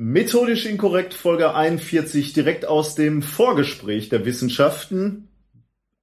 Methodisch 0.00 0.64
inkorrekt 0.64 1.12
Folge 1.12 1.56
41 1.56 2.32
direkt 2.32 2.64
aus 2.64 2.94
dem 2.94 3.20
Vorgespräch 3.20 4.08
der 4.08 4.24
Wissenschaften. 4.24 5.26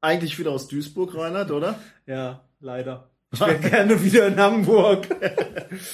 Eigentlich 0.02 0.38
wieder 0.38 0.52
aus 0.52 0.68
Duisburg, 0.68 1.16
Reinhard, 1.16 1.52
oder? 1.52 1.80
Ja, 2.06 2.44
leider. 2.60 3.10
Ich 3.32 3.40
wäre 3.40 3.58
gerne 3.58 4.04
wieder 4.04 4.28
in 4.28 4.36
Hamburg. 4.36 5.08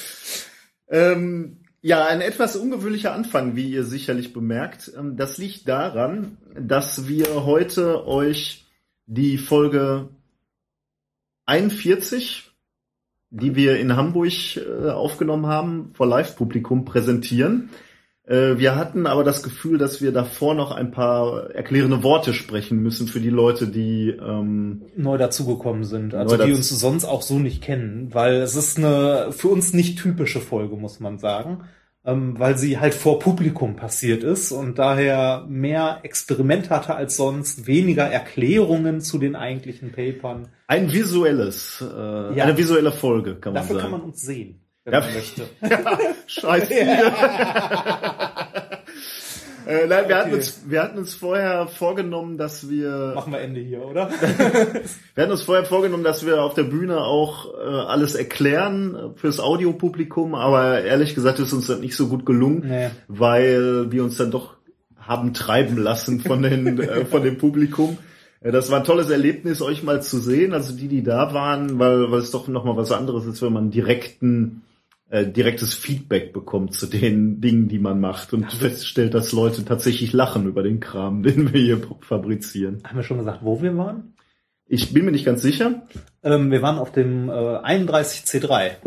ähm, 0.89 1.59
ja, 1.81 2.07
ein 2.07 2.21
etwas 2.21 2.55
ungewöhnlicher 2.55 3.13
Anfang, 3.13 3.55
wie 3.55 3.69
ihr 3.69 3.83
sicherlich 3.83 4.33
bemerkt. 4.33 4.91
Ähm, 4.97 5.15
das 5.15 5.37
liegt 5.37 5.67
daran, 5.67 6.37
dass 6.59 7.07
wir 7.07 7.45
heute 7.45 8.07
euch 8.07 8.65
die 9.05 9.37
Folge 9.37 10.09
41 11.45 12.51
die 13.31 13.55
wir 13.55 13.79
in 13.79 13.95
Hamburg 13.95 14.57
äh, 14.57 14.89
aufgenommen 14.89 15.47
haben, 15.47 15.91
vor 15.93 16.05
Live-Publikum 16.05 16.83
präsentieren. 16.83 17.69
Äh, 18.31 18.57
wir 18.57 18.75
hatten 18.75 19.07
aber 19.07 19.23
das 19.23 19.43
Gefühl, 19.43 19.77
dass 19.77 20.01
wir 20.01 20.11
davor 20.11 20.53
noch 20.53 20.71
ein 20.71 20.91
paar 20.91 21.51
erklärende 21.51 22.01
Worte 22.01 22.33
sprechen 22.33 22.81
müssen 22.81 23.07
für 23.07 23.19
die 23.19 23.29
Leute, 23.29 23.67
die 23.67 24.09
ähm, 24.09 24.83
neu 24.95 25.17
dazugekommen 25.17 25.83
sind, 25.83 26.15
also 26.15 26.37
die 26.37 26.53
uns 26.53 26.69
sonst 26.69 27.05
auch 27.05 27.21
so 27.21 27.39
nicht 27.39 27.61
kennen, 27.61 28.13
weil 28.13 28.35
es 28.35 28.55
ist 28.55 28.77
eine 28.77 29.31
für 29.31 29.49
uns 29.49 29.73
nicht 29.73 29.99
typische 29.99 30.39
Folge, 30.39 30.77
muss 30.77 30.99
man 30.99 31.19
sagen 31.19 31.65
ähm, 32.03 32.39
weil 32.39 32.57
sie 32.57 32.79
halt 32.79 32.93
vor 32.93 33.19
Publikum 33.19 33.75
passiert 33.75 34.23
ist 34.23 34.51
und 34.51 34.79
daher 34.79 35.45
mehr 35.47 35.99
Experiment 36.03 36.69
hatte 36.69 36.95
als 36.95 37.15
sonst, 37.15 37.67
weniger 37.67 38.05
Erklärungen 38.05 39.01
zu 39.01 39.19
den 39.19 39.35
eigentlichen 39.35 39.91
Papern. 39.91 40.47
Ein 40.67 40.91
visuelles, 40.91 41.81
äh, 41.81 42.35
ja. 42.35 42.45
eine 42.45 42.57
visuelle 42.57 42.91
Folge, 42.91 43.35
kann 43.35 43.53
man 43.53 43.61
Dafür 43.61 43.75
sagen. 43.75 43.91
kann 43.91 43.99
man 43.99 44.09
uns 44.09 44.21
sehen, 44.21 44.61
wenn 44.83 44.93
ja. 44.93 44.99
man 44.99 45.13
möchte. 45.13 45.49
ja, 45.61 45.97
scheiße. 46.27 46.73
Äh, 49.67 49.87
nein, 49.87 49.89
wir, 49.89 50.03
okay. 50.05 50.13
hatten 50.15 50.33
uns, 50.33 50.61
wir 50.67 50.81
hatten 50.81 50.97
uns 50.97 51.13
vorher 51.13 51.67
vorgenommen, 51.67 52.37
dass 52.37 52.69
wir. 52.69 53.13
Machen 53.15 53.31
wir 53.31 53.39
Ende 53.39 53.61
hier, 53.61 53.85
oder? 53.85 54.09
wir 55.13 55.21
hatten 55.21 55.31
uns 55.31 55.43
vorher 55.43 55.65
vorgenommen, 55.65 56.03
dass 56.03 56.25
wir 56.25 56.41
auf 56.41 56.55
der 56.55 56.63
Bühne 56.63 57.01
auch 57.01 57.53
äh, 57.53 57.67
alles 57.67 58.15
erklären 58.15 58.95
äh, 58.95 59.19
fürs 59.19 59.39
Audiopublikum, 59.39 60.35
aber 60.35 60.81
ehrlich 60.81 61.15
gesagt 61.15 61.39
ist 61.39 61.53
uns 61.53 61.67
das 61.67 61.79
nicht 61.79 61.95
so 61.95 62.07
gut 62.07 62.25
gelungen, 62.25 62.65
nee. 62.67 62.89
weil 63.07 63.91
wir 63.91 64.03
uns 64.03 64.17
dann 64.17 64.31
doch 64.31 64.55
haben 64.97 65.33
treiben 65.33 65.77
lassen 65.77 66.21
von, 66.21 66.41
den, 66.41 66.79
äh, 66.79 67.05
von 67.05 67.23
dem 67.23 67.37
Publikum. 67.37 67.97
Äh, 68.41 68.51
das 68.51 68.71
war 68.71 68.79
ein 68.79 68.85
tolles 68.85 69.09
Erlebnis, 69.09 69.61
euch 69.61 69.83
mal 69.83 70.01
zu 70.01 70.19
sehen, 70.19 70.53
also 70.53 70.75
die, 70.75 70.87
die 70.87 71.03
da 71.03 71.33
waren, 71.33 71.79
weil, 71.79 72.11
weil 72.11 72.19
es 72.19 72.31
doch 72.31 72.47
nochmal 72.47 72.77
was 72.77 72.91
anderes 72.91 73.25
ist, 73.25 73.41
wenn 73.41 73.53
man 73.53 73.71
direkten 73.71 74.63
äh, 75.11 75.27
direktes 75.27 75.73
Feedback 75.73 76.31
bekommt 76.31 76.73
zu 76.73 76.87
den 76.87 77.41
Dingen, 77.41 77.67
die 77.67 77.79
man 77.79 77.99
macht 77.99 78.31
und 78.31 78.49
feststellt, 78.51 79.13
dass 79.13 79.33
Leute 79.33 79.65
tatsächlich 79.65 80.13
lachen 80.13 80.47
über 80.47 80.63
den 80.63 80.79
Kram, 80.79 81.21
den 81.23 81.53
wir 81.53 81.61
hier 81.61 81.81
fabrizieren. 81.99 82.81
Haben 82.85 82.95
wir 82.95 83.03
schon 83.03 83.17
gesagt, 83.17 83.39
wo 83.41 83.61
wir 83.61 83.77
waren? 83.77 84.13
Ich 84.67 84.93
bin 84.93 85.03
mir 85.03 85.11
nicht 85.11 85.25
ganz 85.25 85.41
sicher. 85.41 85.85
Ähm, 86.23 86.49
wir 86.49 86.61
waren 86.61 86.79
auf 86.79 86.93
dem 86.93 87.27
äh, 87.27 87.33
31C3, 87.33 88.77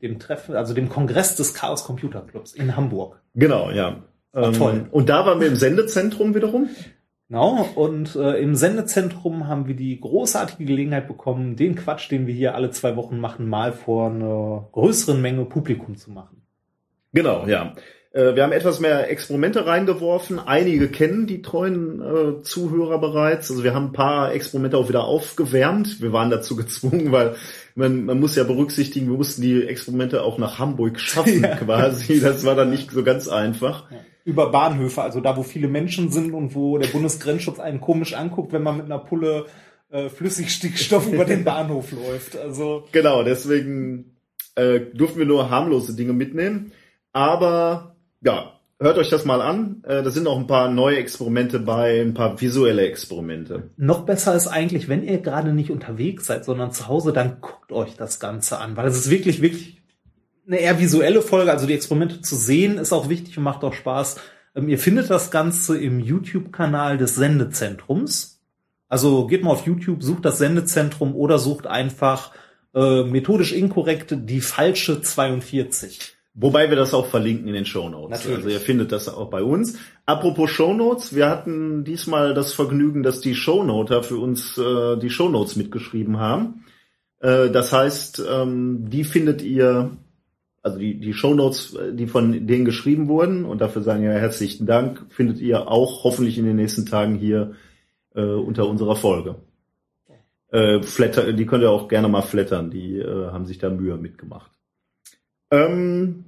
dem 0.00 0.18
Treffen, 0.18 0.56
also 0.56 0.72
dem 0.72 0.88
Kongress 0.88 1.36
des 1.36 1.52
Chaos 1.52 1.84
Computer 1.84 2.22
Clubs 2.22 2.54
in 2.54 2.74
Hamburg. 2.74 3.20
Genau, 3.34 3.70
ja. 3.70 4.02
Ähm, 4.32 4.52
toll. 4.54 4.86
Und 4.90 5.10
da 5.10 5.26
waren 5.26 5.40
wir 5.40 5.46
im 5.46 5.56
Sendezentrum 5.56 6.34
wiederum. 6.34 6.70
Genau, 7.28 7.68
und 7.74 8.14
äh, 8.14 8.38
im 8.40 8.54
Sendezentrum 8.54 9.48
haben 9.48 9.66
wir 9.66 9.74
die 9.74 10.00
großartige 10.00 10.64
Gelegenheit 10.64 11.08
bekommen, 11.08 11.56
den 11.56 11.74
Quatsch, 11.74 12.08
den 12.10 12.28
wir 12.28 12.34
hier 12.34 12.54
alle 12.54 12.70
zwei 12.70 12.94
Wochen 12.94 13.18
machen, 13.18 13.48
mal 13.48 13.72
vor 13.72 14.10
einer 14.10 14.68
größeren 14.70 15.20
Menge 15.20 15.44
Publikum 15.44 15.96
zu 15.96 16.12
machen. 16.12 16.42
Genau, 17.12 17.46
ja. 17.46 17.74
Äh, 18.12 18.36
wir 18.36 18.44
haben 18.44 18.52
etwas 18.52 18.78
mehr 18.78 19.10
Experimente 19.10 19.66
reingeworfen. 19.66 20.38
Einige 20.38 20.88
kennen 20.88 21.26
die 21.26 21.42
treuen 21.42 22.00
äh, 22.00 22.42
Zuhörer 22.42 23.00
bereits. 23.00 23.50
Also 23.50 23.64
wir 23.64 23.74
haben 23.74 23.86
ein 23.86 23.92
paar 23.92 24.32
Experimente 24.32 24.78
auch 24.78 24.88
wieder 24.88 25.04
aufgewärmt. 25.04 26.00
Wir 26.00 26.12
waren 26.12 26.30
dazu 26.30 26.54
gezwungen, 26.54 27.10
weil 27.10 27.34
man, 27.76 28.04
man 28.04 28.18
muss 28.18 28.34
ja 28.34 28.42
berücksichtigen, 28.42 29.08
wir 29.08 29.16
mussten 29.16 29.42
die 29.42 29.62
Experimente 29.62 30.22
auch 30.22 30.38
nach 30.38 30.58
Hamburg 30.58 30.98
schaffen 30.98 31.42
ja. 31.44 31.56
quasi. 31.56 32.20
Das 32.20 32.44
war 32.44 32.56
dann 32.56 32.70
nicht 32.70 32.90
so 32.90 33.04
ganz 33.04 33.28
einfach. 33.28 33.90
Ja 33.90 33.98
über 34.26 34.50
Bahnhöfe, 34.50 35.02
also 35.02 35.20
da, 35.20 35.36
wo 35.36 35.44
viele 35.44 35.68
Menschen 35.68 36.10
sind 36.10 36.34
und 36.34 36.56
wo 36.56 36.78
der 36.78 36.88
Bundesgrenzschutz 36.88 37.60
einen 37.60 37.80
komisch 37.80 38.12
anguckt, 38.12 38.52
wenn 38.52 38.64
man 38.64 38.76
mit 38.76 38.86
einer 38.86 38.98
Pulle 38.98 39.46
äh, 39.88 40.08
Flüssigstickstoff 40.08 41.06
über 41.06 41.24
den 41.24 41.44
Bahnhof 41.44 41.92
läuft. 41.92 42.36
Also 42.36 42.88
genau, 42.90 43.22
deswegen 43.22 44.16
äh, 44.56 44.80
durften 44.80 45.20
wir 45.20 45.26
nur 45.26 45.48
harmlose 45.48 45.94
Dinge 45.94 46.12
mitnehmen. 46.12 46.72
Aber 47.12 47.94
ja, 48.20 48.55
hört 48.78 48.98
euch 48.98 49.08
das 49.08 49.24
mal 49.24 49.40
an. 49.40 49.82
Äh, 49.84 50.02
da 50.02 50.10
sind 50.10 50.26
auch 50.26 50.38
ein 50.38 50.46
paar 50.46 50.70
neue 50.70 50.96
Experimente 50.96 51.58
bei, 51.58 52.00
ein 52.00 52.14
paar 52.14 52.40
visuelle 52.40 52.86
Experimente. 52.86 53.70
Noch 53.76 54.04
besser 54.04 54.34
ist 54.34 54.46
eigentlich, 54.46 54.88
wenn 54.88 55.02
ihr 55.02 55.18
gerade 55.18 55.52
nicht 55.52 55.70
unterwegs 55.70 56.26
seid, 56.26 56.44
sondern 56.44 56.72
zu 56.72 56.88
Hause, 56.88 57.12
dann 57.12 57.40
guckt 57.40 57.72
euch 57.72 57.96
das 57.96 58.20
Ganze 58.20 58.58
an, 58.58 58.76
weil 58.76 58.86
es 58.86 58.96
ist 58.96 59.10
wirklich, 59.10 59.40
wirklich 59.42 59.82
eine 60.46 60.58
eher 60.58 60.78
visuelle 60.78 61.22
Folge, 61.22 61.50
also 61.50 61.66
die 61.66 61.74
Experimente 61.74 62.20
zu 62.20 62.36
sehen, 62.36 62.78
ist 62.78 62.92
auch 62.92 63.08
wichtig 63.08 63.36
und 63.36 63.44
macht 63.44 63.64
auch 63.64 63.74
Spaß. 63.74 64.16
Ähm, 64.54 64.68
ihr 64.68 64.78
findet 64.78 65.10
das 65.10 65.30
Ganze 65.30 65.78
im 65.78 66.00
YouTube-Kanal 66.00 66.98
des 66.98 67.16
Sendezentrums. 67.16 68.40
Also 68.88 69.26
geht 69.26 69.42
mal 69.42 69.50
auf 69.50 69.66
YouTube, 69.66 70.02
sucht 70.02 70.24
das 70.24 70.38
Sendezentrum 70.38 71.16
oder 71.16 71.38
sucht 71.38 71.66
einfach 71.66 72.32
äh, 72.74 73.02
methodisch 73.02 73.52
inkorrekt 73.52 74.14
die 74.16 74.40
falsche 74.40 75.02
42. 75.02 76.15
Wobei 76.38 76.68
wir 76.68 76.76
das 76.76 76.92
auch 76.92 77.06
verlinken 77.06 77.48
in 77.48 77.54
den 77.54 77.64
Show 77.64 77.88
Notes. 77.88 78.18
Natürlich. 78.18 78.44
Also 78.44 78.48
ihr 78.50 78.60
findet 78.60 78.92
das 78.92 79.08
auch 79.08 79.30
bei 79.30 79.42
uns. 79.42 79.78
Apropos 80.04 80.50
Show 80.50 80.74
Notes, 80.74 81.14
wir 81.14 81.30
hatten 81.30 81.82
diesmal 81.82 82.34
das 82.34 82.52
Vergnügen, 82.52 83.02
dass 83.02 83.20
die 83.20 83.34
Show 83.34 83.62
Noter 83.62 84.02
für 84.02 84.18
uns 84.18 84.58
äh, 84.58 84.98
die 84.98 85.10
Show 85.10 85.30
Notes 85.30 85.56
mitgeschrieben 85.56 86.18
haben. 86.18 86.64
Äh, 87.20 87.50
das 87.50 87.72
heißt, 87.72 88.22
ähm, 88.30 88.90
die 88.90 89.04
findet 89.04 89.40
ihr 89.40 89.96
also 90.66 90.80
die, 90.80 90.98
die 90.98 91.14
Shownotes, 91.14 91.74
äh, 91.74 91.94
die 91.94 92.08
von 92.08 92.46
denen 92.46 92.64
geschrieben 92.64 93.06
wurden, 93.06 93.44
und 93.44 93.60
dafür 93.60 93.82
sagen 93.82 94.02
wir 94.02 94.10
herzlichen 94.10 94.66
Dank, 94.66 95.06
findet 95.10 95.38
ihr 95.38 95.68
auch 95.70 96.02
hoffentlich 96.02 96.38
in 96.38 96.44
den 96.44 96.56
nächsten 96.56 96.86
Tagen 96.86 97.14
hier 97.14 97.52
äh, 98.16 98.22
unter 98.22 98.68
unserer 98.68 98.96
Folge. 98.96 99.36
Äh, 100.50 100.82
flatter, 100.82 101.32
die 101.32 101.46
könnt 101.46 101.62
ihr 101.62 101.70
auch 101.70 101.86
gerne 101.86 102.08
mal 102.08 102.22
flattern, 102.22 102.70
die 102.70 102.98
äh, 102.98 103.30
haben 103.30 103.46
sich 103.46 103.58
da 103.58 103.70
Mühe 103.70 103.96
mitgemacht. 103.96 104.50
Ähm, 105.50 106.24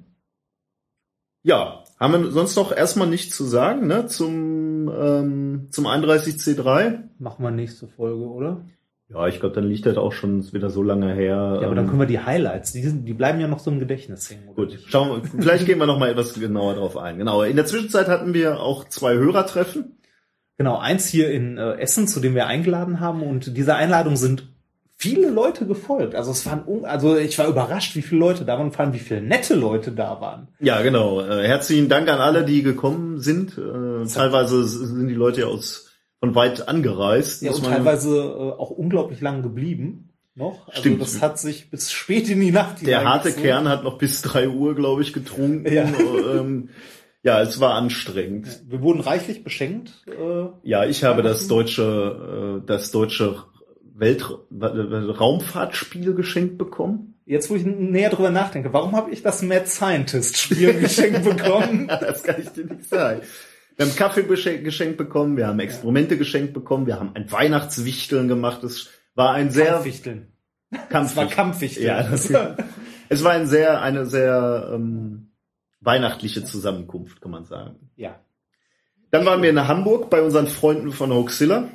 ja, 1.43 1.85
haben 1.99 2.13
wir 2.13 2.31
sonst 2.31 2.57
noch 2.57 2.73
erstmal 2.73 3.09
nichts 3.09 3.37
zu 3.37 3.45
sagen, 3.45 3.87
ne? 3.87 4.07
Zum, 4.07 4.89
ähm, 4.89 5.69
zum 5.71 5.87
31C3. 5.87 7.01
Machen 7.19 7.43
wir 7.43 7.51
nächste 7.51 7.89
Folge, 7.89 8.25
oder? 8.25 8.65
Ja, 9.11 9.27
ich 9.27 9.41
glaube, 9.41 9.55
dann 9.55 9.65
liegt 9.65 9.87
das 9.87 9.97
auch 9.97 10.13
schon 10.13 10.53
wieder 10.53 10.69
so 10.69 10.83
lange 10.83 11.15
her. 11.15 11.59
Ja, 11.61 11.67
aber 11.67 11.75
dann 11.75 11.85
ähm, 11.85 11.87
können 11.87 12.01
wir 12.01 12.07
die 12.07 12.21
Highlights, 12.21 12.73
die, 12.73 12.83
sind, 12.83 13.07
die 13.07 13.15
bleiben 13.15 13.41
ja 13.41 13.49
noch 13.49 13.59
so 13.59 13.71
im 13.71 13.79
Gedächtnis 13.79 14.31
hängen. 14.31 14.55
Gut, 14.55 14.79
schauen 14.87 15.23
wir, 15.23 15.31
vielleicht 15.41 15.65
gehen 15.65 15.79
wir 15.79 15.87
noch 15.87 15.99
mal 15.99 16.11
etwas 16.11 16.35
genauer 16.35 16.75
drauf 16.75 16.97
ein. 16.99 17.19
Genau. 17.19 17.43
In 17.43 17.57
der 17.57 17.65
Zwischenzeit 17.65 18.09
hatten 18.09 18.35
wir 18.35 18.61
auch 18.61 18.85
zwei 18.85 19.15
Hörertreffen. 19.15 19.99
Genau, 20.59 20.77
eins 20.77 21.07
hier 21.07 21.31
in 21.31 21.57
äh, 21.57 21.79
Essen, 21.79 22.07
zu 22.07 22.21
dem 22.21 22.35
wir 22.35 22.47
eingeladen 22.47 23.01
haben, 23.01 23.23
und 23.23 23.57
dieser 23.57 23.77
Einladung 23.77 24.17
sind 24.17 24.53
viele 24.99 25.31
Leute 25.31 25.65
gefolgt. 25.65 26.17
Also 26.17 26.33
es 26.33 26.45
waren, 26.45 26.85
also 26.85 27.17
ich 27.17 27.39
war 27.39 27.47
überrascht, 27.47 27.95
wie 27.95 28.03
viele 28.03 28.19
Leute 28.21 28.45
da 28.45 28.59
waren, 28.59 28.73
vor 28.73 28.85
allem 28.85 28.95
wie 28.95 28.99
viele 28.99 29.23
nette 29.23 29.55
Leute 29.55 29.93
da 29.93 30.21
waren. 30.21 30.49
Ja, 30.59 30.83
genau. 30.83 31.21
Äh, 31.21 31.47
herzlichen 31.47 31.89
Dank 31.89 32.09
an 32.09 32.19
alle, 32.19 32.45
die 32.45 32.63
gekommen 32.63 33.21
sind. 33.21 33.57
Äh, 33.57 34.07
teilweise 34.13 34.65
sind 34.65 35.07
die 35.09 35.15
Leute 35.15 35.43
ja 35.43 35.47
aus 35.47 35.87
von 36.19 36.35
weit 36.35 36.67
angereist. 36.67 37.43
Ja, 37.43 37.53
und 37.53 37.65
teilweise 37.65 38.17
äh, 38.19 38.59
auch 38.59 38.71
unglaublich 38.71 39.21
lang 39.21 39.43
geblieben 39.43 40.11
noch. 40.35 40.67
Also 40.67 40.81
Stimmt. 40.81 41.01
das 41.01 41.23
hat 41.23 41.39
sich 41.39 41.71
bis 41.71 41.93
spät 41.93 42.29
in 42.29 42.41
die 42.41 42.51
Nacht 42.51 42.85
Der 42.85 43.05
harte 43.05 43.33
Kern 43.33 43.69
hat 43.69 43.85
noch 43.85 43.99
bis 43.99 44.23
drei 44.23 44.49
Uhr, 44.49 44.75
glaube 44.75 45.03
ich, 45.03 45.13
getrunken. 45.13 45.73
Ja. 45.73 45.85
ähm, 45.85 46.71
ja, 47.23 47.41
es 47.41 47.61
war 47.61 47.75
anstrengend. 47.75 48.63
Wir 48.67 48.83
wurden 48.83 49.01
reichlich 49.01 49.45
beschenkt. 49.45 49.93
Äh, 50.09 50.47
ja, 50.65 50.87
ich 50.87 51.05
habe 51.05 51.23
das 51.23 51.47
deutsche, 51.47 52.63
äh, 52.63 52.67
das 52.67 52.91
deutsche 52.91 53.45
Weltraumfahrtspiel 53.99 56.15
geschenkt 56.15 56.57
bekommen. 56.59 57.15
Jetzt, 57.27 57.51
wo 57.51 57.57
ich 57.57 57.65
näher 57.65 58.11
drüber 58.11 58.31
nachdenke, 58.31 58.73
warum 58.73 58.95
habe 58.97 59.11
ich 59.11 59.23
das 59.23 59.43
Mad 59.43 59.67
Scientist 59.67 60.39
Spiel 60.39 60.75
geschenkt 60.81 61.25
bekommen? 61.25 61.89
das 61.89 62.23
kann 62.23 62.41
ich 62.41 62.49
dir 62.51 62.65
nicht 62.65 62.89
sagen. 62.89 63.23
Wir 63.77 63.87
haben 63.87 63.95
Kaffee 63.95 64.23
geschenkt 64.23 64.97
bekommen, 64.97 65.37
wir 65.37 65.47
haben 65.47 65.61
Experimente 65.61 66.15
ja. 66.15 66.19
geschenkt 66.19 66.55
bekommen, 66.55 66.87
wir 66.87 66.99
haben 66.99 67.11
ein 67.15 67.31
Weihnachtswichteln 67.31 68.29
gemacht. 68.29 68.65
Es 68.65 68.89
war 69.15 69.35
ein 69.35 69.51
sehr 69.51 69.73
Kampfwichteln. 69.73 70.29
Kampf 70.89 71.11
es 71.11 71.17
war 71.17 71.27
Kampfwichteln. 71.27 71.87
Ja, 71.87 72.03
das, 72.03 72.33
es 73.09 73.25
war 73.25 73.33
ein 73.33 73.47
sehr 73.47 73.83
eine 73.83 74.07
sehr 74.07 74.71
ähm, 74.75 75.33
weihnachtliche 75.81 76.45
Zusammenkunft, 76.45 77.21
kann 77.21 77.31
man 77.31 77.45
sagen. 77.45 77.91
Ja. 77.97 78.19
Dann 79.11 79.25
waren 79.25 79.43
wir 79.43 79.51
in 79.51 79.69
Hamburg 79.69 80.11
bei 80.11 80.23
unseren 80.23 80.47
Freunden 80.47 80.93
von 80.93 81.13
Hoaxilla. 81.13 81.69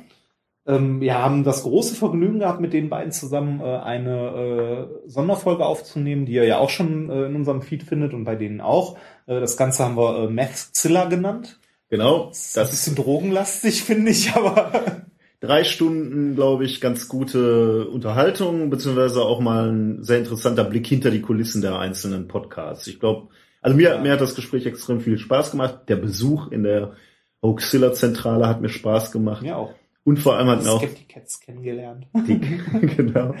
Ähm, 0.66 1.00
wir 1.00 1.18
haben 1.18 1.44
das 1.44 1.62
große 1.62 1.94
Vergnügen 1.94 2.38
gehabt, 2.38 2.60
mit 2.60 2.72
den 2.72 2.88
beiden 2.88 3.12
zusammen 3.12 3.60
äh, 3.60 3.64
eine 3.64 4.88
äh, 5.04 5.08
Sonderfolge 5.08 5.64
aufzunehmen, 5.64 6.24
die 6.24 6.32
ihr 6.32 6.44
ja 6.44 6.58
auch 6.58 6.70
schon 6.70 7.10
äh, 7.10 7.26
in 7.26 7.36
unserem 7.36 7.62
Feed 7.62 7.82
findet 7.82 8.14
und 8.14 8.24
bei 8.24 8.34
denen 8.34 8.60
auch. 8.60 8.96
Äh, 9.26 9.40
das 9.40 9.56
Ganze 9.56 9.84
haben 9.84 9.96
wir 9.96 10.24
äh, 10.24 10.28
Mathzilla 10.28 11.04
genannt. 11.04 11.60
Genau. 11.90 12.28
Das 12.28 12.38
ist 12.46 12.58
ein 12.58 12.70
bisschen 12.70 12.94
drogenlastig, 12.96 13.82
finde 13.84 14.10
ich, 14.10 14.32
aber 14.34 14.72
drei 15.40 15.64
Stunden, 15.64 16.34
glaube 16.34 16.64
ich, 16.64 16.80
ganz 16.80 17.08
gute 17.08 17.86
Unterhaltung, 17.88 18.70
beziehungsweise 18.70 19.22
auch 19.22 19.40
mal 19.40 19.70
ein 19.70 20.02
sehr 20.02 20.18
interessanter 20.18 20.64
Blick 20.64 20.86
hinter 20.86 21.10
die 21.10 21.20
Kulissen 21.20 21.60
der 21.60 21.78
einzelnen 21.78 22.26
Podcasts. 22.26 22.86
Ich 22.86 23.00
glaube, 23.00 23.28
also 23.60 23.76
mir, 23.76 23.90
ja. 23.90 23.98
mir 23.98 24.12
hat 24.12 24.20
das 24.20 24.34
Gespräch 24.34 24.64
extrem 24.64 25.00
viel 25.00 25.18
Spaß 25.18 25.50
gemacht. 25.50 25.80
Der 25.88 25.96
Besuch 25.96 26.50
in 26.50 26.62
der 26.62 26.94
Hoaxilla-Zentrale 27.42 28.48
hat 28.48 28.62
mir 28.62 28.70
Spaß 28.70 29.12
gemacht. 29.12 29.42
Ja, 29.42 29.56
auch. 29.56 29.74
Und 30.04 30.18
vor 30.18 30.36
allem 30.36 30.48
hat 30.48 30.62
mir 30.62 30.70
auch... 30.70 30.82
Skepticats 30.82 31.40
kennengelernt. 31.40 32.06
Die, 32.14 32.38
genau. 32.96 33.34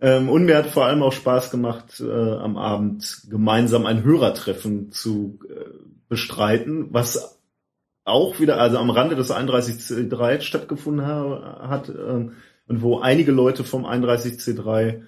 Ähm, 0.00 0.28
und 0.28 0.44
mir 0.44 0.56
hat 0.56 0.66
vor 0.66 0.86
allem 0.86 1.02
auch 1.02 1.12
Spaß 1.12 1.50
gemacht, 1.50 2.00
äh, 2.00 2.10
am 2.10 2.56
Abend 2.56 3.22
gemeinsam 3.28 3.86
ein 3.86 4.02
Hörertreffen 4.02 4.92
zu 4.92 5.38
äh, 5.48 5.64
bestreiten, 6.08 6.88
was 6.90 7.38
auch 8.04 8.40
wieder, 8.40 8.58
also 8.58 8.78
am 8.78 8.90
Rande 8.90 9.14
des 9.14 9.30
31C3 9.30 10.40
stattgefunden 10.40 11.06
hat 11.06 11.88
ähm, 11.90 12.32
und 12.66 12.82
wo 12.82 12.98
einige 12.98 13.30
Leute 13.30 13.62
vom 13.62 13.84
31C3 13.84 15.02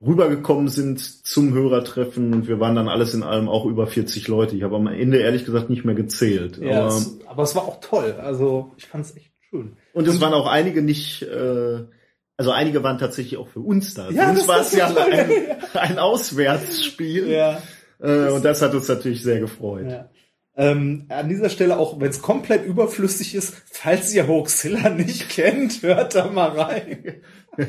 rübergekommen 0.00 0.68
sind 0.68 1.00
zum 1.00 1.54
Hörertreffen 1.54 2.32
und 2.32 2.48
wir 2.48 2.60
waren 2.60 2.76
dann 2.76 2.88
alles 2.88 3.14
in 3.14 3.22
allem 3.22 3.48
auch 3.48 3.64
über 3.64 3.86
40 3.86 4.28
Leute. 4.28 4.54
Ich 4.56 4.62
habe 4.62 4.76
am 4.76 4.86
Ende 4.86 5.18
ehrlich 5.18 5.44
gesagt 5.44 5.70
nicht 5.70 5.84
mehr 5.84 5.94
gezählt. 5.94 6.58
Ja, 6.58 6.80
aber, 6.80 6.88
es, 6.88 7.18
aber 7.26 7.42
es 7.42 7.54
war 7.54 7.62
auch 7.62 7.80
toll. 7.80 8.14
Also 8.20 8.72
ich 8.76 8.86
fand 8.86 9.06
es 9.06 9.16
echt 9.16 9.32
schön. 9.50 9.76
Und 9.96 10.06
es 10.06 10.20
waren 10.20 10.34
auch 10.34 10.46
einige 10.46 10.82
nicht, 10.82 11.22
äh, 11.22 11.78
also 12.36 12.50
einige 12.50 12.82
waren 12.82 12.98
tatsächlich 12.98 13.38
auch 13.38 13.48
für 13.48 13.60
uns 13.60 13.94
da. 13.94 14.10
Ja, 14.10 14.24
für 14.24 14.30
uns 14.32 14.46
war 14.46 14.60
es 14.60 14.72
ja 14.72 14.88
ein, 14.88 15.30
ein 15.72 15.98
Auswärtsspiel. 15.98 17.30
Ja. 17.30 17.62
Äh, 17.98 18.28
und 18.28 18.44
das 18.44 18.60
hat 18.60 18.74
uns 18.74 18.88
natürlich 18.88 19.22
sehr 19.22 19.40
gefreut. 19.40 19.86
Ja. 19.88 20.10
Ähm, 20.54 21.06
an 21.08 21.30
dieser 21.30 21.48
Stelle, 21.48 21.78
auch 21.78 21.98
wenn 21.98 22.10
es 22.10 22.20
komplett 22.20 22.66
überflüssig 22.66 23.34
ist, 23.34 23.54
falls 23.70 24.12
ihr 24.12 24.28
Hoaxilla 24.28 24.90
nicht 24.90 25.30
kennt, 25.30 25.80
hört 25.80 26.14
da 26.14 26.26
mal 26.26 26.50
rein. 26.50 27.22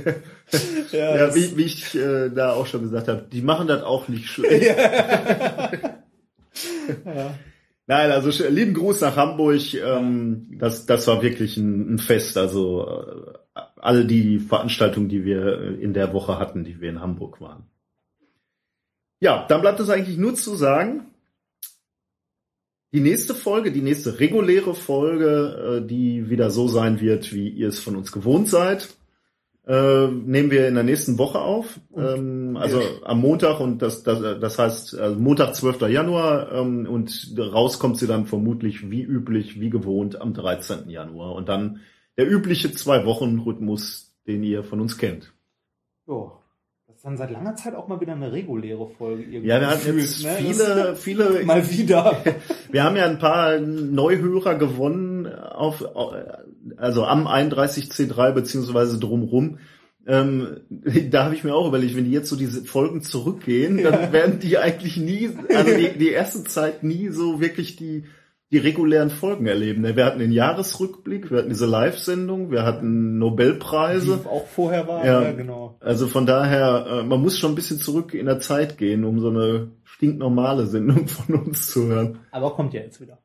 ja, 0.92 1.16
ja 1.16 1.34
wie, 1.34 1.56
wie, 1.56 1.64
ich 1.64 1.96
äh, 1.96 2.28
da 2.28 2.52
auch 2.52 2.66
schon 2.66 2.82
gesagt 2.82 3.08
habe, 3.08 3.26
die 3.32 3.42
machen 3.42 3.68
das 3.68 3.84
auch 3.84 4.10
nicht 4.10 4.28
schlecht. 4.30 4.78
ja. 7.06 7.32
Nein, 7.90 8.12
also 8.12 8.48
lieben 8.50 8.74
Gruß 8.74 9.00
nach 9.02 9.16
Hamburg. 9.16 9.74
Ähm, 9.74 10.58
das, 10.60 10.86
das 10.86 11.08
war 11.08 11.22
wirklich 11.22 11.56
ein, 11.56 11.98
Fest. 12.00 12.38
Also 12.38 12.86
äh, 12.86 13.62
alle 13.78 14.06
die 14.06 14.40
Veranstaltungen, 14.40 15.08
die 15.08 15.24
wir 15.24 15.80
in 15.80 15.94
der 15.94 16.14
Woche 16.14 16.38
hatten, 16.38 16.66
die 16.66 16.82
wir 16.82 16.90
in 16.90 17.00
Hamburg 17.00 17.40
waren. 17.40 17.64
Ja, 19.22 19.46
dann 19.48 19.62
bleibt 19.62 19.80
es 19.80 19.90
eigentlich 19.90 20.18
nur 20.18 20.36
zu 20.36 20.56
sagen, 20.56 21.06
die 22.92 23.00
nächste 23.00 23.34
Folge, 23.34 23.72
die 23.72 23.82
nächste 23.82 24.20
reguläre 24.20 24.76
Folge, 24.76 25.82
äh, 25.82 25.88
die 25.88 26.30
wieder 26.30 26.52
so 26.52 26.68
sein 26.68 27.00
wird, 27.00 27.34
wie 27.34 27.48
ihr 27.48 27.70
es 27.70 27.80
von 27.80 27.96
uns 27.96 28.12
gewohnt 28.12 28.50
seid, 28.50 28.90
äh, 29.68 30.08
nehmen 30.08 30.50
wir 30.50 30.68
in 30.68 30.76
der 30.76 30.84
nächsten 30.84 31.18
Woche 31.18 31.40
auf. 31.40 31.80
Ähm, 31.96 32.56
also 32.58 32.82
am 33.04 33.20
Montag 33.20 33.60
und 33.60 33.82
das, 33.82 34.02
das, 34.04 34.40
das 34.40 34.58
heißt 34.58 34.98
also 34.98 35.20
Montag, 35.20 35.56
12. 35.56 35.82
Januar 35.90 36.52
ähm, 36.54 36.88
und 36.88 37.36
raus 37.38 37.78
kommt 37.78 37.98
sie 37.98 38.08
dann 38.08 38.26
vermutlich 38.26 38.90
wie 38.90 39.04
üblich, 39.04 39.60
wie 39.60 39.70
gewohnt 39.70 40.22
am 40.22 40.34
13. 40.34 40.90
Januar. 40.90 41.36
Und 41.36 41.50
dann 41.50 41.82
der 42.18 42.32
übliche 42.32 42.72
Zwei-Wochen-Rhythmus, 42.72 44.16
den 44.26 44.44
ihr 44.44 44.64
von 44.64 44.80
uns 44.80 44.98
kennt. 44.98 45.34
Jo 46.08 46.38
dann 47.08 47.16
seit 47.16 47.32
langer 47.32 47.56
Zeit 47.56 47.74
auch 47.74 47.88
mal 47.88 48.02
wieder 48.02 48.12
eine 48.12 48.34
reguläre 48.34 48.86
Folge 48.98 49.24
irgendwie. 49.24 49.48
Ja, 49.48 49.62
wir 49.62 49.68
hatten 49.68 49.98
jetzt 49.98 50.24
ne? 50.24 50.36
viele, 50.40 50.96
viele. 50.98 51.44
mal 51.46 51.70
wieder. 51.72 52.18
Wir 52.70 52.84
haben 52.84 52.98
ja 52.98 53.06
ein 53.06 53.18
paar 53.18 53.60
Neuhörer 53.60 54.56
gewonnen 54.56 55.07
auf, 55.38 55.84
also 56.78 57.06
am 57.06 57.28
31C3 57.28 58.32
beziehungsweise 58.32 59.00
drumrum. 59.00 59.60
Ähm, 60.06 60.62
da 61.10 61.26
habe 61.26 61.36
ich 61.36 61.44
mir 61.44 61.56
auch 61.56 61.68
überlegt, 61.68 61.96
wenn 61.96 62.06
die 62.06 62.12
jetzt 62.12 62.30
so 62.30 62.36
diese 62.36 62.64
Folgen 62.64 63.02
zurückgehen, 63.02 63.84
dann 63.84 63.94
ja. 63.94 64.12
werden 64.12 64.40
die 64.40 64.58
eigentlich 64.58 64.98
nie, 64.98 65.30
also 65.54 65.76
die, 65.76 65.98
die 65.98 66.10
erste 66.10 66.44
Zeit 66.44 66.84
nie 66.84 67.10
so 67.10 67.40
wirklich 67.42 67.76
die 67.76 68.06
die 68.52 68.60
regulären 68.60 69.10
Folgen 69.10 69.46
erleben. 69.46 69.84
Wir 69.84 70.06
hatten 70.06 70.20
den 70.20 70.32
Jahresrückblick, 70.32 71.30
wir 71.30 71.40
hatten 71.40 71.50
diese 71.50 71.66
Live-Sendung, 71.66 72.50
wir 72.50 72.64
hatten 72.64 73.18
Nobelpreise. 73.18 74.20
Die 74.24 74.26
auch 74.26 74.48
vorher 74.48 74.88
war, 74.88 75.06
ja, 75.06 75.22
ja, 75.22 75.32
genau. 75.34 75.76
Also 75.82 76.08
von 76.08 76.26
daher, 76.26 76.86
äh, 76.90 77.04
man 77.04 77.22
muss 77.22 77.38
schon 77.38 77.52
ein 77.52 77.56
bisschen 77.56 77.80
zurück 77.80 78.14
in 78.14 78.26
der 78.26 78.40
Zeit 78.40 78.78
gehen, 78.78 79.04
um 79.04 79.20
so 79.20 79.30
eine 79.30 79.72
stinknormale 79.84 80.66
Sendung 80.66 81.08
von 81.08 81.36
uns 81.36 81.68
zu 81.68 81.88
hören. 81.88 82.20
Aber 82.32 82.52
kommt 82.52 82.74
ja 82.74 82.82
jetzt 82.82 83.02
wieder. 83.02 83.20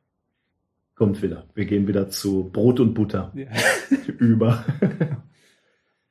Kommt 1.02 1.20
wieder. 1.20 1.48
Wir 1.56 1.64
gehen 1.64 1.88
wieder 1.88 2.10
zu 2.10 2.48
Brot 2.52 2.78
und 2.78 2.94
Butter. 2.94 3.32
Ja. 3.34 3.48
Über. 4.18 4.64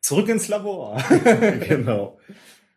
Zurück 0.01 0.27
ins 0.27 0.49
Labor. 0.49 1.01
genau. 1.69 2.19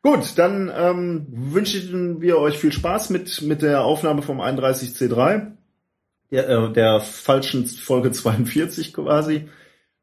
Gut, 0.00 0.34
dann 0.36 0.70
ähm, 0.72 1.26
wünschen 1.28 2.20
wir 2.20 2.38
euch 2.38 2.56
viel 2.56 2.70
Spaß 2.70 3.10
mit, 3.10 3.42
mit 3.42 3.62
der 3.62 3.82
Aufnahme 3.82 4.22
vom 4.22 4.40
31C3 4.40 5.54
der, 6.30 6.48
äh, 6.48 6.72
der 6.72 7.00
falschen 7.00 7.66
Folge 7.66 8.12
42 8.12 8.94
quasi. 8.94 9.48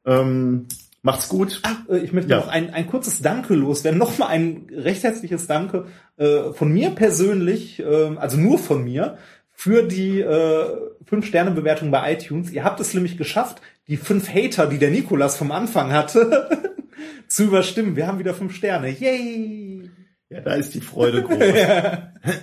Ähm, 0.06 0.68
macht's 1.04 1.30
gut. 1.30 1.62
Ach, 1.64 1.88
äh, 1.88 2.00
ich 2.00 2.12
möchte 2.12 2.32
ja. 2.32 2.40
noch 2.42 2.50
ein, 2.50 2.74
ein 2.74 2.88
kurzes 2.88 3.22
Danke 3.22 3.54
loswerden. 3.54 3.98
Nochmal 3.98 4.28
ein 4.28 4.68
recht 4.70 5.04
herzliches 5.04 5.48
Danke 5.48 5.86
äh, 6.18 6.52
von 6.52 6.74
mir 6.74 6.90
persönlich, 6.90 7.80
äh, 7.80 8.18
also 8.18 8.36
nur 8.36 8.60
von 8.60 8.84
mir, 8.84 9.18
für 9.62 9.84
die 9.84 10.20
äh, 10.22 10.76
5-Sterne-Bewertung 11.08 11.92
bei 11.92 12.14
iTunes. 12.14 12.50
Ihr 12.50 12.64
habt 12.64 12.80
es 12.80 12.96
nämlich 12.96 13.16
geschafft, 13.16 13.62
die 13.88 13.96
fünf 13.98 14.28
Hater, 14.28 14.66
die 14.66 14.80
der 14.80 14.90
Nikolas 14.90 15.38
vom 15.38 15.52
Anfang 15.52 15.94
hatte, 15.94 16.74
zu 17.28 17.44
überstimmen. 17.44 17.96
Wir 17.96 18.08
haben 18.08 18.18
wieder 18.18 18.34
fünf 18.34 18.56
Sterne. 18.56 18.90
Yay! 18.90 19.92
Ja, 20.30 20.42
da 20.42 20.56
ist 20.56 20.74
die 20.74 20.82
Freude 20.82 21.22
groß. 22.24 22.34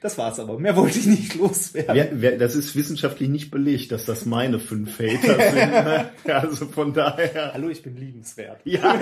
das 0.00 0.16
war's 0.16 0.40
aber. 0.40 0.58
Mehr 0.58 0.76
wollte 0.76 0.98
ich 0.98 1.04
nicht 1.04 1.34
loswerden. 1.34 1.94
Wer, 1.94 2.08
wer, 2.22 2.38
das 2.38 2.54
ist 2.54 2.74
wissenschaftlich 2.74 3.28
nicht 3.28 3.50
belegt, 3.50 3.92
dass 3.92 4.06
das 4.06 4.24
meine 4.24 4.58
fünf 4.58 4.98
Hater 4.98 5.50
sind. 5.52 5.72
Ne? 5.72 6.10
Also 6.24 6.68
von 6.68 6.94
daher. 6.94 7.52
Hallo, 7.52 7.68
ich 7.68 7.82
bin 7.82 7.98
liebenswert. 7.98 8.62
Ja, 8.64 8.96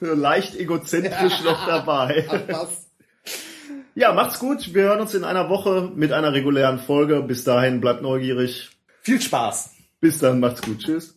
leicht 0.00 0.56
egozentrisch 0.56 1.42
noch 1.42 1.66
dabei. 1.66 2.26
Ach, 2.28 2.40
was? 2.48 2.83
Ja, 3.96 4.12
macht's 4.12 4.40
gut. 4.40 4.74
Wir 4.74 4.82
hören 4.84 5.00
uns 5.00 5.14
in 5.14 5.22
einer 5.22 5.48
Woche 5.48 5.90
mit 5.94 6.12
einer 6.12 6.32
regulären 6.32 6.78
Folge. 6.78 7.22
Bis 7.22 7.44
dahin, 7.44 7.80
bleibt 7.80 8.02
neugierig. 8.02 8.70
Viel 9.02 9.20
Spaß. 9.20 9.70
Bis 10.00 10.18
dann, 10.18 10.40
macht's 10.40 10.62
gut. 10.62 10.80
Tschüss. 10.80 11.14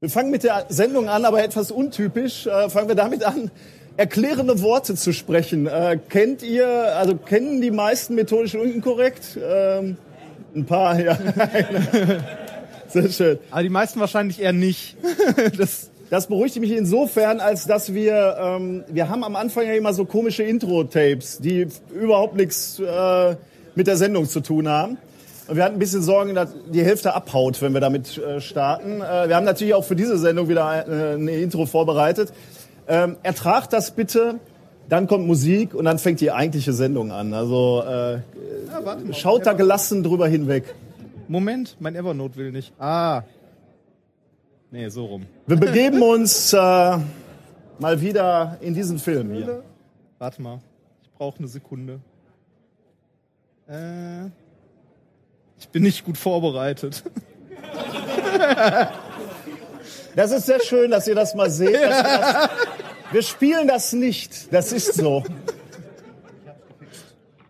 Wir 0.00 0.10
fangen 0.10 0.30
mit 0.30 0.42
der 0.42 0.66
Sendung 0.68 1.08
an, 1.08 1.24
aber 1.24 1.42
etwas 1.44 1.70
untypisch. 1.70 2.46
Äh, 2.46 2.68
fangen 2.70 2.88
wir 2.88 2.96
damit 2.96 3.24
an, 3.24 3.52
erklärende 3.96 4.60
Worte 4.60 4.96
zu 4.96 5.12
sprechen. 5.12 5.68
Äh, 5.68 5.98
kennt 6.08 6.42
ihr, 6.42 6.66
also 6.96 7.16
kennen 7.16 7.60
die 7.60 7.70
meisten 7.70 8.16
methodisch 8.16 8.54
unkorrekt? 8.54 9.38
Ähm, 9.40 9.96
ein 10.54 10.66
paar, 10.66 11.00
ja. 11.00 11.16
Sehr 12.88 13.08
schön. 13.10 13.38
Aber 13.50 13.62
die 13.62 13.68
meisten 13.68 14.00
wahrscheinlich 14.00 14.40
eher 14.40 14.52
nicht. 14.52 14.96
das, 15.56 15.91
das 16.12 16.26
beruhigt 16.26 16.60
mich 16.60 16.72
insofern, 16.72 17.40
als 17.40 17.66
dass 17.66 17.94
wir, 17.94 18.36
ähm, 18.38 18.84
wir 18.86 19.08
haben 19.08 19.24
am 19.24 19.34
Anfang 19.34 19.66
ja 19.66 19.72
immer 19.72 19.94
so 19.94 20.04
komische 20.04 20.42
Intro-Tapes, 20.42 21.38
die 21.38 21.66
überhaupt 21.98 22.36
nichts 22.36 22.78
äh, 22.78 23.34
mit 23.74 23.86
der 23.86 23.96
Sendung 23.96 24.28
zu 24.28 24.40
tun 24.40 24.68
haben. 24.68 24.98
Und 25.48 25.56
wir 25.56 25.64
hatten 25.64 25.76
ein 25.76 25.78
bisschen 25.78 26.02
Sorgen, 26.02 26.34
dass 26.34 26.50
die 26.70 26.82
Hälfte 26.82 27.14
abhaut, 27.14 27.62
wenn 27.62 27.72
wir 27.72 27.80
damit 27.80 28.18
äh, 28.18 28.42
starten. 28.42 29.00
Äh, 29.00 29.30
wir 29.30 29.36
haben 29.36 29.46
natürlich 29.46 29.72
auch 29.72 29.84
für 29.84 29.96
diese 29.96 30.18
Sendung 30.18 30.50
wieder 30.50 30.86
äh, 30.86 31.14
eine 31.14 31.32
Intro 31.36 31.64
vorbereitet. 31.64 32.34
Ähm, 32.88 33.16
ertragt 33.22 33.72
das 33.72 33.92
bitte. 33.92 34.34
Dann 34.90 35.06
kommt 35.06 35.26
Musik 35.26 35.74
und 35.74 35.86
dann 35.86 35.98
fängt 35.98 36.20
die 36.20 36.30
eigentliche 36.30 36.74
Sendung 36.74 37.10
an. 37.10 37.32
Also 37.32 37.84
äh, 37.88 38.12
ja, 38.16 39.14
schaut 39.14 39.46
da 39.46 39.54
gelassen 39.54 40.02
drüber 40.02 40.28
hinweg. 40.28 40.74
Moment, 41.26 41.76
mein 41.80 41.96
Evernote 41.96 42.36
will 42.36 42.52
nicht. 42.52 42.70
Ah. 42.78 43.22
Nee, 44.72 44.88
so 44.88 45.04
rum. 45.04 45.26
Wir 45.46 45.56
begeben 45.58 46.00
uns 46.00 46.54
äh, 46.54 46.56
mal 47.78 48.00
wieder 48.00 48.56
in 48.62 48.72
diesen 48.72 48.98
Film 48.98 49.30
hier. 49.34 49.62
Warte 50.18 50.40
mal. 50.40 50.60
Ich 51.02 51.10
brauche 51.10 51.38
eine 51.40 51.48
Sekunde. 51.48 52.00
Äh, 53.68 54.28
ich 55.58 55.68
bin 55.68 55.82
nicht 55.82 56.04
gut 56.04 56.16
vorbereitet. 56.16 57.04
Das 60.14 60.30
ist 60.30 60.44
sehr 60.44 60.60
schön, 60.60 60.90
dass 60.90 61.08
ihr 61.08 61.14
das 61.14 61.34
mal 61.34 61.50
seht. 61.50 61.74
Das, 61.74 62.50
wir 63.12 63.22
spielen 63.22 63.66
das 63.66 63.94
nicht. 63.94 64.52
Das 64.52 64.70
ist 64.70 64.92
so. 64.94 65.24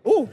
Oh. 0.01 0.29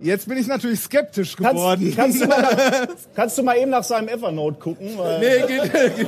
Jetzt 0.00 0.26
bin 0.26 0.38
ich 0.38 0.46
natürlich 0.46 0.80
skeptisch 0.80 1.36
geworden. 1.36 1.92
Kannst, 1.94 2.20
kannst, 2.20 2.22
du, 2.22 2.26
mal, 2.26 2.88
kannst 3.14 3.38
du 3.38 3.42
mal 3.42 3.56
eben 3.58 3.70
nach 3.70 3.84
seinem 3.84 4.08
Evernote 4.08 4.58
gucken? 4.58 4.96
nee, 5.20 5.40
geht, 5.46 5.72
geht. 5.72 6.06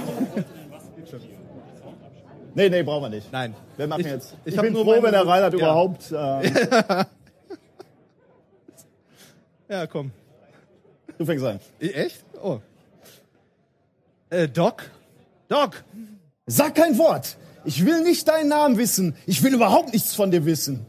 Nee, 2.55 2.69
nee, 2.69 2.83
brauchen 2.83 3.05
wir 3.05 3.09
nicht. 3.11 3.33
Nein. 3.33 3.55
Wir 3.77 3.87
machen 3.87 4.01
ich, 4.01 4.07
jetzt. 4.07 4.35
Ich, 4.45 4.55
ich 4.55 4.61
bin 4.61 4.75
froh, 4.75 5.03
wenn 5.03 5.13
der 5.13 5.27
Reinhard 5.27 5.53
ja. 5.55 5.59
überhaupt. 5.59 6.13
Äh, 9.69 9.75
ja, 9.75 9.87
komm. 9.87 10.11
Du 11.17 11.25
fängst 11.25 11.45
an. 11.45 11.61
Echt? 11.81 12.25
Oh. 12.43 12.61
Äh, 14.29 14.49
Doc? 14.49 14.91
Doc! 15.49 15.83
Sag 16.47 16.75
kein 16.75 16.99
Wort! 16.99 17.37
Ich 17.65 17.87
will 17.87 18.03
nicht 18.03 18.29
deinen 18.29 18.49
Namen 18.49 18.77
wissen. 18.77 19.17
Ich 19.25 19.43
will 19.43 19.55
überhaupt 19.55 19.95
nichts 19.95 20.15
von 20.15 20.31
dir 20.31 20.45
wissen. 20.45 20.85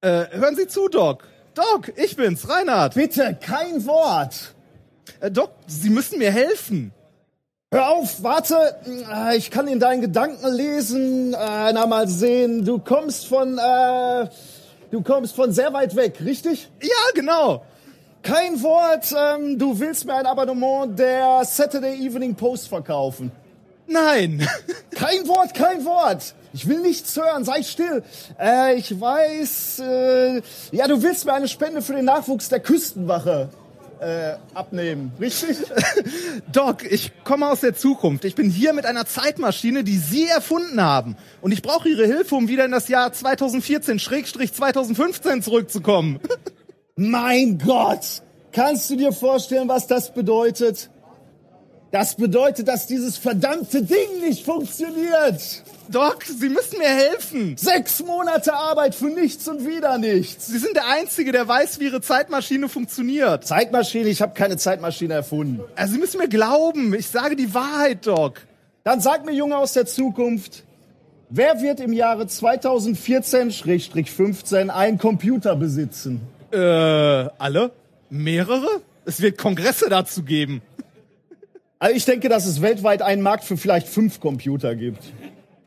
Äh, 0.00 0.26
hören 0.30 0.56
Sie 0.56 0.66
zu, 0.66 0.88
Doc. 0.88 1.29
Doc, 1.54 1.92
ich 1.96 2.16
bin's, 2.16 2.48
Reinhard. 2.48 2.94
Bitte, 2.94 3.36
kein 3.40 3.84
Wort. 3.86 4.54
Äh, 5.20 5.30
Doc, 5.30 5.50
Sie 5.66 5.90
müssen 5.90 6.18
mir 6.18 6.30
helfen. 6.30 6.92
Hör 7.72 7.90
auf, 7.90 8.22
warte, 8.22 8.76
äh, 9.12 9.36
ich 9.36 9.50
kann 9.50 9.68
in 9.68 9.78
deinen 9.78 10.00
Gedanken 10.00 10.52
lesen. 10.52 11.34
Äh, 11.34 11.72
na 11.72 11.86
mal 11.86 12.08
sehen, 12.08 12.64
du 12.64 12.78
kommst 12.78 13.26
von, 13.26 13.58
äh, 13.58 14.28
du 14.90 15.02
kommst 15.02 15.36
von 15.36 15.52
sehr 15.52 15.72
weit 15.72 15.94
weg, 15.96 16.20
richtig? 16.24 16.68
Ja, 16.82 16.88
genau. 17.14 17.64
Kein 18.22 18.62
Wort, 18.62 19.14
ähm, 19.16 19.58
du 19.58 19.78
willst 19.78 20.04
mir 20.04 20.14
ein 20.14 20.26
Abonnement 20.26 20.98
der 20.98 21.44
Saturday 21.44 21.94
Evening 21.94 22.34
Post 22.34 22.68
verkaufen. 22.68 23.32
Nein. 23.86 24.46
Kein 24.90 25.26
Wort, 25.26 25.54
kein 25.54 25.84
Wort. 25.84 26.34
Ich 26.52 26.66
will 26.66 26.80
nichts 26.80 27.16
hören, 27.16 27.44
sei 27.44 27.62
still. 27.62 28.02
Äh, 28.38 28.76
ich 28.76 29.00
weiß, 29.00 29.80
äh, 29.80 30.42
ja, 30.72 30.88
du 30.88 31.02
willst 31.02 31.24
mir 31.24 31.32
eine 31.32 31.48
Spende 31.48 31.80
für 31.82 31.94
den 31.94 32.06
Nachwuchs 32.06 32.48
der 32.48 32.58
Küstenwache 32.60 33.48
äh, 34.00 34.34
abnehmen, 34.54 35.12
richtig? 35.20 35.58
Doc, 36.52 36.90
ich 36.90 37.12
komme 37.22 37.48
aus 37.48 37.60
der 37.60 37.76
Zukunft. 37.76 38.24
Ich 38.24 38.34
bin 38.34 38.50
hier 38.50 38.72
mit 38.72 38.86
einer 38.86 39.06
Zeitmaschine, 39.06 39.84
die 39.84 39.98
Sie 39.98 40.26
erfunden 40.26 40.82
haben. 40.82 41.16
Und 41.40 41.52
ich 41.52 41.62
brauche 41.62 41.88
Ihre 41.88 42.06
Hilfe, 42.06 42.34
um 42.34 42.48
wieder 42.48 42.64
in 42.64 42.72
das 42.72 42.88
Jahr 42.88 43.10
2014-2015 43.10 45.42
zurückzukommen. 45.42 46.18
mein 46.96 47.58
Gott! 47.58 48.22
Kannst 48.52 48.90
du 48.90 48.96
dir 48.96 49.12
vorstellen, 49.12 49.68
was 49.68 49.86
das 49.86 50.12
bedeutet? 50.12 50.90
Das 51.92 52.16
bedeutet, 52.16 52.66
dass 52.66 52.88
dieses 52.88 53.16
verdammte 53.16 53.82
Ding 53.82 54.20
nicht 54.22 54.44
funktioniert. 54.44 55.62
Doc, 55.90 56.24
Sie 56.24 56.48
müssen 56.48 56.78
mir 56.78 56.88
helfen. 56.88 57.56
Sechs 57.56 58.04
Monate 58.04 58.54
Arbeit 58.54 58.94
für 58.94 59.06
nichts 59.06 59.48
und 59.48 59.66
wieder 59.66 59.98
nichts. 59.98 60.46
Sie 60.46 60.58
sind 60.58 60.76
der 60.76 60.86
Einzige, 60.88 61.32
der 61.32 61.48
weiß, 61.48 61.80
wie 61.80 61.86
Ihre 61.86 62.00
Zeitmaschine 62.00 62.68
funktioniert. 62.68 63.44
Zeitmaschine? 63.44 64.08
Ich 64.08 64.22
habe 64.22 64.34
keine 64.34 64.56
Zeitmaschine 64.56 65.14
erfunden. 65.14 65.62
Also 65.74 65.94
Sie 65.94 65.98
müssen 65.98 66.18
mir 66.18 66.28
glauben. 66.28 66.94
Ich 66.94 67.08
sage 67.08 67.34
die 67.34 67.52
Wahrheit, 67.54 68.06
Doc. 68.06 68.42
Dann 68.84 69.00
sag 69.00 69.24
mir, 69.24 69.32
Junge 69.32 69.56
aus 69.56 69.72
der 69.72 69.86
Zukunft, 69.86 70.62
wer 71.28 71.60
wird 71.60 71.80
im 71.80 71.92
Jahre 71.92 72.22
2014-15 72.24 74.68
einen 74.68 74.98
Computer 74.98 75.56
besitzen? 75.56 76.20
Äh, 76.52 76.58
alle? 76.58 77.72
Mehrere? 78.10 78.80
Es 79.04 79.20
wird 79.20 79.38
Kongresse 79.38 79.88
dazu 79.88 80.22
geben. 80.22 80.62
Also 81.80 81.96
ich 81.96 82.04
denke, 82.04 82.28
dass 82.28 82.46
es 82.46 82.62
weltweit 82.62 83.02
einen 83.02 83.22
Markt 83.22 83.42
für 83.44 83.56
vielleicht 83.56 83.88
fünf 83.88 84.20
Computer 84.20 84.76
gibt. 84.76 85.02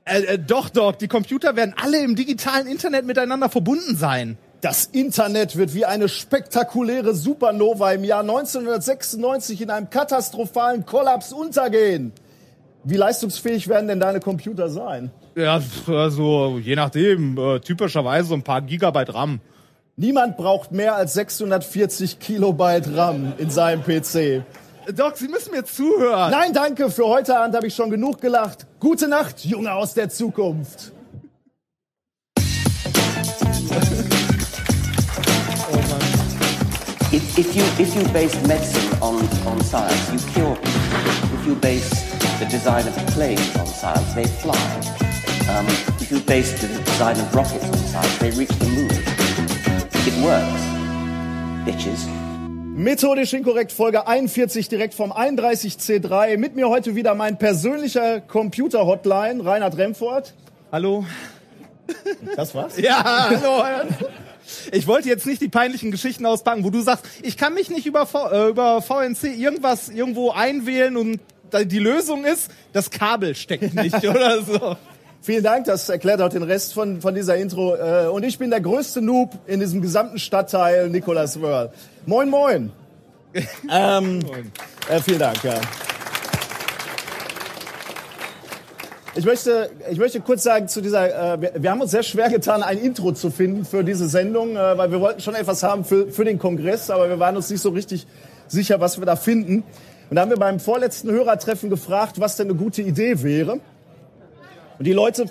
Äh, 0.06 0.22
äh, 0.24 0.40
doch, 0.40 0.70
doch, 0.70 0.96
die 0.96 1.08
Computer 1.08 1.56
werden 1.56 1.74
alle 1.82 2.04
im 2.04 2.16
digitalen 2.16 2.68
Internet 2.68 3.06
miteinander 3.06 3.50
verbunden 3.50 3.96
sein. 3.96 4.38
Das 4.62 4.86
Internet 4.86 5.58
wird 5.58 5.74
wie 5.74 5.86
eine 5.86 6.08
spektakuläre 6.08 7.14
Supernova 7.14 7.92
im 7.92 8.04
Jahr 8.04 8.22
1996 8.22 9.62
in 9.62 9.70
einem 9.70 9.90
katastrophalen 9.90 10.86
Kollaps 10.86 11.34
untergehen. 11.34 12.14
Wie 12.86 12.96
leistungsfähig 12.96 13.68
werden 13.68 13.88
denn 13.88 14.00
deine 14.00 14.20
Computer 14.20 14.70
sein? 14.70 15.12
Ja, 15.36 15.62
also 15.88 16.60
je 16.62 16.76
nachdem, 16.76 17.38
äh, 17.38 17.60
typischerweise 17.60 18.30
so 18.30 18.34
ein 18.36 18.44
paar 18.44 18.62
Gigabyte 18.62 19.14
RAM. 19.14 19.40
Niemand 19.96 20.38
braucht 20.38 20.72
mehr 20.72 20.96
als 20.96 21.14
640 21.14 22.20
Kilobyte 22.20 22.96
RAM 22.96 23.34
in 23.38 23.50
seinem 23.50 23.84
PC. 23.84 24.44
Doc, 24.92 25.18
Sie 25.18 25.28
müssen 25.28 25.52
mir 25.52 25.64
zuhören. 25.64 26.32
Nein, 26.32 26.54
danke. 26.54 26.90
Für 26.90 27.08
heute 27.08 27.38
Abend 27.38 27.56
habe 27.56 27.68
ich 27.68 27.76
schon 27.76 27.90
genug 27.90 28.20
gelacht. 28.20 28.66
Gute 28.80 29.08
Nacht, 29.08 29.46
Junge 29.46 29.74
aus 29.74 29.94
der 29.94 30.10
Zukunft. 30.10 30.92
If, 37.12 37.38
if, 37.38 37.56
you, 37.56 37.64
if 37.78 37.96
you 37.96 38.04
base 38.12 38.36
medicine 38.48 38.98
on, 39.00 39.22
on 39.46 39.62
science, 39.62 40.12
you 40.12 40.20
cure 40.34 40.56
people. 40.56 41.40
If 41.40 41.46
you 41.46 41.56
base 41.56 41.90
the 42.40 42.46
design 42.46 42.88
of 42.88 42.96
planes 43.14 43.56
on 43.56 43.68
science, 43.68 44.14
they 44.16 44.26
fly. 44.26 44.58
Um, 45.50 45.68
if 46.02 46.10
you 46.10 46.20
base 46.22 46.60
the 46.60 46.68
design 46.68 47.20
of 47.20 47.36
rockets 47.36 47.66
on 47.66 47.78
science, 47.78 48.18
they 48.18 48.32
reach 48.32 48.50
the 48.50 48.66
moon. 48.66 48.90
It 50.06 50.24
works, 50.24 50.64
bitches. 51.66 52.23
Methodisch 52.76 53.34
inkorrekt 53.34 53.72
Folge 53.72 54.08
41 54.08 54.68
direkt 54.68 54.96
vom 54.96 55.12
31C3. 55.12 56.38
Mit 56.38 56.56
mir 56.56 56.70
heute 56.70 56.96
wieder 56.96 57.14
mein 57.14 57.38
persönlicher 57.38 58.20
Computer-Hotline, 58.20 59.46
Reinhard 59.46 59.78
Remford. 59.78 60.34
Hallo. 60.72 61.06
Das 62.36 62.56
war's? 62.56 62.80
Ja, 62.80 63.30
hallo. 63.30 63.64
Ich 64.72 64.88
wollte 64.88 65.08
jetzt 65.08 65.28
nicht 65.28 65.40
die 65.42 65.50
peinlichen 65.50 65.92
Geschichten 65.92 66.26
auspacken, 66.26 66.64
wo 66.64 66.72
du 66.72 66.82
sagst, 66.82 67.06
ich 67.22 67.38
kann 67.38 67.54
mich 67.54 67.70
nicht 67.70 67.86
über, 67.86 68.08
v 68.08 68.28
äh, 68.32 68.50
über 68.50 68.82
VNC 68.82 69.38
irgendwas 69.38 69.90
irgendwo 69.90 70.32
einwählen 70.32 70.98
und 70.98 71.20
die 71.66 71.80
Lösung 71.80 72.26
ist, 72.26 72.50
das 72.72 72.90
Kabel 72.90 73.36
steckt 73.36 73.76
nicht 73.76 74.04
oder 74.08 74.42
so. 74.42 74.78
Vielen 75.24 75.42
Dank, 75.42 75.64
das 75.64 75.88
erklärt 75.88 76.22
auch 76.22 76.28
den 76.28 76.44
Rest 76.44 76.74
von, 76.74 77.00
von 77.00 77.16
dieser 77.16 77.38
Intro. 77.38 77.76
Äh, 77.76 78.08
und 78.10 78.24
ich 78.24 78.38
bin 78.38 78.50
der 78.50 78.60
größte 78.60 79.02
Noob 79.02 79.32
in 79.48 79.62
diesem 79.62 79.82
gesamten 79.82 80.20
Stadtteil, 80.20 80.90
Nicolas 80.90 81.40
Wörl. 81.40 81.72
Moin, 82.06 82.30
moin. 82.30 82.74
ähm, 83.72 84.20
moin. 84.20 84.52
Äh, 84.90 85.00
vielen 85.00 85.20
Dank, 85.20 85.42
ja. 85.46 85.54
Ich 89.16 89.24
möchte, 89.24 89.70
ich 89.90 89.98
möchte 89.98 90.20
kurz 90.20 90.44
sagen 90.44 90.68
zu 90.68 90.82
dieser, 90.82 91.36
äh, 91.36 91.42
wir, 91.42 91.54
wir, 91.56 91.72
haben 91.72 91.80
uns 91.80 91.92
sehr 91.92 92.04
schwer 92.04 92.30
getan, 92.30 92.62
ein 92.62 92.80
Intro 92.80 93.14
zu 93.14 93.32
finden 93.32 93.64
für 93.64 93.86
diese 93.86 94.10
Sendung, 94.10 94.58
äh, 94.58 94.78
weil 94.78 94.92
wir 94.92 95.00
wollten 95.00 95.22
schon 95.22 95.36
etwas 95.36 95.64
haben 95.64 95.86
für, 95.86 96.12
für 96.12 96.26
den 96.26 96.38
Kongress, 96.38 96.90
aber 96.90 97.08
wir 97.08 97.20
waren 97.20 97.38
uns 97.38 97.50
nicht 97.50 97.62
so 97.62 97.70
richtig 97.70 98.08
sicher, 98.50 98.82
was 98.82 99.00
wir 99.00 99.06
da 99.06 99.16
finden. 99.16 99.64
Und 100.10 100.18
da 100.18 100.24
haben 100.24 100.32
wir 100.32 100.38
beim 100.38 100.60
vorletzten 100.60 101.10
Hörertreffen 101.10 101.70
gefragt, 101.70 102.20
was 102.20 102.36
denn 102.36 102.50
eine 102.50 102.58
gute 102.58 102.82
Idee 102.82 103.24
wäre. 103.24 103.62
Und 104.80 104.86
die 104.86 104.94
Leute 104.94 105.26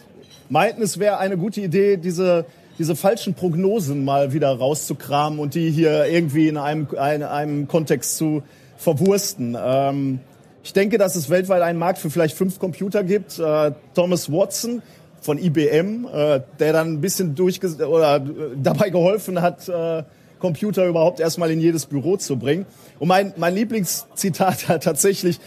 meinten, 0.49 0.83
es 0.83 0.99
wäre 0.99 1.19
eine 1.19 1.37
gute 1.37 1.61
Idee, 1.61 1.97
diese, 1.97 2.45
diese 2.79 2.97
falschen 2.97 3.35
Prognosen 3.35 4.05
mal 4.05 4.33
wieder 4.33 4.57
rauszukramen 4.57 5.39
und 5.39 5.55
die 5.55 5.71
hier 5.71 6.07
irgendwie 6.07 6.49
in 6.49 6.57
einem, 6.57 6.89
in 6.93 7.23
einem 7.23 7.69
Kontext 7.69 8.17
zu 8.17 8.43
verwursten. 8.77 9.57
Ähm, 9.61 10.21
ich 10.65 10.73
denke, 10.73 10.99
dass 10.99 11.17
es 11.17 11.29
weltweit 11.29 11.63
einen 11.63 11.79
Markt 11.79 11.99
für 11.99 12.11
vielleicht 12.11 12.37
fünf 12.37 12.59
Computer 12.59 13.03
gibt. 13.03 13.39
Äh, 13.39 13.73
Thomas 13.95 14.31
Watson 14.31 14.83
von 15.21 15.39
IBM, 15.39 16.07
äh, 16.13 16.41
der 16.59 16.73
dann 16.73 16.95
ein 16.95 17.01
bisschen 17.01 17.35
durchge 17.35 17.89
oder 17.89 18.17
äh, 18.17 18.21
dabei 18.63 18.91
geholfen 18.91 19.41
hat, 19.41 19.69
äh, 19.69 20.03
Computer 20.39 20.87
überhaupt 20.87 21.21
erstmal 21.21 21.51
in 21.51 21.61
jedes 21.61 21.87
Büro 21.87 22.17
zu 22.17 22.37
bringen. 22.37 22.67
Und 22.99 23.09
mein, 23.09 23.33
mein 23.37 23.55
Lieblingszitat 23.55 24.69
hat 24.69 24.85
tatsächlich, 24.85 25.41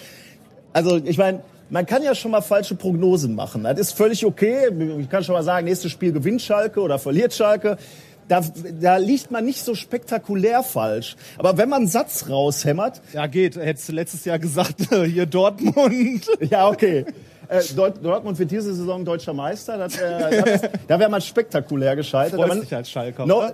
also 0.74 0.98
ich 1.04 1.18
meine, 1.18 1.42
man 1.70 1.86
kann 1.86 2.04
ja 2.04 2.16
schon 2.16 2.32
mal 2.32 2.42
falsche 2.42 2.76
Prognosen 2.76 3.36
machen. 3.36 3.64
Das 3.64 3.80
ist 3.80 3.92
völlig 3.94 4.26
okay. 4.26 4.70
Ich 5.00 5.10
kann 5.10 5.24
schon 5.24 5.34
mal 5.34 5.44
sagen, 5.44 5.66
nächstes 5.66 5.92
Spiel 5.92 6.12
gewinnt 6.12 6.42
Schalke 6.42 6.80
oder 6.80 7.00
verliert 7.00 7.34
Schalke. 7.34 7.78
Da, 8.28 8.42
da 8.82 8.98
liegt 8.98 9.30
man 9.30 9.46
nicht 9.46 9.64
so 9.64 9.76
spektakulär 9.76 10.64
falsch. 10.64 11.16
Aber 11.38 11.58
wenn 11.58 11.70
man 11.70 11.82
einen 11.82 11.88
Satz 11.88 12.26
raushämmert. 12.28 13.02
Ja, 13.14 13.28
geht. 13.28 13.56
Hättest 13.56 13.90
du 13.90 13.94
letztes 13.94 14.26
Jahr 14.26 14.40
gesagt, 14.40 14.76
hier 15.06 15.26
Dortmund. 15.26 16.28
Ja, 16.50 16.68
okay. 16.68 17.06
Äh, 17.48 17.62
Dortmund 17.76 18.40
wird 18.40 18.50
diese 18.50 18.74
Saison 18.74 19.06
deutscher 19.06 19.34
Meister. 19.34 19.78
Das, 19.78 19.98
äh, 19.98 20.44
das, 20.44 20.62
da 20.88 21.00
wäre 21.00 21.10
man 21.10 21.22
spektakulär 21.22 21.96
gescheitert. 21.96 22.40
Freust 22.40 22.64
dich 22.64 22.76
als 22.76 22.90
Schalker. 22.90 23.26
No, 23.26 23.52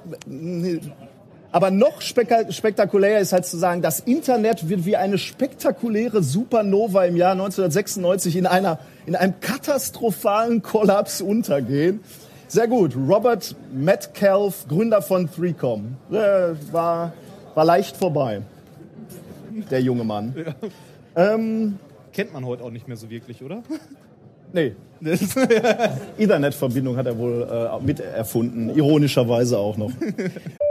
aber 1.51 1.69
noch 1.69 2.01
spektakulärer 2.01 3.19
ist 3.19 3.33
halt 3.33 3.45
zu 3.45 3.57
sagen, 3.57 3.81
das 3.81 3.99
Internet 3.99 4.69
wird 4.69 4.85
wie 4.85 4.95
eine 4.95 5.17
spektakuläre 5.17 6.23
Supernova 6.23 7.05
im 7.05 7.17
Jahr 7.17 7.33
1996 7.33 8.37
in 8.37 8.45
einer, 8.45 8.79
in 9.05 9.15
einem 9.15 9.39
katastrophalen 9.41 10.61
Kollaps 10.61 11.21
untergehen. 11.21 11.99
Sehr 12.47 12.67
gut. 12.67 12.95
Robert 12.95 13.55
Metcalf, 13.73 14.67
Gründer 14.67 15.01
von 15.01 15.29
3Com. 15.29 15.81
Äh, 16.11 16.55
war, 16.71 17.13
war 17.53 17.65
leicht 17.65 17.97
vorbei. 17.97 18.41
Der 19.69 19.81
junge 19.81 20.03
Mann. 20.03 20.33
Ja. 20.35 21.33
Ähm, 21.33 21.79
Kennt 22.13 22.33
man 22.33 22.45
heute 22.45 22.63
auch 22.63 22.71
nicht 22.71 22.87
mehr 22.87 22.97
so 22.97 23.09
wirklich, 23.09 23.43
oder? 23.43 23.63
Nee. 24.53 24.75
Ethernet-Verbindung 26.17 26.97
hat 26.97 27.05
er 27.05 27.17
wohl 27.17 27.47
äh, 27.49 27.85
mit 27.85 28.01
erfunden. 28.01 28.69
Ironischerweise 28.69 29.57
auch 29.57 29.77
noch. 29.77 29.91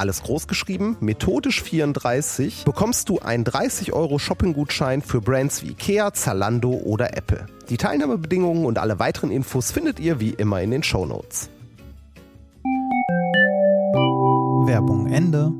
alles 0.00 0.22
groß 0.22 0.48
geschrieben, 0.48 0.96
methodisch 1.00 1.62
34, 1.62 2.64
bekommst 2.64 3.10
du 3.10 3.18
einen 3.18 3.44
30 3.44 3.92
Euro 3.92 4.18
Shopping-Gutschein 4.18 5.02
für 5.02 5.20
Brands 5.20 5.62
wie 5.62 5.72
Ikea, 5.72 6.14
Zalando 6.14 6.70
oder 6.70 7.16
Apple. 7.16 7.46
Die 7.68 7.76
Teilnahmebedingungen 7.76 8.64
und 8.64 8.78
alle 8.78 8.98
weiteren 8.98 9.30
Infos 9.30 9.70
findet 9.70 10.00
ihr 10.00 10.18
wie 10.18 10.30
immer 10.30 10.62
in 10.62 10.70
den 10.70 10.82
Show 10.82 11.04
Notes. 11.04 11.50
Werbung 14.66 15.12
Ende. 15.12 15.52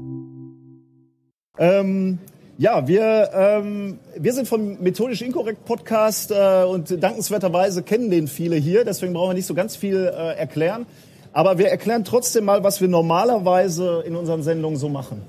Ähm, 1.58 2.18
ja, 2.56 2.88
wir, 2.88 3.30
ähm, 3.34 3.98
wir 4.16 4.32
sind 4.32 4.48
vom 4.48 4.80
Methodisch 4.80 5.20
Inkorrekt 5.20 5.66
Podcast 5.66 6.30
äh, 6.30 6.64
und 6.64 7.02
dankenswerterweise 7.02 7.82
kennen 7.82 8.10
den 8.10 8.26
viele 8.26 8.56
hier, 8.56 8.84
deswegen 8.86 9.12
brauchen 9.12 9.30
wir 9.30 9.34
nicht 9.34 9.46
so 9.46 9.54
ganz 9.54 9.76
viel 9.76 10.06
äh, 10.06 10.36
erklären. 10.38 10.86
Aber 11.32 11.58
wir 11.58 11.68
erklären 11.68 12.04
trotzdem 12.04 12.44
mal, 12.44 12.64
was 12.64 12.80
wir 12.80 12.88
normalerweise 12.88 14.02
in 14.06 14.16
unseren 14.16 14.42
Sendungen 14.42 14.78
so 14.78 14.88
machen. 14.88 15.22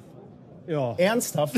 Ja. 0.67 0.96
Ernsthaft? 0.98 1.55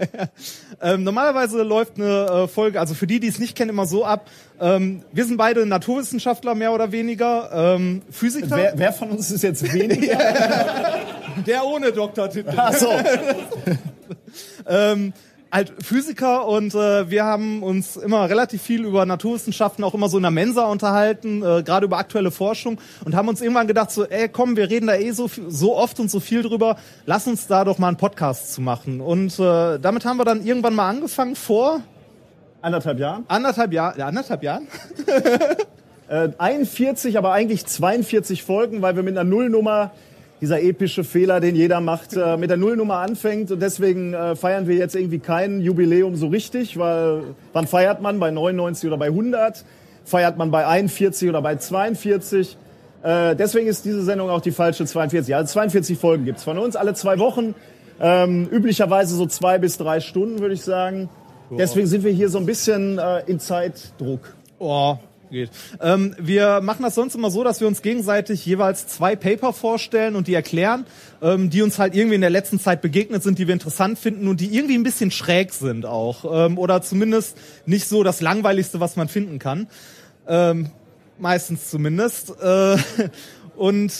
ähm, 0.82 1.04
normalerweise 1.04 1.62
läuft 1.62 1.96
eine 1.96 2.26
äh, 2.26 2.48
Folge, 2.48 2.80
also 2.80 2.94
für 2.94 3.06
die, 3.06 3.20
die 3.20 3.28
es 3.28 3.38
nicht 3.38 3.56
kennen, 3.56 3.70
immer 3.70 3.86
so 3.86 4.04
ab. 4.04 4.28
Ähm, 4.60 5.02
wir 5.12 5.24
sind 5.24 5.36
beide 5.36 5.64
Naturwissenschaftler, 5.64 6.54
mehr 6.54 6.72
oder 6.72 6.92
weniger. 6.92 7.50
Ähm, 7.52 8.02
Physiker. 8.10 8.56
Wer, 8.56 8.72
wer 8.76 8.92
von 8.92 9.10
uns 9.10 9.30
ist 9.30 9.42
jetzt 9.42 9.72
weniger? 9.72 10.18
Der 11.46 11.64
ohne 11.64 11.92
Doktortitel. 11.92 12.52
Ach 12.56 12.74
so. 12.74 12.88
halt 15.52 15.72
Physiker 15.82 16.46
und 16.46 16.74
äh, 16.74 17.10
wir 17.10 17.24
haben 17.24 17.62
uns 17.62 17.96
immer 17.96 18.28
relativ 18.28 18.62
viel 18.62 18.84
über 18.84 19.06
Naturwissenschaften 19.06 19.84
auch 19.84 19.94
immer 19.94 20.08
so 20.08 20.16
in 20.16 20.22
der 20.22 20.30
Mensa 20.30 20.64
unterhalten, 20.64 21.42
äh, 21.42 21.62
gerade 21.62 21.86
über 21.86 21.98
aktuelle 21.98 22.30
Forschung 22.30 22.78
und 23.04 23.14
haben 23.14 23.28
uns 23.28 23.40
irgendwann 23.40 23.66
gedacht 23.66 23.90
so, 23.90 24.04
ey, 24.04 24.28
komm, 24.28 24.56
wir 24.56 24.68
reden 24.70 24.86
da 24.86 24.96
eh 24.96 25.12
so 25.12 25.30
so 25.48 25.76
oft 25.76 26.00
und 26.00 26.10
so 26.10 26.20
viel 26.20 26.42
drüber, 26.42 26.76
lass 27.06 27.26
uns 27.26 27.46
da 27.46 27.64
doch 27.64 27.78
mal 27.78 27.88
einen 27.88 27.96
Podcast 27.96 28.52
zu 28.52 28.60
machen 28.60 29.00
und 29.00 29.38
äh, 29.38 29.78
damit 29.78 30.04
haben 30.04 30.18
wir 30.18 30.24
dann 30.24 30.44
irgendwann 30.44 30.74
mal 30.74 30.88
angefangen 30.88 31.36
vor 31.36 31.80
anderthalb 32.60 32.98
Jahren. 32.98 33.24
Anderthalb 33.28 33.72
Jahren, 33.72 33.98
ja, 33.98 34.06
anderthalb 34.06 34.42
Jahren. 34.42 34.66
äh, 36.08 36.28
41, 36.36 37.16
aber 37.16 37.32
eigentlich 37.32 37.66
42 37.66 38.42
Folgen, 38.42 38.82
weil 38.82 38.96
wir 38.96 39.02
mit 39.02 39.16
einer 39.16 39.28
Nullnummer 39.28 39.92
dieser 40.40 40.60
epische 40.60 41.04
Fehler, 41.04 41.40
den 41.40 41.56
jeder 41.56 41.80
macht, 41.80 42.14
äh, 42.16 42.36
mit 42.36 42.50
der 42.50 42.56
Nullnummer 42.56 42.98
anfängt. 42.98 43.50
Und 43.50 43.60
deswegen 43.60 44.14
äh, 44.14 44.36
feiern 44.36 44.66
wir 44.66 44.76
jetzt 44.76 44.94
irgendwie 44.94 45.18
kein 45.18 45.60
Jubiläum 45.60 46.16
so 46.16 46.28
richtig, 46.28 46.78
weil 46.78 47.22
wann 47.52 47.66
feiert 47.66 48.02
man? 48.02 48.18
Bei 48.18 48.30
99 48.30 48.88
oder 48.88 48.98
bei 48.98 49.06
100? 49.06 49.64
Feiert 50.04 50.36
man 50.36 50.50
bei 50.50 50.66
41 50.66 51.28
oder 51.28 51.42
bei 51.42 51.56
42? 51.56 52.56
Äh, 53.02 53.36
deswegen 53.36 53.66
ist 53.66 53.84
diese 53.84 54.02
Sendung 54.02 54.30
auch 54.30 54.40
die 54.40 54.52
falsche 54.52 54.84
42. 54.84 55.34
Also 55.34 55.52
42 55.52 55.98
Folgen 55.98 56.24
gibt's 56.24 56.44
von 56.44 56.58
uns, 56.58 56.76
alle 56.76 56.94
zwei 56.94 57.18
Wochen. 57.18 57.54
Ähm, 57.98 58.46
üblicherweise 58.50 59.14
so 59.14 59.26
zwei 59.26 59.58
bis 59.58 59.78
drei 59.78 60.00
Stunden, 60.00 60.40
würde 60.40 60.54
ich 60.54 60.62
sagen. 60.62 61.08
Deswegen 61.50 61.86
sind 61.86 62.04
wir 62.04 62.10
hier 62.10 62.28
so 62.28 62.38
ein 62.38 62.46
bisschen 62.46 62.98
äh, 62.98 63.20
in 63.26 63.38
Zeitdruck. 63.38 64.34
Oh, 64.58 64.96
Geht. 65.30 65.50
Ähm, 65.80 66.14
wir 66.18 66.60
machen 66.60 66.82
das 66.82 66.94
sonst 66.94 67.14
immer 67.14 67.30
so, 67.30 67.42
dass 67.42 67.60
wir 67.60 67.66
uns 67.66 67.82
gegenseitig 67.82 68.46
jeweils 68.46 68.86
zwei 68.86 69.16
Paper 69.16 69.52
vorstellen 69.52 70.14
und 70.14 70.28
die 70.28 70.34
erklären, 70.34 70.86
ähm, 71.20 71.50
die 71.50 71.62
uns 71.62 71.78
halt 71.78 71.94
irgendwie 71.94 72.14
in 72.14 72.20
der 72.20 72.30
letzten 72.30 72.60
Zeit 72.60 72.80
begegnet 72.80 73.22
sind, 73.22 73.38
die 73.38 73.46
wir 73.46 73.54
interessant 73.54 73.98
finden 73.98 74.28
und 74.28 74.40
die 74.40 74.54
irgendwie 74.54 74.76
ein 74.76 74.84
bisschen 74.84 75.10
schräg 75.10 75.52
sind 75.52 75.84
auch. 75.84 76.46
Ähm, 76.46 76.58
oder 76.58 76.80
zumindest 76.82 77.36
nicht 77.66 77.88
so 77.88 78.02
das 78.02 78.20
Langweiligste, 78.20 78.78
was 78.78 78.96
man 78.96 79.08
finden 79.08 79.38
kann. 79.38 79.66
Ähm, 80.28 80.70
meistens 81.18 81.70
zumindest. 81.70 82.32
Äh, 82.40 82.76
und 83.56 83.92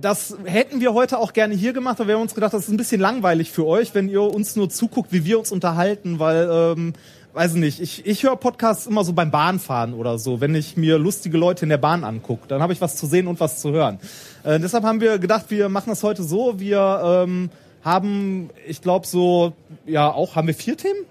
das 0.00 0.36
hätten 0.44 0.80
wir 0.80 0.94
heute 0.94 1.18
auch 1.18 1.32
gerne 1.32 1.54
hier 1.54 1.72
gemacht, 1.72 2.00
aber 2.00 2.08
wir 2.08 2.14
haben 2.14 2.22
uns 2.22 2.34
gedacht, 2.34 2.54
das 2.54 2.64
ist 2.64 2.70
ein 2.70 2.76
bisschen 2.76 3.00
langweilig 3.00 3.50
für 3.50 3.66
euch, 3.66 3.94
wenn 3.94 4.08
ihr 4.08 4.22
uns 4.22 4.56
nur 4.56 4.70
zuguckt, 4.70 5.12
wie 5.12 5.24
wir 5.24 5.38
uns 5.38 5.52
unterhalten, 5.52 6.18
weil 6.18 6.48
ähm, 6.50 6.92
weiß 7.32 7.54
nicht, 7.54 7.80
ich, 7.80 8.06
ich 8.06 8.22
höre 8.22 8.36
Podcasts 8.36 8.86
immer 8.86 9.04
so 9.04 9.12
beim 9.12 9.30
Bahnfahren 9.30 9.94
oder 9.94 10.18
so, 10.18 10.40
wenn 10.40 10.54
ich 10.54 10.76
mir 10.76 10.98
lustige 10.98 11.38
Leute 11.38 11.64
in 11.64 11.68
der 11.68 11.78
Bahn 11.78 12.04
angucke. 12.04 12.48
Dann 12.48 12.62
habe 12.62 12.72
ich 12.72 12.80
was 12.80 12.96
zu 12.96 13.06
sehen 13.06 13.26
und 13.26 13.40
was 13.40 13.60
zu 13.60 13.70
hören. 13.70 13.98
Äh, 14.42 14.58
deshalb 14.58 14.84
haben 14.84 15.00
wir 15.00 15.18
gedacht, 15.18 15.46
wir 15.48 15.68
machen 15.68 15.90
das 15.90 16.02
heute 16.02 16.22
so. 16.22 16.58
Wir 16.58 17.24
ähm, 17.24 17.50
haben, 17.84 18.50
ich 18.66 18.80
glaube 18.82 19.06
so, 19.06 19.52
ja 19.86 20.10
auch, 20.10 20.36
haben 20.36 20.46
wir 20.46 20.54
vier 20.54 20.76
Themen? 20.76 21.06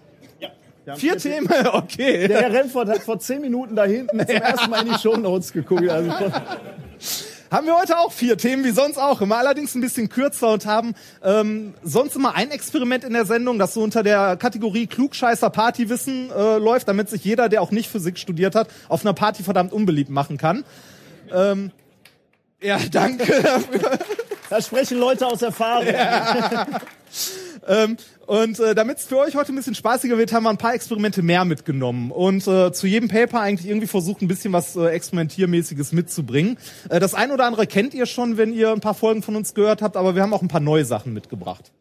Ja, 0.86 0.96
Vier 0.96 1.18
Themen, 1.18 1.48
okay. 1.74 2.28
Der 2.28 2.42
Herr 2.42 2.54
Remford 2.54 2.90
hat 2.90 3.00
vor 3.00 3.20
zehn 3.20 3.42
Minuten 3.42 3.76
da 3.76 3.86
hinten 3.86 4.20
zum 4.20 4.28
ersten 4.28 4.70
Mal 4.70 4.86
in 4.86 4.94
die 4.94 5.00
Shownotes 5.00 5.54
geguckt. 5.54 5.88
Also 5.88 6.12
haben 7.52 7.66
wir 7.66 7.78
heute 7.78 7.98
auch 7.98 8.12
vier 8.12 8.38
Themen, 8.38 8.64
wie 8.64 8.72
sonst 8.72 8.98
auch 8.98 9.22
immer, 9.22 9.38
allerdings 9.38 9.76
ein 9.76 9.82
bisschen 9.82 10.10
kürzer 10.10 10.52
und 10.54 10.66
haben 10.66 10.94
ähm, 11.24 11.74
sonst 11.84 12.16
immer 12.16 12.36
ein 12.36 12.52
Experiment 12.52 13.04
in 13.04 13.14
der 13.14 13.26
Sendung, 13.26 13.60
das 13.60 13.74
so 13.74 13.82
unter 13.82 14.04
der 14.04 14.38
Kategorie 14.38 14.88
Klugscheißer 14.88 15.50
Partywissen 15.50 16.32
äh, 16.32 16.58
läuft, 16.58 16.88
damit 16.88 17.10
sich 17.10 17.24
jeder, 17.24 17.50
der 17.50 17.62
auch 17.62 17.72
nicht 17.72 17.90
Physik 17.90 18.20
studiert 18.20 18.56
hat, 18.56 18.70
auf 18.88 19.02
einer 19.02 19.14
Party 19.14 19.44
verdammt 19.44 19.74
unbeliebt 19.74 20.10
machen 20.10 20.38
kann. 20.38 20.64
Ähm, 21.32 21.72
ja, 22.62 22.78
danke 22.92 23.42
dafür. 23.42 24.00
Da 24.50 24.62
sprechen 24.62 24.98
Leute 24.98 25.28
aus 25.28 25.42
Erfahrung. 25.42 25.86
Ja. 25.88 26.66
ähm, 27.68 27.98
und 28.26 28.60
äh, 28.60 28.74
damit 28.74 28.98
es 28.98 29.06
für 29.06 29.18
euch 29.18 29.36
heute 29.36 29.54
ein 29.54 29.56
bisschen 29.56 29.76
spaßiger 29.76 30.18
wird, 30.18 30.34
haben 30.34 30.44
wir 30.44 30.50
ein 30.50 30.58
paar 30.58 30.74
Experimente 30.74 31.22
mehr 31.22 31.46
mitgenommen 31.46 32.12
und 32.12 32.48
äh, 32.48 32.72
zu 32.72 32.88
jedem 32.88 33.10
Paper 33.10 33.42
eigentlich 33.42 33.68
irgendwie 33.68 33.88
versucht, 33.88 34.22
ein 34.22 34.28
bisschen 34.28 34.54
was 34.54 34.76
äh, 34.76 34.88
Experimentiermäßiges 34.88 35.92
mitzubringen. 35.92 36.58
Äh, 36.90 37.00
das 37.00 37.14
ein 37.14 37.32
oder 37.32 37.46
andere 37.46 37.68
kennt 37.68 37.94
ihr 37.94 38.06
schon, 38.06 38.38
wenn 38.38 38.54
ihr 38.54 38.72
ein 38.72 38.82
paar 38.82 38.96
Folgen 38.96 39.22
von 39.22 39.36
uns 39.36 39.54
gehört 39.54 39.82
habt, 39.82 39.98
aber 39.98 40.16
wir 40.16 40.24
haben 40.24 40.34
auch 40.34 40.42
ein 40.42 40.48
paar 40.48 40.62
neue 40.62 40.86
Sachen 40.86 41.14
mitgebracht. 41.14 41.72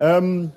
Ähm, 0.00 0.52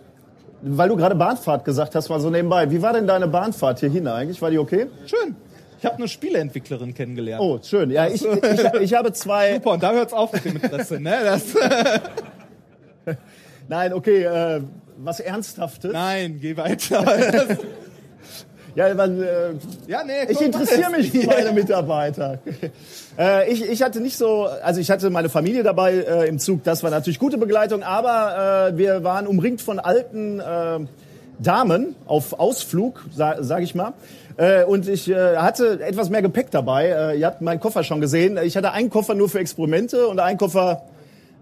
weil 0.61 0.89
du 0.89 0.95
gerade 0.95 1.15
Bahnfahrt 1.15 1.65
gesagt 1.65 1.95
hast, 1.95 2.09
mal 2.09 2.19
so 2.19 2.29
nebenbei. 2.29 2.69
Wie 2.69 2.81
war 2.81 2.93
denn 2.93 3.07
deine 3.07 3.27
Bahnfahrt 3.27 3.79
hierhin 3.79 4.07
eigentlich? 4.07 4.41
War 4.41 4.51
die 4.51 4.59
okay? 4.59 4.87
Schön. 5.05 5.35
Ich 5.81 5.85
habe 5.87 5.95
eine 5.95 6.07
Spieleentwicklerin 6.07 6.93
kennengelernt. 6.93 7.41
Oh, 7.41 7.59
schön. 7.63 7.89
Ja, 7.89 8.05
ich, 8.05 8.23
ich, 8.23 8.81
ich 8.81 8.93
habe 8.93 9.13
zwei. 9.13 9.55
Super, 9.55 9.71
und 9.71 9.81
da 9.81 9.91
hört's 9.91 10.13
auf 10.13 10.31
mit 10.31 10.45
dem 10.45 10.57
Interesse, 10.57 10.99
ne? 10.99 11.21
Das 11.23 11.43
Nein, 13.67 13.91
okay, 13.91 14.23
äh, 14.23 14.61
was 14.97 15.19
Ernsthaftes. 15.19 15.91
Nein, 15.91 16.37
geh 16.39 16.55
weiter. 16.55 17.57
Ja, 18.73 18.93
man, 18.93 19.21
äh, 19.21 19.27
Ja, 19.87 20.01
nee, 20.05 20.13
ich 20.29 20.37
komm, 20.37 20.45
interessiere 20.45 20.83
mach 20.89 20.97
mich 20.97 21.11
für 21.11 21.27
meine 21.27 21.51
Mitarbeiter. 21.51 22.39
äh, 23.19 23.51
ich, 23.51 23.65
ich 23.65 23.81
hatte 23.81 23.99
nicht 23.99 24.15
so, 24.15 24.45
also 24.45 24.79
ich 24.79 24.89
hatte 24.89 25.09
meine 25.09 25.27
Familie 25.27 25.63
dabei 25.63 25.95
äh, 25.95 26.29
im 26.29 26.39
Zug, 26.39 26.63
das 26.63 26.81
war 26.81 26.89
natürlich 26.89 27.19
gute 27.19 27.37
Begleitung, 27.37 27.83
aber 27.83 28.69
äh, 28.69 28.77
wir 28.77 29.03
waren 29.03 29.27
umringt 29.27 29.61
von 29.61 29.77
alten 29.77 30.39
äh, 30.39 30.79
Damen 31.39 31.95
auf 32.05 32.39
Ausflug, 32.39 33.03
sa 33.13 33.43
sag 33.43 33.61
ich 33.63 33.75
mal. 33.75 33.91
Äh, 34.41 34.63
und 34.63 34.89
ich 34.89 35.07
äh, 35.07 35.37
hatte 35.37 35.79
etwas 35.85 36.09
mehr 36.09 36.23
Gepäck 36.23 36.49
dabei. 36.49 36.87
Äh, 36.87 37.19
ihr 37.19 37.27
habt 37.27 37.41
meinen 37.41 37.59
Koffer 37.59 37.83
schon 37.83 38.01
gesehen. 38.01 38.39
Ich 38.43 38.57
hatte 38.57 38.71
einen 38.71 38.89
Koffer 38.89 39.13
nur 39.13 39.29
für 39.29 39.37
Experimente 39.37 40.07
und 40.07 40.19
einen 40.19 40.39
Koffer, 40.39 40.81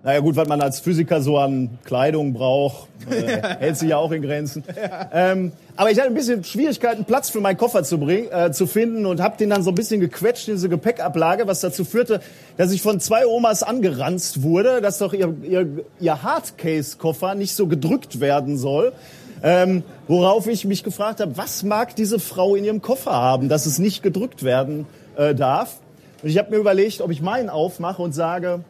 naja 0.04 0.20
gut, 0.20 0.36
was 0.36 0.50
man 0.50 0.60
als 0.60 0.82
Physiker 0.82 1.22
so 1.22 1.38
an 1.38 1.80
Kleidung 1.86 2.34
braucht, 2.34 2.90
äh, 3.10 3.42
hält 3.60 3.78
sich 3.78 3.92
ja 3.92 3.98
auch 3.98 4.12
in 4.12 4.22
Grenzen. 4.22 4.66
Ähm, 5.14 5.54
aber 5.78 5.92
ich 5.92 5.98
hatte 5.98 6.10
ein 6.10 6.14
bisschen 6.14 6.44
Schwierigkeiten, 6.44 7.06
Platz 7.06 7.30
für 7.30 7.40
meinen 7.40 7.56
Koffer 7.56 7.86
zu, 7.86 8.00
bringen, 8.00 8.28
äh, 8.34 8.52
zu 8.52 8.68
finden 8.68 9.06
und 9.06 9.22
habe 9.22 9.38
den 9.38 9.50
dann 9.50 9.64
so 9.64 9.72
ein 9.72 9.76
bisschen 9.76 10.02
gequetscht 10.02 10.50
in 10.50 10.56
diese 10.56 10.68
Gepäckablage, 10.68 11.48
was 11.48 11.62
dazu 11.62 11.86
führte, 11.86 12.20
dass 12.58 12.74
ich 12.74 12.82
von 12.82 13.00
zwei 13.00 13.26
Omas 13.26 13.64
angeranzt 13.64 14.44
wurde, 14.44 14.82
dass 14.82 14.98
doch 14.98 15.14
ihr, 15.14 15.34
ihr, 15.44 15.86
ihr 16.02 16.22
Hardcase-Koffer 16.22 17.36
nicht 17.36 17.56
so 17.56 17.68
gedrückt 17.68 18.20
werden 18.20 18.58
soll. 18.58 18.92
Ähm, 19.42 19.84
worauf 20.08 20.48
ich 20.48 20.66
mich 20.66 20.84
gefragt 20.84 21.22
habe, 21.22 21.38
was 21.38 21.64
mag 21.64 21.96
diese 21.96 22.20
Frau 22.20 22.56
in 22.56 22.66
ihrem 22.66 22.82
Koffer 22.82 23.14
haben, 23.14 23.50
dass 23.50 23.66
es 23.66 23.80
nicht 23.80 24.04
gedrückt 24.04 24.44
werden 24.44 24.86
äh, 25.16 25.34
darf? 25.34 25.78
Und 26.22 26.30
ich 26.30 26.38
habe 26.38 26.52
mir 26.52 26.58
überlegt, 26.58 27.02
ob 27.02 27.12
ich 27.12 27.22
meinen 27.22 27.50
aufmache 27.50 28.02
und 28.02 28.14
sage, 28.14 28.62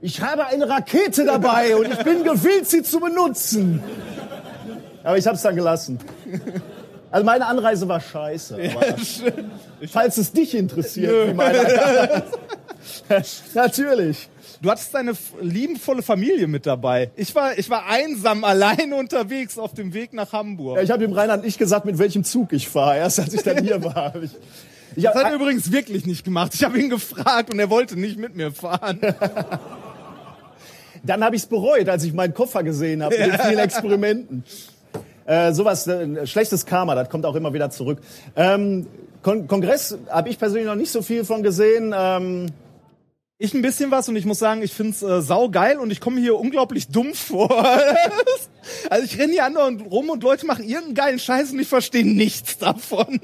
ich 0.00 0.22
habe 0.22 0.46
eine 0.46 0.68
Rakete 0.68 1.24
dabei 1.24 1.76
und 1.78 1.90
ich 1.92 1.98
bin 1.98 2.24
gewillt, 2.24 2.68
sie 2.68 2.82
zu 2.82 3.00
benutzen. 3.00 3.82
Aber 5.04 5.18
ich 5.18 5.26
habe 5.26 5.36
es 5.36 5.42
dann 5.42 5.56
gelassen. 5.56 5.98
Also 7.10 7.24
meine 7.24 7.46
Anreise 7.46 7.88
war 7.88 8.00
scheiße. 8.00 8.54
Aber 8.74 8.86
falls 9.88 10.18
es 10.18 10.32
dich 10.32 10.54
interessiert, 10.54 11.28
wie 11.28 11.34
meine 11.34 12.22
Natürlich. 13.54 14.28
Du 14.60 14.70
hattest 14.70 14.92
deine 14.92 15.12
liebenvolle 15.40 16.02
Familie 16.02 16.48
mit 16.48 16.66
dabei. 16.66 17.10
Ich 17.16 17.34
war, 17.34 17.56
ich 17.56 17.70
war 17.70 17.86
einsam 17.86 18.44
alleine 18.44 18.96
unterwegs 18.96 19.58
auf 19.58 19.72
dem 19.74 19.94
Weg 19.94 20.12
nach 20.12 20.32
Hamburg. 20.32 20.78
Ja, 20.78 20.82
ich 20.82 20.90
habe 20.90 21.00
dem 21.00 21.12
Reinhard 21.12 21.44
nicht 21.44 21.58
gesagt, 21.58 21.84
mit 21.84 21.98
welchem 21.98 22.24
Zug 22.24 22.52
ich 22.52 22.68
fahre. 22.68 22.96
Erst 22.96 23.20
als 23.20 23.34
ich 23.34 23.42
dann 23.42 23.62
hier 23.62 23.82
war. 23.94 24.14
Ich, 24.16 24.32
ich 24.96 25.04
Das 25.04 25.14
hat 25.14 25.24
er 25.30 25.34
übrigens 25.34 25.70
wirklich 25.70 26.06
nicht 26.06 26.24
gemacht. 26.24 26.54
Ich 26.54 26.64
habe 26.64 26.78
ihn 26.78 26.90
gefragt 26.90 27.52
und 27.52 27.60
er 27.60 27.70
wollte 27.70 27.98
nicht 27.98 28.18
mit 28.18 28.34
mir 28.34 28.50
fahren. 28.50 29.00
dann 31.04 31.24
habe 31.24 31.36
ich 31.36 31.42
es 31.42 31.48
bereut, 31.48 31.88
als 31.88 32.02
ich 32.02 32.12
meinen 32.12 32.34
Koffer 32.34 32.64
gesehen 32.64 33.02
habe 33.02 33.16
mit 33.16 33.26
den 33.26 33.38
vielen 33.38 33.58
Experimenten. 33.58 34.44
Äh, 35.24 35.52
sowas, 35.52 35.86
äh, 35.86 36.26
schlechtes 36.26 36.66
Karma, 36.66 36.94
das 36.94 37.10
kommt 37.10 37.26
auch 37.26 37.34
immer 37.36 37.52
wieder 37.52 37.70
zurück. 37.70 38.00
Ähm, 38.34 38.86
Kon 39.22 39.46
Kongress 39.46 39.98
habe 40.08 40.30
ich 40.30 40.38
persönlich 40.38 40.66
noch 40.66 40.74
nicht 40.74 40.90
so 40.90 41.02
viel 41.02 41.24
von 41.24 41.42
gesehen. 41.42 41.94
Ähm, 41.94 42.46
Ich 43.40 43.54
ein 43.54 43.62
bisschen 43.62 43.92
was 43.92 44.08
und 44.08 44.16
ich 44.16 44.24
muss 44.24 44.40
sagen, 44.40 44.62
ich 44.62 44.72
find's 44.72 45.00
äh, 45.00 45.22
saugeil 45.22 45.78
und 45.78 45.92
ich 45.92 46.00
komme 46.00 46.20
hier 46.20 46.36
unglaublich 46.36 46.88
dumm 46.88 47.14
vor. 47.14 47.48
also 48.90 49.04
ich 49.04 49.16
renne 49.16 49.32
hier 49.32 49.44
andauernd 49.44 49.80
rum 49.92 50.10
und 50.10 50.24
Leute 50.24 50.44
machen 50.44 50.64
irgendeinen 50.64 50.94
geilen 50.94 51.18
Scheiß 51.20 51.52
und 51.52 51.60
ich 51.60 51.68
verstehe 51.68 52.04
nichts 52.04 52.58
davon. 52.58 53.20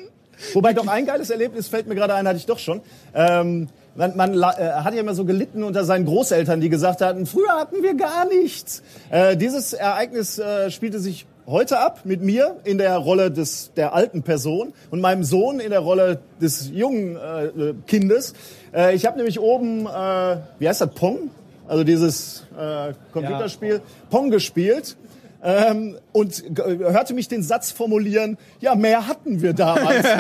Wobei 0.53 0.73
doch 0.73 0.87
ein 0.87 1.05
geiles 1.05 1.31
Erlebnis 1.31 1.67
fällt 1.67 1.89
mir 1.89 1.97
gerade 1.97 2.15
ein, 2.15 2.29
hatte 2.29 2.37
ich 2.37 2.47
doch 2.47 2.61
schon. 2.61 2.81
Ähm, 3.13 3.67
man 3.97 4.17
man 4.17 4.35
äh, 4.35 4.45
hat 4.45 4.95
ja 4.95 5.01
immer 5.01 5.17
so 5.17 5.25
gelitten 5.25 5.65
unter 5.65 5.85
seinen 5.85 6.05
Großeltern, 6.05 6.61
die 6.61 6.69
gesagt 6.69 7.01
hatten, 7.01 7.27
früher 7.27 7.51
hatten 7.51 7.83
wir 7.83 7.95
gar 7.95 8.25
nichts. 8.29 8.85
Äh, 9.11 9.37
dieses 9.37 9.73
Ereignis 9.73 10.39
äh, 10.39 10.71
spielte 10.71 11.01
sich 11.01 11.27
heute 11.47 11.79
ab 11.79 12.03
mit 12.05 12.23
mir 12.23 12.57
in 12.65 12.79
der 12.79 12.97
Rolle 12.97 13.31
des 13.31 13.73
der 13.75 13.95
alten 13.95 14.23
Person 14.23 14.73
und 14.91 15.01
meinem 15.01 15.25
Sohn 15.25 15.61
in 15.61 15.71
der 15.71 15.81
Rolle 15.81 16.21
des 16.41 16.71
jungen 16.71 17.17
äh, 17.17 17.75
Kindes. 17.87 18.35
Äh, 18.75 18.95
ich 18.95 19.07
habe 19.07 19.17
nämlich 19.17 19.39
oben, 19.39 19.87
äh, 19.87 20.37
wie 20.59 20.69
heißt 20.69 20.81
das, 20.81 20.91
Pong? 20.91 21.31
Also 21.67 21.85
dieses 21.85 22.45
äh, 22.59 22.93
Computerspiel, 23.13 23.81
Pong 24.11 24.31
gespielt. 24.31 24.97
Ähm, 25.43 25.99
und 26.13 26.43
hörte 26.57 27.13
mich 27.13 27.29
den 27.29 27.43
Satz 27.43 27.71
formulieren, 27.71 28.39
ja, 28.61 28.75
mehr 28.75 29.07
hatten 29.07 29.43
wir 29.43 29.53
damals. 29.53 30.07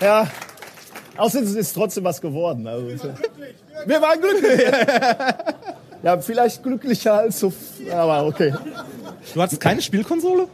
Ja. 0.00 0.28
Außerdem 1.16 1.48
ist 1.48 1.56
es 1.56 1.72
trotzdem 1.72 2.04
was 2.04 2.20
geworden. 2.20 2.66
Also, 2.66 3.10
wir 3.86 4.00
waren 4.00 4.20
glücklich. 4.20 4.72
ja, 6.02 6.18
vielleicht 6.18 6.62
glücklicher 6.62 7.14
als 7.14 7.40
so. 7.40 7.52
Aber 7.92 8.26
okay. 8.26 8.54
Du 9.34 9.42
hattest 9.42 9.60
keine 9.60 9.82
Spielkonsole? 9.82 10.46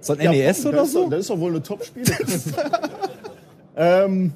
So 0.00 0.12
ein 0.12 0.20
Ja, 0.20 0.30
NES 0.30 0.66
oder 0.66 0.86
so? 0.86 1.08
Das 1.08 1.20
ist 1.20 1.30
doch 1.30 1.38
wohl 1.38 1.50
eine 1.50 1.62
Top-Spiele. 1.62 2.12
ähm, 3.76 4.32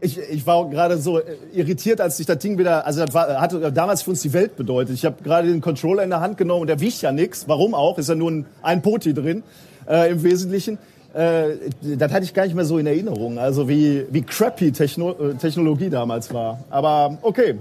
ich, 0.00 0.18
ich 0.18 0.46
war 0.46 0.68
gerade 0.68 0.98
so 0.98 1.18
äh, 1.18 1.36
irritiert, 1.52 2.00
als 2.00 2.18
ich 2.20 2.26
das 2.26 2.38
Ding 2.38 2.58
wieder, 2.58 2.86
also 2.86 3.04
das 3.04 3.14
war, 3.14 3.40
hatte 3.40 3.72
damals 3.72 4.02
für 4.02 4.10
uns 4.10 4.22
die 4.22 4.32
Welt 4.32 4.56
bedeutet. 4.56 4.94
Ich 4.94 5.04
habe 5.04 5.22
gerade 5.22 5.48
den 5.48 5.60
Controller 5.60 6.02
in 6.02 6.10
der 6.10 6.20
Hand 6.20 6.36
genommen 6.36 6.62
und 6.62 6.66
der 6.66 6.80
wiegt 6.80 7.00
ja 7.02 7.12
nix. 7.12 7.48
Warum 7.48 7.74
auch? 7.74 7.98
Ist 7.98 8.08
ja 8.08 8.14
nur 8.14 8.30
ein, 8.30 8.46
ein 8.62 8.82
Poti 8.82 9.14
drin 9.14 9.42
äh, 9.88 10.10
im 10.10 10.22
Wesentlichen. 10.22 10.78
Äh, 11.14 11.56
das 11.96 12.12
hatte 12.12 12.24
ich 12.24 12.34
gar 12.34 12.44
nicht 12.44 12.54
mehr 12.54 12.64
so 12.64 12.78
in 12.78 12.86
Erinnerung. 12.86 13.38
Also 13.38 13.68
wie, 13.68 14.04
wie 14.10 14.22
crappy 14.22 14.72
Techno 14.72 15.12
äh, 15.12 15.34
Technologie 15.34 15.90
damals 15.90 16.32
war. 16.34 16.64
Aber 16.70 17.18
okay. 17.22 17.56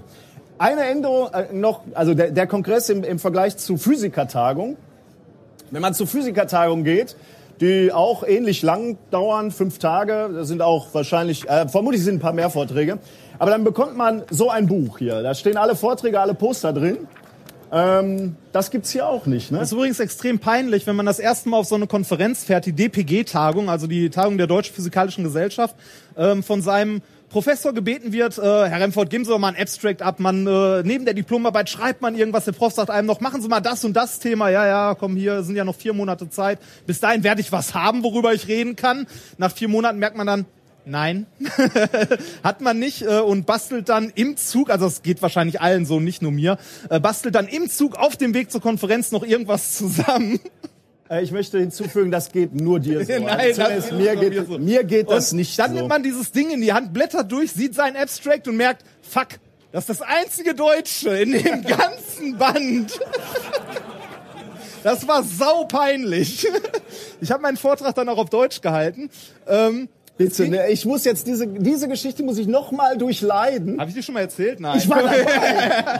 Eine 0.57 0.83
Änderung 0.83 1.29
äh, 1.33 1.53
noch, 1.53 1.81
also 1.93 2.13
der, 2.13 2.31
der 2.31 2.47
Kongress 2.47 2.89
im, 2.89 3.03
im 3.03 3.19
Vergleich 3.19 3.57
zu 3.57 3.77
Physikertagung. 3.77 4.77
Wenn 5.71 5.81
man 5.81 5.93
zur 5.93 6.07
Physikertagung 6.07 6.83
geht, 6.83 7.15
die 7.61 7.91
auch 7.91 8.23
ähnlich 8.23 8.61
lang 8.61 8.97
dauern, 9.11 9.51
fünf 9.51 9.79
Tage, 9.79 10.29
das 10.33 10.47
sind 10.47 10.61
auch 10.61 10.93
wahrscheinlich, 10.93 11.47
äh, 11.47 11.67
vermutlich 11.67 12.03
sind 12.03 12.15
ein 12.15 12.19
paar 12.19 12.33
mehr 12.33 12.49
Vorträge, 12.49 12.99
aber 13.39 13.51
dann 13.51 13.63
bekommt 13.63 13.97
man 13.97 14.23
so 14.29 14.49
ein 14.49 14.67
Buch 14.67 14.99
hier. 14.99 15.21
Da 15.21 15.33
stehen 15.33 15.57
alle 15.57 15.75
Vorträge, 15.75 16.19
alle 16.19 16.33
Poster 16.33 16.73
drin. 16.73 17.07
Ähm, 17.71 18.35
das 18.51 18.69
gibt's 18.69 18.91
hier 18.91 19.07
auch 19.07 19.25
nicht, 19.25 19.51
ne? 19.51 19.57
Das 19.57 19.69
ist 19.69 19.73
übrigens 19.73 19.99
extrem 19.99 20.37
peinlich, 20.37 20.85
wenn 20.85 20.95
man 20.95 21.07
das 21.07 21.17
erste 21.17 21.49
Mal 21.49 21.57
auf 21.57 21.65
so 21.65 21.73
eine 21.73 21.87
Konferenz 21.87 22.43
fährt, 22.43 22.67
die 22.67 22.73
DPG-Tagung, 22.73 23.67
also 23.67 23.87
die 23.87 24.11
Tagung 24.11 24.37
der 24.37 24.45
Deutschen 24.45 24.75
Physikalischen 24.75 25.23
Gesellschaft, 25.23 25.75
ähm, 26.15 26.43
von 26.43 26.61
seinem 26.61 27.01
Professor 27.33 27.73
gebeten 27.73 28.13
wird, 28.13 28.37
äh, 28.37 28.41
Herr 28.41 28.79
Remford, 28.79 29.09
geben 29.09 29.25
Sie 29.25 29.31
doch 29.31 29.39
mal 29.39 29.47
ein 29.47 29.59
Abstract 29.59 30.03
ab, 30.03 30.19
man, 30.19 30.45
äh, 30.45 30.83
neben 30.83 31.03
der 31.03 31.15
Diplomarbeit 31.15 31.67
schreibt 31.67 31.99
man 31.99 32.15
irgendwas, 32.15 32.45
der 32.45 32.51
Prof 32.51 32.73
sagt 32.73 32.91
einem 32.91 33.07
noch, 33.07 33.21
machen 33.21 33.41
Sie 33.41 33.47
mal 33.47 33.59
das 33.59 33.83
und 33.83 33.93
das 33.93 34.19
Thema, 34.19 34.49
ja, 34.49 34.67
ja, 34.67 34.95
komm 34.95 35.15
hier, 35.15 35.41
sind 35.41 35.55
ja 35.55 35.65
noch 35.65 35.75
vier 35.75 35.93
Monate 35.93 36.29
Zeit, 36.29 36.59
bis 36.85 36.99
dahin 36.99 37.23
werde 37.23 37.41
ich 37.41 37.51
was 37.51 37.73
haben, 37.73 38.03
worüber 38.03 38.35
ich 38.35 38.47
reden 38.47 38.75
kann. 38.75 39.07
Nach 39.39 39.51
vier 39.51 39.67
Monaten 39.67 39.97
merkt 39.97 40.15
man 40.15 40.27
dann, 40.27 40.45
Nein, 40.85 41.27
hat 42.43 42.61
man 42.61 42.77
nicht 42.77 43.03
äh, 43.03 43.21
und 43.21 43.45
bastelt 43.45 43.89
dann 43.89 44.11
im 44.13 44.35
Zug, 44.37 44.69
also 44.69 44.85
es 44.85 45.01
geht 45.01 45.21
wahrscheinlich 45.21 45.61
allen 45.61 45.85
so, 45.85 45.99
nicht 45.99 46.21
nur 46.21 46.31
mir, 46.31 46.57
äh, 46.89 46.99
bastelt 46.99 47.35
dann 47.35 47.47
im 47.47 47.69
Zug 47.69 47.95
auf 47.95 48.17
dem 48.17 48.33
Weg 48.33 48.51
zur 48.51 48.61
Konferenz 48.61 49.11
noch 49.11 49.23
irgendwas 49.23 49.75
zusammen. 49.75 50.39
Äh, 51.13 51.23
ich 51.23 51.31
möchte 51.31 51.59
hinzufügen, 51.59 52.11
das 52.11 52.31
geht 52.31 52.53
nur 52.53 52.79
dir 52.79 53.05
so. 53.05 53.11
Nein, 53.13 53.39
Also 53.39 53.61
das 53.61 53.89
geht 53.89 53.97
mir, 53.97 54.15
geht, 54.15 54.47
so. 54.47 54.57
mir 54.57 54.83
geht 54.83 55.09
das 55.09 55.31
Und 55.31 55.37
nicht 55.37 55.57
Dann 55.59 55.71
so. 55.71 55.77
nimmt 55.77 55.89
man 55.89 56.03
dieses 56.03 56.31
Ding 56.31 56.49
in 56.51 56.61
die 56.61 56.73
Hand, 56.73 56.93
blättert 56.93 57.31
durch, 57.31 57.51
sieht 57.51 57.75
sein 57.75 57.95
Abstract 57.95 58.47
und 58.47 58.57
merkt, 58.57 58.83
fuck, 59.01 59.27
das 59.71 59.87
ist 59.89 60.01
das 60.01 60.01
einzige 60.01 60.53
Deutsche 60.53 61.09
in 61.17 61.31
dem 61.31 61.61
ganzen 61.65 62.37
Band. 62.37 62.99
Das 64.83 65.07
war 65.07 65.23
sau 65.23 65.63
peinlich. 65.65 66.45
Ich 67.21 67.31
habe 67.31 67.41
meinen 67.41 67.57
Vortrag 67.57 67.95
dann 67.95 68.09
auch 68.09 68.17
auf 68.17 68.29
Deutsch 68.29 68.61
gehalten. 68.61 69.09
Ähm, 69.47 69.87
Bitte, 70.15 70.47
ne? 70.47 70.69
Ich 70.69 70.85
muss 70.85 71.05
jetzt 71.05 71.25
diese, 71.25 71.47
diese 71.47 71.87
Geschichte 71.87 72.21
muss 72.23 72.37
ich 72.37 72.45
noch 72.45 72.71
mal 72.71 72.97
durchleiden. 72.97 73.79
habe 73.79 73.89
ich 73.89 73.95
dir 73.95 74.03
schon 74.03 74.13
mal 74.13 74.21
erzählt? 74.21 74.59
Nein. 74.59 74.77
Ich 74.77 74.87
war 74.87 75.01
dabei. 75.01 75.25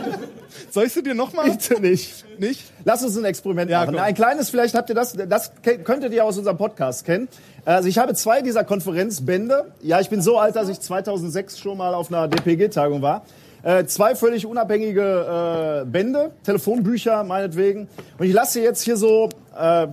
Soll 0.72 0.86
ich 0.86 0.94
sie 0.94 1.02
dir 1.02 1.16
nochmal? 1.16 1.50
Bitte 1.50 1.82
nicht. 1.82 2.24
Nicht? 2.40 2.62
Lass 2.86 3.04
uns 3.04 3.18
ein 3.18 3.26
Experiment 3.26 3.72
Ja, 3.72 3.80
machen. 3.82 3.96
komm. 3.96 4.04
Ein 4.04 4.14
kleines, 4.14 4.52
vielleicht 4.52 4.76
habt 4.76 4.90
ihr 4.90 4.96
das, 4.96 5.14
das 5.28 5.52
könntet 5.84 6.14
ihr 6.14 6.24
aus 6.26 6.38
unserem 6.38 6.58
Podcast 6.58 7.06
kennen. 7.06 7.28
Also 7.66 7.90
ich 7.90 7.98
habe 7.98 8.14
zwei 8.14 8.42
dieser 8.44 8.64
Konferenzbände. 8.64 9.72
Ja, 9.82 10.00
ich 10.00 10.10
bin 10.10 10.22
so 10.22 10.38
alt, 10.38 10.56
dass 10.56 10.70
ich 10.70 10.80
2006 10.80 11.58
schon 11.58 11.78
mal 11.80 11.96
auf 11.96 12.14
einer 12.14 12.28
DPG-Tagung 12.28 13.02
war. 13.02 13.26
Äh, 13.64 13.86
zwei 13.86 14.14
völlig 14.14 14.46
unabhängige 14.46 15.82
äh, 15.82 15.86
Bände, 15.86 16.32
Telefonbücher 16.44 17.24
meinetwegen. 17.24 17.88
Und 18.20 18.26
ich 18.28 18.34
lasse 18.34 18.62
jetzt 18.62 18.84
hier 18.84 18.98
so 18.98 19.30
äh, 19.58 19.88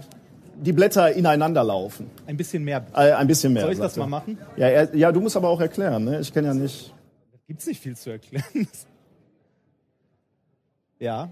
die 0.60 0.72
Blätter 0.72 1.12
ineinander 1.12 1.64
laufen. 1.64 2.10
Ein 2.26 2.36
bisschen 2.36 2.64
mehr. 2.64 2.84
Äh, 2.94 3.12
ein 3.12 3.26
bisschen 3.26 3.52
mehr. 3.52 3.62
Soll 3.62 3.72
ich 3.72 3.78
das 3.78 3.96
mal 3.96 4.06
machen? 4.06 4.38
Ja, 4.56 4.68
er, 4.68 4.94
ja, 4.94 5.12
du 5.12 5.20
musst 5.20 5.36
aber 5.36 5.48
auch 5.48 5.60
erklären. 5.60 6.04
Ne? 6.04 6.20
Ich 6.20 6.32
kenne 6.32 6.48
ja 6.48 6.54
nicht. 6.54 6.94
Gibt's 7.46 7.66
nicht 7.66 7.80
viel 7.80 7.96
zu 7.96 8.10
erklären. 8.10 8.44
ja. 10.98 11.30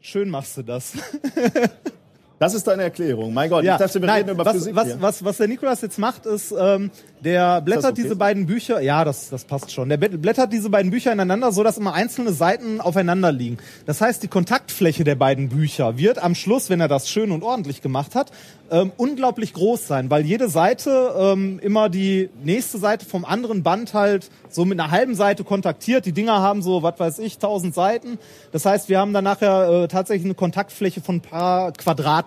Schön 0.00 0.30
machst 0.30 0.56
du 0.56 0.62
das. 0.62 0.94
Das 2.38 2.54
ist 2.54 2.66
deine 2.68 2.84
Erklärung. 2.84 3.34
Mein 3.34 3.50
Gott, 3.50 3.64
Ja, 3.64 3.74
ich 3.74 3.80
dachte, 3.80 4.00
wir 4.00 4.06
nein, 4.06 4.18
reden 4.22 4.30
über 4.30 4.44
was, 4.44 4.52
Physik 4.54 4.74
was, 4.76 4.86
hier. 4.86 4.96
was, 5.02 5.24
was 5.24 5.36
der 5.38 5.48
Nikolas 5.48 5.80
jetzt 5.80 5.98
macht, 5.98 6.24
ist, 6.24 6.54
ähm, 6.56 6.90
der 7.24 7.60
blättert 7.62 7.92
okay? 7.92 8.02
diese 8.02 8.14
beiden 8.14 8.46
Bücher, 8.46 8.80
ja, 8.80 9.04
das, 9.04 9.28
das 9.28 9.44
passt 9.44 9.72
schon. 9.72 9.88
Der 9.88 9.96
blätt- 9.98 10.18
blättert 10.18 10.52
diese 10.52 10.70
beiden 10.70 10.92
Bücher 10.92 11.10
ineinander, 11.12 11.50
so 11.50 11.64
dass 11.64 11.78
immer 11.78 11.94
einzelne 11.94 12.32
Seiten 12.32 12.80
aufeinander 12.80 13.32
liegen. 13.32 13.58
Das 13.86 14.00
heißt, 14.00 14.22
die 14.22 14.28
Kontaktfläche 14.28 15.02
der 15.02 15.16
beiden 15.16 15.48
Bücher 15.48 15.98
wird 15.98 16.22
am 16.22 16.36
Schluss, 16.36 16.70
wenn 16.70 16.80
er 16.80 16.86
das 16.86 17.08
schön 17.10 17.32
und 17.32 17.42
ordentlich 17.42 17.82
gemacht 17.82 18.14
hat, 18.14 18.30
ähm, 18.70 18.92
unglaublich 18.96 19.52
groß 19.54 19.88
sein, 19.88 20.08
weil 20.10 20.24
jede 20.24 20.48
Seite 20.48 21.14
ähm, 21.18 21.58
immer 21.60 21.88
die 21.88 22.28
nächste 22.44 22.78
Seite 22.78 23.04
vom 23.06 23.24
anderen 23.24 23.62
Band 23.64 23.94
halt 23.94 24.30
so 24.50 24.64
mit 24.64 24.78
einer 24.78 24.90
halben 24.92 25.14
Seite 25.14 25.42
kontaktiert. 25.42 26.06
Die 26.06 26.12
Dinger 26.12 26.40
haben 26.40 26.62
so, 26.62 26.82
was 26.84 27.00
weiß 27.00 27.18
ich, 27.18 27.34
1000 27.34 27.74
Seiten. 27.74 28.18
Das 28.52 28.64
heißt, 28.64 28.88
wir 28.88 28.98
haben 29.00 29.12
dann 29.12 29.24
nachher 29.24 29.84
äh, 29.84 29.88
tatsächlich 29.88 30.24
eine 30.26 30.34
Kontaktfläche 30.34 31.00
von 31.00 31.16
ein 31.16 31.20
paar 31.22 31.72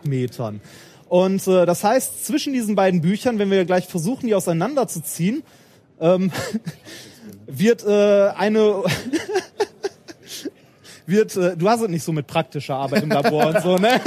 Quadratmetern. 0.02 0.62
Und 1.08 1.48
äh, 1.48 1.66
das 1.66 1.84
heißt, 1.84 2.26
zwischen 2.26 2.54
diesen 2.54 2.76
beiden 2.76 3.02
Büchern, 3.02 3.38
wenn 3.40 3.52
wir 3.52 3.66
gleich 3.66 3.88
versuchen, 3.88 4.28
die 4.28 4.36
auseinanderzuziehen, 4.36 5.44
ähm, 6.00 6.32
wird 7.48 7.84
äh, 7.86 8.30
eine 8.30 8.84
wird 11.06 11.36
äh, 11.36 11.58
du 11.58 11.70
hast 11.70 11.82
es 11.82 11.90
nicht 11.90 12.04
so 12.04 12.14
mit 12.14 12.28
praktischer 12.28 12.76
Arbeit 12.76 13.04
im 13.04 13.10
Labor 13.10 13.48
und 13.48 13.62
so, 13.62 13.78
ne? 13.78 14.00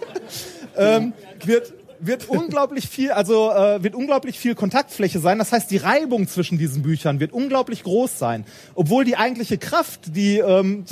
ähm, 0.76 1.14
wird 1.44 1.72
wird 2.04 2.28
unglaublich 2.28 2.88
viel, 2.88 3.12
also 3.12 3.52
äh, 3.52 3.80
wird 3.84 3.94
unglaublich 3.94 4.36
viel 4.36 4.56
Kontaktfläche 4.56 5.20
sein. 5.20 5.38
Das 5.38 5.52
heißt, 5.52 5.70
die 5.70 5.76
Reibung 5.76 6.26
zwischen 6.26 6.58
diesen 6.58 6.82
Büchern 6.82 7.20
wird 7.20 7.32
unglaublich 7.32 7.84
groß 7.84 8.18
sein, 8.18 8.44
obwohl 8.74 9.04
die 9.04 9.16
eigentliche 9.16 9.56
Kraft, 9.56 10.16
die 10.16 10.38
ähm, 10.38 10.84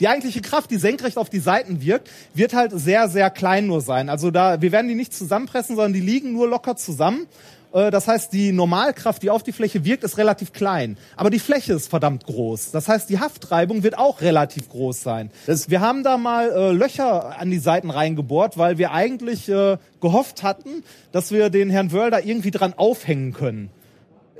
die 0.00 0.08
eigentliche 0.08 0.40
Kraft, 0.40 0.70
die 0.70 0.76
senkrecht 0.76 1.16
auf 1.16 1.30
die 1.30 1.40
Seiten 1.40 1.82
wirkt, 1.82 2.10
wird 2.34 2.54
halt 2.54 2.72
sehr, 2.74 3.08
sehr 3.08 3.30
klein 3.30 3.66
nur 3.66 3.80
sein. 3.80 4.08
Also 4.08 4.30
da, 4.30 4.60
wir 4.62 4.72
werden 4.72 4.88
die 4.88 4.94
nicht 4.94 5.14
zusammenpressen, 5.14 5.76
sondern 5.76 5.92
die 5.92 6.00
liegen 6.00 6.32
nur 6.32 6.48
locker 6.48 6.76
zusammen. 6.76 7.26
Äh, 7.72 7.90
Das 7.90 8.08
heißt, 8.08 8.32
die 8.32 8.52
Normalkraft, 8.52 9.22
die 9.22 9.30
auf 9.30 9.42
die 9.42 9.52
Fläche 9.52 9.84
wirkt, 9.84 10.02
ist 10.04 10.18
relativ 10.18 10.52
klein. 10.52 10.96
Aber 11.16 11.30
die 11.30 11.38
Fläche 11.38 11.72
ist 11.72 11.88
verdammt 11.88 12.24
groß. 12.26 12.70
Das 12.72 12.88
heißt, 12.88 13.08
die 13.08 13.20
Haftreibung 13.20 13.82
wird 13.82 13.96
auch 13.98 14.20
relativ 14.20 14.68
groß 14.68 15.02
sein. 15.02 15.30
wir 15.46 15.80
haben 15.80 16.02
da 16.02 16.16
mal 16.16 16.50
äh, 16.50 16.72
Löcher 16.72 17.38
an 17.38 17.50
die 17.50 17.58
Seiten 17.58 17.90
reingebohrt, 17.90 18.58
weil 18.58 18.78
wir 18.78 18.92
eigentlich 18.92 19.48
äh, 19.48 19.76
gehofft 20.00 20.42
hatten, 20.42 20.82
dass 21.12 21.30
wir 21.30 21.50
den 21.50 21.70
Herrn 21.70 21.92
Wörl 21.92 22.10
irgendwie 22.24 22.50
dran 22.50 22.74
aufhängen 22.76 23.32
können. 23.32 23.70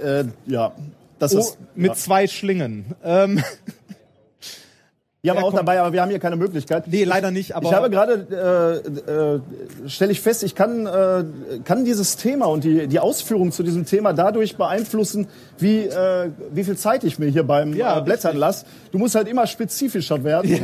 Äh, 0.01 0.25
ja, 0.47 0.73
das 1.19 1.35
Oh, 1.35 1.39
ist 1.39 1.59
mit 1.75 1.89
ja. 1.91 1.95
zwei 1.95 2.27
Schlingen. 2.27 2.87
Ähm, 3.05 3.45
Die 5.23 5.29
haben 5.29 5.37
Ja, 5.37 5.43
auch 5.43 5.49
komm. 5.51 5.57
dabei, 5.59 5.79
aber 5.81 5.93
wir 5.93 6.01
haben 6.01 6.09
hier 6.09 6.19
keine 6.19 6.37
Möglichkeit. 6.37 6.85
nee, 6.89 7.05
leider 7.05 7.31
nicht, 7.31 7.55
aber 7.55 7.69
ich 7.69 7.75
habe 7.75 7.91
gerade, 7.91 8.83
äh, 9.07 9.11
äh, 9.85 9.89
stelle 9.89 10.13
ich 10.13 10.21
fest, 10.23 10.43
ich 10.43 10.55
kann, 10.55 10.87
äh, 10.87 11.25
kann 11.63 11.85
dieses 11.85 12.17
Thema 12.17 12.47
und 12.47 12.65
die, 12.65 12.87
die 12.87 12.99
Ausführung 13.01 13.53
zu 13.53 13.63
diesem 13.63 13.85
Thema 13.85 14.15
dadurch 14.15 14.57
beeinflussen, 14.57 15.29
wie, 15.59 15.81
äh, 15.85 16.31
wie 16.53 16.65
viel 16.65 16.79
Zeit 16.79 17.05
ich 17.05 17.19
mir 17.19 17.27
hier 17.29 17.43
beim 17.43 17.75
Ja, 17.75 17.99
äh, 17.99 18.03
Blättern 18.03 18.35
lasse. 18.39 18.65
Du 18.93 18.99
musst 18.99 19.15
halt 19.15 19.29
immer 19.29 19.47
spezifischer 19.47 20.25
werden. 20.25 20.59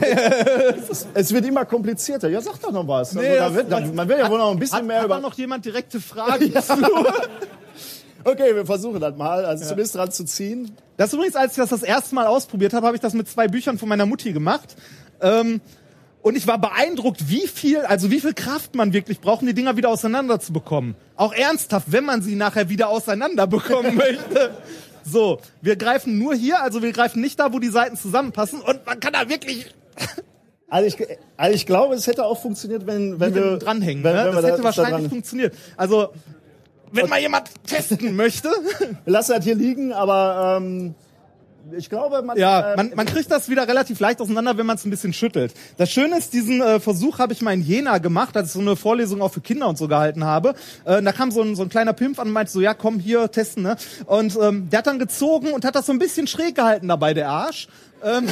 es, 0.90 1.06
es 1.12 1.32
wird 1.34 1.44
immer 1.44 1.66
komplizierter. 1.66 2.30
Ja, 2.30 2.40
sag 2.40 2.58
doch 2.62 2.72
noch 2.72 2.88
was. 2.88 3.14
Also, 3.14 3.20
Nee, 3.20 3.36
da 3.36 3.44
das- 3.48 3.54
wird, 3.56 3.70
da, 3.70 3.80
man 3.80 4.08
will 4.08 4.16
ja 4.18 4.30
wohl 4.30 4.38
noch 4.38 4.52
ein 4.52 4.58
bisschen 4.58 4.78
hat, 4.78 4.86
mehr 4.86 4.98
hat 5.00 5.04
über... 5.04 5.16
da 5.16 5.20
noch 5.20 5.34
jemand 5.34 5.66
direkte 5.66 6.00
Fragen 6.00 6.50
Okay, 8.26 8.54
wir 8.56 8.66
versuchen 8.66 9.00
das 9.00 9.16
mal. 9.16 9.44
Also 9.44 9.64
zumindest 9.64 9.94
dran 9.94 10.10
zu 10.10 10.24
ziehen. 10.24 10.72
Das 10.96 11.08
ist 11.08 11.14
übrigens, 11.14 11.36
als 11.36 11.52
ich 11.52 11.58
das 11.58 11.70
das 11.70 11.82
erste 11.82 12.14
Mal 12.14 12.26
ausprobiert 12.26 12.72
habe, 12.72 12.86
habe 12.86 12.96
ich 12.96 13.00
das 13.02 13.14
mit 13.14 13.28
zwei 13.28 13.46
Büchern 13.46 13.78
von 13.78 13.88
meiner 13.88 14.04
Mutti 14.06 14.32
gemacht. 14.32 14.74
Ähm, 15.20 15.60
und 16.22 16.36
ich 16.36 16.48
war 16.48 16.58
beeindruckt, 16.58 17.28
wie 17.30 17.46
viel, 17.46 17.78
also 17.82 18.10
wie 18.10 18.20
viel 18.20 18.34
Kraft 18.34 18.74
man 18.74 18.92
wirklich 18.92 19.20
braucht, 19.20 19.42
um 19.42 19.46
die 19.46 19.54
Dinger 19.54 19.76
wieder 19.76 19.90
auseinander 19.90 20.40
zu 20.40 20.52
bekommen. 20.52 20.96
Auch 21.14 21.32
ernsthaft, 21.32 21.92
wenn 21.92 22.04
man 22.04 22.20
sie 22.20 22.34
nachher 22.34 22.68
wieder 22.68 22.88
auseinander 22.88 23.46
bekommen 23.46 23.94
möchte. 23.96 24.50
So, 25.04 25.38
wir 25.62 25.76
greifen 25.76 26.18
nur 26.18 26.34
hier, 26.34 26.60
also 26.62 26.82
wir 26.82 26.90
greifen 26.92 27.20
nicht 27.20 27.38
da, 27.38 27.52
wo 27.52 27.60
die 27.60 27.68
Seiten 27.68 27.96
zusammenpassen. 27.96 28.60
Und 28.60 28.84
man 28.86 28.98
kann 28.98 29.12
da 29.12 29.28
wirklich 29.28 29.72
Also 30.68 30.88
ich, 30.88 30.96
also 31.36 31.54
ich 31.54 31.64
glaube, 31.64 31.94
es 31.94 32.08
hätte 32.08 32.24
auch 32.24 32.42
funktioniert, 32.42 32.88
wenn, 32.88 33.20
wenn 33.20 33.32
wir 33.36 33.56
dranhängen. 33.56 34.02
Wenn, 34.02 34.16
ne? 34.16 34.24
wenn 34.24 34.26
wir 34.26 34.32
das 34.32 34.42
da- 34.42 34.48
hätte 34.48 34.58
da 34.58 34.64
wahrscheinlich 34.64 35.00
dran- 35.02 35.10
funktioniert. 35.10 35.54
Also, 35.76 36.08
wenn 36.96 37.08
mal 37.08 37.20
jemand 37.20 37.50
testen 37.66 38.16
möchte. 38.16 38.50
Lassen 39.06 39.32
das 39.32 39.44
hier 39.44 39.54
liegen, 39.54 39.92
aber 39.92 40.58
ähm, 40.58 40.94
ich 41.76 41.90
glaube, 41.90 42.22
man, 42.22 42.38
Ja, 42.38 42.72
äh, 42.72 42.76
man, 42.76 42.92
man 42.94 43.06
kriegt 43.06 43.30
das 43.30 43.48
wieder 43.48 43.66
relativ 43.66 44.00
leicht 44.00 44.20
auseinander, 44.20 44.56
wenn 44.56 44.66
man 44.66 44.76
es 44.76 44.84
ein 44.84 44.90
bisschen 44.90 45.12
schüttelt. 45.12 45.52
Das 45.76 45.90
Schöne 45.90 46.18
ist, 46.18 46.32
diesen 46.32 46.60
äh, 46.60 46.80
Versuch 46.80 47.18
habe 47.18 47.32
ich 47.32 47.42
mal 47.42 47.52
in 47.52 47.62
Jena 47.62 47.98
gemacht, 47.98 48.36
als 48.36 48.48
ich 48.48 48.52
so 48.54 48.60
eine 48.60 48.76
Vorlesung 48.76 49.22
auch 49.22 49.32
für 49.32 49.40
Kinder 49.40 49.68
und 49.68 49.78
so 49.78 49.88
gehalten 49.88 50.24
habe. 50.24 50.54
Äh, 50.84 51.02
da 51.02 51.12
kam 51.12 51.30
so 51.30 51.42
ein, 51.42 51.56
so 51.56 51.62
ein 51.62 51.68
kleiner 51.68 51.92
Pimp 51.92 52.18
an 52.18 52.28
und 52.28 52.32
meinte 52.32 52.52
so, 52.52 52.60
ja 52.60 52.74
komm 52.74 52.98
hier, 52.98 53.30
testen, 53.30 53.62
ne? 53.62 53.76
Und 54.06 54.36
ähm, 54.40 54.68
der 54.70 54.80
hat 54.80 54.86
dann 54.86 54.98
gezogen 54.98 55.52
und 55.52 55.64
hat 55.64 55.74
das 55.74 55.86
so 55.86 55.92
ein 55.92 55.98
bisschen 55.98 56.26
schräg 56.26 56.54
gehalten 56.54 56.88
dabei, 56.88 57.14
der 57.14 57.28
Arsch. 57.28 57.68
Ähm, 58.04 58.26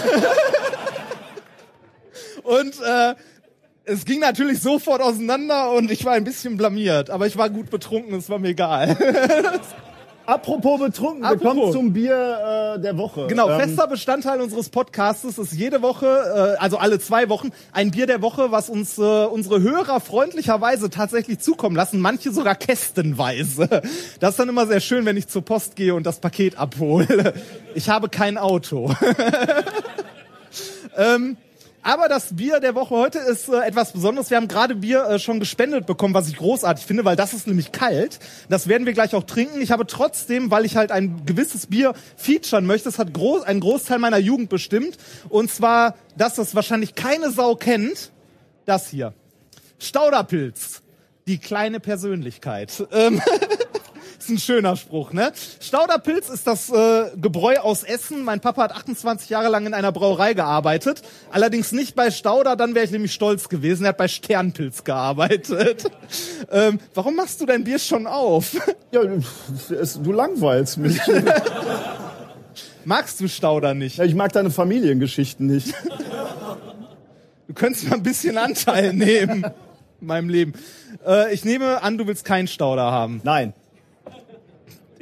und 2.42 2.74
äh, 2.81 3.14
es 3.87 4.05
ging 4.05 4.20
natürlich 4.20 4.61
sofort 4.61 5.03
auseinander 5.03 5.73
und 5.73 5.90
ich 5.90 6.05
war 6.05 6.12
ein 6.14 6.25
bisschen 6.25 6.57
blamiert, 6.57 7.11
aber 7.11 7.27
ich 7.27 7.37
war 7.37 7.51
gut 7.51 7.70
betrunken, 7.70 8.14
es 8.14 8.29
war 8.31 8.38
mir 8.38 8.49
egal. 8.49 8.97
apropos 10.27 10.81
betrunken, 10.81 11.23
wir 11.23 11.29
Apropos. 11.33 11.55
kommen 11.55 11.73
zum 11.73 11.92
Bier 11.92 12.77
äh, 12.77 12.81
der 12.81 12.97
Woche. 12.97 13.27
Genau, 13.27 13.51
Ähm, 13.51 13.61
fester 13.61 13.87
Bestandteil 13.87 14.40
unseres 14.40 14.70
Podcastes 14.70 15.37
ist 15.37 15.53
jede 15.53 15.83
Woche, 15.83 16.07
äh, 16.57 16.62
also 16.62 16.79
alle 16.79 16.99
zwei 16.99 17.29
Wochen, 17.29 17.51
ein 17.73 17.90
Bier 17.90 18.07
der 18.07 18.23
Woche, 18.23 18.51
was 18.51 18.70
uns 18.70 18.97
äh, 18.97 19.03
unsere 19.03 19.61
Hörer 19.61 20.01
freundlicherweise 20.01 20.88
tatsächlich 20.88 21.40
zukommen 21.40 21.77
lassen, 21.77 22.01
manche 22.01 22.33
sogar 22.33 22.55
kästenweise. 22.55 23.83
Das 24.18 24.31
ist 24.31 24.38
dann 24.38 24.49
immer 24.49 24.66
sehr 24.66 24.81
schön, 24.81 25.05
wenn 25.05 25.18
ich 25.18 25.29
zur 25.29 25.44
Post 25.44 25.77
gehe 25.77 25.94
und 25.94 26.07
das 26.07 26.20
Paket 26.20 26.57
abhole. 26.57 27.35
Ich 27.75 27.90
habe 27.90 28.09
kein 28.09 28.38
Auto. 28.38 28.94
ähm, 30.97 31.37
aber 31.85 32.09
das 32.09 32.35
Bier 32.35 32.61
der 32.61 32.75
Woche 32.75 32.94
heute 32.94 33.18
ist 33.18 33.49
äh, 33.49 33.61
etwas 33.61 33.92
Besonderes. 33.92 34.31
Wir 34.31 34.38
haben 34.38 34.49
gerade 34.49 34.75
Bier 34.75 35.05
äh, 35.05 35.18
schon 35.18 35.38
gespendet 35.38 35.87
bekommen, 35.87 36.14
was 36.14 36.29
ich 36.29 36.37
großartig 36.37 36.87
finde, 36.87 37.05
weil 37.05 37.14
das 37.14 37.35
ist 37.35 37.47
nämlich 37.47 37.73
kalt. 37.73 38.18
Das 38.49 38.68
werden 38.68 38.87
wir 38.87 38.94
gleich 38.94 39.14
auch 39.14 39.25
trinken. 39.25 39.61
Ich 39.61 39.70
habe 39.70 39.87
trotzdem, 39.87 40.51
weil 40.51 40.64
ich 40.64 40.77
halt 40.77 40.90
ein 40.90 41.27
gewisses 41.27 41.66
Bier 41.66 41.92
featuren 42.16 42.64
möchte, 42.64 42.88
das 42.88 42.99
hat 42.99 43.12
groß, 43.12 43.42
einen 43.42 43.61
Großteil 43.61 43.99
meiner 43.99 44.18
Jugend 44.18 44.49
bestimmt. 44.49 44.97
Und 45.29 45.51
zwar, 45.51 45.94
dass 46.16 46.37
das 46.37 46.55
wahrscheinlich 46.55 46.94
keine 46.94 47.31
Sau 47.31 47.55
kennt, 47.55 48.11
das 48.64 48.88
hier. 48.88 49.12
Stauderpilz. 49.79 50.81
Die 51.27 51.38
kleine 51.38 51.81
Persönlichkeit. 51.81 52.87
Ähm, 52.92 53.23
ist 54.25 54.31
ein 54.31 54.39
schöner 54.39 54.77
Spruch, 54.77 55.13
ne? 55.13 55.33
Stauderpilz 55.61 56.31
ist 56.31 56.47
das 56.47 56.71
äh, 56.71 57.11
Gebräu 57.17 57.57
aus 57.59 57.83
Essen. 57.83 58.25
Mein 58.25 58.41
Papa 58.41 58.63
hat 58.63 58.73
28 58.73 59.29
Jahre 59.29 59.49
lang 59.49 59.67
in 59.67 59.75
einer 59.75 59.93
Brauerei 59.93 60.35
gearbeitet. 60.35 61.03
Allerdings 61.31 61.73
nicht 61.73 61.95
bei 61.95 62.11
Stauder, 62.11 62.57
dann 62.57 62.75
wäre 62.75 62.85
ich 62.85 62.91
nämlich 62.91 63.13
stolz 63.13 63.49
gewesen. 63.49 63.85
Er 63.85 63.91
hat 63.91 63.99
bei 63.99 64.09
Sternpilz 64.09 64.85
gearbeitet. 64.85 65.85
ähm, 66.51 66.81
warum 66.95 67.17
machst 67.17 67.41
du 67.41 67.47
dein 67.47 67.65
Bier 67.65 67.79
schon 67.79 68.07
auf? 68.07 68.57
Ja, 68.93 69.01
es, 69.71 70.01
du 70.01 70.13
langweilst 70.13 70.79
mich. 70.79 71.01
Magst 72.85 73.21
du 73.21 73.27
Stauder 73.27 73.75
nicht? 73.75 73.97
Ja, 73.97 74.05
ich 74.05 74.15
mag 74.15 74.33
deine 74.33 74.51
Familiengeschichten 74.51 75.49
nicht. 75.49 75.75
Du 77.49 77.55
könntest 77.55 77.89
mal 77.89 77.97
ein 77.97 78.05
bisschen 78.05 78.39
Anteil 78.39 78.93
nehmen 78.93 79.45
in 80.01 80.07
meinem 80.07 80.29
Leben. 80.29 80.53
Äh, 81.05 81.35
ich 81.35 81.45
nehme 81.45 81.83
an, 81.83 81.99
du 81.99 82.07
willst 82.07 82.25
keinen 82.25 82.47
Stauder 82.47 82.93
haben. 82.93 83.21
Nein, 83.25 83.53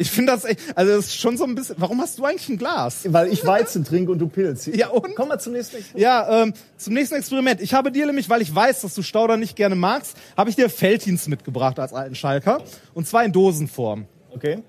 Ich 0.03 0.11
finde 0.11 0.33
das 0.33 0.45
echt, 0.45 0.61
also 0.75 0.97
das 0.97 1.07
ist 1.07 1.21
schon 1.21 1.37
so 1.37 1.45
ein 1.45 1.55
bisschen, 1.55 1.77
warum 1.79 2.01
hast 2.01 2.19
du 2.19 2.25
eigentlich 2.25 2.49
ein 2.49 2.59
Glas? 2.59 3.05
weil 3.05 3.33
ich 3.33 3.47
Weizen 3.47 3.85
trinke 3.85 4.11
und 4.13 4.19
du 4.19 4.29
Pilz. 4.29 4.67
Ja, 4.67 4.89
und? 4.89 5.15
Komm 5.15 5.29
mal 5.29 5.39
zum 5.39 5.53
nächsten. 5.53 5.77
Ja, 5.95 6.43
ähm, 6.43 6.55
zum 6.77 6.95
nächsten 6.95 7.15
Experiment. 7.15 7.61
Ich 7.61 7.73
habe 7.73 7.93
dir 7.93 8.07
nämlich, 8.07 8.29
weil 8.29 8.43
ich 8.43 8.53
weiß, 8.55 8.81
dass 8.83 8.95
du 8.95 9.03
Stauder 9.03 9.37
nicht 9.37 9.55
gerne 9.57 9.77
magst, 9.77 10.17
habe 10.37 10.51
ich 10.51 10.57
dir 10.57 10.69
Feltins 10.69 11.29
mitgebracht 11.29 11.79
als 11.79 11.93
alten 11.93 12.15
Schalker. 12.15 12.63
Und 12.95 13.07
zwar 13.07 13.25
in 13.25 13.33
Dosenform. 13.33 14.07
Okay. 14.35 14.63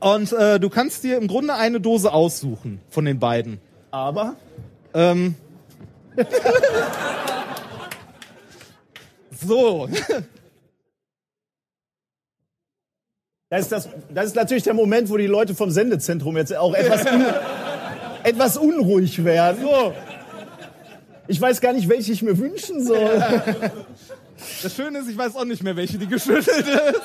Und 0.00 0.32
äh, 0.32 0.58
du 0.58 0.70
kannst 0.70 1.04
dir 1.04 1.18
im 1.18 1.28
Grunde 1.28 1.54
eine 1.54 1.80
Dose 1.80 2.12
aussuchen 2.12 2.80
von 2.88 3.04
den 3.04 3.18
beiden. 3.18 3.60
Aber 3.90 4.36
Ähm, 4.94 5.34
so. 9.46 9.88
Das 13.50 13.62
ist, 13.62 13.72
das, 13.72 13.88
das 14.14 14.26
ist 14.26 14.36
natürlich 14.36 14.62
der 14.62 14.74
Moment, 14.74 15.10
wo 15.10 15.16
die 15.16 15.26
Leute 15.26 15.56
vom 15.56 15.70
Sendezentrum 15.70 16.36
jetzt 16.36 16.56
auch 16.56 16.72
etwas, 16.72 17.04
un, 17.04 17.24
etwas 18.22 18.56
unruhig 18.56 19.24
werden. 19.24 19.62
so. 19.62 19.92
Ich 21.26 21.40
weiß 21.40 21.60
gar 21.60 21.72
nicht, 21.72 21.88
welche 21.88 22.12
ich 22.12 22.22
mir 22.22 22.38
wünschen 22.38 22.84
soll. 22.84 23.22
Das 24.62 24.74
Schöne 24.74 25.00
ist, 25.00 25.10
ich 25.10 25.18
weiß 25.18 25.36
auch 25.36 25.44
nicht 25.44 25.62
mehr, 25.62 25.76
welche 25.76 25.98
die 25.98 26.06
geschüttelt 26.06 26.46
ist. 26.46 27.02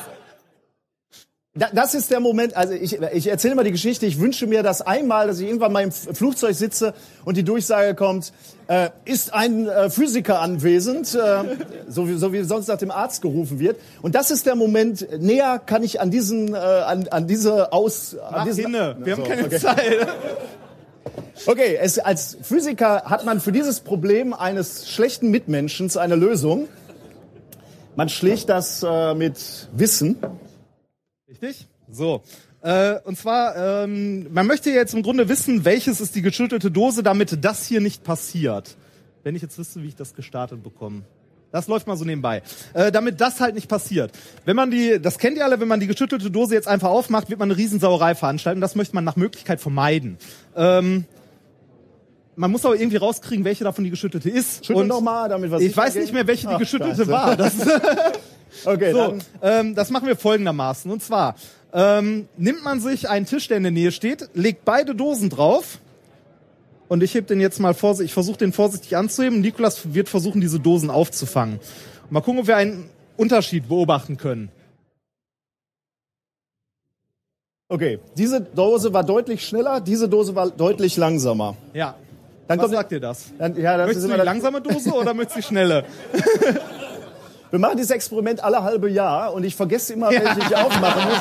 Da, 1.57 1.69
das 1.71 1.95
ist 1.95 2.11
der 2.11 2.19
Moment, 2.19 2.57
also 2.57 2.73
ich, 2.73 3.01
ich 3.01 3.27
erzähle 3.27 3.55
mal 3.55 3.63
die 3.63 3.71
Geschichte, 3.71 4.05
ich 4.05 4.19
wünsche 4.19 4.45
mir 4.45 4.61
das 4.61 4.81
einmal, 4.81 5.27
dass 5.27 5.39
ich 5.39 5.47
irgendwann 5.47 5.71
mal 5.71 5.83
im 5.83 5.91
Flugzeug 5.93 6.53
sitze 6.53 6.93
und 7.23 7.37
die 7.37 7.43
Durchsage 7.43 7.95
kommt, 7.95 8.33
äh, 8.67 8.89
ist 9.05 9.33
ein 9.33 9.65
äh, 9.65 9.89
Physiker 9.89 10.41
anwesend, 10.41 11.15
äh, 11.15 11.43
so, 11.87 12.09
wie, 12.09 12.15
so 12.15 12.33
wie 12.33 12.43
sonst 12.43 12.67
nach 12.67 12.77
dem 12.77 12.91
Arzt 12.91 13.21
gerufen 13.21 13.59
wird. 13.59 13.79
Und 14.01 14.15
das 14.15 14.31
ist 14.31 14.45
der 14.45 14.55
Moment, 14.55 15.07
näher 15.21 15.61
kann 15.65 15.81
ich 15.81 16.01
an 16.01 16.11
diesen, 16.11 16.53
äh, 16.53 16.57
an, 16.57 17.07
an 17.07 17.25
diese 17.25 17.71
Aus... 17.71 18.17
An 18.17 18.33
Mach 18.33 18.43
diesen, 18.43 18.65
hinne, 18.65 18.97
wir 18.99 19.13
haben 19.13 19.23
So, 19.23 19.29
keine 19.29 19.45
okay. 19.45 19.59
Zeit. 19.59 20.07
Okay, 21.45 21.77
es, 21.79 21.99
als 21.99 22.37
Physiker 22.41 23.03
hat 23.05 23.25
man 23.25 23.39
für 23.39 23.51
dieses 23.51 23.81
Problem 23.81 24.33
eines 24.33 24.89
schlechten 24.89 25.31
Mitmenschens 25.31 25.95
eine 25.95 26.15
Lösung. 26.15 26.67
Man 27.95 28.09
schlägt 28.09 28.49
das 28.49 28.83
äh, 28.83 29.13
mit 29.13 29.69
Wissen. 29.73 30.17
Richtig? 31.41 31.67
So. 31.91 32.23
Äh, 32.61 32.99
und 33.03 33.17
zwar, 33.17 33.83
ähm, 33.83 34.27
man 34.33 34.47
möchte 34.47 34.71
jetzt 34.71 34.93
im 34.93 35.03
Grunde 35.03 35.29
wissen, 35.29 35.65
welches 35.65 36.01
ist 36.01 36.15
die 36.15 36.21
geschüttelte 36.21 36.71
Dose, 36.71 37.03
damit 37.03 37.43
das 37.43 37.67
hier 37.67 37.81
nicht 37.81 38.03
passiert. 38.03 38.75
Wenn 39.23 39.35
ich 39.35 39.41
jetzt 39.41 39.57
wüsste, 39.57 39.83
wie 39.83 39.87
ich 39.87 39.95
das 39.95 40.15
gestartet 40.15 40.63
bekomme. 40.63 41.03
Das 41.51 41.67
läuft 41.67 41.87
mal 41.87 41.95
so 41.95 42.05
nebenbei. 42.05 42.41
Äh, 42.73 42.91
damit 42.91 43.21
das 43.21 43.39
halt 43.39 43.55
nicht 43.55 43.69
passiert. 43.69 44.11
Wenn 44.45 44.55
man 44.55 44.71
die, 44.71 44.99
das 44.99 45.19
kennt 45.19 45.37
ihr 45.37 45.45
alle, 45.45 45.59
wenn 45.59 45.67
man 45.67 45.79
die 45.79 45.87
geschüttelte 45.87 46.29
Dose 46.31 46.53
jetzt 46.53 46.67
einfach 46.67 46.89
aufmacht, 46.89 47.29
wird 47.29 47.39
man 47.39 47.49
eine 47.49 47.57
Riesensauerei 47.57 48.15
veranstalten. 48.15 48.61
Das 48.61 48.75
möchte 48.75 48.95
man 48.95 49.03
nach 49.03 49.15
Möglichkeit 49.15 49.61
vermeiden. 49.61 50.17
Ähm, 50.55 51.05
man 52.35 52.51
muss 52.51 52.65
aber 52.65 52.75
irgendwie 52.75 52.97
rauskriegen, 52.97 53.45
welche 53.45 53.63
davon 53.63 53.83
die 53.83 53.89
geschüttelte 53.89 54.29
ist. 54.29 54.65
Schüttel 54.65 54.85
noch 54.85 55.01
mal, 55.01 55.29
damit 55.29 55.51
wir 55.51 55.59
Ich 55.59 55.67
sicher 55.67 55.77
weiß 55.81 55.95
nicht 55.95 56.13
mehr, 56.13 56.27
welche 56.27 56.47
die 56.47 56.53
Ach, 56.55 56.59
geschüttelte 56.59 57.05
scheiße. 57.05 57.11
war. 57.11 57.37
Das 57.37 57.53
Okay, 58.63 58.91
so, 58.91 58.97
dann 58.97 59.23
ähm, 59.41 59.75
das 59.75 59.89
machen 59.89 60.07
wir 60.07 60.15
folgendermaßen. 60.15 60.89
Und 60.91 61.03
zwar 61.03 61.35
ähm, 61.73 62.27
nimmt 62.37 62.63
man 62.63 62.79
sich 62.79 63.09
einen 63.09 63.25
Tisch, 63.25 63.47
der 63.47 63.57
in 63.57 63.63
der 63.63 63.71
Nähe 63.71 63.91
steht, 63.91 64.29
legt 64.33 64.63
beide 64.65 64.95
Dosen 64.95 65.29
drauf. 65.29 65.79
Und 66.87 67.03
ich 67.03 67.15
heb 67.15 67.27
den 67.27 67.41
jetzt 67.41 67.59
mal 67.59 67.73
vorsichtig, 67.73 68.11
ich 68.11 68.13
versuche 68.13 68.37
den 68.37 68.53
vorsichtig 68.53 68.95
anzuheben. 68.95 69.41
Nikolas 69.41 69.93
wird 69.93 70.07
versuchen, 70.07 70.39
diese 70.39 70.59
Dosen 70.59 70.89
aufzufangen. 70.89 71.59
Mal 72.09 72.21
gucken, 72.21 72.41
ob 72.41 72.47
wir 72.47 72.55
einen 72.55 72.89
Unterschied 73.17 73.67
beobachten 73.67 74.17
können. 74.17 74.49
Okay, 77.67 77.99
diese 78.15 78.41
Dose 78.41 78.93
war 78.93 79.03
deutlich 79.03 79.43
schneller, 79.43 79.81
diese 79.81 80.07
Dose 80.07 80.35
war 80.35 80.51
deutlich 80.51 80.97
langsamer. 80.97 81.57
Ja. 81.73 81.95
Dann 82.47 82.59
Was 82.59 82.65
kommt 82.65 82.75
sagt 82.75 82.91
ihr 82.91 82.99
das? 82.99 83.33
Dann, 83.39 83.57
ja, 83.59 83.75
das 83.75 83.87
Möchtest 83.87 83.97
ist 83.97 84.03
du 84.03 84.07
immer 84.07 84.15
die 84.15 84.19
das, 84.19 84.25
langsame 84.25 84.61
Dose 84.61 84.91
oder 84.93 85.13
möchtest 85.15 85.37
du 85.37 85.41
die 85.41 85.47
schnelle? 85.47 85.83
wir 87.51 87.59
machen 87.59 87.77
dieses 87.77 87.91
Experiment 87.91 88.43
alle 88.43 88.63
halbe 88.63 88.89
Jahr 88.89 89.33
und 89.33 89.43
ich 89.43 89.55
vergesse 89.55 89.93
immer, 89.93 90.09
welche 90.11 90.39
ich 90.39 90.55
aufmachen 90.55 91.03
muss. 91.09 91.19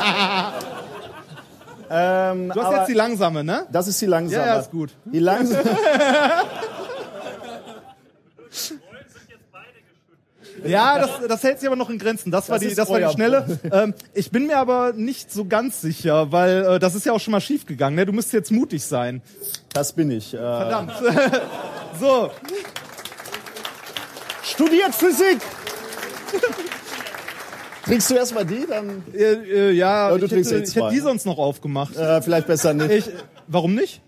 Ähm, 1.91 2.51
Du 2.55 2.63
hast 2.63 2.73
jetzt 2.77 2.89
die 2.89 2.95
langsame, 2.95 3.45
ne? 3.45 3.67
das 3.71 3.89
ist 3.89 4.01
die 4.01 4.07
langsame. 4.07 4.43
Ja, 4.47 4.55
ja, 4.55 4.61
ist 4.61 4.71
gut. 4.71 4.91
Die 5.05 5.19
langsame. 5.19 5.63
Ja, 10.65 10.99
das, 10.99 11.11
das 11.29 11.43
hält 11.43 11.61
sich 11.61 11.67
aber 11.67 11.77
noch 11.77 11.91
in 11.91 11.99
Grenzen. 11.99 12.31
Das 12.31 12.49
war 12.49 12.55
Das 12.57 12.63
die, 12.63 12.69
ist 12.69 12.79
das 12.79 12.89
war 12.89 12.99
die 12.99 13.13
schnelle. 13.13 13.59
Ähm, 13.71 13.93
ich 14.15 14.31
bin 14.31 14.47
mir 14.47 14.59
aber 14.59 14.93
nicht 14.95 15.33
so 15.33 15.45
ganz 15.47 15.81
sicher, 15.81 16.33
weil 16.33 16.65
äh, 16.65 16.79
das 16.79 16.95
ist 16.95 17.05
ja 17.07 17.13
auch 17.13 17.21
schon 17.21 17.33
mal 17.33 17.41
schief 17.41 17.67
gegangen. 17.67 17.97
Ne? 17.97 18.07
Du 18.07 18.13
müsstest 18.13 18.35
jetzt 18.35 18.51
mutig 18.51 18.85
sein. 18.85 19.21
Das 19.73 19.93
bin 19.93 20.11
ich. 20.11 20.33
Äh, 20.33 20.39
Verdammt. 20.39 20.93
so, 22.01 22.31
studiert 24.43 24.95
Physik. 24.95 25.39
Trinkst 27.85 28.11
du 28.11 28.15
erstmal 28.15 28.47
die, 28.47 28.67
dann 28.67 29.03
äh, 29.15 29.19
äh, 29.23 29.71
ja, 29.73 30.11
Ja, 30.11 30.17
du 30.17 30.25
ich, 30.25 30.31
trinkst 30.31 30.51
hätte, 30.51 30.63
eh 30.63 30.67
ich 30.67 30.75
hätte 30.75 30.89
die 30.91 31.01
sonst 31.01 31.27
noch 31.27 31.37
aufgemacht. 31.39 31.95
äh, 31.97 32.23
vielleicht 32.23 32.47
besser 32.47 32.73
nicht. 32.73 32.91
Ich, 32.91 33.11
warum 33.47 33.75
nicht? 33.75 34.01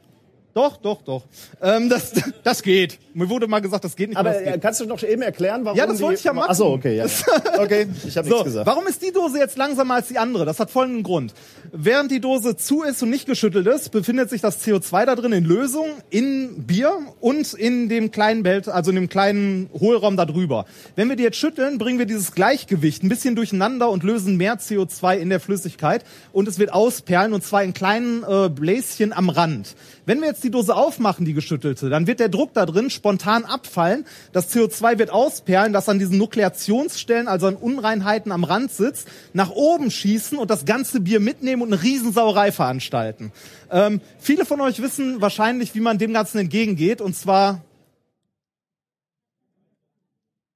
Doch, 0.57 0.79
doch, 0.79 1.03
doch. 1.03 1.23
Ähm, 1.61 1.91
das, 1.91 2.13
das 2.43 2.63
geht. 2.63 2.99
Mir 3.13 3.29
wurde 3.29 3.47
mal 3.47 3.61
gesagt, 3.61 3.85
das 3.85 3.95
geht 3.95 4.09
nicht. 4.09 4.17
Aber 4.17 4.31
das 4.31 4.39
geht. 4.43 4.55
äh, 4.55 4.59
kannst 4.59 4.81
du 4.81 4.87
noch 4.87 5.03
eben 5.03 5.21
erklären, 5.21 5.67
warum 5.67 5.77
Ja, 5.77 5.87
das 5.87 5.99
die- 5.99 6.03
wollte 6.03 6.19
ich 6.19 6.25
ja 6.25 6.33
machen. 6.33 6.47
Ach 6.49 6.55
so, 6.55 6.69
okay, 6.69 6.97
ja. 6.97 7.05
ja. 7.05 7.13
Okay, 7.59 7.87
ich 8.07 8.17
habe 8.17 8.27
So, 8.27 8.37
nichts 8.37 8.45
gesagt. 8.47 8.67
warum 8.67 8.87
ist 8.87 9.03
die 9.03 9.13
Dose 9.13 9.39
jetzt 9.39 9.59
langsamer 9.59 9.97
als 9.97 10.09
die 10.09 10.17
andere? 10.17 10.47
Das 10.47 10.59
hat 10.59 10.71
folgenden 10.71 11.03
Grund. 11.03 11.35
Während 11.73 12.11
die 12.11 12.21
Dose 12.21 12.57
zu 12.57 12.83
ist 12.85 13.03
und 13.03 13.11
nicht 13.11 13.27
geschüttelt 13.27 13.67
ist, 13.67 13.91
befindet 13.91 14.31
sich 14.31 14.41
das 14.41 14.65
CO2 14.65 15.05
da 15.05 15.15
drin 15.15 15.33
in 15.33 15.45
Lösung, 15.45 15.89
in 16.09 16.65
Bier 16.67 16.91
und 17.21 17.53
in 17.53 17.91
dem 17.91 18.11
kleinen 18.11 18.43
Belt, 18.43 18.67
also 18.69 18.91
in 18.91 18.97
dem 18.97 19.09
kleinen 19.11 19.69
Hohlraum 19.79 20.17
da 20.17 20.25
drüber. 20.25 20.65
Wenn 20.95 21.11
wir 21.11 21.17
die 21.17 21.23
jetzt 21.25 21.37
schütteln, 21.37 21.77
bringen 21.77 21.99
wir 21.99 22.07
dieses 22.07 22.33
Gleichgewicht 22.33 23.03
ein 23.03 23.11
bisschen 23.11 23.37
durcheinander 23.37 23.91
und 23.91 24.05
lösen 24.05 24.39
mehr 24.39 24.59
CO2 24.59 25.19
in 25.19 25.29
der 25.29 25.41
Flüssigkeit 25.41 26.03
und 26.33 26.49
es 26.49 26.59
wird 26.59 26.73
ausperlen 26.73 27.35
und 27.35 27.45
zwar 27.45 27.63
in 27.63 27.75
kleinen 27.75 28.23
äh, 28.23 28.49
Bläschen 28.49 29.13
am 29.13 29.29
Rand. 29.29 29.75
Wenn 30.07 30.21
wir 30.21 30.29
jetzt 30.29 30.45
die 30.47 30.51
Dose 30.51 30.75
aufmachen, 30.75 31.27
die 31.27 31.35
geschüttelte, 31.35 31.91
dann 31.91 32.07
wird 32.07 32.21
der 32.21 32.29
Druck 32.29 32.55
da 32.55 32.65
drin 32.67 32.89
spontan 32.89 33.45
abfallen. 33.45 34.07
Das 34.33 34.55
CO2 34.55 34.99
wird 34.99 35.11
ausperlen, 35.11 35.73
das 35.73 35.89
an 35.89 35.99
diesen 35.99 36.19
Nukleationsstellen, 36.19 37.29
also 37.29 37.49
an 37.49 37.57
Unreinheiten 37.57 38.33
am 38.33 38.45
Rand 38.45 38.71
sitzt, 38.73 39.09
nach 39.33 39.51
oben 39.51 39.91
schießen 39.91 40.39
und 40.39 40.51
das 40.51 40.65
ganze 40.65 41.01
Bier 41.01 41.21
mitnehmen 41.21 41.63
und 41.63 41.73
eine 41.73 41.83
Riesensauerei 41.83 42.53
veranstalten. 42.53 43.33
Ähm, 43.71 44.01
viele 44.19 44.45
von 44.47 44.61
euch 44.61 44.81
wissen 44.81 45.21
wahrscheinlich, 45.21 45.75
wie 45.75 45.81
man 45.81 45.99
dem 45.99 46.13
Ganzen 46.13 46.39
entgegengeht, 46.39 47.01
und 47.01 47.17
zwar 47.17 47.63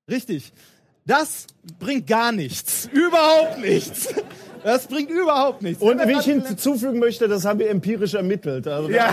richtig. 0.09 0.53
Das 1.07 1.47
bringt 1.81 2.07
gar 2.07 2.31
nichts. 2.31 2.89
Überhaupt 2.93 3.59
nichts. 3.59 4.09
Das 4.65 4.87
bringt 4.87 5.11
überhaupt 5.11 5.63
nichts. 5.63 5.83
Und 5.83 6.07
wie 6.07 6.13
ich 6.13 6.25
hinzufügen 6.25 6.99
möchte, 6.99 7.29
das 7.29 7.45
haben 7.45 7.59
wir 7.59 7.71
empirisch 7.71 8.15
ermittelt. 8.15 8.67
Also 8.67 8.89
wir, 8.89 9.05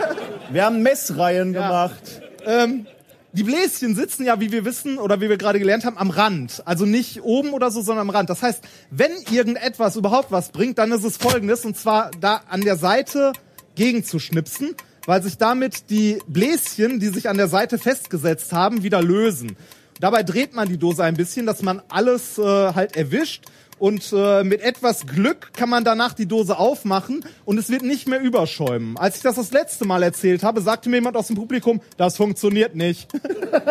wir 0.50 0.64
haben 0.64 0.82
Messreihen 0.82 1.52
gemacht. 1.52 2.22
Ähm, 2.44 2.86
die 3.32 3.42
Bläschen 3.42 3.94
sitzen 3.94 4.24
ja, 4.24 4.40
wie 4.40 4.50
wir 4.50 4.64
wissen 4.64 4.96
oder 4.96 5.20
wie 5.20 5.28
wir 5.28 5.36
gerade 5.36 5.58
gelernt 5.58 5.84
haben, 5.84 5.98
am 5.98 6.08
Rand. 6.08 6.62
Also 6.64 6.86
nicht 6.86 7.22
oben 7.22 7.52
oder 7.52 7.70
so, 7.70 7.82
sondern 7.82 8.08
am 8.08 8.10
Rand. 8.10 8.30
Das 8.30 8.42
heißt, 8.42 8.64
wenn 8.90 9.12
irgendetwas 9.30 9.96
überhaupt 9.96 10.32
was 10.32 10.48
bringt, 10.48 10.78
dann 10.78 10.90
ist 10.90 11.04
es 11.04 11.18
folgendes, 11.18 11.66
und 11.66 11.76
zwar 11.76 12.10
da 12.18 12.40
an 12.48 12.62
der 12.62 12.76
Seite 12.76 13.32
gegenzuschnipsen, 13.74 14.74
weil 15.04 15.22
sich 15.22 15.36
damit 15.36 15.90
die 15.90 16.18
Bläschen, 16.26 16.98
die 16.98 17.08
sich 17.08 17.28
an 17.28 17.36
der 17.36 17.48
Seite 17.48 17.76
festgesetzt 17.78 18.54
haben, 18.54 18.82
wieder 18.82 19.02
lösen. 19.02 19.56
Dabei 20.00 20.22
dreht 20.22 20.54
man 20.54 20.68
die 20.68 20.78
Dose 20.78 21.04
ein 21.04 21.16
bisschen, 21.16 21.44
dass 21.44 21.60
man 21.60 21.82
alles 21.88 22.38
äh, 22.38 22.42
halt 22.42 22.96
erwischt. 22.96 23.44
Und 23.78 24.10
äh, 24.12 24.42
mit 24.42 24.62
etwas 24.62 25.06
Glück 25.06 25.52
kann 25.52 25.68
man 25.68 25.84
danach 25.84 26.14
die 26.14 26.26
Dose 26.26 26.58
aufmachen 26.58 27.24
und 27.44 27.58
es 27.58 27.68
wird 27.68 27.82
nicht 27.82 28.08
mehr 28.08 28.20
überschäumen. 28.20 28.96
Als 28.96 29.16
ich 29.16 29.22
das 29.22 29.36
das 29.36 29.52
letzte 29.52 29.84
Mal 29.84 30.02
erzählt 30.02 30.42
habe, 30.42 30.62
sagte 30.62 30.88
mir 30.88 30.96
jemand 30.96 31.16
aus 31.16 31.26
dem 31.26 31.36
Publikum, 31.36 31.82
das 31.98 32.16
funktioniert 32.16 32.74
nicht. 32.74 33.08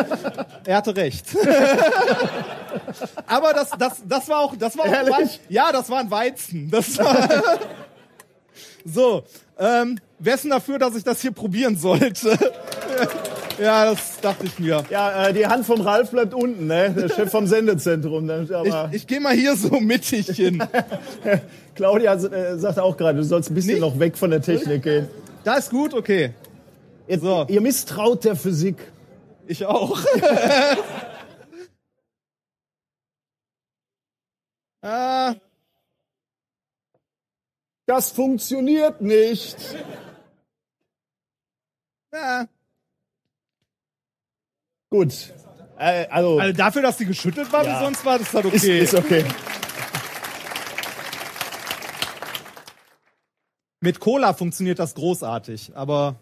er 0.65 0.78
hatte 0.78 0.96
recht. 0.96 1.26
Aber 3.26 3.54
das, 3.54 3.72
das, 3.80 4.04
das 4.08 4.30
war 4.30 4.39
auch, 4.39 4.56
das 4.56 4.78
war 4.78 4.86
auch? 4.86 4.91
Weizen. 4.91 5.39
Ja, 5.50 5.72
das 5.72 5.89
war 5.89 6.00
ein 6.00 6.12
Weizen. 6.12 6.70
Das 6.70 6.98
war 7.00 7.28
so, 8.86 9.24
ähm, 9.58 10.00
wer 10.20 10.36
ist 10.36 10.44
denn 10.44 10.52
dafür, 10.52 10.78
dass 10.78 10.96
ich 10.96 11.04
das 11.04 11.22
hier 11.22 11.32
probieren 11.32 11.78
sollte? 11.78 12.38
Ja, 13.60 13.86
das 13.86 14.20
dachte 14.22 14.46
ich 14.46 14.60
mir. 14.60 14.84
Ja, 14.89 15.28
äh, 15.28 15.34
die 15.34 15.48
Hand 15.48 15.65
vom 15.65 15.82
Ralf 15.82 16.12
bleibt 16.12 16.34
unten, 16.34 16.68
ne? 16.68 16.91
Der 16.91 17.10
Chef 17.10 17.30
vom 17.32 17.48
Sendezentrum. 17.48 18.26
ne? 18.26 18.44
Ich, 18.44 18.56
Aber 18.56 18.89
ich 18.94 19.08
gehe 19.08 19.20
mal 19.20 19.34
hier 19.34 19.56
so 19.56 19.80
mittig 19.80 20.28
hin. 20.28 20.63
Claudia 21.76 22.13
äh, 22.15 22.58
sagte 22.58 22.84
auch 22.84 22.96
gerade, 22.98 23.18
du 23.18 23.24
sollst 23.24 23.50
ein 23.52 23.56
bisschen 23.56 23.76
Nee. 23.76 23.80
noch 23.80 23.98
weg 24.00 24.18
von 24.18 24.30
der 24.32 24.41
Technik 24.41 24.84
gehen. 24.84 25.08
Da 25.44 25.56
ist 25.56 25.70
gut, 25.70 25.94
okay. 25.94 26.34
Jetzt, 27.08 27.22
So. 27.22 27.46
Ihr 27.48 27.62
misstraut 27.62 28.24
der 28.24 28.36
Physik. 28.36 28.78
Ich 29.48 29.65
auch. 29.65 30.00
ah, 34.82 35.36
Das 37.86 38.12
funktioniert 38.12 39.02
nicht. 39.02 39.58
ja. 42.13 42.48
Gut. 44.95 45.34
Äh, 45.77 46.08
also, 46.08 46.39
Also 46.39 46.53
dafür, 46.55 46.81
dass 46.81 46.95
die 46.95 47.05
geschüttelt 47.05 47.51
war, 47.51 47.65
Ja. 47.65 47.75
wie 47.79 47.84
sonst 47.84 48.05
war 48.05 48.17
das 48.17 48.34
halt 48.34 48.45
ist, 48.45 48.63
okay. 48.63 48.79
ist 48.79 48.93
okay. 48.93 49.25
Mit 53.81 53.99
Cola 53.99 54.34
funktioniert 54.34 54.79
das 54.79 54.95
großartig, 54.95 55.73
aber 55.75 56.15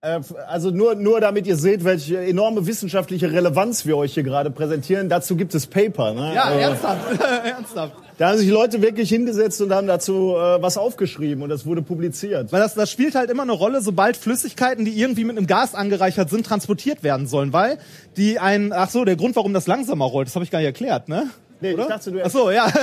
Also 0.00 0.70
nur, 0.70 0.94
nur 0.94 1.20
damit 1.20 1.48
ihr 1.48 1.56
seht, 1.56 1.82
welche 1.82 2.20
enorme 2.20 2.68
wissenschaftliche 2.68 3.32
Relevanz 3.32 3.84
wir 3.84 3.96
euch 3.96 4.14
hier 4.14 4.22
gerade 4.22 4.48
präsentieren. 4.48 5.08
Dazu 5.08 5.34
gibt 5.34 5.56
es 5.56 5.66
Paper. 5.66 6.12
Ne? 6.12 6.34
ja, 6.36 6.52
Äh, 6.52 6.60
ernsthaft, 6.62 7.20
ernsthaft. 7.44 7.94
Da 8.16 8.28
haben 8.28 8.38
sich 8.38 8.48
Leute 8.48 8.80
wirklich 8.80 9.08
hingesetzt 9.08 9.60
und 9.60 9.72
haben 9.74 9.88
dazu 9.88 10.36
äh, 10.36 10.62
was 10.62 10.78
aufgeschrieben 10.78 11.42
und 11.42 11.48
das 11.48 11.66
wurde 11.66 11.82
publiziert. 11.82 12.52
Weil 12.52 12.60
das, 12.60 12.74
das 12.74 12.92
spielt 12.92 13.16
halt 13.16 13.28
immer 13.28 13.42
eine 13.42 13.52
Rolle, 13.52 13.80
sobald 13.80 14.16
Flüssigkeiten, 14.16 14.84
die 14.84 14.92
irgendwie 14.92 15.24
mit 15.24 15.36
einem 15.36 15.48
Gas 15.48 15.74
angereichert 15.74 16.30
sind, 16.30 16.46
transportiert 16.46 17.02
werden 17.02 17.26
sollen. 17.26 17.52
Weil 17.52 17.78
die 18.16 18.38
ein, 18.38 18.72
ach 18.72 18.90
so, 18.90 19.04
der 19.04 19.16
Grund, 19.16 19.34
warum 19.34 19.52
das 19.52 19.66
langsamer 19.66 20.04
rollt, 20.04 20.28
das 20.28 20.36
habe 20.36 20.44
ich 20.44 20.52
gar 20.52 20.60
nicht 20.60 20.66
erklärt, 20.66 21.08
ne? 21.08 21.28
Nee, 21.60 21.74
oder? 21.74 21.82
ich 21.84 21.88
dachte, 21.88 22.12
du 22.12 22.24
Ach 22.24 22.30
so, 22.30 22.50
ja. 22.50 22.68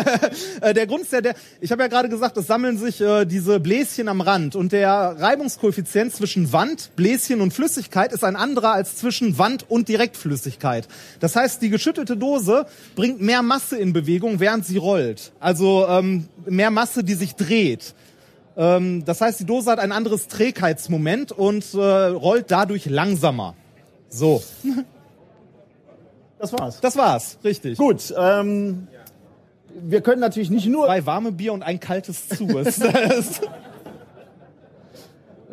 Äh, 0.61 0.73
der 0.73 0.87
Grund 0.87 1.03
ist 1.03 1.11
ja 1.11 1.21
der, 1.21 1.35
ich 1.59 1.71
habe 1.71 1.81
ja 1.81 1.87
gerade 1.87 2.09
gesagt, 2.09 2.37
es 2.37 2.47
sammeln 2.47 2.77
sich 2.77 3.01
äh, 3.01 3.25
diese 3.25 3.59
Bläschen 3.59 4.07
am 4.07 4.21
Rand 4.21 4.55
und 4.55 4.71
der 4.71 5.15
Reibungskoeffizient 5.17 6.13
zwischen 6.13 6.51
Wand, 6.53 6.91
Bläschen 6.95 7.41
und 7.41 7.53
Flüssigkeit 7.53 8.11
ist 8.11 8.23
ein 8.23 8.35
anderer 8.35 8.71
als 8.71 8.97
zwischen 8.97 9.37
Wand 9.37 9.69
und 9.69 9.87
Direktflüssigkeit. 9.89 10.87
Das 11.19 11.35
heißt, 11.35 11.61
die 11.61 11.69
geschüttelte 11.69 12.17
Dose 12.17 12.65
bringt 12.95 13.21
mehr 13.21 13.41
Masse 13.41 13.77
in 13.77 13.93
Bewegung, 13.93 14.39
während 14.39 14.65
sie 14.65 14.77
rollt. 14.77 15.33
Also 15.39 15.85
ähm, 15.87 16.27
mehr 16.45 16.71
Masse, 16.71 17.03
die 17.03 17.15
sich 17.15 17.35
dreht. 17.35 17.93
Ähm, 18.57 19.03
das 19.05 19.21
heißt, 19.21 19.39
die 19.39 19.45
Dose 19.45 19.71
hat 19.71 19.79
ein 19.79 19.91
anderes 19.91 20.27
Trägheitsmoment 20.27 21.31
und 21.31 21.73
äh, 21.73 21.77
rollt 21.77 22.45
dadurch 22.49 22.85
langsamer. 22.85 23.55
So, 24.09 24.43
Das 26.39 26.53
war's. 26.53 26.79
das 26.81 26.95
war's, 26.97 27.37
richtig. 27.43 27.77
Gut, 27.77 28.13
ähm, 28.17 28.87
wir 29.73 30.01
können 30.01 30.21
natürlich 30.21 30.49
nicht 30.49 30.67
nur. 30.67 30.85
Zwei 30.85 31.05
warme 31.05 31.31
Bier 31.31 31.53
und 31.53 31.63
ein 31.63 31.79
kaltes 31.79 32.27
zu. 32.29 32.47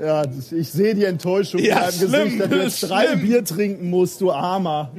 Ja, 0.01 0.25
ich 0.51 0.73
sehe 0.73 0.95
die 0.95 1.05
Enttäuschung 1.05 1.61
Ja, 1.61 1.77
in 1.77 1.81
deinem 1.81 1.93
schlimm, 1.93 2.25
Gesicht, 2.25 2.41
dass 2.41 2.49
du 2.49 2.57
jetzt 2.57 2.83
drei 2.91 3.07
schlimm. 3.09 3.21
Bier 3.21 3.45
trinken 3.45 3.91
musst, 3.91 4.21
du 4.23 4.33
Armer. 4.33 4.91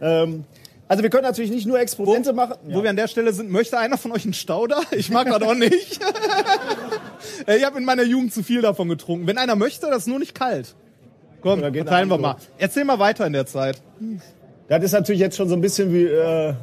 Ähm, 0.00 0.44
also 0.88 1.02
wir 1.02 1.10
können 1.10 1.24
natürlich 1.24 1.50
nicht 1.50 1.66
nur 1.66 1.78
Experimente 1.78 2.32
machen. 2.32 2.56
Wo 2.64 2.82
wir 2.82 2.90
an 2.90 2.96
der 2.96 3.08
Stelle 3.08 3.32
sind, 3.32 3.50
möchte 3.50 3.78
einer 3.78 3.98
von 3.98 4.10
euch 4.10 4.24
einen 4.24 4.32
Stauder? 4.32 4.80
Ich 4.90 5.10
mag 5.10 5.28
das 5.28 5.42
auch 5.42 5.54
nicht. 5.54 6.00
Ich 7.46 7.64
habe 7.64 7.78
in 7.78 7.84
meiner 7.84 8.02
Jugend 8.02 8.32
zu 8.32 8.42
viel 8.42 8.62
davon 8.62 8.88
getrunken. 8.88 9.26
Wenn 9.26 9.38
einer 9.38 9.56
möchte, 9.56 9.86
das 9.86 9.98
ist 9.98 10.06
nur 10.06 10.18
nicht 10.18 10.34
kalt. 10.34 10.74
Komm, 11.40 11.60
verteilen 11.60 12.08
wir 12.08 12.18
mal. 12.18 12.36
Erzähl 12.58 12.84
mal 12.84 12.98
weiter 12.98 13.26
in 13.26 13.32
der 13.32 13.46
Zeit. 13.46 13.80
Das 14.68 14.82
ist 14.82 14.92
natürlich 14.92 15.20
jetzt 15.20 15.36
schon 15.36 15.48
so 15.48 15.54
ein 15.54 15.60
bisschen 15.60 15.92
wie 15.92 16.04
äh, 16.04 16.54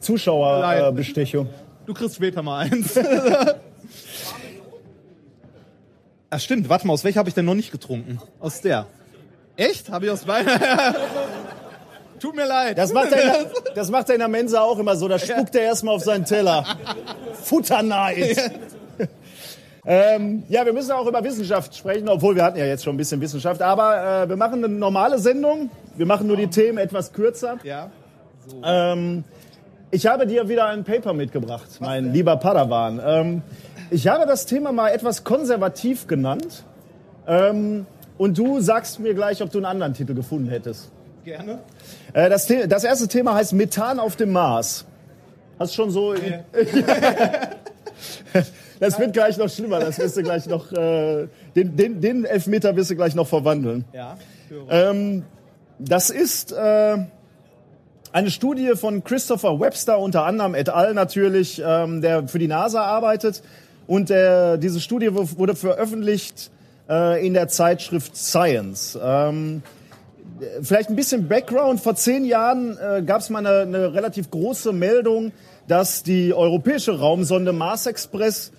Zuschauerbestechung. 0.00 1.48
Du 1.86 1.94
kriegst 1.94 2.16
später 2.16 2.42
mal 2.42 2.66
eins. 2.70 2.98
ah, 6.30 6.38
stimmt. 6.38 6.68
Warte 6.68 6.86
mal, 6.86 6.94
aus 6.94 7.04
welcher 7.04 7.18
habe 7.18 7.28
ich 7.28 7.34
denn 7.34 7.44
noch 7.44 7.54
nicht 7.54 7.70
getrunken? 7.70 8.18
Aus 8.40 8.60
der. 8.60 8.86
Echt? 9.56 9.90
Habe 9.90 10.06
ich 10.06 10.10
aus 10.10 10.24
beiden? 10.24 10.50
Tut 12.20 12.34
mir 12.34 12.46
leid. 12.46 12.78
das, 12.78 12.92
macht 12.92 13.12
er 13.12 13.50
das 13.74 13.90
macht 13.90 14.08
er 14.08 14.14
in 14.14 14.20
der 14.20 14.28
Mensa 14.28 14.62
auch 14.62 14.78
immer 14.78 14.96
so. 14.96 15.08
Da 15.08 15.18
spuckt 15.18 15.54
er 15.54 15.62
erstmal 15.62 15.94
auf 15.94 16.02
seinen 16.02 16.24
Teller. 16.24 16.64
Futterneid. 17.42 18.52
Ähm, 19.86 20.44
ja, 20.48 20.64
wir 20.64 20.72
müssen 20.72 20.92
auch 20.92 21.06
über 21.06 21.22
Wissenschaft 21.22 21.76
sprechen, 21.76 22.08
obwohl 22.08 22.34
wir 22.36 22.44
hatten 22.44 22.58
ja 22.58 22.64
jetzt 22.64 22.84
schon 22.84 22.94
ein 22.94 22.98
bisschen 22.98 23.20
Wissenschaft. 23.20 23.60
Aber 23.60 24.22
äh, 24.24 24.28
wir 24.28 24.36
machen 24.36 24.64
eine 24.64 24.72
normale 24.72 25.18
Sendung. 25.18 25.70
Wir 25.96 26.06
machen 26.06 26.26
nur 26.26 26.36
die 26.36 26.48
Themen 26.48 26.78
etwas 26.78 27.12
kürzer. 27.12 27.58
ja. 27.62 27.90
Ähm, 28.62 29.24
ich 29.90 30.06
habe 30.06 30.26
dir 30.26 30.48
wieder 30.48 30.66
ein 30.66 30.82
Paper 30.82 31.12
mitgebracht, 31.12 31.68
mein 31.78 32.12
lieber 32.12 32.36
Padawan. 32.36 33.00
Ähm, 33.04 33.42
ich 33.90 34.08
habe 34.08 34.26
das 34.26 34.44
Thema 34.44 34.72
mal 34.72 34.88
etwas 34.88 35.22
konservativ 35.22 36.08
genannt. 36.08 36.64
Ähm, 37.28 37.86
und 38.18 38.36
du 38.36 38.60
sagst 38.60 38.98
mir 38.98 39.14
gleich, 39.14 39.40
ob 39.40 39.50
du 39.50 39.58
einen 39.58 39.66
anderen 39.66 39.94
Titel 39.94 40.14
gefunden 40.14 40.48
hättest. 40.48 40.90
Gerne. 41.24 41.60
Äh, 42.12 42.28
das, 42.28 42.46
The 42.48 42.66
das 42.68 42.82
erste 42.82 43.06
Thema 43.06 43.34
heißt 43.34 43.52
Methan 43.52 44.00
auf 44.00 44.16
dem 44.16 44.32
Mars. 44.32 44.84
Hast 45.58 45.74
schon 45.74 45.90
so. 45.90 46.14
das 48.80 48.98
wird 48.98 49.12
gleich 49.12 49.36
noch 49.36 49.48
schlimmer. 49.48 49.80
Das 49.80 49.98
wirst 49.98 50.16
du 50.16 50.22
gleich 50.22 50.46
noch. 50.46 50.72
Äh, 50.72 51.28
den, 51.54 51.76
den, 51.76 52.00
den 52.00 52.24
Elfmeter 52.24 52.74
wirst 52.76 52.90
du 52.90 52.96
gleich 52.96 53.14
noch 53.14 53.26
verwandeln. 53.26 53.84
Ja. 53.92 54.16
Ähm, 54.70 55.24
das 55.78 56.10
ist 56.10 56.52
äh, 56.52 56.96
eine 58.12 58.30
Studie 58.30 58.72
von 58.76 59.02
Christopher 59.02 59.58
Webster, 59.58 59.98
unter 59.98 60.24
anderem 60.24 60.54
et 60.54 60.68
al. 60.68 60.94
natürlich, 60.94 61.62
ähm, 61.64 62.00
der 62.00 62.28
für 62.28 62.38
die 62.38 62.48
NASA 62.48 62.82
arbeitet. 62.82 63.42
Und 63.86 64.08
der, 64.08 64.56
diese 64.56 64.80
Studie 64.80 65.14
wu- 65.14 65.28
wurde 65.36 65.54
veröffentlicht 65.54 66.50
äh, 66.88 67.26
in 67.26 67.34
der 67.34 67.48
Zeitschrift 67.48 68.16
Science. 68.16 68.98
Ähm, 69.02 69.62
vielleicht 70.62 70.90
ein 70.90 70.96
bisschen 70.96 71.28
Background. 71.28 71.80
Vor 71.80 71.94
zehn 71.94 72.24
Jahren 72.24 72.78
äh, 72.78 73.02
gab 73.02 73.20
es 73.20 73.30
mal 73.30 73.46
eine, 73.46 73.60
eine 73.60 73.94
relativ 73.94 74.30
große 74.30 74.72
Meldung, 74.72 75.32
dass 75.68 76.02
die 76.02 76.32
europäische 76.32 76.98
Raumsonde 76.98 77.52
Mars 77.52 77.86
Express 77.86 78.52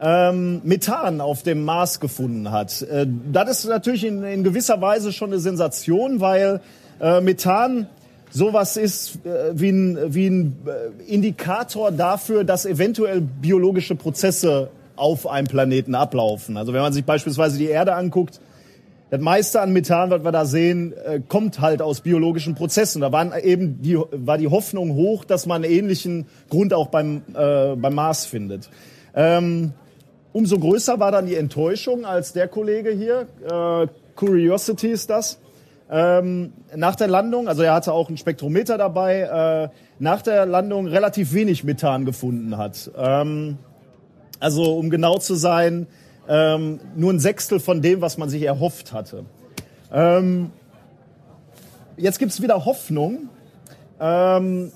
ähm, 0.00 0.62
Methan 0.64 1.20
auf 1.20 1.42
dem 1.42 1.64
Mars 1.64 2.00
gefunden 2.00 2.50
hat. 2.50 2.82
Äh, 2.82 3.06
das 3.32 3.60
ist 3.60 3.68
natürlich 3.68 4.04
in, 4.04 4.22
in 4.24 4.44
gewisser 4.44 4.80
Weise 4.80 5.12
schon 5.12 5.30
eine 5.30 5.40
Sensation, 5.40 6.20
weil 6.20 6.60
äh, 7.00 7.20
Methan 7.20 7.86
sowas 8.30 8.76
ist 8.76 9.24
äh, 9.26 9.52
wie 9.52 9.70
ein, 9.70 10.14
wie 10.14 10.28
ein 10.28 10.56
äh, 10.66 11.12
Indikator 11.12 11.92
dafür, 11.92 12.44
dass 12.44 12.64
eventuell 12.64 13.20
biologische 13.20 13.94
Prozesse 13.94 14.70
auf 14.96 15.26
einem 15.26 15.46
Planeten 15.46 15.94
ablaufen. 15.94 16.56
Also 16.56 16.72
wenn 16.72 16.82
man 16.82 16.92
sich 16.92 17.04
beispielsweise 17.04 17.58
die 17.58 17.68
Erde 17.68 17.94
anguckt, 17.94 18.40
das 19.10 19.20
meiste 19.20 19.60
an 19.60 19.72
Methan, 19.72 20.10
was 20.10 20.22
wir 20.22 20.30
da 20.30 20.44
sehen, 20.44 20.92
äh, 20.92 21.20
kommt 21.26 21.60
halt 21.60 21.82
aus 21.82 22.00
biologischen 22.00 22.54
Prozessen. 22.54 23.00
Da 23.00 23.10
waren 23.10 23.32
eben 23.42 23.82
die, 23.82 23.98
war 24.12 24.38
die 24.38 24.46
Hoffnung 24.46 24.94
hoch, 24.94 25.24
dass 25.24 25.46
man 25.46 25.64
einen 25.64 25.72
ähnlichen 25.72 26.26
Grund 26.48 26.72
auch 26.72 26.86
beim, 26.86 27.22
äh, 27.34 27.74
beim 27.74 27.94
Mars 27.94 28.24
findet. 28.24 28.70
Ähm, 29.14 29.72
umso 30.32 30.58
größer 30.58 31.00
war 31.00 31.12
dann 31.12 31.26
die 31.26 31.36
Enttäuschung, 31.36 32.04
als 32.04 32.32
der 32.32 32.48
Kollege 32.48 32.90
hier, 32.90 33.26
äh, 33.44 33.86
Curiosity 34.14 34.88
ist 34.88 35.10
das, 35.10 35.38
ähm, 35.90 36.52
nach 36.76 36.94
der 36.94 37.08
Landung, 37.08 37.48
also 37.48 37.62
er 37.62 37.74
hatte 37.74 37.92
auch 37.92 38.08
einen 38.08 38.16
Spektrometer 38.16 38.78
dabei, 38.78 39.20
äh, 39.22 39.68
nach 39.98 40.22
der 40.22 40.46
Landung 40.46 40.86
relativ 40.86 41.32
wenig 41.32 41.64
Methan 41.64 42.04
gefunden 42.04 42.56
hat. 42.56 42.90
Ähm, 42.96 43.58
also 44.38 44.76
um 44.76 44.88
genau 44.88 45.18
zu 45.18 45.34
sein, 45.34 45.86
ähm, 46.28 46.80
nur 46.94 47.12
ein 47.12 47.18
Sechstel 47.18 47.58
von 47.58 47.82
dem, 47.82 48.00
was 48.00 48.18
man 48.18 48.28
sich 48.28 48.42
erhofft 48.42 48.92
hatte. 48.92 49.24
Ähm, 49.92 50.52
jetzt 51.96 52.18
gibt's 52.18 52.40
wieder 52.40 52.64
Hoffnung. 52.64 53.28
Ähm, 54.00 54.70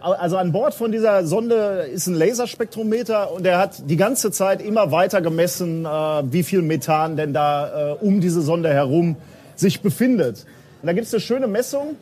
also 0.00 0.36
an 0.36 0.52
Bord 0.52 0.74
von 0.74 0.92
dieser 0.92 1.26
Sonde 1.26 1.88
ist 1.92 2.06
ein 2.06 2.14
Laserspektrometer 2.14 3.32
und 3.32 3.44
der 3.44 3.58
hat 3.58 3.88
die 3.88 3.96
ganze 3.96 4.30
Zeit 4.30 4.62
immer 4.62 4.92
weiter 4.92 5.20
gemessen, 5.20 5.84
äh, 5.84 5.88
wie 5.88 6.42
viel 6.42 6.62
Methan 6.62 7.16
denn 7.16 7.32
da 7.32 7.92
äh, 7.92 8.04
um 8.04 8.20
diese 8.20 8.42
Sonde 8.42 8.72
herum 8.72 9.16
sich 9.54 9.80
befindet. 9.80 10.46
Und 10.82 10.86
da 10.86 10.92
gibt's 10.92 11.12
eine 11.12 11.20
schöne 11.20 11.46
Messung. 11.46 11.96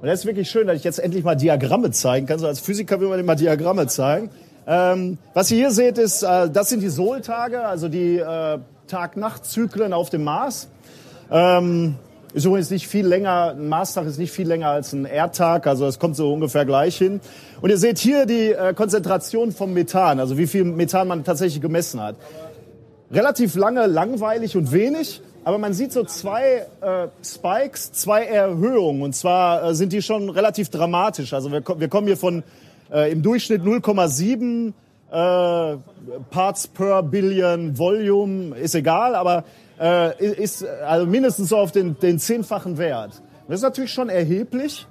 Und 0.00 0.08
das 0.08 0.20
ist 0.20 0.26
wirklich 0.26 0.50
schön, 0.50 0.66
dass 0.66 0.76
ich 0.76 0.84
jetzt 0.84 0.98
endlich 0.98 1.22
mal 1.24 1.36
Diagramme 1.36 1.92
zeigen 1.92 2.26
kann. 2.26 2.38
So 2.38 2.46
als 2.46 2.58
Physiker 2.60 3.00
will 3.00 3.08
man 3.08 3.20
immer 3.20 3.36
Diagramme 3.36 3.86
zeigen. 3.86 4.30
Ähm, 4.66 5.18
was 5.34 5.50
ihr 5.50 5.58
hier 5.58 5.70
seht, 5.70 5.98
ist, 5.98 6.22
äh, 6.22 6.50
das 6.50 6.68
sind 6.68 6.80
die 6.80 6.88
Sol-Tage, 6.88 7.64
also 7.64 7.88
die 7.88 8.18
äh, 8.18 8.58
Tag-Nacht-Zyklen 8.86 9.92
auf 9.92 10.10
dem 10.10 10.24
Mars. 10.24 10.68
Ähm, 11.30 11.94
ist 12.34 12.44
übrigens 12.44 12.70
nicht 12.70 12.88
viel 12.88 13.06
länger, 13.06 13.54
ein 13.56 13.68
Marstag 13.68 14.06
ist 14.06 14.18
nicht 14.18 14.32
viel 14.32 14.48
länger 14.48 14.68
als 14.68 14.92
ein 14.92 15.04
Erdtag, 15.04 15.66
also 15.66 15.86
es 15.86 15.98
kommt 15.98 16.16
so 16.16 16.32
ungefähr 16.32 16.64
gleich 16.64 16.96
hin. 16.96 17.20
Und 17.60 17.70
ihr 17.70 17.78
seht 17.78 17.98
hier 17.98 18.26
die 18.26 18.52
äh, 18.52 18.72
Konzentration 18.74 19.52
vom 19.52 19.72
Methan, 19.74 20.18
also 20.18 20.38
wie 20.38 20.46
viel 20.46 20.64
Methan 20.64 21.08
man 21.08 21.24
tatsächlich 21.24 21.60
gemessen 21.60 22.00
hat. 22.00 22.16
Relativ 23.10 23.54
lange, 23.54 23.86
langweilig 23.86 24.56
und 24.56 24.72
wenig, 24.72 25.20
aber 25.44 25.58
man 25.58 25.74
sieht 25.74 25.92
so 25.92 26.04
zwei 26.04 26.66
äh, 26.80 27.08
Spikes, 27.22 27.92
zwei 27.92 28.24
Erhöhungen. 28.24 29.02
Und 29.02 29.14
zwar 29.14 29.64
äh, 29.64 29.74
sind 29.74 29.92
die 29.92 30.00
schon 30.00 30.30
relativ 30.30 30.70
dramatisch. 30.70 31.34
Also 31.34 31.50
wir, 31.50 31.62
wir 31.76 31.88
kommen 31.88 32.06
hier 32.06 32.16
von 32.16 32.42
äh, 32.92 33.12
im 33.12 33.22
Durchschnitt 33.22 33.62
0,7 33.62 34.72
äh, 35.10 35.76
Parts 36.30 36.68
per 36.68 37.02
Billion 37.02 37.76
Volume, 37.76 38.56
ist 38.56 38.74
egal, 38.74 39.14
aber 39.14 39.44
äh, 39.82 40.24
ist 40.24 40.64
also 40.64 41.06
mindestens 41.06 41.48
so 41.48 41.58
auf 41.58 41.72
den, 41.72 41.98
den 41.98 42.18
zehnfachen 42.18 42.78
Wert. 42.78 43.20
Das 43.48 43.56
ist 43.56 43.62
natürlich 43.62 43.92
schon 43.92 44.08
erheblich, 44.08 44.86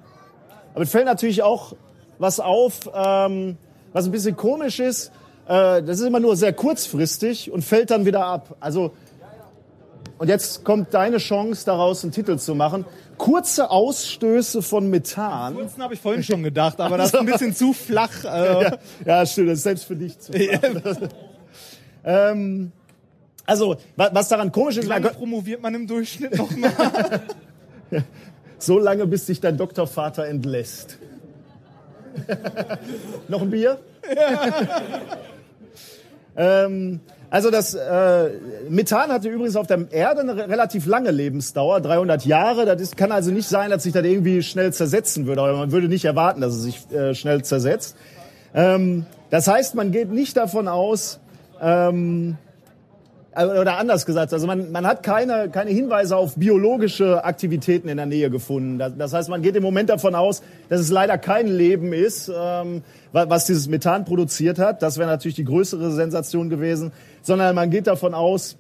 aber 0.73 0.83
es 0.83 0.91
fällt 0.91 1.05
natürlich 1.05 1.41
auch 1.43 1.73
was 2.19 2.39
auf, 2.39 2.89
ähm, 2.93 3.57
was 3.93 4.05
ein 4.05 4.11
bisschen 4.11 4.35
komisch 4.35 4.79
ist. 4.79 5.11
Äh, 5.47 5.81
das 5.81 5.99
ist 5.99 6.05
immer 6.05 6.19
nur 6.19 6.35
sehr 6.35 6.53
kurzfristig 6.53 7.51
und 7.51 7.63
fällt 7.63 7.89
dann 7.89 8.05
wieder 8.05 8.25
ab. 8.25 8.55
Also 8.59 8.91
und 10.17 10.27
jetzt 10.27 10.63
kommt 10.63 10.93
deine 10.93 11.17
Chance, 11.17 11.65
daraus 11.65 12.03
einen 12.03 12.11
Titel 12.11 12.37
zu 12.37 12.53
machen. 12.53 12.85
Kurze 13.17 13.71
Ausstöße 13.71 14.61
von 14.61 14.87
Methan. 14.87 15.53
Ansonsten 15.53 15.81
habe 15.81 15.95
ich 15.95 15.99
vorhin 15.99 16.21
schon 16.29 16.43
gedacht, 16.43 16.79
aber 16.79 16.97
das 16.97 17.07
ist 17.07 17.19
ein 17.19 17.25
bisschen 17.25 17.55
zu 17.55 17.73
flach. 17.73 18.23
Äh, 18.23 18.27
Ja, 18.63 18.77
ja, 19.05 19.25
stimmt, 19.25 19.49
das 19.49 19.57
ist 19.59 19.63
selbst 19.63 19.85
für 19.85 19.95
dich 19.95 20.19
zu 20.19 20.31
machen. 20.83 21.09
ähm, 22.03 22.71
also, 23.51 23.75
wa- 23.97 24.09
was 24.13 24.29
daran 24.29 24.49
komisch 24.51 24.77
ist, 24.77 24.85
Wie 24.85 24.89
lange 24.89 25.09
promoviert 25.09 25.61
man 25.61 25.75
im 25.75 25.85
Durchschnitt 25.87 26.37
nochmal? 26.37 26.71
so 28.57 28.79
lange, 28.79 29.05
bis 29.07 29.25
sich 29.25 29.41
dein 29.41 29.57
Doktorvater 29.57 30.25
entlässt. 30.25 30.97
Noch 33.27 33.41
ein 33.41 33.49
Bier? 33.49 33.77
ähm, 36.37 36.99
Also 37.29 37.49
das 37.51 37.73
äh, 37.73 38.29
Methan 38.69 39.09
hatte 39.11 39.29
übrigens 39.29 39.55
auf 39.55 39.67
der 39.67 39.85
Erde 39.91 40.21
eine 40.21 40.35
re- 40.35 40.49
relativ 40.49 40.85
lange 40.85 41.11
Lebensdauer, 41.11 41.79
300 41.81 42.25
Jahre. 42.25 42.65
Das 42.65 42.81
ist, 42.81 42.97
kann 42.97 43.11
also 43.11 43.31
nicht 43.31 43.47
sein, 43.47 43.69
dass 43.69 43.83
sich 43.83 43.93
das 43.93 44.03
irgendwie 44.05 44.43
schnell 44.43 44.73
zersetzen 44.73 45.25
würde. 45.27 45.41
Aber 45.41 45.57
man 45.57 45.71
würde 45.71 45.87
nicht 45.87 46.05
erwarten, 46.05 46.41
dass 46.41 46.53
es 46.55 46.63
sich 46.63 46.91
äh, 46.91 47.13
schnell 47.15 47.43
zersetzt. 47.43 47.95
Ähm, 48.53 49.05
das 49.29 49.47
heißt, 49.47 49.75
man 49.75 49.91
geht 49.91 50.09
nicht 50.11 50.35
davon 50.35 50.67
aus, 50.67 51.19
ähm, 51.61 52.35
äh, 52.49 52.50
oder 53.33 53.77
anders 53.77 54.05
gesagt, 54.05 54.33
also 54.33 54.45
man, 54.45 54.71
man 54.73 54.85
hat 54.85 55.03
keine, 55.03 55.49
keine 55.49 55.69
Hinweise 55.71 56.17
auf 56.17 56.35
biologische 56.35 57.23
Aktivitäten 57.23 57.87
in 57.87 57.95
der 57.95 58.05
Nähe 58.05 58.29
gefunden. 58.29 58.77
Das, 58.97 59.13
heißt, 59.13 59.29
man 59.29 59.41
geht 59.41 59.55
im 59.55 59.63
Moment 59.63 59.89
davon 59.89 60.15
aus, 60.15 60.41
dass 60.67 60.81
es 60.81 60.89
leider 60.89 61.17
kein 61.17 61.47
Leben 61.47 61.93
ist, 61.93 62.27
ähm, 62.27 62.81
wa- 63.13 63.29
was 63.29 63.45
dieses 63.45 63.69
Methan 63.69 64.03
produziert 64.03 64.59
hat. 64.59 64.81
Das 64.81 64.97
wäre 64.97 65.09
natürlich 65.09 65.35
die 65.35 65.45
größere 65.45 65.91
Sensation 65.93 66.49
gewesen. 66.49 66.91
Sondern 67.21 67.55
man 67.55 67.69
geht 67.69 67.87
davon 67.87 68.13
aus, 68.13 68.57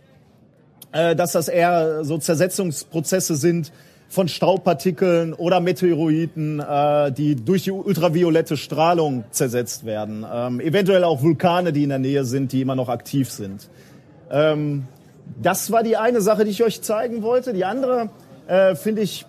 äh, 0.93 1.17
dass 1.17 1.33
das 1.33 1.49
eher 1.49 2.05
so 2.05 2.17
Zersetzungsprozesse 2.17 3.35
sind 3.35 3.73
von 4.07 4.29
Staubpartikeln 4.29 5.33
oder 5.33 5.59
Meteoroiden, 5.59 6.61
äh, 6.61 7.11
die 7.11 7.35
durch 7.35 7.63
die 7.63 7.71
ultraviolette 7.71 8.55
Strahlung 8.55 9.25
zersetzt 9.31 9.85
werden. 9.85 10.25
Ähm, 10.33 10.61
eventuell 10.61 11.03
auch 11.03 11.21
Vulkane, 11.21 11.73
die 11.73 11.83
in 11.83 11.89
der 11.89 11.99
Nähe 11.99 12.23
sind, 12.23 12.53
die 12.53 12.61
immer 12.61 12.75
noch 12.75 12.87
aktiv 12.87 13.29
sind. 13.29 13.67
Ähm, 14.31 14.87
das 15.41 15.71
war 15.71 15.83
die 15.83 15.97
eine 15.97 16.21
Sache, 16.21 16.43
die 16.45 16.51
ich 16.51 16.63
euch 16.63 16.81
zeigen 16.81 17.21
wollte. 17.21 17.53
Die 17.53 17.65
andere 17.65 18.09
äh, 18.47 18.75
finde 18.75 19.01
ich, 19.01 19.25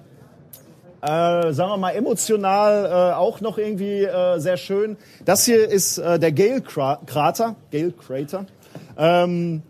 äh, 1.02 1.06
sagen 1.52 1.70
wir 1.70 1.76
mal, 1.76 1.90
emotional 1.94 2.84
äh, 2.86 3.14
auch 3.14 3.40
noch 3.40 3.58
irgendwie 3.58 4.04
äh, 4.04 4.38
sehr 4.38 4.56
schön. 4.56 4.96
Das 5.24 5.44
hier 5.44 5.68
ist 5.68 5.98
äh, 5.98 6.18
der 6.18 6.32
Gale-Krater. 6.32 7.56
Gale 7.70 7.92
Crater. 7.92 8.46
Ähm, 8.96 9.62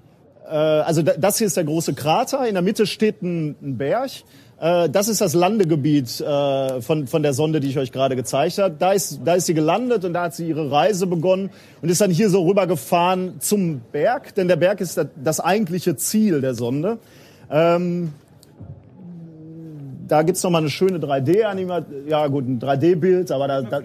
äh, 0.47 0.55
also 0.55 1.03
da- 1.03 1.15
das 1.19 1.39
hier 1.39 1.47
ist 1.47 1.57
der 1.57 1.65
große 1.65 1.95
Krater. 1.95 2.47
In 2.47 2.55
der 2.55 2.63
Mitte 2.63 2.87
steht 2.87 3.23
ein, 3.23 3.57
ein 3.63 3.79
Berg. 3.79 4.11
Äh, 4.63 4.89
das 4.89 5.09
ist 5.09 5.21
das 5.21 5.35
Landegebiet 5.35 6.21
äh, 6.21 6.81
von, 6.81 7.09
von 7.09 7.25
der 7.25 7.35
Sonde, 7.35 7.59
die 7.59 7.69
ich 7.69 7.79
euch 7.79 7.91
gerade 7.91 8.15
gezeigt 8.15 8.59
habe. 8.59 8.77
Da 8.79 8.93
ist, 8.93 9.21
da 9.25 9.35
ist 9.35 9.47
sie 9.47 9.55
gelandet 9.55 10.05
und 10.05 10.13
da 10.13 10.23
hat 10.23 10.35
sie 10.35 10.47
ihre 10.47 10.71
Reise 10.71 11.09
begonnen 11.09 11.51
und 11.83 11.89
ist 11.89 12.01
dann 12.01 12.13
hier 12.13 12.31
so 12.31 12.47
rübergefahren 12.47 13.41
zum 13.41 13.81
Berg, 13.91 14.37
denn 14.37 14.47
der 14.47 14.55
Berg 14.55 14.81
ist 14.81 14.97
das, 14.97 15.09
das 15.17 15.41
eigentliche 15.41 15.97
Ziel 15.97 16.41
der 16.41 16.55
Sonde. 16.55 16.99
Ähm, 17.51 18.13
da 20.07 20.23
gibt's 20.23 20.45
noch 20.45 20.51
mal 20.51 20.59
eine 20.59 20.71
schöne 20.71 20.99
3D-Animation, 20.99 22.07
ja 22.07 22.29
gut, 22.29 22.47
ein 22.47 22.61
3D-Bild, 22.61 23.33
aber 23.33 23.49
da, 23.49 23.63
da, 23.63 23.81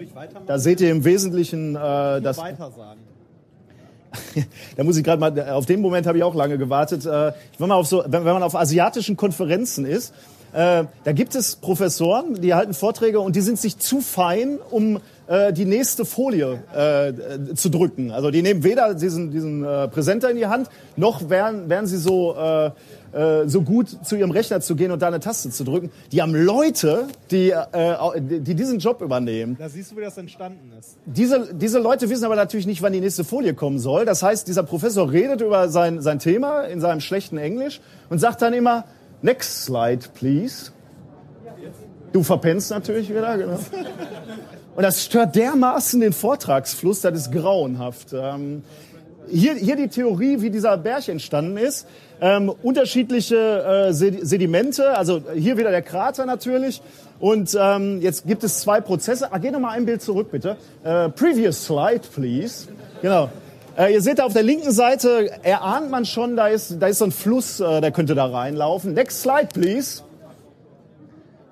da 0.46 0.58
seht 0.60 0.80
ihr 0.80 0.92
im 0.92 1.04
Wesentlichen 1.04 1.74
äh, 1.74 2.20
das, 2.20 2.36
da 4.76 4.84
muss 4.84 4.96
ich 4.96 5.02
gerade 5.02 5.18
mal, 5.18 5.50
auf 5.50 5.66
den 5.66 5.80
Moment 5.80 6.06
habe 6.06 6.18
ich 6.18 6.24
auch 6.24 6.36
lange 6.36 6.56
gewartet. 6.56 7.04
Äh, 7.04 7.32
wenn 7.58 7.68
man 7.68 7.72
auf 7.72 7.88
so, 7.88 8.04
wenn, 8.06 8.24
wenn 8.24 8.34
man 8.34 8.44
auf 8.44 8.54
asiatischen 8.54 9.16
Konferenzen 9.16 9.84
ist, 9.84 10.14
äh, 10.52 10.84
da 11.04 11.12
gibt 11.12 11.34
es 11.34 11.56
Professoren, 11.56 12.40
die 12.40 12.54
halten 12.54 12.74
Vorträge 12.74 13.20
und 13.20 13.36
die 13.36 13.40
sind 13.40 13.58
sich 13.58 13.78
zu 13.78 14.00
fein, 14.00 14.58
um 14.70 14.98
äh, 15.28 15.52
die 15.52 15.66
nächste 15.66 16.04
Folie 16.04 16.62
äh, 16.74 17.08
äh, 17.08 17.54
zu 17.54 17.68
drücken. 17.68 18.10
Also 18.10 18.30
die 18.30 18.42
nehmen 18.42 18.64
weder 18.64 18.94
diesen, 18.94 19.30
diesen 19.30 19.64
äh, 19.64 19.88
Präsenter 19.88 20.30
in 20.30 20.36
die 20.36 20.46
Hand, 20.46 20.68
noch 20.96 21.28
wären, 21.28 21.68
wären 21.68 21.86
sie 21.86 21.98
so, 21.98 22.34
äh, 22.34 22.70
äh, 23.12 23.46
so 23.46 23.60
gut 23.60 23.88
zu 24.04 24.16
ihrem 24.16 24.30
Rechner 24.30 24.60
zu 24.60 24.74
gehen 24.74 24.90
und 24.90 25.02
da 25.02 25.08
eine 25.08 25.20
Taste 25.20 25.50
zu 25.50 25.64
drücken. 25.64 25.90
Die 26.12 26.22
haben 26.22 26.34
Leute, 26.34 27.08
die, 27.30 27.50
äh, 27.50 27.96
die 28.18 28.40
die 28.40 28.54
diesen 28.54 28.78
Job 28.78 29.02
übernehmen. 29.02 29.56
Da 29.58 29.68
siehst 29.68 29.92
du, 29.92 29.96
wie 29.96 30.00
das 30.00 30.16
entstanden 30.16 30.72
ist. 30.78 30.96
Diese, 31.04 31.54
diese 31.54 31.78
Leute 31.78 32.08
wissen 32.08 32.24
aber 32.24 32.36
natürlich 32.36 32.66
nicht, 32.66 32.80
wann 32.80 32.94
die 32.94 33.00
nächste 33.00 33.24
Folie 33.24 33.52
kommen 33.52 33.78
soll. 33.78 34.06
Das 34.06 34.22
heißt, 34.22 34.48
dieser 34.48 34.62
Professor 34.62 35.12
redet 35.12 35.42
über 35.42 35.68
sein, 35.68 36.00
sein 36.00 36.18
Thema 36.18 36.62
in 36.62 36.80
seinem 36.80 37.00
schlechten 37.00 37.36
Englisch 37.36 37.80
und 38.08 38.18
sagt 38.18 38.40
dann 38.40 38.54
immer, 38.54 38.84
next 39.22 39.64
slide, 39.64 40.00
please. 40.14 40.70
Du 42.12 42.22
verpennst 42.22 42.70
natürlich 42.70 43.10
wieder, 43.10 43.36
genau. 43.36 43.58
Und 44.76 44.82
das 44.82 45.04
stört 45.04 45.34
dermaßen 45.36 46.00
den 46.00 46.12
Vortragsfluss, 46.12 47.00
das 47.00 47.14
ist 47.18 47.32
grauenhaft. 47.32 48.12
Ähm, 48.12 48.62
hier, 49.28 49.54
hier 49.54 49.76
die 49.76 49.88
Theorie, 49.88 50.40
wie 50.40 50.50
dieser 50.50 50.76
Berg 50.78 51.08
entstanden 51.08 51.56
ist. 51.56 51.86
Ähm, 52.20 52.52
unterschiedliche 52.62 53.36
äh, 53.36 53.92
Sed- 53.92 54.24
Sedimente, 54.24 54.96
also 54.96 55.20
hier 55.34 55.58
wieder 55.58 55.70
der 55.70 55.82
Krater 55.82 56.24
natürlich. 56.26 56.80
Und 57.20 57.56
ähm, 57.60 58.00
jetzt 58.00 58.26
gibt 58.26 58.44
es 58.44 58.60
zwei 58.60 58.80
Prozesse. 58.80 59.32
Ah, 59.32 59.38
geh 59.38 59.50
noch 59.50 59.60
mal 59.60 59.70
ein 59.70 59.84
Bild 59.84 60.00
zurück, 60.00 60.30
bitte. 60.30 60.56
Äh, 60.84 61.08
previous 61.10 61.64
slide, 61.66 62.02
please. 62.14 62.68
Genau. 63.02 63.28
Äh, 63.78 63.92
ihr 63.92 64.02
seht 64.02 64.18
da 64.18 64.24
auf 64.24 64.32
der 64.32 64.42
linken 64.42 64.72
Seite, 64.72 65.30
erahnt 65.44 65.88
man 65.88 66.04
schon, 66.04 66.34
da 66.34 66.48
ist, 66.48 66.78
da 66.80 66.88
ist 66.88 66.98
so 66.98 67.04
ein 67.04 67.12
Fluss, 67.12 67.60
äh, 67.60 67.80
der 67.80 67.92
könnte 67.92 68.16
da 68.16 68.26
reinlaufen. 68.26 68.92
Next 68.92 69.22
slide, 69.22 69.48
please. 69.54 70.02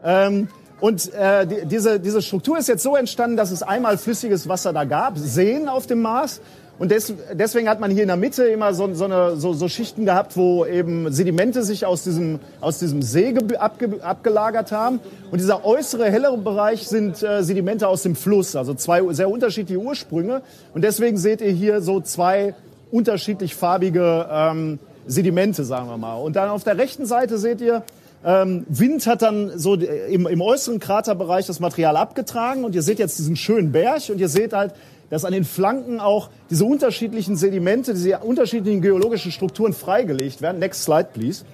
Ähm, 0.03 0.49
und 0.81 1.14
äh, 1.14 1.47
die, 1.47 1.66
diese, 1.66 2.01
diese 2.01 2.20
Struktur 2.20 2.59
ist 2.59 2.66
jetzt 2.66 2.83
so 2.83 2.97
entstanden, 2.97 3.37
dass 3.37 3.53
es 3.53 3.62
einmal 3.62 3.97
flüssiges 3.97 4.49
Wasser 4.49 4.72
da 4.72 4.83
gab, 4.83 5.16
Seen 5.16 5.68
auf 5.68 5.87
dem 5.87 6.03
Mars. 6.03 6.41
Und 6.79 6.91
des, 6.91 7.14
deswegen 7.33 7.70
hat 7.70 7.81
man 7.81 7.91
hier 7.91 8.03
in 8.03 8.09
der 8.09 8.18
Mitte 8.18 8.45
immer 8.45 8.74
so, 8.74 8.93
so, 8.93 9.07
eine, 9.07 9.37
so, 9.37 9.55
so 9.55 9.66
Schichten 9.66 10.05
gehabt, 10.05 10.37
wo 10.37 10.66
eben 10.66 11.11
Sedimente 11.11 11.62
sich 11.62 11.87
aus 11.87 12.05
diesem, 12.05 12.39
aus 12.61 12.79
diesem 12.79 13.01
See 13.01 13.33
ge- 13.33 13.57
abge, 13.57 14.03
abgelagert 14.03 14.72
haben. 14.72 15.01
Und 15.31 15.41
dieser 15.41 15.64
äußere, 15.64 16.11
hellere 16.11 16.37
Bereich 16.37 16.87
sind 16.87 17.22
äh, 17.22 17.43
Sedimente 17.43 17.89
aus 17.89 18.03
dem 18.03 18.14
Fluss, 18.14 18.57
also 18.57 18.74
zwei 18.74 19.03
sehr 19.14 19.31
unterschiedliche 19.31 19.81
Ursprünge. 19.81 20.43
Und 20.74 20.83
deswegen 20.85 21.16
seht 21.16 21.41
ihr 21.41 21.51
hier 21.51 21.81
so 21.81 22.01
zwei 22.01 22.55
unterschiedlich 22.91 23.55
farbige 23.55 24.29
ähm, 24.31 24.79
Sedimente, 25.07 25.64
sagen 25.64 25.89
wir 25.89 25.97
mal. 25.97 26.16
Und 26.16 26.37
dann 26.37 26.51
auf 26.51 26.62
der 26.62 26.77
rechten 26.77 27.07
Seite 27.07 27.39
seht 27.39 27.62
ihr, 27.62 27.85
ähm, 28.24 28.66
Wind 28.68 29.07
hat 29.07 29.22
dann 29.22 29.59
so 29.59 29.74
im, 29.74 30.27
im 30.27 30.41
äußeren 30.43 30.79
Kraterbereich 30.79 31.47
das 31.47 31.59
Material 31.59 31.97
abgetragen 31.97 32.64
und 32.64 32.74
ihr 32.74 32.83
seht 32.83 32.99
jetzt 32.99 33.18
diesen 33.18 33.37
schönen 33.37 33.72
Berg 33.72 34.03
und 34.11 34.18
ihr 34.18 34.29
seht 34.29 34.53
halt, 34.53 34.72
dass 35.11 35.25
an 35.25 35.33
den 35.33 35.45
Flanken 35.45 36.01
auch 36.01 36.31
diese 36.51 36.65
unterschiedlichen 36.65 37.37
Sedimente, 37.37 37.95
diese 37.95 38.19
unterschiedlichen 38.19 38.83
geologischen 38.83 39.33
Strukturen 39.33 39.73
freigelegt 39.73 40.43
werden. 40.43 40.59
Next 40.59 40.83
slide, 40.83 41.09
please. 41.13 41.45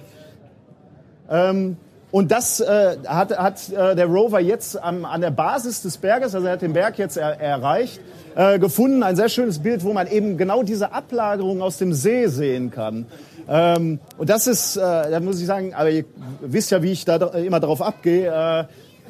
Ähm, 1.29 1.77
und 2.11 2.31
das 2.31 2.59
äh, 2.59 2.97
hat, 3.07 3.35
hat 3.35 3.69
äh, 3.69 3.95
der 3.95 4.05
Rover 4.05 4.39
jetzt 4.39 4.81
am, 4.81 5.03
an 5.03 5.21
der 5.21 5.31
Basis 5.31 5.81
des 5.81 5.97
Berges, 5.97 6.35
also 6.35 6.45
er 6.45 6.53
hat 6.53 6.61
den 6.61 6.73
Berg 6.73 6.99
jetzt 6.99 7.17
er, 7.17 7.41
erreicht, 7.41 7.99
äh, 8.35 8.59
gefunden. 8.59 9.01
Ein 9.01 9.15
sehr 9.15 9.29
schönes 9.29 9.57
Bild, 9.57 9.83
wo 9.83 9.93
man 9.93 10.05
eben 10.05 10.37
genau 10.37 10.61
diese 10.61 10.91
Ablagerung 10.91 11.63
aus 11.63 11.79
dem 11.79 11.91
See 11.91 12.27
sehen 12.27 12.69
kann. 12.69 13.07
Ähm, 13.49 13.99
und 14.19 14.29
das 14.29 14.45
ist, 14.45 14.77
äh, 14.77 14.79
da 14.79 15.19
muss 15.21 15.39
ich 15.39 15.47
sagen, 15.47 15.73
aber 15.73 15.89
ihr 15.89 16.05
wisst 16.41 16.69
ja, 16.69 16.83
wie 16.83 16.91
ich 16.91 17.03
da 17.03 17.15
immer 17.15 17.59
drauf 17.59 17.81
abgehe. 17.81 18.27
Äh, 18.27 18.65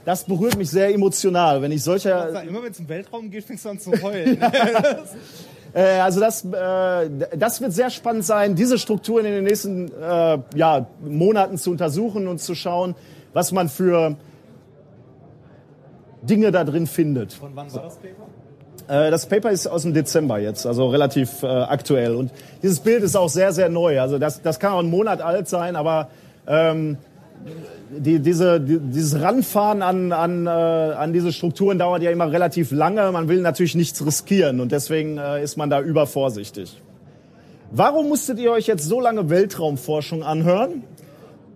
das 0.06 0.24
berührt 0.26 0.58
mich 0.58 0.70
sehr 0.70 0.93
emotional, 0.93 1.62
wenn 1.62 1.72
ich 1.72 1.84
solche 1.84 2.10
Immer 2.47 2.64
wenn 2.64 2.72
es 2.72 2.80
im 2.80 2.89
Weltraum 2.89 3.32
geht, 3.32 3.45
fängst 3.45 3.66
du 3.66 3.70
an 3.70 3.80
zu 3.80 3.91
heulen. 4.01 4.39
Äh, 5.76 5.99
also 6.01 6.20
das, 6.20 6.45
äh, 6.45 7.10
das 7.36 7.60
wird 7.60 7.74
sehr 7.74 7.89
spannend 7.89 8.24
sein, 8.26 8.54
diese 8.54 8.78
Strukturen 8.78 9.26
in 9.26 9.32
den 9.32 9.43
nächsten 9.43 9.91
äh, 9.91 10.38
ja, 10.54 10.86
Monaten 11.04 11.58
zu 11.58 11.72
untersuchen 11.72 12.28
und 12.28 12.39
zu 12.39 12.54
schauen, 12.54 12.93
was 13.34 13.51
man 13.51 13.70
für 13.70 14.16
Dinge 16.22 16.51
da 16.51 16.64
drin 16.64 16.86
findet. 16.86 17.34
Von 17.34 17.56
wann 17.56 17.74
war 17.74 17.84
das 17.84 17.95
Paper? 17.95 19.08
Äh, 19.08 19.12
das 19.12 19.26
Paper 19.26 19.51
ist 19.51 19.68
aus 19.68 19.84
dem 19.84 19.93
Dezember 19.93 20.39
jetzt, 20.39 20.66
also 20.66 20.89
relativ 20.89 21.43
äh, 21.43 21.47
aktuell. 21.47 22.16
Und 22.16 22.32
dieses 22.62 22.80
Bild 22.80 23.04
ist 23.04 23.16
auch 23.16 23.30
sehr, 23.30 23.51
sehr 23.54 23.70
neu. 23.70 23.99
Also 23.99 24.20
das, 24.20 24.41
das 24.41 24.60
kann 24.60 24.74
auch 24.74 24.80
einen 24.80 24.91
Monat 24.91 25.22
alt 25.22 25.47
sein, 25.47 25.76
aber 25.76 26.10
ähm, 26.47 26.97
die, 27.89 28.20
diese, 28.20 28.60
die, 28.60 28.80
dieses 28.80 29.22
Ranfahren 29.22 29.82
an, 29.82 30.12
an, 30.12 30.48
äh, 30.48 30.50
an 30.50 31.14
diese 31.14 31.32
Strukturen 31.32 31.78
dauert 31.78 32.02
ja 32.02 32.12
immer 32.12 32.32
relativ 32.32 32.72
lange. 32.72 33.12
Man 33.12 33.28
will 33.28 33.41
natürlich 33.41 33.76
nichts 33.76 34.06
riskieren 34.06 34.60
und 34.60 34.72
deswegen 34.72 35.18
äh, 35.18 35.44
ist 35.44 35.58
man 35.58 35.70
da 35.70 35.82
übervorsichtig. 35.82 36.82
Warum 37.72 38.10
musstet 38.10 38.39
ihr 38.39 38.52
euch 38.52 38.68
jetzt 38.68 38.86
so 38.86 39.00
lange 39.00 39.30
Weltraumforschung 39.30 40.24
anhören? 40.24 40.84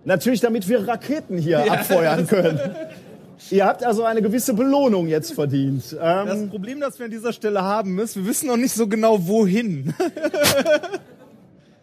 Natürlich, 0.04 0.40
damit 0.40 0.68
wir 0.68 0.86
Raketen 0.88 1.38
hier 1.38 1.70
abfeuern 1.72 2.26
können. 2.26 2.60
Ihr 3.50 3.64
habt 3.64 3.84
also 3.84 4.04
eine 4.04 4.20
gewisse 4.20 4.52
Belohnung 4.54 5.06
jetzt 5.06 5.32
verdient. 5.32 5.96
Ähm, 6.00 6.26
Das 6.26 6.46
Problem, 6.48 6.80
das 6.80 6.98
wir 6.98 7.04
an 7.06 7.10
dieser 7.10 7.32
Stelle 7.32 7.62
haben, 7.62 7.98
ist, 7.98 8.16
wir 8.16 8.26
wissen 8.26 8.48
noch 8.48 8.56
nicht 8.56 8.74
so 8.74 8.88
genau, 8.88 9.26
wohin. 9.28 9.94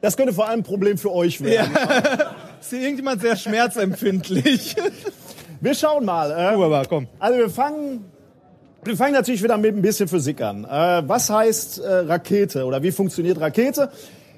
das 0.01 0.17
könnte 0.17 0.33
vor 0.33 0.47
allem 0.47 0.59
ein 0.59 0.63
Problem 0.63 0.97
für 0.97 1.11
euch 1.11 1.41
werden. 1.41 1.71
Ist 2.59 2.69
hier 2.69 2.81
irgendjemand 2.81 3.21
sehr 3.21 3.35
schmerzempfindlich? 3.35 4.75
Wir 5.61 5.73
schauen 5.73 6.05
mal. 6.05 6.31
Äh, 6.31 6.55
aber 6.55 6.83
komm. 6.87 7.07
Also 7.17 7.39
wir 7.39 7.49
fangen, 7.49 8.05
wir 8.83 8.95
fangen 8.95 9.13
natürlich 9.13 9.41
wieder 9.41 9.57
mit 9.57 9.75
ein 9.75 9.81
bisschen 9.81 10.07
Physik 10.07 10.41
an. 10.41 10.65
Äh, 10.65 11.03
was 11.07 11.29
heißt 11.29 11.79
äh, 11.79 11.91
Rakete 11.91 12.65
oder 12.65 12.83
wie 12.83 12.91
funktioniert 12.91 13.39
Rakete? 13.39 13.89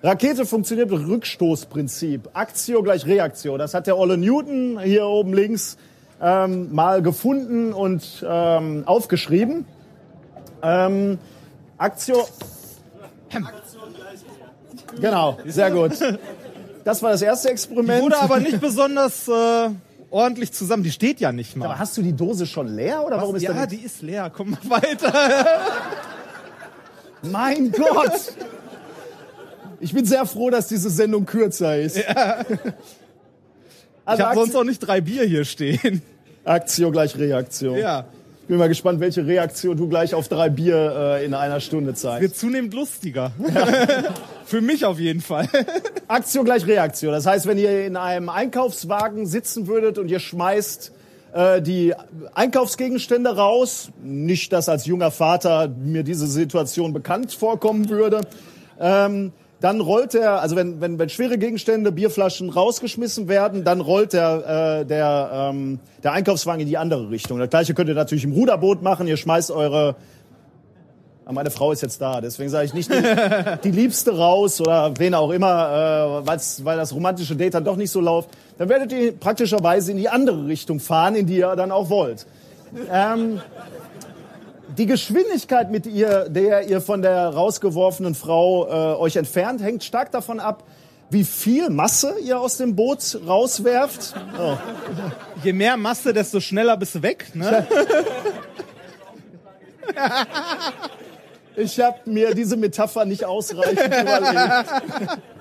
Rakete 0.04 0.46
funktioniert 0.46 0.90
mit 0.90 1.06
Rückstoßprinzip. 1.08 2.30
Aktio 2.34 2.84
gleich 2.84 3.06
Reaktio. 3.06 3.58
Das 3.58 3.74
hat 3.74 3.88
der 3.88 3.98
Olle 3.98 4.18
Newton 4.18 4.80
hier 4.80 5.06
oben 5.08 5.34
links 5.34 5.78
ähm, 6.22 6.74
mal 6.74 7.02
gefunden 7.02 7.74
und 7.74 8.24
ähm, 8.28 8.84
aufgeschrieben. 8.86 9.66
Ähm, 10.62 11.18
Aktio. 11.78 12.26
Genau, 15.02 15.38
sehr 15.46 15.72
gut. 15.72 15.92
Das 16.88 17.04
war 17.04 17.12
das 17.12 17.22
erste 17.22 17.50
Experiment. 17.50 18.02
Wurde 18.02 18.18
aber 18.18 18.40
nicht 18.40 18.62
besonders 18.62 19.28
äh, 19.28 19.70
ordentlich 20.10 20.54
zusammen. 20.54 20.84
Die 20.84 20.92
steht 20.92 21.20
ja 21.20 21.34
nicht 21.34 21.58
mal. 21.58 21.66
Aber 21.66 21.80
hast 21.80 21.98
du 21.98 22.02
die 22.02 22.14
Dose 22.14 22.46
schon 22.46 22.74
leer 22.74 23.06
oder 23.06 23.18
warum 23.18 23.36
ist 23.36 23.42
ja, 23.42 23.66
die 23.66 23.82
ist 23.82 24.02
leer. 24.02 24.32
Komm 24.34 24.52
mal 24.52 24.82
weiter. 24.82 25.14
Mein 27.24 27.74
Gott! 27.74 28.34
Ich 29.82 29.94
bin 29.94 30.06
sehr 30.06 30.26
froh, 30.26 30.50
dass 30.50 30.70
diese 30.70 30.90
Sendung 30.90 31.26
kürzer 31.26 31.78
ist. 31.78 32.00
Also 34.06 34.24
Ich 34.24 34.30
habe 34.30 34.40
sonst 34.40 34.56
auch 34.56 34.64
nicht 34.64 34.80
drei 34.80 35.02
Bier 35.02 35.26
hier 35.26 35.44
stehen. 35.44 36.02
Aktio 36.46 36.92
gleich 36.92 37.18
Reaktion. 37.18 37.78
Ja. 37.78 38.06
Ich 38.48 38.50
bin 38.50 38.60
mal 38.60 38.70
gespannt, 38.70 39.02
welche 39.02 39.28
Reaktion 39.28 39.76
du 39.76 39.90
gleich 39.90 40.14
auf 40.16 40.30
drei 40.30 40.48
Bier 40.48 41.18
äh, 41.20 41.26
in 41.26 41.34
einer 41.34 41.60
Stunde 41.60 41.96
zeigst. 41.96 42.22
Wird 42.22 42.38
zunehmend 42.38 42.74
lustiger. 42.74 43.34
Für 44.46 44.62
mich 44.62 44.86
auf 44.86 45.00
jeden 45.00 45.20
Fall. 45.20 45.50
Aktio 46.08 46.46
gleich 46.46 46.66
Reaktion. 46.66 47.12
Das 47.12 47.26
heißt, 47.26 47.46
wenn 47.46 47.58
ihr 47.58 47.86
in 47.86 47.98
einem 47.98 48.30
Einkaufswagen 48.30 49.26
sitzen 49.26 49.68
würdet 49.68 49.98
und 49.98 50.10
ihr 50.10 50.22
schmeißt 50.22 50.94
äh, 51.34 51.62
die 51.62 51.94
Einkaufsgegenstände 52.36 53.36
raus, 53.36 53.90
nicht, 54.02 54.54
dass 54.54 54.70
als 54.70 54.86
junger 54.86 55.12
Vater 55.12 55.68
mir 55.68 56.04
diese 56.04 56.26
Situation 56.26 56.94
bekannt 56.94 57.34
vorkommen 57.34 57.90
würde, 57.90 58.22
ähm, 58.80 59.34
dann 59.60 59.82
rollt 59.82 60.14
er, 60.14 60.42
also 60.42 60.56
wenn, 60.56 60.82
wenn, 60.82 61.00
wenn 61.00 61.10
schwere 61.10 61.38
Gegenstände, 61.38 61.92
Bierflaschen 61.92 62.50
rausgeschmissen 62.50 63.28
werden, 63.28 63.64
dann 63.64 63.82
rollt 63.82 64.14
der, 64.14 64.82
äh, 64.82 64.86
der, 64.86 65.30
ähm, 65.34 65.80
der 66.04 66.12
Einkaufswagen 66.12 66.62
in 66.62 66.68
die 66.68 66.78
andere 66.78 67.10
Richtung. 67.10 67.40
Das 67.40 67.50
gleiche 67.50 67.74
könnt 67.74 67.90
ihr 67.90 67.96
natürlich 67.96 68.24
im 68.24 68.34
Ruderboot 68.34 68.82
machen. 68.82 69.08
Ihr 69.08 69.18
schmeißt 69.18 69.52
eure 69.52 69.96
Ah, 71.28 71.34
meine 71.34 71.52
Frau 71.52 71.74
ist 71.74 71.82
jetzt 71.82 72.00
da, 72.00 72.22
deswegen 72.22 72.50
sage 72.50 72.68
ich 72.68 72.74
nicht 72.74 72.90
die, 72.90 73.02
die 73.66 73.72
Liebste 73.72 74.16
raus 74.16 74.62
oder 74.62 74.98
wen 74.98 75.14
auch 75.14 75.30
immer, 75.32 76.22
äh, 76.24 76.26
weil's, 76.26 76.64
weil 76.64 76.78
das 76.78 76.96
romantische 76.96 77.36
Date 77.36 77.54
dann 77.54 77.66
doch 77.66 77.76
nicht 77.76 77.92
so 77.92 78.00
läuft. 78.00 78.30
Dann 78.58 78.70
werdet 78.70 78.94
ihr 78.94 79.12
praktischerweise 79.12 79.92
in 79.92 79.98
die 79.98 80.08
andere 80.08 80.48
Richtung 80.48 80.80
fahren, 80.80 81.16
in 81.16 81.26
die 81.26 81.40
ihr 81.40 81.54
dann 81.58 81.72
auch 81.72 81.90
wollt. 81.90 82.26
Ähm, 82.90 83.42
die 84.78 84.86
Geschwindigkeit, 84.86 85.72
mit 85.72 85.86
ihr, 85.86 86.30
der 86.30 86.68
ihr 86.68 86.82
von 86.82 87.02
der 87.02 87.30
rausgeworfenen 87.30 88.16
Frau 88.16 88.68
äh, 88.68 89.00
euch 89.00 89.16
entfernt, 89.16 89.62
hängt 89.62 89.84
stark 89.84 90.12
davon 90.12 90.40
ab, 90.40 90.64
wie 91.10 91.24
viel 91.24 91.70
Masse 91.70 92.16
ihr 92.22 92.40
aus 92.40 92.58
dem 92.58 92.76
Boot 92.76 93.20
rauswerft. 93.26 94.14
Oh. 94.40 94.58
Je 95.44 95.54
mehr 95.54 95.78
Masse, 95.78 96.14
desto 96.14 96.40
schneller 96.40 96.78
bist 96.78 96.96
du 96.96 97.02
weg. 97.02 97.28
Ne? 97.34 97.66
Ich 101.56 101.80
habe 101.80 101.98
mir 102.06 102.36
diese 102.36 102.56
Metapher 102.56 103.06
nicht 103.06 103.26
ausreichend 103.26 103.88
überlegt. 103.88 104.70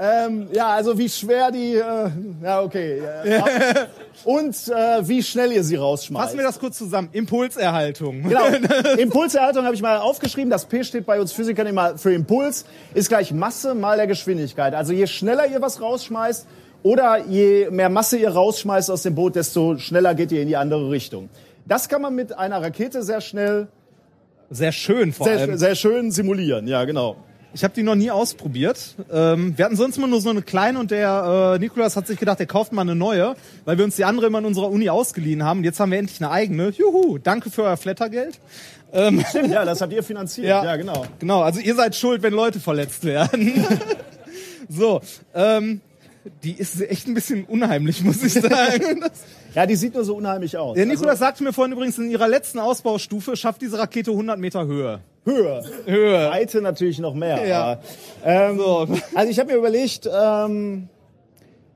ähm, 0.00 0.48
ja, 0.52 0.68
also 0.68 0.96
wie 0.96 1.08
schwer 1.08 1.50
die, 1.50 1.74
äh, 1.74 2.10
ja 2.42 2.62
okay. 2.62 3.02
Ja. 3.24 3.44
Und 4.24 4.54
äh, 4.68 5.08
wie 5.08 5.22
schnell 5.22 5.52
ihr 5.52 5.64
sie 5.64 5.76
rausschmeißt. 5.76 6.24
Fassen 6.24 6.38
wir 6.38 6.44
das 6.44 6.58
kurz 6.58 6.78
zusammen. 6.78 7.08
Impulserhaltung. 7.12 8.22
Genau. 8.22 8.46
Impulserhaltung 8.98 9.64
habe 9.64 9.74
ich 9.74 9.82
mal 9.82 9.98
aufgeschrieben. 9.98 10.50
Das 10.50 10.66
P 10.66 10.84
steht 10.84 11.04
bei 11.04 11.20
uns 11.20 11.32
Physikern 11.32 11.66
immer 11.66 11.98
für 11.98 12.12
Impuls. 12.12 12.64
Ist 12.94 13.08
gleich 13.08 13.32
Masse 13.32 13.74
mal 13.74 13.96
der 13.96 14.06
Geschwindigkeit. 14.06 14.74
Also 14.74 14.92
je 14.92 15.06
schneller 15.08 15.46
ihr 15.46 15.60
was 15.60 15.80
rausschmeißt 15.80 16.46
oder 16.84 17.24
je 17.26 17.68
mehr 17.70 17.88
Masse 17.88 18.18
ihr 18.18 18.30
rausschmeißt 18.30 18.90
aus 18.90 19.02
dem 19.02 19.14
Boot, 19.16 19.34
desto 19.34 19.78
schneller 19.78 20.14
geht 20.14 20.30
ihr 20.30 20.42
in 20.42 20.48
die 20.48 20.56
andere 20.56 20.90
Richtung. 20.90 21.28
Das 21.66 21.88
kann 21.88 22.02
man 22.02 22.14
mit 22.14 22.36
einer 22.38 22.62
Rakete 22.62 23.02
sehr 23.02 23.20
schnell, 23.20 23.66
Sehr 24.50 24.72
schön 24.72 25.12
vor 25.12 25.26
sehr, 25.26 25.38
allem. 25.38 25.58
sehr 25.58 25.74
schön 25.74 26.10
simulieren. 26.10 26.66
Ja, 26.66 26.84
genau. 26.84 27.16
Ich 27.58 27.64
habe 27.64 27.74
die 27.74 27.82
noch 27.82 27.96
nie 27.96 28.08
ausprobiert. 28.08 28.94
Ähm, 29.10 29.58
wir 29.58 29.64
hatten 29.64 29.74
sonst 29.74 29.96
immer 29.96 30.06
nur 30.06 30.20
so 30.20 30.30
eine 30.30 30.42
kleine 30.42 30.78
und 30.78 30.92
der 30.92 31.56
äh, 31.56 31.58
Nikolas 31.58 31.96
hat 31.96 32.06
sich 32.06 32.16
gedacht, 32.16 32.38
er 32.38 32.46
kauft 32.46 32.72
mal 32.72 32.82
eine 32.82 32.94
neue, 32.94 33.34
weil 33.64 33.76
wir 33.76 33.84
uns 33.84 33.96
die 33.96 34.04
andere 34.04 34.28
immer 34.28 34.38
in 34.38 34.44
unserer 34.44 34.70
Uni 34.70 34.88
ausgeliehen 34.88 35.42
haben. 35.42 35.58
Und 35.58 35.64
jetzt 35.64 35.80
haben 35.80 35.90
wir 35.90 35.98
endlich 35.98 36.20
eine 36.22 36.30
eigene. 36.30 36.68
Juhu, 36.68 37.18
danke 37.18 37.50
für 37.50 37.64
euer 37.64 37.76
Flattergeld. 37.76 38.38
Ähm, 38.92 39.24
Ja, 39.50 39.64
das 39.64 39.80
habt 39.80 39.92
ihr 39.92 40.04
finanziert. 40.04 40.46
Ja. 40.48 40.64
Ja, 40.64 40.76
genau. 40.76 41.04
Genau, 41.18 41.40
also 41.42 41.58
ihr 41.58 41.74
seid 41.74 41.96
schuld, 41.96 42.22
wenn 42.22 42.32
Leute 42.32 42.60
verletzt 42.60 43.02
werden. 43.04 43.52
so, 44.68 45.00
ähm, 45.34 45.80
die 46.44 46.52
ist 46.52 46.80
echt 46.80 47.08
ein 47.08 47.14
bisschen 47.14 47.44
unheimlich, 47.44 48.04
muss 48.04 48.22
ich 48.22 48.34
sagen. 48.34 49.04
Ja, 49.54 49.64
die 49.66 49.76
sieht 49.76 49.94
nur 49.94 50.04
so 50.04 50.14
unheimlich 50.14 50.56
aus. 50.58 50.76
der 50.76 50.84
Nikolas 50.86 51.18
sagte 51.18 51.42
mir 51.42 51.54
vorhin 51.54 51.72
übrigens, 51.72 51.98
in 51.98 52.10
ihrer 52.10 52.28
letzten 52.28 52.58
Ausbaustufe 52.60 53.34
schafft 53.34 53.62
diese 53.62 53.78
Rakete 53.78 54.10
100 54.12 54.38
Meter 54.38 54.66
Höhe. 54.66 55.00
Höhe. 55.28 55.62
Höhe. 55.86 56.28
Breite 56.28 56.60
natürlich 56.62 56.98
noch 56.98 57.14
mehr. 57.14 57.46
Ja. 57.46 57.78
Ähm, 58.24 58.58
So. 58.58 58.86
Also 59.14 59.30
ich 59.30 59.38
habe 59.38 59.52
mir 59.52 59.58
überlegt, 59.58 60.08
ähm, 60.12 60.88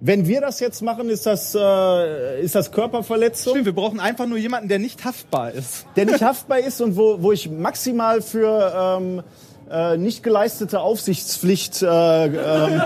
wenn 0.01 0.27
wir 0.27 0.41
das 0.41 0.59
jetzt 0.61 0.83
machen, 0.83 1.09
ist 1.11 1.27
das, 1.27 1.55
äh, 1.55 2.41
ist 2.43 2.55
das 2.55 2.73
Körperverletzung, 2.73 3.53
Stimmt, 3.53 3.67
wir 3.67 3.75
brauchen 3.75 4.01
einfach 4.01 4.27
nur 4.27 4.39
jemanden, 4.39 4.69
der 4.69 4.79
nicht 4.81 5.05
haftbar 5.05 5.53
ist. 5.53 5.87
der 5.97 6.07
nicht 6.07 6.23
haftbar 6.23 6.59
ist 6.59 6.81
und 6.81 6.97
wo, 6.97 7.23
wo 7.23 7.31
ich 7.31 7.49
maximal 7.51 8.21
für 8.23 8.99
ähm, 8.99 9.23
äh, 9.71 9.97
nicht 9.97 10.23
geleistete 10.23 10.81
Aufsichtspflicht 10.81 11.83
äh, 11.83 11.87
ähm, 12.27 12.83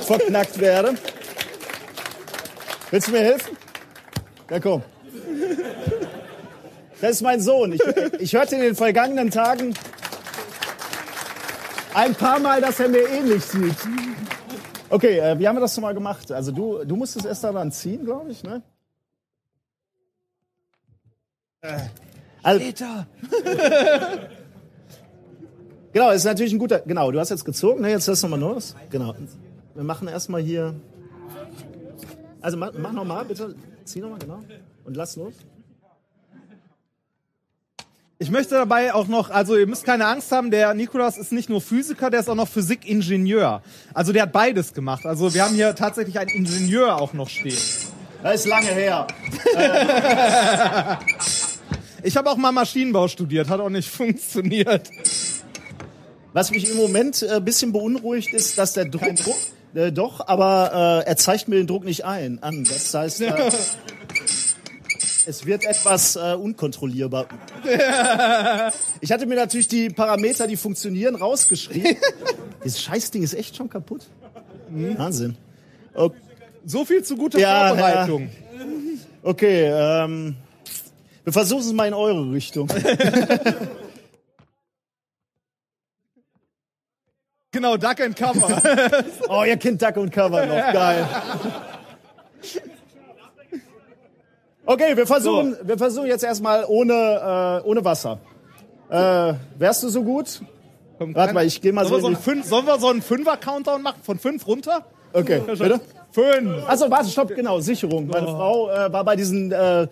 verknackt 0.00 0.58
werde. 0.60 0.94
Willst 2.90 3.08
du 3.08 3.12
mir 3.12 3.20
helfen? 3.20 3.56
Ja, 4.50 4.60
komm. 4.60 4.82
Das 7.00 7.10
ist 7.12 7.22
mein 7.22 7.40
Sohn. 7.40 7.72
Ich, 7.72 7.82
ich 8.18 8.32
hörte 8.34 8.54
in 8.54 8.62
den 8.62 8.74
vergangenen 8.74 9.30
Tagen 9.30 9.74
ein 11.94 12.14
paar 12.14 12.38
Mal, 12.38 12.60
dass 12.60 12.80
er 12.80 12.88
mir 12.88 13.06
ähnlich 13.08 13.44
sieht. 13.44 13.76
Okay, 14.88 15.18
äh, 15.18 15.38
wie 15.38 15.46
haben 15.48 15.56
wir 15.56 15.60
das 15.60 15.74
schon 15.74 15.82
mal 15.82 15.94
gemacht? 15.94 16.30
Also 16.32 16.52
du, 16.52 16.84
du 16.84 16.96
musstest 16.96 17.26
erst 17.26 17.44
daran 17.44 17.72
ziehen, 17.72 18.04
glaube 18.04 18.30
ich, 18.30 18.42
ne? 18.42 18.62
Äh, 21.62 21.78
Also, 22.42 22.60
genau, 25.92 26.10
ist 26.10 26.24
natürlich 26.24 26.52
ein 26.52 26.58
guter. 26.58 26.80
Genau, 26.80 27.10
du 27.10 27.18
hast 27.18 27.30
jetzt 27.30 27.44
gezogen, 27.44 27.80
ne? 27.80 27.90
Jetzt 27.90 28.06
lässt 28.06 28.22
nochmal 28.22 28.40
los. 28.40 28.76
Genau. 28.90 29.14
Wir 29.74 29.82
machen 29.84 30.06
erstmal 30.08 30.40
hier. 30.42 30.74
Also 32.40 32.56
mach, 32.56 32.72
mach 32.74 32.92
nochmal, 32.92 33.24
bitte. 33.24 33.56
Zieh 33.84 34.00
nochmal, 34.00 34.20
genau. 34.20 34.40
Und 34.84 34.96
lass 34.96 35.16
los. 35.16 35.34
Ich 38.18 38.30
möchte 38.30 38.54
dabei 38.54 38.94
auch 38.94 39.08
noch, 39.08 39.28
also 39.28 39.56
ihr 39.56 39.66
müsst 39.66 39.84
keine 39.84 40.06
Angst 40.06 40.32
haben, 40.32 40.50
der 40.50 40.72
Nikolas 40.72 41.18
ist 41.18 41.32
nicht 41.32 41.50
nur 41.50 41.60
Physiker, 41.60 42.08
der 42.08 42.20
ist 42.20 42.30
auch 42.30 42.34
noch 42.34 42.48
Physikingenieur. 42.48 43.62
Also 43.92 44.14
der 44.14 44.22
hat 44.22 44.32
beides 44.32 44.72
gemacht. 44.72 45.04
Also 45.04 45.34
wir 45.34 45.44
haben 45.44 45.54
hier 45.54 45.74
tatsächlich 45.74 46.18
einen 46.18 46.30
Ingenieur 46.30 46.96
auch 46.96 47.12
noch 47.12 47.28
stehen. 47.28 47.58
Das 48.22 48.36
ist 48.36 48.46
lange 48.46 48.68
her. 48.68 49.06
Ich 52.02 52.16
habe 52.16 52.30
auch 52.30 52.36
mal 52.36 52.52
Maschinenbau 52.52 53.08
studiert, 53.08 53.48
hat 53.48 53.58
auch 53.58 53.68
nicht 53.68 53.90
funktioniert. 53.90 54.88
Was 56.32 56.52
mich 56.52 56.70
im 56.70 56.76
Moment 56.76 57.20
ein 57.24 57.38
äh, 57.38 57.40
bisschen 57.40 57.72
beunruhigt 57.72 58.32
ist, 58.32 58.56
dass 58.58 58.74
der 58.74 58.84
Druck. 58.84 59.02
Äh, 59.74 59.90
doch, 59.90 60.28
aber 60.28 61.02
äh, 61.04 61.08
er 61.08 61.16
zeigt 61.16 61.48
mir 61.48 61.56
den 61.56 61.66
Druck 61.66 61.84
nicht 61.84 62.04
ein 62.04 62.40
an. 62.44 62.62
Das 62.62 62.94
heißt, 62.94 63.22
äh, 63.22 63.32
es 65.26 65.44
wird 65.46 65.64
etwas 65.64 66.16
äh, 66.16 66.34
unkontrollierbar. 66.34 67.26
Ich 69.00 69.12
hatte 69.12 69.26
mir 69.26 69.36
natürlich 69.36 69.68
die 69.68 69.90
Parameter, 69.90 70.46
die 70.46 70.56
funktionieren, 70.56 71.14
rausgeschrieben. 71.14 71.96
Dieses 72.64 72.80
Scheißding 72.82 73.22
ist 73.22 73.34
echt 73.34 73.54
schon 73.56 73.68
kaputt. 73.68 74.06
Wahnsinn. 74.68 75.36
O- 75.94 76.10
So 76.64 76.84
viel 76.84 77.02
zu 77.04 77.16
guter 77.16 77.38
Ja, 77.38 77.68
Vorbereitung. 77.68 78.30
Okay, 79.22 79.66
ähm, 79.70 80.36
wir 81.24 81.32
versuchen 81.32 81.60
es 81.60 81.72
mal 81.72 81.86
in 81.88 81.94
eure 81.94 82.32
Richtung. 82.32 82.68
Genau, 87.52 87.76
Duck 87.78 88.00
and 88.00 88.14
Cover. 88.14 89.02
Oh, 89.28 89.42
ihr 89.44 89.56
kennt 89.56 89.80
Duck 89.80 89.96
und 89.96 90.10
Cover 90.10 90.44
noch. 90.44 90.72
Geil. 90.72 91.06
Okay, 94.66 94.96
wir 94.96 95.06
versuchen, 95.06 95.56
wir 95.62 95.78
versuchen 95.78 96.06
jetzt 96.08 96.24
erstmal 96.24 96.64
ohne, 96.66 97.62
äh, 97.64 97.68
ohne 97.68 97.84
Wasser. 97.84 98.18
Äh, 98.90 99.34
wärst 99.58 99.84
du 99.84 99.88
so 99.88 100.02
gut? 100.02 100.40
Komm, 100.98 101.14
Warte 101.14 101.34
mal, 101.34 101.46
ich 101.46 101.60
geh 101.60 101.72
mal 101.72 101.86
sollen 101.86 102.02
so 102.02 102.08
wir 102.10 102.16
so 102.16 102.22
fünf, 102.22 102.46
Sollen 102.46 102.66
wir 102.66 102.78
so 102.78 102.88
einen 102.88 103.02
Fünfer-Countdown 103.02 103.82
machen? 103.82 104.00
Von 104.02 104.18
fünf 104.18 104.46
runter? 104.46 104.84
Okay, 105.12 105.40
bitte? 105.46 105.80
Fünf. 106.10 106.68
Achso, 106.68 106.90
warte, 106.90 107.08
stopp, 107.08 107.28
genau, 107.34 107.60
Sicherung. 107.60 108.08
Meine 108.08 108.26
Frau 108.26 108.70
äh, 108.70 108.92
war 108.92 109.04
bei 109.04 109.16
diesen 109.16 109.52
äh, 109.52 109.86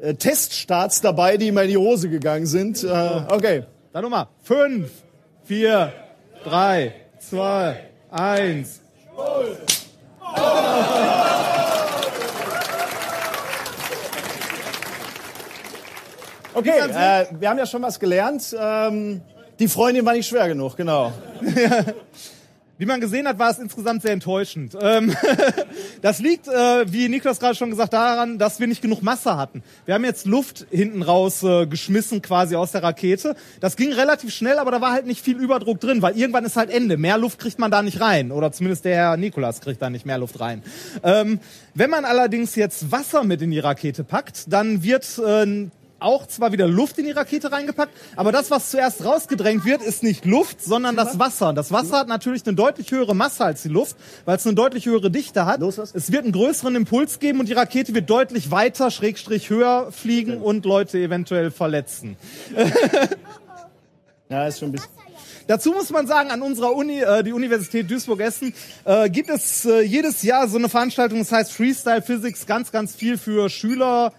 äh, 0.00 0.14
Teststarts 0.14 1.00
dabei, 1.00 1.36
die 1.36 1.48
immer 1.48 1.62
in 1.62 1.70
die 1.70 1.76
Hose 1.76 2.08
gegangen 2.10 2.46
sind. 2.46 2.82
Äh, 2.82 2.88
okay. 3.28 3.64
Dann 3.92 4.02
nochmal. 4.02 4.26
Fünf, 4.42 4.90
vier, 5.44 5.92
drei, 6.44 6.94
zwei, 7.18 7.84
eins. 8.10 8.80
Okay, 16.54 16.70
äh, 16.70 17.26
wir 17.38 17.48
haben 17.48 17.58
ja 17.58 17.66
schon 17.66 17.82
was 17.82 18.00
gelernt. 18.00 18.56
Ähm, 18.58 19.20
Die 19.58 19.68
Freundin 19.68 20.04
war 20.04 20.14
nicht 20.14 20.26
schwer 20.26 20.48
genug, 20.48 20.76
genau. 20.76 21.12
Wie 22.80 22.86
man 22.86 22.98
gesehen 22.98 23.28
hat, 23.28 23.38
war 23.38 23.50
es 23.50 23.58
insgesamt 23.58 24.00
sehr 24.00 24.12
enttäuschend. 24.12 24.74
Ähm, 24.80 25.14
das 26.00 26.18
liegt, 26.18 26.48
äh, 26.48 26.90
wie 26.90 27.10
Niklas 27.10 27.38
gerade 27.38 27.54
schon 27.54 27.68
gesagt, 27.68 27.92
daran, 27.92 28.38
dass 28.38 28.58
wir 28.58 28.66
nicht 28.66 28.80
genug 28.80 29.02
Masse 29.02 29.36
hatten. 29.36 29.62
Wir 29.84 29.92
haben 29.92 30.04
jetzt 30.04 30.24
Luft 30.24 30.66
hinten 30.70 31.02
raus 31.02 31.42
äh, 31.42 31.66
geschmissen 31.66 32.22
quasi 32.22 32.56
aus 32.56 32.72
der 32.72 32.82
Rakete. 32.82 33.36
Das 33.60 33.76
ging 33.76 33.92
relativ 33.92 34.32
schnell, 34.32 34.58
aber 34.58 34.70
da 34.70 34.80
war 34.80 34.92
halt 34.92 35.04
nicht 35.04 35.22
viel 35.22 35.36
Überdruck 35.36 35.78
drin, 35.78 36.00
weil 36.00 36.16
irgendwann 36.16 36.46
ist 36.46 36.56
halt 36.56 36.70
Ende. 36.70 36.96
Mehr 36.96 37.18
Luft 37.18 37.38
kriegt 37.38 37.58
man 37.58 37.70
da 37.70 37.82
nicht 37.82 38.00
rein. 38.00 38.32
Oder 38.32 38.50
zumindest 38.50 38.86
der 38.86 38.96
Herr 38.96 39.16
Nikolas 39.18 39.60
kriegt 39.60 39.82
da 39.82 39.90
nicht 39.90 40.06
mehr 40.06 40.16
Luft 40.16 40.40
rein. 40.40 40.62
Ähm, 41.02 41.38
wenn 41.74 41.90
man 41.90 42.06
allerdings 42.06 42.54
jetzt 42.54 42.90
Wasser 42.90 43.24
mit 43.24 43.42
in 43.42 43.50
die 43.50 43.58
Rakete 43.58 44.04
packt, 44.04 44.50
dann 44.50 44.82
wird 44.82 45.06
äh, 45.18 45.68
auch 46.00 46.26
zwar 46.26 46.52
wieder 46.52 46.66
Luft 46.66 46.98
in 46.98 47.04
die 47.04 47.12
Rakete 47.12 47.52
reingepackt, 47.52 47.92
aber 48.16 48.32
das, 48.32 48.50
was 48.50 48.70
zuerst 48.70 49.04
rausgedrängt 49.04 49.64
wird, 49.64 49.82
ist 49.82 50.02
nicht 50.02 50.24
Luft, 50.24 50.62
sondern 50.62 50.96
das 50.96 51.18
Wasser. 51.18 51.52
Das 51.52 51.72
Wasser 51.72 51.98
hat 51.98 52.08
natürlich 52.08 52.46
eine 52.46 52.54
deutlich 52.54 52.90
höhere 52.90 53.14
Masse 53.14 53.44
als 53.44 53.62
die 53.62 53.68
Luft, 53.68 53.96
weil 54.24 54.36
es 54.36 54.46
eine 54.46 54.54
deutlich 54.54 54.86
höhere 54.86 55.10
Dichte 55.10 55.46
hat. 55.46 55.60
Los, 55.60 55.78
was? 55.78 55.94
Es 55.94 56.10
wird 56.12 56.24
einen 56.24 56.32
größeren 56.32 56.74
Impuls 56.74 57.18
geben 57.18 57.40
und 57.40 57.48
die 57.48 57.52
Rakete 57.52 57.94
wird 57.94 58.10
deutlich 58.10 58.50
weiter, 58.50 58.90
schrägstrich 58.90 59.50
höher 59.50 59.92
fliegen 59.92 60.40
und 60.40 60.64
Leute 60.64 60.98
eventuell 60.98 61.50
verletzen. 61.50 62.16
Ja, 64.30 64.46
ist 64.46 64.60
schon 64.60 64.68
ein 64.68 64.72
bisschen. 64.72 64.90
Dazu 65.48 65.72
muss 65.72 65.90
man 65.90 66.06
sagen, 66.06 66.30
an 66.30 66.42
unserer 66.42 66.72
Uni, 66.76 67.00
äh, 67.00 67.24
die 67.24 67.32
Universität 67.32 67.90
Duisburg-Essen, 67.90 68.54
äh, 68.84 69.10
gibt 69.10 69.28
es 69.28 69.64
äh, 69.64 69.80
jedes 69.80 70.22
Jahr 70.22 70.46
so 70.46 70.56
eine 70.56 70.68
Veranstaltung, 70.68 71.18
das 71.18 71.32
heißt 71.32 71.52
Freestyle 71.52 72.02
Physics, 72.02 72.46
ganz, 72.46 72.70
ganz 72.70 72.94
viel 72.94 73.18
für 73.18 73.50
Schüler, 73.50 74.12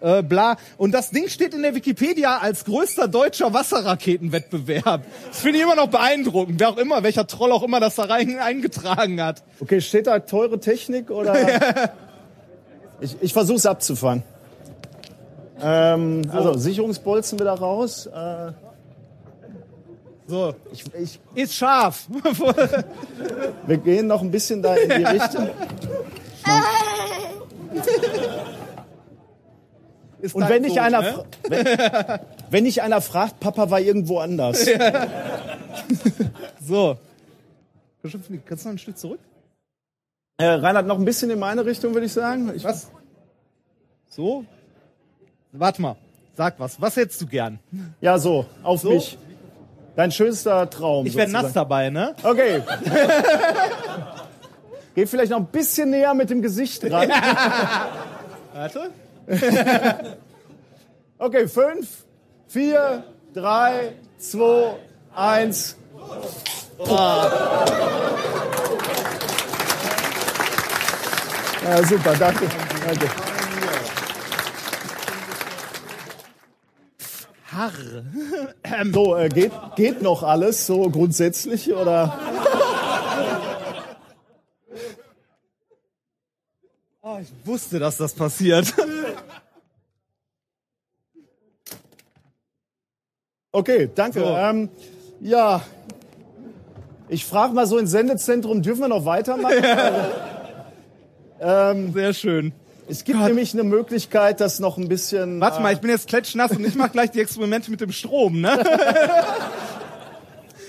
äh, 0.00 0.22
bla. 0.22 0.56
Und 0.76 0.92
das 0.92 1.10
Ding 1.10 1.28
steht 1.28 1.54
in 1.54 1.62
der 1.62 1.74
Wikipedia 1.74 2.38
als 2.38 2.64
größter 2.64 3.08
deutscher 3.08 3.52
Wasserraketenwettbewerb. 3.52 5.02
Das 5.28 5.40
finde 5.40 5.58
ich 5.58 5.64
immer 5.64 5.74
noch 5.74 5.88
beeindruckend, 5.88 6.60
wer 6.60 6.70
auch 6.70 6.78
immer, 6.78 7.02
welcher 7.02 7.26
Troll 7.26 7.52
auch 7.52 7.62
immer 7.62 7.80
das 7.80 7.96
da 7.96 8.04
rein 8.04 8.38
eingetragen 8.38 9.20
hat. 9.22 9.42
Okay, 9.60 9.80
steht 9.80 10.06
da 10.06 10.18
teure 10.20 10.60
Technik 10.60 11.10
oder? 11.10 11.34
ich 13.00 13.16
ich 13.20 13.32
versuche 13.32 13.58
es 13.58 13.66
abzufangen. 13.66 14.22
Ähm, 15.60 16.22
Also 16.32 16.54
Sicherungsbolzen 16.54 17.38
wieder 17.38 17.54
raus. 17.54 18.06
Äh, 18.06 18.52
So, 20.28 20.54
ich, 20.72 20.84
ich, 20.94 21.20
ist 21.34 21.54
scharf. 21.54 22.06
wir 23.66 23.76
gehen 23.78 24.06
noch 24.06 24.22
ein 24.22 24.30
bisschen 24.30 24.62
da 24.62 24.76
in 24.76 24.88
die 24.90 25.04
Richtung. 25.04 25.48
Ist 30.20 30.34
Und 30.34 30.48
wenn 30.48 30.62
dich 30.62 30.74
Sohn, 30.74 30.82
einer, 30.82 31.02
ne? 31.02 31.24
wenn, 31.48 31.66
wenn 32.50 32.64
dich 32.64 32.82
einer 32.82 33.00
fragt, 33.00 33.40
Papa 33.40 33.70
war 33.70 33.80
irgendwo 33.80 34.18
anders. 34.18 34.66
So. 36.60 36.98
Kannst 38.02 38.64
du 38.64 38.68
noch 38.68 38.74
ein 38.74 38.78
Stück 38.78 38.98
zurück? 38.98 39.20
Äh, 40.36 40.44
Reinhard, 40.46 40.86
noch 40.86 40.98
ein 40.98 41.04
bisschen 41.04 41.30
in 41.30 41.38
meine 41.38 41.64
Richtung, 41.64 41.94
würde 41.94 42.06
ich 42.06 42.12
sagen. 42.12 42.52
Ich, 42.54 42.64
Was? 42.64 42.90
So? 44.10 44.44
Warte 45.52 45.80
mal. 45.80 45.96
Sag 46.36 46.58
was. 46.60 46.80
Was 46.80 46.96
hättest 46.96 47.20
du 47.22 47.26
gern? 47.26 47.58
Ja, 48.00 48.18
so, 48.18 48.44
auf 48.62 48.80
So? 48.82 48.90
mich. 48.90 49.18
Dein 49.96 50.12
schönster 50.12 50.68
Traum. 50.70 51.06
Ich 51.06 51.16
werde 51.16 51.32
nass 51.32 51.52
dabei, 51.52 51.90
ne? 51.90 52.14
Okay. 52.22 52.62
Geh 54.94 55.06
vielleicht 55.06 55.32
noch 55.32 55.38
ein 55.38 55.46
bisschen 55.46 55.90
näher 55.90 56.14
mit 56.14 56.30
dem 56.30 56.40
Gesicht 56.40 56.84
ran. 56.84 57.10
Warte. 58.52 58.90
Okay, 61.20 61.48
fünf, 61.48 62.04
vier, 62.46 63.02
drei, 63.34 63.94
zwei, 64.18 64.76
eins. 65.16 65.76
Ja, 71.64 71.82
super, 71.84 72.14
danke. 72.16 72.44
danke. 72.86 73.10
Harr. 77.50 77.72
So, 78.92 79.16
äh, 79.16 79.28
geht, 79.28 79.52
geht 79.74 80.00
noch 80.02 80.22
alles 80.22 80.66
so 80.68 80.88
grundsätzlich 80.88 81.74
oder? 81.74 82.16
Oh, 87.18 87.20
ich 87.20 87.46
wusste, 87.46 87.78
dass 87.78 87.96
das 87.96 88.12
passiert. 88.12 88.72
Okay, 93.50 93.90
danke. 93.94 94.20
So. 94.20 94.26
Ähm, 94.26 94.68
ja, 95.20 95.62
ich 97.08 97.24
frage 97.24 97.54
mal 97.54 97.66
so 97.66 97.78
ins 97.78 97.90
Sendezentrum, 97.90 98.62
dürfen 98.62 98.82
wir 98.82 98.88
noch 98.88 99.04
weitermachen? 99.04 99.64
Sehr 101.40 102.14
schön. 102.14 102.52
es 102.88 103.04
gibt 103.04 103.18
nämlich 103.18 103.52
eine 103.52 103.64
Möglichkeit, 103.64 104.40
das 104.40 104.60
noch 104.60 104.76
ein 104.76 104.88
bisschen. 104.88 105.40
Warte 105.40 105.60
mal, 105.60 105.72
ich 105.72 105.80
bin 105.80 105.90
jetzt 105.90 106.08
klatschnass 106.08 106.52
und 106.52 106.64
ich 106.64 106.74
mache 106.74 106.90
gleich 106.90 107.10
die 107.10 107.20
Experimente 107.20 107.70
mit 107.70 107.80
dem 107.80 107.92
Strom, 107.92 108.40
ne? 108.40 108.62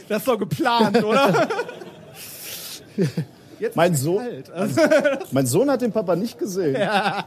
Das 0.08 0.20
ist 0.20 0.28
doch 0.28 0.40
geplant, 0.40 1.04
oder? 1.04 1.48
Jetzt 3.60 3.76
Mein 3.76 3.94
ist 3.94 4.02
Sohn- 4.02 4.24
kalt. 4.24 4.50
Also, 4.54 4.82
Mein 5.32 5.46
Sohn 5.46 5.70
hat 5.70 5.82
den 5.82 5.92
Papa 5.92 6.16
nicht 6.16 6.38
gesehen. 6.40 6.76
Ja, 6.80 7.26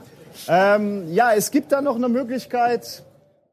ähm, 0.49 1.13
ja 1.13 1.33
es 1.35 1.51
gibt 1.51 1.73
da 1.73 1.81
noch 1.83 1.97
eine 1.97 2.09
Möglichkeit. 2.09 3.03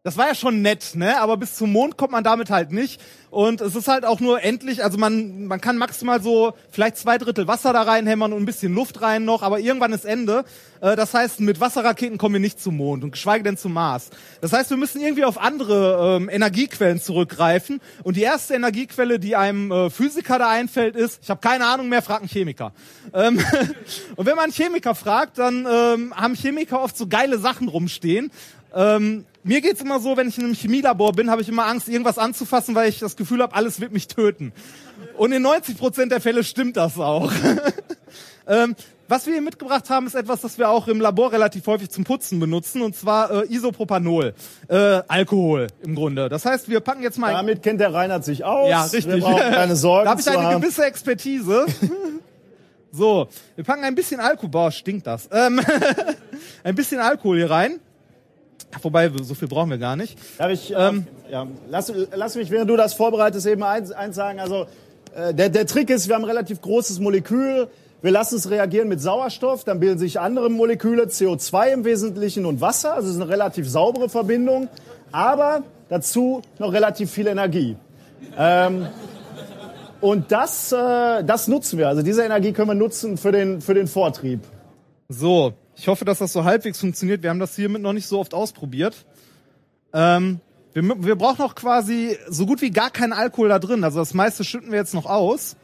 Das 0.03 0.15
war 0.15 0.27
ja 0.27 0.35
schon 0.35 0.61
nett, 0.61 0.91
ne? 0.95 1.19
Aber 1.19 1.35
bis 1.35 1.55
zum 1.55 1.73
Mond 1.73 1.97
kommt 1.97 2.13
man 2.13 2.23
damit 2.23 2.49
halt 2.49 2.71
nicht. 2.71 3.01
Und 3.31 3.59
es 3.59 3.75
ist 3.75 3.89
halt 3.89 4.05
auch 4.05 4.21
nur 4.21 4.41
endlich, 4.41 4.81
also 4.81 4.97
man, 4.97 5.45
man 5.45 5.59
kann 5.59 5.77
maximal 5.77 6.21
so 6.21 6.53
vielleicht 6.71 6.97
zwei 6.97 7.17
Drittel 7.17 7.47
Wasser 7.47 7.73
da 7.73 7.81
reinhämmern 7.81 8.31
und 8.31 8.41
ein 8.41 8.45
bisschen 8.45 8.73
Luft 8.73 9.01
rein 9.01 9.25
noch, 9.25 9.43
aber 9.43 9.59
irgendwann 9.59 9.91
ist 9.91 10.05
Ende. 10.05 10.45
Äh, 10.79 10.95
Das 10.95 11.13
heißt, 11.13 11.41
mit 11.41 11.59
Wasserraketen 11.59 12.17
kommen 12.17 12.35
wir 12.35 12.39
nicht 12.39 12.61
zum 12.61 12.77
Mond 12.77 13.03
und 13.03 13.11
geschweige 13.11 13.43
denn 13.43 13.57
zum 13.57 13.73
Mars. 13.73 14.09
Das 14.39 14.53
heißt, 14.53 14.69
wir 14.69 14.77
müssen 14.77 15.01
irgendwie 15.01 15.25
auf 15.25 15.37
andere 15.37 16.15
ähm, 16.15 16.29
Energiequellen 16.29 17.01
zurückgreifen. 17.01 17.81
Und 18.01 18.15
die 18.15 18.21
erste 18.21 18.55
Energiequelle, 18.55 19.19
die 19.19 19.35
einem 19.35 19.69
äh, 19.69 19.89
Physiker 19.89 20.39
da 20.39 20.49
einfällt, 20.49 20.95
ist, 20.95 21.19
ich 21.21 21.29
habe 21.29 21.41
keine 21.41 21.65
Ahnung 21.65 21.89
mehr, 21.89 22.01
frag 22.01 22.21
einen 22.21 22.29
Chemiker. 22.29 22.71
Ähm, 23.13 23.37
und 24.15 24.25
wenn 24.25 24.35
man 24.35 24.45
einen 24.45 24.53
Chemiker 24.53 24.95
fragt, 24.95 25.37
dann 25.39 25.67
ähm, 25.69 26.13
haben 26.15 26.35
Chemiker 26.35 26.81
oft 26.81 26.97
so 26.97 27.05
geile 27.07 27.37
Sachen 27.37 27.67
rumstehen. 27.67 28.31
Ähm, 28.73 29.25
mir 29.43 29.61
geht's 29.61 29.81
immer 29.81 29.99
so, 29.99 30.17
wenn 30.17 30.27
ich 30.27 30.37
in 30.37 30.45
einem 30.45 30.53
Chemielabor 30.53 31.13
bin, 31.13 31.29
habe 31.29 31.41
ich 31.41 31.49
immer 31.49 31.65
Angst, 31.65 31.87
irgendwas 31.87 32.17
anzufassen, 32.17 32.75
weil 32.75 32.89
ich 32.89 32.99
das 32.99 33.15
Gefühl 33.15 33.41
habe, 33.41 33.55
alles 33.55 33.79
wird 33.79 33.93
mich 33.93 34.07
töten. 34.07 34.51
Und 35.17 35.31
in 35.31 35.45
90% 35.45 36.09
der 36.09 36.21
Fälle 36.21 36.43
stimmt 36.43 36.77
das 36.77 36.97
auch. 36.99 37.31
ähm, 38.47 38.75
was 39.07 39.25
wir 39.25 39.33
hier 39.33 39.41
mitgebracht 39.41 39.89
haben, 39.89 40.05
ist 40.05 40.13
etwas, 40.13 40.41
das 40.41 40.57
wir 40.59 40.69
auch 40.69 40.87
im 40.87 41.01
Labor 41.01 41.31
relativ 41.31 41.65
häufig 41.65 41.89
zum 41.89 42.03
Putzen 42.03 42.39
benutzen, 42.39 42.81
und 42.83 42.95
zwar 42.95 43.31
äh, 43.31 43.53
Isopropanol, 43.53 44.35
äh, 44.67 44.75
Alkohol 45.07 45.67
im 45.81 45.95
Grunde. 45.95 46.29
Das 46.29 46.45
heißt, 46.45 46.69
wir 46.69 46.79
packen 46.79 47.01
jetzt 47.01 47.17
mal... 47.17 47.31
Damit 47.33 47.63
kennt 47.63 47.79
der 47.79 47.93
Reinhard 47.93 48.23
sich 48.23 48.43
aus. 48.43 48.69
Ja, 48.69 48.83
richtig. 48.83 49.07
Wir 49.07 49.21
brauchen 49.21 49.51
keine 49.51 49.75
Sorgen 49.77 50.05
Da 50.05 50.11
habe 50.11 50.21
ich 50.21 50.29
eine 50.29 50.43
haben. 50.43 50.61
gewisse 50.61 50.85
Expertise. 50.85 51.65
so, 52.91 53.27
wir 53.55 53.63
packen 53.63 53.83
ein 53.83 53.95
bisschen 53.95 54.19
Alkohol. 54.19 54.49
Boah, 54.49 54.71
stinkt 54.71 55.07
das. 55.07 55.27
Ähm, 55.31 55.59
ein 56.63 56.75
bisschen 56.75 56.99
Alkohol 56.99 57.37
hier 57.37 57.49
rein. 57.49 57.79
Wobei, 58.81 59.11
so 59.21 59.33
viel 59.33 59.47
brauchen 59.47 59.69
wir 59.69 59.77
gar 59.77 59.95
nicht. 59.95 60.17
Darf 60.37 60.51
ich, 60.51 60.73
Ähm, 60.75 61.07
äh, 61.27 61.31
ja, 61.31 61.47
lass, 61.69 61.91
lass 62.15 62.35
mich, 62.35 62.51
während 62.51 62.69
du 62.69 62.77
das 62.77 62.93
vorbereitest, 62.93 63.47
eben 63.47 63.63
eins, 63.63 63.91
eins 63.91 64.15
sagen. 64.15 64.39
Also, 64.39 64.67
äh, 65.15 65.33
der, 65.33 65.49
der 65.49 65.65
Trick 65.65 65.89
ist, 65.89 66.07
wir 66.07 66.15
haben 66.15 66.23
ein 66.23 66.29
relativ 66.29 66.61
großes 66.61 66.99
Molekül. 66.99 67.67
Wir 68.01 68.11
lassen 68.11 68.37
es 68.37 68.49
reagieren 68.49 68.87
mit 68.87 69.01
Sauerstoff, 69.01 69.65
dann 69.65 69.81
bilden 69.81 69.99
sich 69.99 70.21
andere 70.21 70.49
Moleküle, 70.49 71.07
CO2 71.07 71.73
im 71.73 71.83
Wesentlichen 71.83 72.45
und 72.45 72.61
Wasser. 72.61 72.93
Also 72.93 73.09
es 73.09 73.15
ist 73.15 73.21
eine 73.21 73.29
relativ 73.29 73.67
saubere 73.67 74.07
Verbindung, 74.07 74.69
aber 75.11 75.63
dazu 75.89 76.41
noch 76.59 76.71
relativ 76.71 77.11
viel 77.11 77.27
Energie. 77.27 77.75
Ähm, 78.37 78.87
und 79.99 80.31
das, 80.31 80.71
äh, 80.71 81.25
das 81.25 81.49
nutzen 81.49 81.77
wir. 81.77 81.89
Also 81.89 82.01
diese 82.01 82.23
Energie 82.23 82.53
können 82.53 82.69
wir 82.69 82.75
nutzen 82.75 83.17
für 83.17 83.33
den, 83.33 83.59
für 83.59 83.73
den 83.73 83.87
Vortrieb. 83.87 84.39
So, 85.09 85.53
ich 85.79 85.87
hoffe, 85.87 86.03
dass 86.03 86.19
das 86.19 86.33
so 86.33 86.43
halbwegs 86.43 86.77
funktioniert. 86.79 87.23
Wir 87.23 87.29
haben 87.29 87.39
das 87.39 87.55
hiermit 87.55 87.81
noch 87.81 87.93
nicht 87.93 88.05
so 88.05 88.19
oft 88.19 88.33
ausprobiert. 88.33 89.05
Ähm, 89.93 90.41
wir, 90.73 90.83
wir 91.05 91.15
brauchen 91.15 91.41
noch 91.41 91.55
quasi 91.55 92.17
so 92.27 92.45
gut 92.45 92.61
wie 92.61 92.69
gar 92.69 92.91
keinen 92.91 93.13
Alkohol 93.13 93.47
da 93.47 93.59
drin. 93.59 93.85
Also 93.85 93.99
das 93.99 94.13
meiste 94.13 94.43
schütten 94.43 94.71
wir 94.71 94.77
jetzt 94.77 94.93
noch 94.93 95.05
aus, 95.05 95.55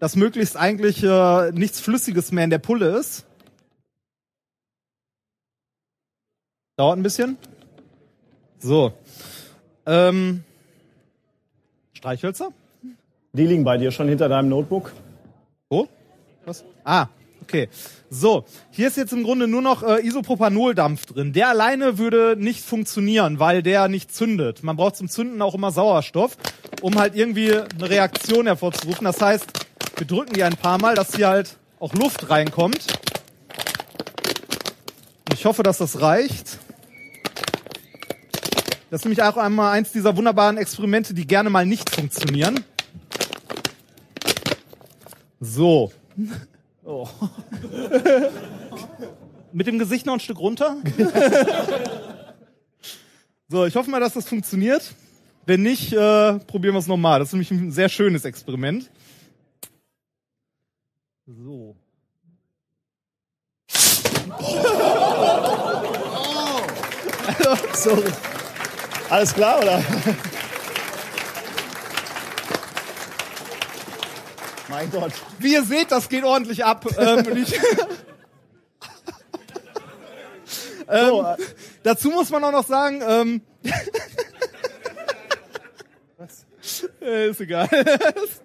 dass 0.00 0.16
möglichst 0.16 0.56
eigentlich 0.56 1.04
äh, 1.04 1.52
nichts 1.52 1.78
Flüssiges 1.78 2.32
mehr 2.32 2.42
in 2.42 2.50
der 2.50 2.58
Pulle 2.58 2.98
ist. 2.98 3.26
Dauert 6.76 6.98
ein 6.98 7.04
bisschen. 7.04 7.38
So. 8.58 8.92
Ähm, 9.86 10.42
Streichhölzer? 11.92 12.50
Die 13.32 13.46
liegen 13.46 13.62
bei 13.62 13.78
dir 13.78 13.92
schon 13.92 14.08
hinter 14.08 14.28
deinem 14.28 14.48
Notebook. 14.48 14.92
Wo? 15.68 15.86
Was? 16.44 16.64
Ah, 16.82 17.06
Okay. 17.44 17.68
So, 18.08 18.46
hier 18.70 18.88
ist 18.88 18.96
jetzt 18.96 19.12
im 19.12 19.22
Grunde 19.22 19.46
nur 19.46 19.60
noch 19.60 19.82
äh, 19.82 20.06
Isopropanoldampf 20.06 21.04
drin. 21.04 21.34
Der 21.34 21.50
alleine 21.50 21.98
würde 21.98 22.36
nicht 22.38 22.64
funktionieren, 22.64 23.38
weil 23.38 23.62
der 23.62 23.88
nicht 23.88 24.14
zündet. 24.14 24.62
Man 24.62 24.76
braucht 24.76 24.96
zum 24.96 25.10
Zünden 25.10 25.42
auch 25.42 25.54
immer 25.54 25.70
Sauerstoff, 25.70 26.38
um 26.80 26.98
halt 26.98 27.14
irgendwie 27.14 27.52
eine 27.54 27.90
Reaktion 27.90 28.46
hervorzurufen. 28.46 29.04
Das 29.04 29.20
heißt, 29.20 29.46
wir 29.96 30.06
drücken 30.06 30.32
die 30.32 30.42
ein 30.42 30.56
paar 30.56 30.78
Mal, 30.78 30.94
dass 30.94 31.14
hier 31.14 31.28
halt 31.28 31.58
auch 31.80 31.92
Luft 31.92 32.30
reinkommt. 32.30 32.86
Ich 35.34 35.44
hoffe, 35.44 35.62
dass 35.62 35.76
das 35.78 36.00
reicht. 36.00 36.58
Das 38.88 39.00
ist 39.00 39.04
nämlich 39.04 39.22
auch 39.22 39.36
einmal 39.36 39.72
eins 39.72 39.92
dieser 39.92 40.16
wunderbaren 40.16 40.56
Experimente, 40.56 41.12
die 41.12 41.26
gerne 41.26 41.50
mal 41.50 41.66
nicht 41.66 41.90
funktionieren. 41.90 42.64
So. 45.40 45.92
Oh. 46.84 47.08
Mit 49.52 49.66
dem 49.66 49.78
Gesicht 49.78 50.06
noch 50.06 50.14
ein 50.14 50.20
Stück 50.20 50.38
runter. 50.38 50.76
so, 53.48 53.64
ich 53.64 53.74
hoffe 53.76 53.90
mal, 53.90 54.00
dass 54.00 54.14
das 54.14 54.28
funktioniert. 54.28 54.94
Wenn 55.46 55.62
nicht, 55.62 55.92
äh, 55.92 56.38
probieren 56.40 56.74
wir 56.74 56.80
es 56.80 56.86
nochmal. 56.86 57.20
Das 57.20 57.28
ist 57.28 57.34
nämlich 57.34 57.50
ein 57.50 57.70
sehr 57.70 57.88
schönes 57.88 58.24
Experiment. 58.24 58.90
So. 61.26 61.76
Sorry. 67.74 68.12
Alles 69.08 69.34
klar, 69.34 69.62
oder? 69.62 69.82
Mein 74.74 74.90
Gott. 74.90 75.12
Wie 75.38 75.52
ihr 75.52 75.62
seht, 75.62 75.90
das 75.92 76.08
geht 76.08 76.24
ordentlich 76.24 76.64
ab. 76.64 76.84
Ähm, 76.98 77.24
ich, 77.36 77.54
ähm, 80.88 81.08
So, 81.08 81.22
äh, 81.22 81.36
dazu 81.82 82.10
muss 82.10 82.30
man 82.30 82.42
auch 82.44 82.52
noch 82.52 82.66
sagen, 82.66 83.02
ähm, 83.06 83.40
Äh, 87.00 87.28
ist 87.28 87.40
egal. 87.40 87.68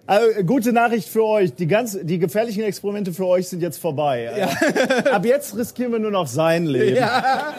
Also, 0.06 0.44
gute 0.46 0.74
Nachricht 0.74 1.08
für 1.08 1.24
euch. 1.24 1.56
Die, 1.56 1.68
ganz, 1.68 1.98
die 2.02 2.20
gefährlichen 2.20 2.64
Experimente 2.64 3.14
für 3.14 3.26
euch 3.26 3.48
sind 3.48 3.62
jetzt 3.62 3.80
vorbei. 3.80 4.26
Äh, 4.26 5.10
Ab 5.10 5.24
jetzt 5.26 5.56
riskieren 5.56 5.94
wir 5.94 6.00
nur 6.00 6.12
noch 6.12 6.28
sein 6.28 6.66
Leben. 6.66 6.98
ja. 6.98 7.54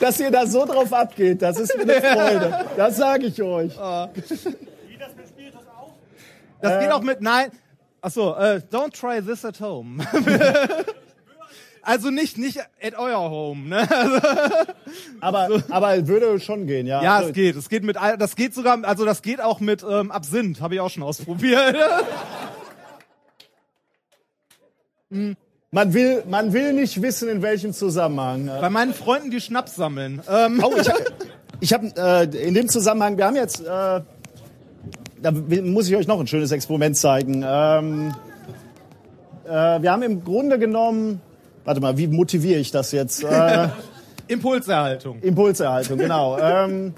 Dass 0.00 0.18
ihr 0.18 0.32
da 0.32 0.46
so 0.46 0.66
drauf 0.66 0.92
abgeht, 0.92 1.40
das 1.40 1.58
ist 1.60 1.76
mir 1.76 1.82
eine 1.84 2.02
Freude. 2.02 2.64
Das 2.76 2.96
sage 2.96 3.26
ich 3.26 3.40
euch. 3.40 3.72
Das 6.64 6.82
geht 6.82 6.92
auch 6.92 7.02
mit 7.02 7.20
nein. 7.20 7.50
Achso, 8.00 8.34
äh, 8.34 8.60
don't 8.70 8.92
try 8.98 9.22
this 9.22 9.44
at 9.44 9.60
home. 9.60 10.04
also 11.82 12.10
nicht 12.10 12.38
nicht 12.38 12.58
at 12.82 12.94
euer 12.98 13.30
home, 13.30 13.68
ne? 13.68 13.88
Aber, 15.20 15.48
aber 15.70 16.06
würde 16.06 16.38
schon 16.38 16.66
gehen, 16.66 16.86
ja. 16.86 17.02
Ja, 17.02 17.16
Also, 17.16 17.28
es 17.28 17.34
geht. 17.34 17.56
Es 17.56 17.68
geht 17.68 17.82
mit 17.82 17.96
das 17.96 18.36
geht 18.36 18.54
sogar 18.54 18.84
also 18.84 19.04
das 19.04 19.22
geht 19.22 19.40
auch 19.40 19.60
mit 19.60 19.82
ähm, 19.88 20.10
Absinth, 20.10 20.60
habe 20.60 20.74
ich 20.74 20.80
auch 20.80 20.90
schon 20.90 21.02
ausprobiert. 21.02 21.76
Man 25.70 25.92
will, 25.92 26.22
man 26.28 26.52
will 26.52 26.72
nicht 26.72 27.02
wissen, 27.02 27.28
in 27.28 27.42
welchem 27.42 27.72
Zusammenhang. 27.72 28.46
Bei 28.46 28.70
meinen 28.70 28.94
Freunden, 28.94 29.30
die 29.30 29.40
Schnaps 29.40 29.74
sammeln. 29.74 30.22
Ähm, 30.28 30.60
Oh, 30.62 30.72
ich, 30.80 30.88
ich 31.60 31.72
habe 31.72 31.92
äh, 31.96 32.46
in 32.46 32.54
dem 32.54 32.68
Zusammenhang, 32.68 33.16
wir 33.16 33.26
haben 33.26 33.34
jetzt, 33.34 33.60
äh, 33.60 34.00
da 35.24 35.30
muss 35.32 35.88
ich 35.88 35.96
euch 35.96 36.06
noch 36.06 36.20
ein 36.20 36.26
schönes 36.26 36.52
Experiment 36.52 36.98
zeigen. 36.98 37.42
Ähm, 37.46 38.14
äh, 39.46 39.80
wir 39.80 39.90
haben 39.90 40.02
im 40.02 40.22
Grunde 40.22 40.58
genommen, 40.58 41.22
warte 41.64 41.80
mal, 41.80 41.96
wie 41.96 42.08
motiviere 42.08 42.60
ich 42.60 42.70
das 42.70 42.92
jetzt? 42.92 43.24
Äh, 43.24 43.68
Impulserhaltung. 44.28 45.20
Impulserhaltung, 45.20 45.98
genau. 45.98 46.38
Ähm, 46.42 46.94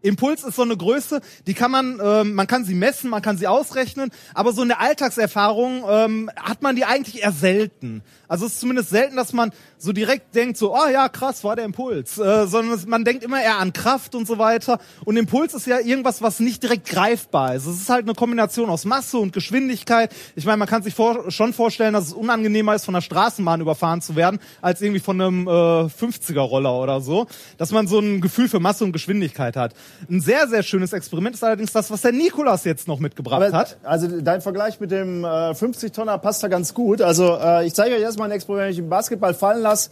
Impuls 0.00 0.44
ist 0.44 0.54
so 0.54 0.62
eine 0.62 0.76
Größe, 0.76 1.20
die 1.48 1.54
kann 1.54 1.72
man, 1.72 2.00
ähm, 2.00 2.34
man 2.34 2.46
kann 2.46 2.64
sie 2.64 2.76
messen, 2.76 3.10
man 3.10 3.20
kann 3.20 3.36
sie 3.36 3.48
ausrechnen, 3.48 4.10
aber 4.32 4.52
so 4.52 4.62
in 4.62 4.68
der 4.68 4.80
Alltagserfahrung 4.80 5.82
ähm, 5.88 6.30
hat 6.36 6.62
man 6.62 6.76
die 6.76 6.84
eigentlich 6.84 7.22
eher 7.22 7.32
selten. 7.32 8.02
Also 8.28 8.46
es 8.46 8.52
ist 8.52 8.60
zumindest 8.60 8.90
selten, 8.90 9.16
dass 9.16 9.32
man 9.32 9.50
so 9.78 9.92
direkt 9.92 10.34
denkt, 10.34 10.56
so, 10.56 10.74
oh 10.74 10.88
ja, 10.92 11.08
krass, 11.08 11.44
war 11.44 11.56
der 11.56 11.64
Impuls, 11.64 12.18
äh, 12.18 12.46
sondern 12.46 12.80
man 12.86 13.04
denkt 13.04 13.22
immer 13.24 13.40
eher 13.40 13.58
an 13.58 13.72
Kraft 13.72 14.14
und 14.14 14.26
so 14.26 14.38
weiter. 14.38 14.78
Und 15.04 15.16
Impuls 15.16 15.54
ist 15.54 15.66
ja 15.66 15.78
irgendwas, 15.78 16.20
was 16.20 16.40
nicht 16.40 16.62
direkt 16.62 16.88
greifbar 16.88 17.54
ist. 17.54 17.66
Es 17.66 17.80
ist 17.80 17.88
halt 17.88 18.04
eine 18.04 18.14
Kombination 18.14 18.70
aus 18.70 18.84
Masse 18.84 19.18
und 19.18 19.32
Geschwindigkeit. 19.32 20.10
Ich 20.34 20.44
meine, 20.44 20.56
man 20.56 20.68
kann 20.68 20.82
sich 20.82 20.94
vor, 20.94 21.30
schon 21.30 21.52
vorstellen, 21.52 21.94
dass 21.94 22.08
es 22.08 22.12
unangenehmer 22.12 22.74
ist, 22.74 22.84
von 22.84 22.94
der 22.94 23.00
Straßenbahn 23.00 23.60
überfahren 23.60 24.00
zu 24.00 24.16
werden, 24.16 24.40
als 24.60 24.80
irgendwie 24.80 25.00
von 25.00 25.20
einem 25.20 25.46
äh, 25.46 25.50
50er-Roller 25.50 26.74
oder 26.74 27.00
so. 27.00 27.26
Dass 27.56 27.70
man 27.70 27.86
so 27.86 28.00
ein 28.00 28.20
Gefühl 28.20 28.48
für 28.48 28.60
Masse 28.60 28.84
und 28.84 28.92
Geschwindigkeit 28.92 29.56
hat. 29.56 29.74
Ein 30.10 30.20
sehr, 30.20 30.48
sehr 30.48 30.62
schönes 30.62 30.92
Experiment 30.92 31.36
ist 31.36 31.44
allerdings 31.44 31.72
das, 31.72 31.90
was 31.90 32.02
der 32.02 32.12
Nikolas 32.12 32.64
jetzt 32.64 32.88
noch 32.88 32.98
mitgebracht 32.98 33.42
aber, 33.42 33.56
hat. 33.56 33.78
also 33.84 34.20
dein 34.20 34.40
Vergleich 34.40 34.80
mit 34.80 34.90
dem 34.90 35.24
äh, 35.24 35.26
50-Tonner 35.52 36.18
passt 36.18 36.42
da 36.42 36.48
ganz 36.48 36.74
gut. 36.74 37.00
Also 37.00 37.38
äh, 37.40 37.66
ich 37.66 37.74
zeige 37.74 37.94
euch 37.94 38.02
erstmal 38.02 38.28
ein 38.28 38.32
Experiment, 38.32 38.66
wenn 38.66 38.70
ich 38.70 38.78
den 38.78 38.88
Basketball 38.88 39.34
fallen 39.34 39.67
lasse, 39.68 39.90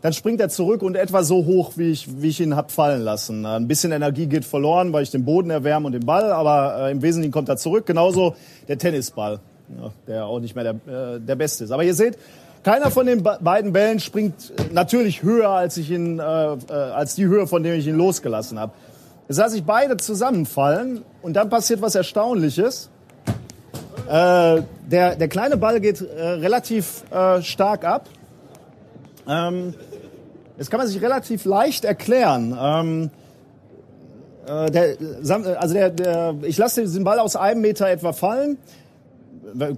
dann 0.00 0.12
springt 0.12 0.40
er 0.40 0.48
zurück 0.48 0.82
und 0.82 0.96
etwa 0.96 1.22
so 1.22 1.44
hoch, 1.44 1.72
wie 1.76 1.90
ich, 1.90 2.22
wie 2.22 2.28
ich 2.28 2.40
ihn 2.40 2.54
hab 2.54 2.70
fallen 2.70 3.02
lassen. 3.02 3.44
Ein 3.44 3.66
bisschen 3.66 3.92
Energie 3.92 4.26
geht 4.26 4.44
verloren, 4.44 4.92
weil 4.92 5.02
ich 5.02 5.10
den 5.10 5.24
Boden 5.24 5.50
erwärme 5.50 5.86
und 5.86 5.92
den 5.92 6.06
Ball, 6.06 6.32
aber 6.32 6.86
äh, 6.86 6.92
im 6.92 7.02
Wesentlichen 7.02 7.32
kommt 7.32 7.48
er 7.48 7.56
zurück. 7.56 7.84
Genauso 7.84 8.34
der 8.68 8.78
Tennisball, 8.78 9.40
ja, 9.80 9.90
der 10.06 10.26
auch 10.26 10.40
nicht 10.40 10.54
mehr 10.54 10.72
der, 10.72 11.16
äh, 11.16 11.20
der 11.20 11.36
Beste 11.36 11.64
ist. 11.64 11.72
Aber 11.72 11.82
ihr 11.82 11.94
seht, 11.94 12.16
keiner 12.62 12.90
von 12.90 13.06
den 13.06 13.22
be- 13.22 13.38
beiden 13.40 13.72
Bällen 13.72 13.98
springt 13.98 14.52
natürlich 14.72 15.22
höher 15.22 15.50
als, 15.50 15.76
ich 15.76 15.90
ihn, 15.90 16.18
äh, 16.18 16.22
äh, 16.22 16.72
als 16.72 17.14
die 17.16 17.26
Höhe, 17.26 17.46
von 17.46 17.62
der 17.62 17.74
ich 17.74 17.86
ihn 17.86 17.96
losgelassen 17.96 18.58
habe. 18.58 18.72
Jetzt 19.28 19.38
lasse 19.38 19.56
ich 19.56 19.64
beide 19.64 19.96
zusammenfallen 19.96 21.02
und 21.22 21.34
dann 21.34 21.50
passiert 21.50 21.82
was 21.82 21.94
Erstaunliches. 21.94 22.88
Äh, 24.08 24.62
der, 24.90 25.16
der 25.16 25.28
kleine 25.28 25.56
Ball 25.56 25.80
geht 25.80 26.00
äh, 26.00 26.22
relativ 26.46 27.02
äh, 27.10 27.42
stark 27.42 27.84
ab. 27.84 28.08
Ähm, 29.28 29.74
das 30.56 30.70
kann 30.70 30.78
man 30.78 30.88
sich 30.88 31.00
relativ 31.02 31.44
leicht 31.44 31.84
erklären. 31.84 32.56
Ähm, 32.60 33.10
äh, 34.46 34.70
der, 34.70 34.96
Sam- 35.22 35.44
also 35.44 35.74
der, 35.74 35.90
der, 35.90 36.34
ich 36.42 36.56
lasse 36.56 36.80
diesen 36.80 37.04
Ball 37.04 37.18
aus 37.18 37.36
einem 37.36 37.60
Meter 37.60 37.88
etwa 37.88 38.12
fallen. 38.12 38.58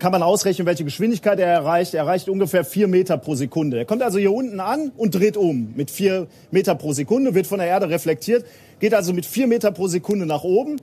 Kann 0.01 0.11
man 0.11 0.24
ausrechnen, 0.24 0.66
welche 0.66 0.82
Geschwindigkeit 0.82 1.38
er 1.38 1.46
erreicht. 1.46 1.94
Er 1.94 2.01
erreicht 2.01 2.28
ungefähr 2.28 2.64
vier 2.64 2.88
Meter 2.88 3.16
pro 3.18 3.36
Sekunde. 3.36 3.78
Er 3.78 3.84
kommt 3.84 4.03
also 4.03 4.18
hier 4.18 4.32
unten 4.32 4.59
an 4.59 4.90
und 4.96 5.14
dreht 5.14 5.36
um 5.36 5.72
mit 5.76 5.92
vier 5.92 6.26
Meter 6.51 6.74
pro 6.74 6.92
Sekunde, 6.92 7.36
wird 7.36 7.46
von 7.46 7.61
der 7.61 7.68
Erde 7.68 7.88
reflektiert, 7.88 8.44
geht 8.80 8.94
also 8.94 9.12
mit 9.12 9.26
vier 9.26 9.46
Meter 9.46 9.70
pro 9.70 9.86
Sekunde 9.86 10.26
nach 10.26 10.42
oben. 10.42 10.80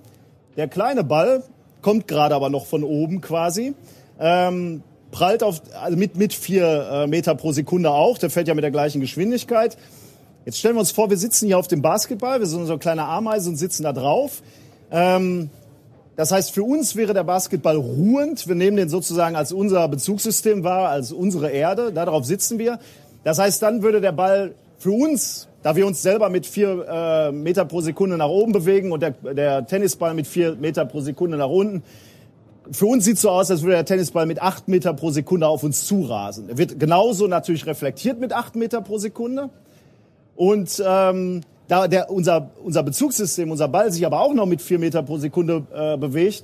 Der 0.55 0.69
kleine 0.69 1.03
Ball 1.03 1.43
kommt 1.81 2.07
gerade 2.07 2.33
aber 2.33 2.49
noch 2.49 2.65
von 2.65 2.85
oben 2.85 3.19
quasi. 3.19 3.73
Ähm, 4.21 4.83
prallt 5.11 5.43
auf, 5.43 5.61
also 5.81 5.97
mit, 5.97 6.15
mit 6.15 6.33
vier 6.33 6.89
äh, 6.91 7.07
Meter 7.07 7.35
pro 7.35 7.51
Sekunde 7.51 7.91
auch. 7.91 8.17
Der 8.17 8.29
fällt 8.29 8.47
ja 8.47 8.53
mit 8.53 8.63
der 8.63 8.71
gleichen 8.71 9.01
Geschwindigkeit. 9.01 9.77
Jetzt 10.45 10.59
stellen 10.59 10.75
wir 10.75 10.79
uns 10.79 10.91
vor, 10.91 11.09
wir 11.09 11.17
sitzen 11.17 11.47
hier 11.47 11.57
auf 11.57 11.67
dem 11.67 11.81
Basketball. 11.81 12.39
Wir 12.39 12.47
sind 12.47 12.65
so 12.67 12.77
kleine 12.77 13.03
Ameisen 13.03 13.53
und 13.53 13.57
sitzen 13.57 13.83
da 13.83 13.93
drauf. 13.93 14.41
Ähm, 14.91 15.49
das 16.15 16.31
heißt, 16.31 16.51
für 16.51 16.63
uns 16.63 16.95
wäre 16.95 17.13
der 17.13 17.23
Basketball 17.23 17.75
ruhend. 17.75 18.47
Wir 18.47 18.55
nehmen 18.55 18.77
den 18.77 18.89
sozusagen 18.89 19.35
als 19.35 19.51
unser 19.51 19.87
Bezugssystem 19.87 20.63
wahr, 20.63 20.89
als 20.89 21.11
unsere 21.11 21.49
Erde. 21.49 21.91
Darauf 21.91 22.25
sitzen 22.25 22.59
wir. 22.59 22.79
Das 23.23 23.39
heißt, 23.39 23.61
dann 23.61 23.83
würde 23.83 24.01
der 24.01 24.13
Ball 24.13 24.53
für 24.79 24.91
uns, 24.91 25.47
da 25.63 25.75
wir 25.75 25.85
uns 25.85 26.01
selber 26.01 26.29
mit 26.29 26.45
vier 26.45 26.85
äh, 26.89 27.31
Meter 27.31 27.65
pro 27.65 27.81
Sekunde 27.81 28.17
nach 28.17 28.29
oben 28.29 28.51
bewegen 28.51 28.91
und 28.91 29.01
der, 29.01 29.11
der 29.11 29.67
Tennisball 29.67 30.13
mit 30.13 30.27
vier 30.27 30.55
Meter 30.55 30.85
pro 30.85 31.01
Sekunde 31.01 31.37
nach 31.37 31.49
unten, 31.49 31.83
für 32.71 32.85
uns 32.85 33.05
sieht 33.05 33.17
so 33.17 33.29
aus, 33.29 33.51
als 33.51 33.61
würde 33.61 33.75
der 33.75 33.85
Tennisball 33.85 34.25
mit 34.25 34.41
acht 34.41 34.67
Meter 34.67 34.93
pro 34.93 35.11
Sekunde 35.11 35.47
auf 35.47 35.63
uns 35.63 35.85
zurasen. 35.85 36.49
Er 36.49 36.57
wird 36.57 36.79
genauso 36.79 37.27
natürlich 37.27 37.65
reflektiert 37.65 38.19
mit 38.19 38.33
acht 38.33 38.55
Meter 38.55 38.81
pro 38.81 38.97
Sekunde. 38.97 39.49
Und 40.35 40.81
ähm, 40.85 41.41
da 41.67 41.87
der, 41.87 42.09
unser, 42.09 42.51
unser 42.63 42.83
Bezugssystem, 42.83 43.51
unser 43.51 43.67
Ball 43.67 43.91
sich 43.91 44.05
aber 44.05 44.21
auch 44.21 44.33
noch 44.33 44.45
mit 44.45 44.61
vier 44.61 44.79
Meter 44.79 45.03
pro 45.03 45.17
Sekunde 45.17 45.63
äh, 45.73 45.97
bewegt, 45.97 46.43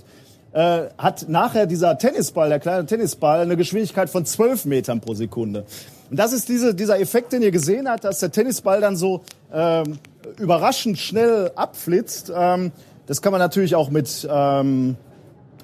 äh, 0.53 0.83
hat 0.97 1.29
nachher 1.29 1.65
dieser 1.65 1.97
Tennisball, 1.97 2.49
der 2.49 2.59
kleine 2.59 2.85
Tennisball, 2.85 3.41
eine 3.41 3.57
Geschwindigkeit 3.57 4.09
von 4.09 4.25
zwölf 4.25 4.65
Metern 4.65 5.01
pro 5.01 5.13
Sekunde. 5.13 5.65
Und 6.09 6.19
das 6.19 6.33
ist 6.33 6.49
diese, 6.49 6.75
dieser 6.75 6.99
Effekt, 6.99 7.33
den 7.33 7.41
ihr 7.41 7.51
gesehen 7.51 7.89
habt, 7.89 8.03
dass 8.03 8.19
der 8.19 8.31
Tennisball 8.31 8.81
dann 8.81 8.95
so 8.95 9.21
ähm, 9.51 9.97
überraschend 10.39 10.97
schnell 10.97 11.51
abflitzt. 11.55 12.31
Ähm, 12.35 12.71
das 13.07 13.21
kann 13.21 13.31
man 13.31 13.39
natürlich 13.39 13.75
auch 13.75 13.89
mit, 13.89 14.27
ähm, 14.31 14.95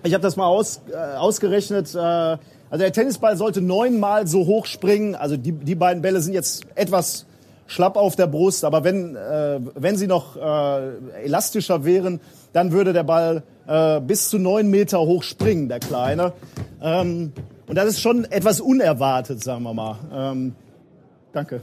ich 0.04 0.14
habe 0.14 0.22
das 0.22 0.36
mal 0.36 0.48
aus, 0.48 0.82
äh, 0.92 0.96
ausgerechnet. 0.96 1.94
Äh, 1.94 1.98
also 1.98 2.84
der 2.84 2.92
Tennisball 2.92 3.36
sollte 3.36 3.62
neunmal 3.62 4.28
so 4.28 4.46
hoch 4.46 4.66
springen. 4.66 5.16
Also 5.16 5.38
die, 5.38 5.52
die 5.52 5.76
beiden 5.76 6.02
Bälle 6.02 6.22
sind 6.22 6.34
jetzt 6.34 6.64
etwas 6.76 7.26
schlapp 7.68 7.98
auf 7.98 8.16
der 8.16 8.28
Brust, 8.28 8.66
aber 8.66 8.84
wenn, 8.84 9.16
äh, 9.16 9.60
wenn 9.76 9.96
sie 9.96 10.08
noch 10.08 10.36
äh, 10.36 11.24
elastischer 11.24 11.86
wären, 11.86 12.20
dann 12.54 12.72
würde 12.72 12.94
der 12.94 13.04
Ball 13.04 13.44
äh, 13.68 14.02
bis 14.02 14.30
zu 14.30 14.40
neun 14.40 14.70
Meter 14.70 15.00
hoch 15.00 15.24
springen, 15.24 15.70
der 15.70 15.80
Kleine. 15.80 16.34
Ähm, 16.82 17.32
und 17.68 17.76
das 17.76 17.86
ist 17.86 18.02
schon 18.02 18.26
etwas 18.26 18.60
unerwartet, 18.60 19.44
sagen 19.44 19.64
wir 19.64 19.74
mal. 19.74 19.98
Ähm, 20.12 20.56
danke. 21.32 21.62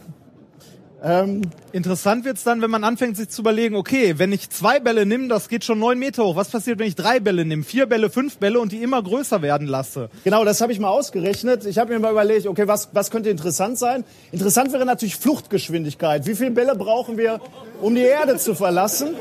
Ähm, 1.03 1.43
Interessant 1.73 2.25
wird's 2.25 2.43
dann, 2.43 2.63
wenn 2.63 2.71
man 2.71 2.83
anfängt, 2.83 3.19
sich 3.19 3.29
zu 3.29 3.43
überlegen, 3.43 3.77
okay, 3.77 4.19
wenn 4.19 4.33
ich 4.33 4.49
zwei 4.49 4.81
Bälle 4.81 5.05
nehme, 5.05 5.29
das 5.29 5.49
geht 5.49 5.63
schon 5.63 5.79
neun 5.79 5.99
Meter 5.99 6.25
hoch. 6.25 6.37
Was 6.37 6.49
passiert, 6.49 6.79
wenn 6.79 6.89
ich 6.89 6.95
drei 6.95 7.21
Bälle 7.21 7.45
nehme, 7.45 7.65
vier 7.65 7.87
Bälle, 7.87 8.09
fünf 8.09 8.39
Bälle 8.39 8.59
und 8.61 8.73
die 8.73 8.83
immer 8.83 9.03
größer 9.03 9.43
werden 9.43 9.67
lasse? 9.67 10.09
Genau, 10.25 10.45
das 10.45 10.61
habe 10.63 10.73
ich 10.73 10.81
mal 10.81 10.89
ausgerechnet. 10.89 11.67
Ich 11.67 11.79
habe 11.79 11.93
mir 11.93 11.99
mal 11.99 12.13
überlegt, 12.13 12.47
okay, 12.47 12.67
was, 12.67 12.89
was 12.93 13.11
könnte 13.11 13.29
interessant 13.29 13.79
sein? 13.79 14.05
Interessant 14.33 14.73
wäre 14.73 14.87
natürlich 14.87 15.17
Fluchtgeschwindigkeit. 15.17 16.27
Wie 16.27 16.35
viele 16.35 16.53
Bälle 16.53 16.75
brauchen 16.75 17.19
wir, 17.19 17.41
um 17.83 17.95
die 17.95 18.03
Erde 18.03 18.39
zu 18.39 18.55
verlassen? 18.55 19.15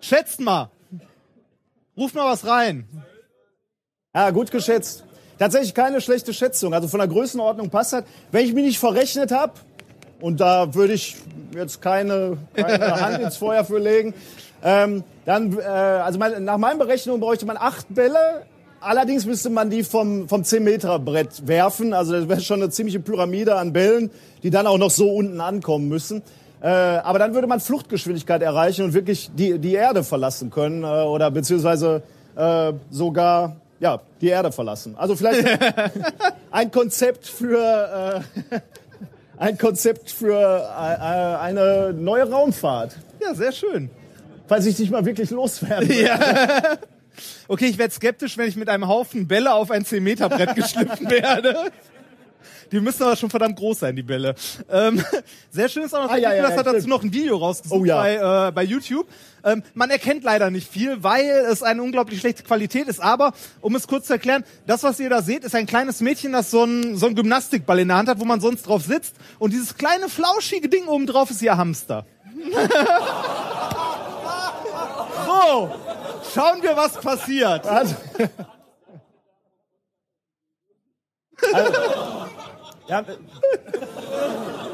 Schätzt 0.00 0.40
mal. 0.40 0.70
Ruf 1.96 2.14
mal 2.14 2.30
was 2.30 2.46
rein. 2.46 2.86
Ja, 4.14 4.30
gut 4.30 4.52
geschätzt. 4.52 5.04
Tatsächlich 5.38 5.74
keine 5.74 6.00
schlechte 6.00 6.32
Schätzung. 6.32 6.74
Also 6.74 6.88
von 6.88 6.98
der 6.98 7.08
Größenordnung 7.08 7.70
passt 7.70 7.92
das. 7.92 8.04
Wenn 8.30 8.44
ich 8.44 8.54
mich 8.54 8.64
nicht 8.64 8.78
verrechnet 8.78 9.32
habe, 9.32 9.54
und 10.20 10.40
da 10.40 10.74
würde 10.74 10.94
ich 10.94 11.16
jetzt 11.54 11.80
keine, 11.80 12.38
keine 12.54 13.00
Hand 13.00 13.20
ins 13.20 13.36
Feuer 13.36 13.64
für 13.64 13.78
legen. 13.78 14.14
Ähm, 14.62 15.04
dann, 15.24 15.56
äh, 15.58 15.62
also 15.62 16.18
mein, 16.18 16.44
nach 16.44 16.58
meinen 16.58 16.78
Berechnungen 16.78 17.20
bräuchte 17.20 17.46
man 17.46 17.56
acht 17.56 17.86
Bälle. 17.94 18.42
Allerdings 18.80 19.26
müsste 19.26 19.50
man 19.50 19.70
die 19.70 19.82
vom, 19.82 20.28
vom 20.28 20.42
10-Meter-Brett 20.42 21.46
werfen. 21.46 21.92
Also 21.92 22.12
das 22.12 22.28
wäre 22.28 22.40
schon 22.40 22.62
eine 22.62 22.70
ziemliche 22.70 23.00
Pyramide 23.00 23.56
an 23.56 23.72
Bällen, 23.72 24.10
die 24.42 24.50
dann 24.50 24.66
auch 24.66 24.78
noch 24.78 24.90
so 24.90 25.10
unten 25.10 25.40
ankommen 25.40 25.88
müssen. 25.88 26.22
Äh, 26.60 26.68
aber 26.68 27.18
dann 27.18 27.34
würde 27.34 27.46
man 27.46 27.60
Fluchtgeschwindigkeit 27.60 28.42
erreichen 28.42 28.84
und 28.84 28.94
wirklich 28.94 29.30
die, 29.34 29.58
die 29.58 29.74
Erde 29.74 30.02
verlassen 30.02 30.50
können 30.50 30.82
äh, 30.82 30.86
oder 30.86 31.30
beziehungsweise 31.30 32.02
äh, 32.36 32.72
sogar 32.90 33.56
ja, 33.80 34.00
die 34.20 34.28
Erde 34.28 34.50
verlassen. 34.50 34.96
Also 34.96 35.14
vielleicht 35.14 35.44
ein 36.50 36.70
Konzept 36.70 37.26
für 37.26 38.22
äh, 38.50 38.60
ein 39.38 39.58
Konzept 39.58 40.10
für 40.10 40.32
äh, 40.32 41.36
eine 41.40 41.92
neue 41.92 42.30
Raumfahrt. 42.30 42.96
Ja, 43.20 43.34
sehr 43.34 43.52
schön. 43.52 43.90
Falls 44.46 44.66
ich 44.66 44.76
dich 44.76 44.90
mal 44.90 45.04
wirklich 45.04 45.30
loswerde. 45.30 45.92
Ja. 45.92 46.78
Okay, 47.48 47.66
ich 47.66 47.78
werde 47.78 47.92
skeptisch, 47.92 48.38
wenn 48.38 48.46
ich 48.46 48.54
mit 48.54 48.68
einem 48.68 48.86
Haufen 48.86 49.26
Bälle 49.26 49.52
auf 49.52 49.72
ein 49.72 49.84
10-Meter-Brett 49.84 50.54
geschliffen 50.54 51.10
werde. 51.10 51.72
Die 52.70 52.80
müssen 52.80 53.02
aber 53.02 53.16
schon 53.16 53.30
verdammt 53.30 53.56
groß 53.56 53.80
sein, 53.80 53.96
die 53.96 54.02
Bälle. 54.02 54.34
Ähm, 54.70 55.02
sehr 55.50 55.68
schön 55.68 55.84
ist 55.84 55.94
auch 55.94 56.04
noch, 56.04 56.10
ah, 56.10 56.16
ja, 56.16 56.34
ja, 56.34 56.42
das 56.42 56.56
hat 56.56 56.66
dazu 56.66 56.88
noch 56.88 57.02
ein 57.02 57.12
Video 57.12 57.36
rausgesucht 57.36 57.80
oh, 57.80 57.84
ja. 57.84 57.96
bei, 58.00 58.48
äh, 58.48 58.52
bei 58.52 58.62
YouTube. 58.64 59.06
Ähm, 59.44 59.62
man 59.74 59.90
erkennt 59.90 60.24
leider 60.24 60.50
nicht 60.50 60.70
viel, 60.70 61.02
weil 61.02 61.26
es 61.50 61.62
eine 61.62 61.82
unglaublich 61.82 62.20
schlechte 62.20 62.42
Qualität 62.42 62.88
ist. 62.88 63.00
Aber, 63.00 63.32
um 63.60 63.74
es 63.74 63.86
kurz 63.86 64.06
zu 64.06 64.12
erklären, 64.12 64.44
das, 64.66 64.82
was 64.82 65.00
ihr 65.00 65.08
da 65.08 65.22
seht, 65.22 65.44
ist 65.44 65.54
ein 65.54 65.66
kleines 65.66 66.00
Mädchen, 66.00 66.32
das 66.32 66.50
so 66.50 66.64
ein, 66.64 66.96
so 66.96 67.06
ein 67.06 67.14
Gymnastikball 67.14 67.78
in 67.78 67.88
der 67.88 67.96
Hand 67.96 68.08
hat, 68.08 68.20
wo 68.20 68.24
man 68.24 68.40
sonst 68.40 68.66
drauf 68.66 68.84
sitzt. 68.84 69.14
Und 69.38 69.52
dieses 69.52 69.76
kleine, 69.76 70.08
flauschige 70.08 70.68
Ding 70.68 70.86
oben 70.86 71.06
drauf 71.06 71.30
ist 71.30 71.40
ihr 71.42 71.56
Hamster. 71.56 72.04
so, 75.26 75.70
schauen 76.34 76.62
wir, 76.62 76.76
was 76.76 77.00
passiert. 77.00 77.66
Also, 77.66 77.94
also 81.52 82.27
ja, 82.88 83.04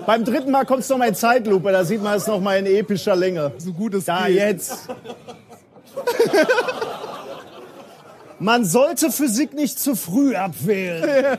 beim 0.06 0.24
dritten 0.24 0.50
Mal 0.50 0.64
kommt 0.64 0.80
es 0.80 0.88
nochmal 0.88 1.08
in 1.08 1.14
Zeitlupe, 1.14 1.72
da 1.72 1.84
sieht 1.84 2.02
man 2.02 2.16
es 2.16 2.26
nochmal 2.26 2.58
in 2.58 2.66
epischer 2.66 3.16
Länge. 3.16 3.52
So 3.58 3.72
gut 3.72 3.94
es 3.94 4.04
da, 4.04 4.26
geht. 4.26 4.36
jetzt. 4.36 4.88
Man 8.38 8.64
sollte 8.64 9.10
Physik 9.10 9.54
nicht 9.54 9.78
zu 9.78 9.96
früh 9.96 10.34
abwählen. 10.34 11.38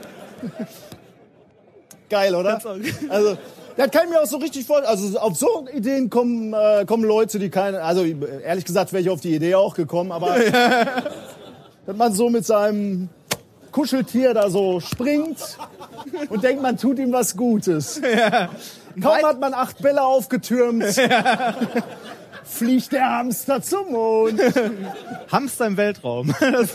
Geil, 2.08 2.34
oder? 2.34 2.60
Also, 3.08 3.38
das 3.76 3.90
kann 3.90 4.04
ich 4.04 4.10
mir 4.10 4.20
auch 4.20 4.26
so 4.26 4.38
richtig 4.38 4.66
vorstellen. 4.66 4.90
Also 4.90 5.18
auf 5.18 5.36
so 5.36 5.66
Ideen 5.72 6.08
kommen, 6.08 6.54
äh, 6.54 6.84
kommen 6.86 7.04
Leute, 7.04 7.38
die 7.38 7.50
keine. 7.50 7.82
Also 7.82 8.04
ehrlich 8.04 8.64
gesagt 8.64 8.92
wäre 8.92 9.02
ich 9.02 9.10
auf 9.10 9.20
die 9.20 9.34
Idee 9.34 9.54
auch 9.54 9.74
gekommen, 9.74 10.12
aber 10.12 10.36
wenn 11.86 11.96
man 11.96 12.12
so 12.14 12.30
mit 12.30 12.46
seinem 12.46 13.10
Kuscheltier 13.76 14.32
da 14.32 14.48
so 14.48 14.80
springt 14.80 15.58
und 16.30 16.42
denkt, 16.42 16.62
man 16.62 16.78
tut 16.78 16.98
ihm 16.98 17.12
was 17.12 17.36
Gutes. 17.36 18.00
Ja. 18.16 18.48
Kaum 19.02 19.22
hat 19.26 19.40
man 19.40 19.52
acht 19.52 19.82
Bälle 19.82 20.02
aufgetürmt, 20.02 20.96
ja. 20.96 21.54
fliegt 22.44 22.92
der 22.92 23.10
Hamster 23.10 23.60
zum 23.60 23.92
Mond. 23.92 24.40
Hamster 25.30 25.66
im 25.66 25.76
Weltraum. 25.76 26.34
Das, 26.40 26.70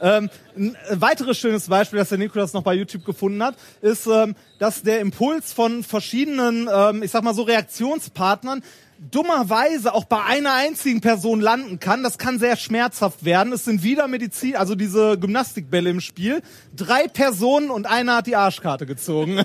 ähm, 0.00 0.30
ein 0.56 0.76
weiteres 0.92 1.36
schönes 1.36 1.68
Beispiel, 1.68 1.98
das 1.98 2.08
der 2.08 2.16
Nikolas 2.16 2.54
noch 2.54 2.62
bei 2.62 2.72
YouTube 2.72 3.04
gefunden 3.04 3.42
hat, 3.42 3.56
ist, 3.82 4.06
ähm, 4.06 4.34
dass 4.58 4.80
der 4.80 5.00
Impuls 5.00 5.52
von 5.52 5.84
verschiedenen, 5.84 6.70
ähm, 6.72 7.02
ich 7.02 7.10
sag 7.10 7.22
mal 7.22 7.34
so 7.34 7.42
Reaktionspartnern 7.42 8.62
dummerweise 9.00 9.94
auch 9.94 10.04
bei 10.04 10.22
einer 10.22 10.52
einzigen 10.52 11.00
Person 11.00 11.40
landen 11.40 11.80
kann. 11.80 12.02
Das 12.02 12.18
kann 12.18 12.38
sehr 12.38 12.56
schmerzhaft 12.56 13.24
werden. 13.24 13.52
Es 13.52 13.64
sind 13.64 13.82
wieder 13.82 14.06
Medizin, 14.08 14.56
also 14.56 14.74
diese 14.74 15.18
Gymnastikbälle 15.18 15.90
im 15.90 16.00
Spiel. 16.00 16.42
Drei 16.76 17.08
Personen 17.08 17.70
und 17.70 17.86
einer 17.86 18.16
hat 18.16 18.26
die 18.26 18.36
Arschkarte 18.36 18.84
gezogen. 18.86 19.42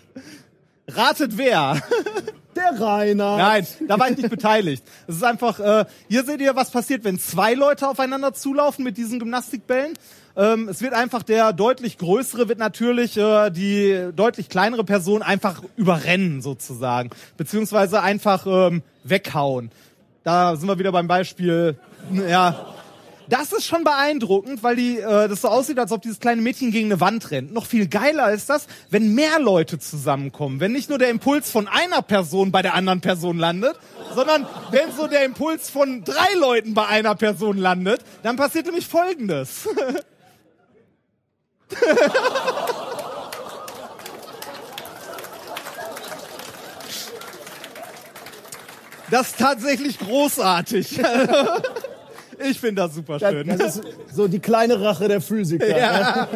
Ratet 0.88 1.38
wer? 1.38 1.80
Der 2.56 2.78
Rainer. 2.78 3.38
Nein, 3.38 3.66
da 3.88 3.98
war 3.98 4.10
ich 4.10 4.16
nicht 4.18 4.28
beteiligt. 4.28 4.84
Es 5.06 5.16
ist 5.16 5.24
einfach, 5.24 5.58
äh, 5.58 5.86
hier 6.08 6.22
seht 6.24 6.40
ihr, 6.42 6.54
was 6.54 6.70
passiert, 6.70 7.02
wenn 7.02 7.18
zwei 7.18 7.54
Leute 7.54 7.88
aufeinander 7.88 8.34
zulaufen 8.34 8.84
mit 8.84 8.98
diesen 8.98 9.18
Gymnastikbällen. 9.18 9.94
Ähm, 10.36 10.68
es 10.68 10.80
wird 10.80 10.94
einfach 10.94 11.22
der 11.22 11.52
deutlich 11.52 11.98
größere 11.98 12.48
wird 12.48 12.58
natürlich 12.58 13.16
äh, 13.16 13.50
die 13.50 14.10
deutlich 14.14 14.48
kleinere 14.48 14.84
Person 14.84 15.22
einfach 15.22 15.62
überrennen 15.76 16.40
sozusagen, 16.40 17.10
beziehungsweise 17.36 18.02
einfach 18.02 18.46
ähm, 18.46 18.82
weghauen. 19.04 19.70
Da 20.24 20.56
sind 20.56 20.68
wir 20.68 20.78
wieder 20.78 20.92
beim 20.92 21.08
Beispiel, 21.08 21.76
ja. 22.28 22.66
Das 23.28 23.52
ist 23.52 23.64
schon 23.66 23.84
beeindruckend, 23.84 24.62
weil 24.62 24.76
die 24.76 24.98
äh, 24.98 25.28
das 25.28 25.42
so 25.42 25.48
aussieht, 25.48 25.78
als 25.78 25.92
ob 25.92 26.02
dieses 26.02 26.18
kleine 26.18 26.42
Mädchen 26.42 26.70
gegen 26.70 26.86
eine 26.86 27.00
Wand 27.00 27.30
rennt. 27.30 27.52
Noch 27.52 27.66
viel 27.66 27.86
geiler 27.86 28.32
ist 28.32 28.50
das, 28.50 28.66
wenn 28.90 29.14
mehr 29.14 29.38
Leute 29.38 29.78
zusammenkommen. 29.78 30.60
Wenn 30.60 30.72
nicht 30.72 30.90
nur 30.90 30.98
der 30.98 31.08
Impuls 31.08 31.50
von 31.50 31.68
einer 31.68 32.02
Person 32.02 32.50
bei 32.50 32.62
der 32.62 32.74
anderen 32.74 33.00
Person 33.00 33.38
landet, 33.38 33.76
sondern 34.14 34.46
wenn 34.70 34.92
so 34.92 35.06
der 35.06 35.24
Impuls 35.24 35.70
von 35.70 36.04
drei 36.04 36.34
Leuten 36.38 36.74
bei 36.74 36.86
einer 36.86 37.14
Person 37.14 37.56
landet, 37.56 38.02
dann 38.22 38.36
passiert 38.36 38.66
nämlich 38.66 38.86
Folgendes. 38.86 39.68
Das 49.12 49.28
ist 49.28 49.38
tatsächlich 49.38 49.98
großartig. 49.98 51.00
Ich 52.44 52.58
finde 52.58 52.82
das 52.82 52.94
super 52.94 53.20
schön. 53.20 53.46
Das, 53.46 53.58
das, 53.58 53.76
ist 53.76 53.86
so 54.12 54.26
die 54.26 54.40
kleine 54.40 54.80
Rache 54.80 55.06
der 55.06 55.20
Physiker. 55.20 55.78
Ja. 55.78 56.28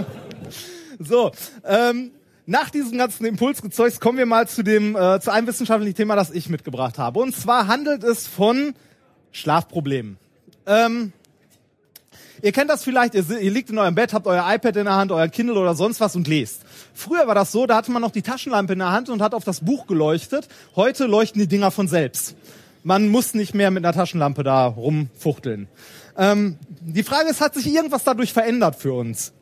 So, 1.00 1.32
ähm, 1.64 2.12
nach 2.44 2.70
diesem 2.70 2.96
ganzen 2.96 3.26
Impulsgezeugs 3.26 3.98
kommen 3.98 4.18
wir 4.18 4.26
mal 4.26 4.46
zu 4.46 4.62
dem 4.62 4.94
äh, 4.94 5.18
zu 5.18 5.32
einem 5.32 5.48
wissenschaftlichen 5.48 5.96
Thema, 5.96 6.14
das 6.14 6.30
ich 6.30 6.48
mitgebracht 6.48 6.98
habe. 6.98 7.18
Und 7.18 7.34
zwar 7.34 7.66
handelt 7.66 8.04
es 8.04 8.28
von 8.28 8.74
Schlafproblemen. 9.32 10.16
Ähm, 10.66 11.12
Ihr 12.42 12.52
kennt 12.52 12.70
das 12.70 12.84
vielleicht, 12.84 13.14
ihr, 13.14 13.24
ihr 13.30 13.50
liegt 13.50 13.70
in 13.70 13.78
eurem 13.78 13.94
Bett, 13.94 14.12
habt 14.12 14.26
euer 14.26 14.44
iPad 14.46 14.76
in 14.76 14.84
der 14.84 14.94
Hand, 14.94 15.10
euer 15.10 15.28
Kindle 15.28 15.58
oder 15.58 15.74
sonst 15.74 16.00
was 16.00 16.14
und 16.14 16.28
lest. 16.28 16.60
Früher 16.92 17.26
war 17.26 17.34
das 17.34 17.50
so, 17.50 17.66
da 17.66 17.76
hatte 17.76 17.90
man 17.90 18.02
noch 18.02 18.10
die 18.10 18.22
Taschenlampe 18.22 18.74
in 18.74 18.78
der 18.78 18.92
Hand 18.92 19.08
und 19.08 19.22
hat 19.22 19.34
auf 19.34 19.42
das 19.42 19.60
Buch 19.60 19.86
geleuchtet. 19.86 20.46
Heute 20.76 21.06
leuchten 21.06 21.40
die 21.40 21.48
Dinger 21.48 21.70
von 21.70 21.88
selbst. 21.88 22.36
Man 22.86 23.08
muss 23.08 23.34
nicht 23.34 23.52
mehr 23.52 23.72
mit 23.72 23.84
einer 23.84 23.92
Taschenlampe 23.92 24.44
da 24.44 24.64
rumfuchteln. 24.64 25.66
Ähm, 26.16 26.56
die 26.80 27.02
Frage 27.02 27.28
ist, 27.28 27.40
hat 27.40 27.54
sich 27.54 27.66
irgendwas 27.66 28.04
dadurch 28.04 28.32
verändert 28.32 28.76
für 28.76 28.92
uns? 28.92 29.32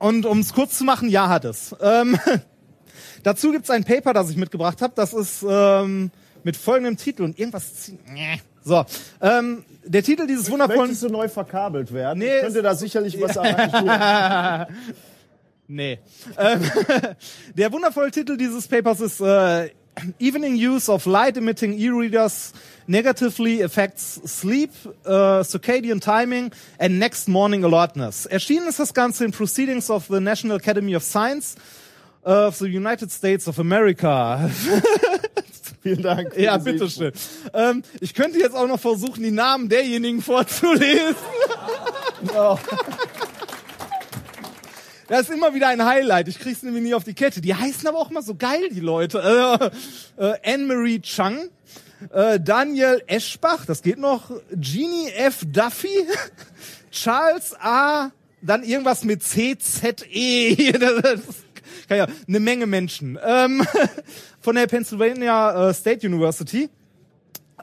Und 0.00 0.26
um 0.26 0.40
es 0.40 0.54
kurz 0.54 0.76
zu 0.76 0.82
machen, 0.82 1.08
ja 1.08 1.28
hat 1.28 1.44
es. 1.44 1.72
Ähm, 1.80 2.18
dazu 3.22 3.52
gibt 3.52 3.66
es 3.66 3.70
ein 3.70 3.84
Paper, 3.84 4.12
das 4.12 4.28
ich 4.28 4.36
mitgebracht 4.36 4.82
habe. 4.82 4.92
Das 4.96 5.12
ist 5.12 5.46
ähm, 5.48 6.10
mit 6.42 6.56
folgendem 6.56 6.96
Titel 6.96 7.22
und 7.22 7.38
irgendwas. 7.38 7.92
So, 8.64 8.84
ähm, 9.20 9.64
der 9.84 10.02
Titel 10.02 10.26
dieses 10.26 10.50
wundervollen. 10.50 10.80
Möchtest 10.80 11.04
du 11.04 11.10
neu 11.10 11.28
verkabelt 11.28 11.92
werden? 11.92 12.18
Nee, 12.18 12.38
ich 12.38 12.42
könnte 12.42 12.62
da 12.62 12.74
sicherlich 12.74 13.16
was 13.20 13.34
tun. 14.66 14.76
nee. 15.68 16.00
Ähm, 16.36 16.60
der 17.54 17.70
wundervolle 17.70 18.10
Titel 18.10 18.36
dieses 18.36 18.66
Papers 18.66 19.00
ist 19.00 19.20
äh, 19.20 19.70
Evening 20.18 20.56
Use 20.56 20.88
of 20.88 21.06
Light 21.06 21.36
Emitting 21.36 21.74
E-Readers 21.78 22.52
Negatively 22.86 23.62
Affects 23.62 24.20
Sleep, 24.26 24.70
uh, 25.06 25.42
Circadian 25.42 26.00
Timing 26.00 26.52
and 26.78 26.98
Next 26.98 27.28
Morning 27.28 27.64
Alertness. 27.64 28.26
Erschienen 28.26 28.68
ist 28.68 28.78
das 28.78 28.92
Ganze 28.92 29.24
in 29.24 29.32
Proceedings 29.32 29.90
of 29.90 30.06
the 30.08 30.20
National 30.20 30.56
Academy 30.56 30.94
of 30.94 31.02
Science 31.02 31.56
of 32.24 32.56
the 32.56 32.66
United 32.66 33.10
States 33.10 33.46
of 33.48 33.58
America. 33.58 34.50
Vielen 35.82 36.02
Dank. 36.02 36.36
Ja, 36.36 36.56
bitteschön. 36.56 37.12
Ähm, 37.52 37.82
ich 38.00 38.14
könnte 38.14 38.38
jetzt 38.38 38.56
auch 38.56 38.66
noch 38.66 38.80
versuchen, 38.80 39.22
die 39.22 39.30
Namen 39.30 39.68
derjenigen 39.68 40.22
vorzulesen. 40.22 41.16
Oh. 42.34 42.58
Das 45.08 45.22
ist 45.22 45.30
immer 45.30 45.54
wieder 45.54 45.68
ein 45.68 45.84
Highlight. 45.84 46.28
Ich 46.28 46.38
krieg's 46.38 46.62
nämlich 46.62 46.82
nie 46.82 46.94
auf 46.94 47.04
die 47.04 47.14
Kette. 47.14 47.40
Die 47.40 47.54
heißen 47.54 47.86
aber 47.86 47.98
auch 47.98 48.10
immer 48.10 48.22
so 48.22 48.34
geil, 48.34 48.68
die 48.70 48.80
Leute. 48.80 49.70
Äh, 50.18 50.24
äh, 50.24 50.54
Anne-Marie 50.54 51.00
Chung, 51.00 51.50
äh, 52.12 52.40
Daniel 52.40 53.02
Eschbach, 53.06 53.66
das 53.66 53.82
geht 53.82 53.98
noch, 53.98 54.30
Jeannie 54.58 55.10
F. 55.10 55.44
Duffy, 55.46 56.06
Charles 56.90 57.54
A., 57.60 58.10
dann 58.40 58.62
irgendwas 58.62 59.04
mit 59.04 59.22
C, 59.22 59.56
Z, 59.58 60.06
E. 60.10 60.72
Das 60.78 61.88
kann 61.88 61.98
ja 61.98 62.06
eine 62.26 62.40
Menge 62.40 62.66
Menschen. 62.66 63.18
Ähm, 63.22 63.66
von 64.40 64.54
der 64.54 64.66
Pennsylvania 64.66 65.70
äh, 65.70 65.74
State 65.74 66.06
University. 66.06 66.70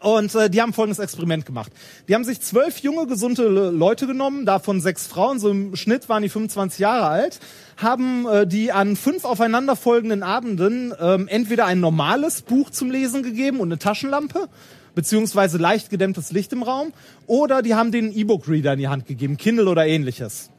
Und 0.01 0.33
äh, 0.33 0.49
die 0.49 0.59
haben 0.61 0.73
folgendes 0.73 0.97
Experiment 0.97 1.45
gemacht. 1.45 1.71
Die 2.07 2.15
haben 2.15 2.23
sich 2.23 2.41
zwölf 2.41 2.79
junge, 2.79 3.05
gesunde 3.05 3.47
Le- 3.47 3.69
Leute 3.69 4.07
genommen, 4.07 4.47
davon 4.47 4.81
sechs 4.81 5.05
Frauen, 5.05 5.37
so 5.39 5.49
im 5.51 5.75
Schnitt 5.75 6.09
waren 6.09 6.23
die 6.23 6.29
25 6.29 6.79
Jahre 6.79 7.05
alt, 7.05 7.39
haben 7.77 8.27
äh, 8.27 8.47
die 8.47 8.71
an 8.71 8.95
fünf 8.95 9.25
aufeinanderfolgenden 9.25 10.23
Abenden 10.23 10.91
ähm, 10.99 11.27
entweder 11.27 11.65
ein 11.67 11.79
normales 11.79 12.41
Buch 12.41 12.71
zum 12.71 12.89
Lesen 12.89 13.21
gegeben 13.21 13.59
und 13.59 13.67
eine 13.67 13.77
Taschenlampe, 13.77 14.49
beziehungsweise 14.95 15.59
leicht 15.59 15.91
gedämmtes 15.91 16.31
Licht 16.31 16.51
im 16.51 16.63
Raum, 16.63 16.93
oder 17.27 17.61
die 17.61 17.75
haben 17.75 17.91
den 17.91 18.11
E-Book-Reader 18.11 18.73
in 18.73 18.79
die 18.79 18.87
Hand 18.87 19.05
gegeben, 19.05 19.37
Kindle 19.37 19.67
oder 19.67 19.85
ähnliches. 19.85 20.49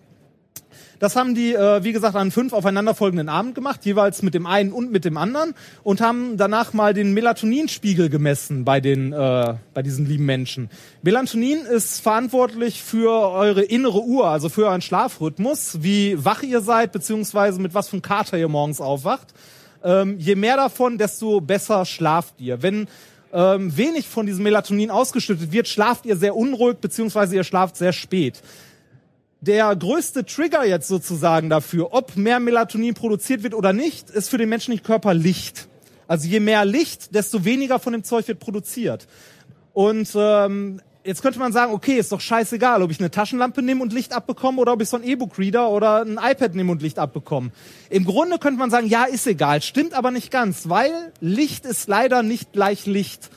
Das 1.02 1.16
haben 1.16 1.34
die, 1.34 1.52
äh, 1.52 1.82
wie 1.82 1.90
gesagt, 1.90 2.14
an 2.14 2.30
fünf 2.30 2.52
aufeinanderfolgenden 2.52 3.28
Abend 3.28 3.56
gemacht, 3.56 3.84
jeweils 3.84 4.22
mit 4.22 4.34
dem 4.34 4.46
einen 4.46 4.70
und 4.70 4.92
mit 4.92 5.04
dem 5.04 5.16
anderen 5.16 5.52
und 5.82 6.00
haben 6.00 6.36
danach 6.36 6.74
mal 6.74 6.94
den 6.94 7.12
Melatoninspiegel 7.12 8.08
gemessen 8.08 8.64
bei 8.64 8.80
den, 8.80 9.12
äh, 9.12 9.54
bei 9.74 9.82
diesen 9.82 10.06
lieben 10.06 10.26
Menschen. 10.26 10.70
Melatonin 11.02 11.62
ist 11.66 12.00
verantwortlich 12.00 12.80
für 12.84 13.10
eure 13.10 13.62
innere 13.62 14.00
Uhr, 14.00 14.28
also 14.28 14.48
für 14.48 14.66
euren 14.66 14.80
Schlafrhythmus, 14.80 15.78
wie 15.82 16.24
wach 16.24 16.44
ihr 16.44 16.60
seid, 16.60 16.92
beziehungsweise 16.92 17.60
mit 17.60 17.74
was 17.74 17.88
für 17.88 17.94
einem 17.94 18.02
Kater 18.02 18.38
ihr 18.38 18.46
morgens 18.46 18.80
aufwacht. 18.80 19.34
Ähm, 19.82 20.20
je 20.20 20.36
mehr 20.36 20.56
davon, 20.56 20.98
desto 20.98 21.40
besser 21.40 21.84
schlaft 21.84 22.34
ihr. 22.38 22.62
Wenn 22.62 22.86
ähm, 23.32 23.76
wenig 23.76 24.06
von 24.06 24.26
diesem 24.26 24.44
Melatonin 24.44 24.92
ausgeschüttet 24.92 25.50
wird, 25.50 25.66
schlaft 25.66 26.06
ihr 26.06 26.16
sehr 26.16 26.36
unruhig, 26.36 26.76
beziehungsweise 26.76 27.34
ihr 27.34 27.42
schlaft 27.42 27.76
sehr 27.76 27.92
spät 27.92 28.40
der 29.42 29.74
größte 29.74 30.24
Trigger 30.24 30.64
jetzt 30.64 30.86
sozusagen 30.86 31.50
dafür, 31.50 31.92
ob 31.92 32.16
mehr 32.16 32.38
Melatonin 32.38 32.94
produziert 32.94 33.42
wird 33.42 33.54
oder 33.54 33.72
nicht, 33.72 34.08
ist 34.08 34.30
für 34.30 34.38
den 34.38 34.48
menschlichen 34.48 34.84
Körper 34.84 35.14
Licht. 35.14 35.68
Also 36.06 36.28
je 36.28 36.40
mehr 36.40 36.64
Licht, 36.64 37.14
desto 37.14 37.44
weniger 37.44 37.80
von 37.80 37.92
dem 37.92 38.04
Zeug 38.04 38.28
wird 38.28 38.38
produziert. 38.38 39.08
Und 39.72 40.10
ähm, 40.14 40.80
jetzt 41.04 41.22
könnte 41.22 41.40
man 41.40 41.52
sagen, 41.52 41.72
okay, 41.72 41.94
ist 41.94 42.12
doch 42.12 42.20
scheißegal, 42.20 42.82
ob 42.82 42.92
ich 42.92 43.00
eine 43.00 43.10
Taschenlampe 43.10 43.62
nehme 43.62 43.82
und 43.82 43.92
Licht 43.92 44.12
abbekomme 44.12 44.60
oder 44.60 44.74
ob 44.74 44.80
ich 44.80 44.88
so 44.88 44.96
einen 44.96 45.06
E-Book-Reader 45.06 45.68
oder 45.70 46.02
ein 46.02 46.20
iPad 46.22 46.54
nehme 46.54 46.70
und 46.70 46.80
Licht 46.80 47.00
abbekomme. 47.00 47.50
Im 47.90 48.04
Grunde 48.04 48.38
könnte 48.38 48.60
man 48.60 48.70
sagen, 48.70 48.86
ja, 48.86 49.04
ist 49.04 49.26
egal, 49.26 49.60
stimmt 49.60 49.94
aber 49.94 50.12
nicht 50.12 50.30
ganz, 50.30 50.68
weil 50.68 50.92
Licht 51.20 51.66
ist 51.66 51.88
leider 51.88 52.22
nicht 52.22 52.52
gleich 52.52 52.86
Licht. 52.86 53.30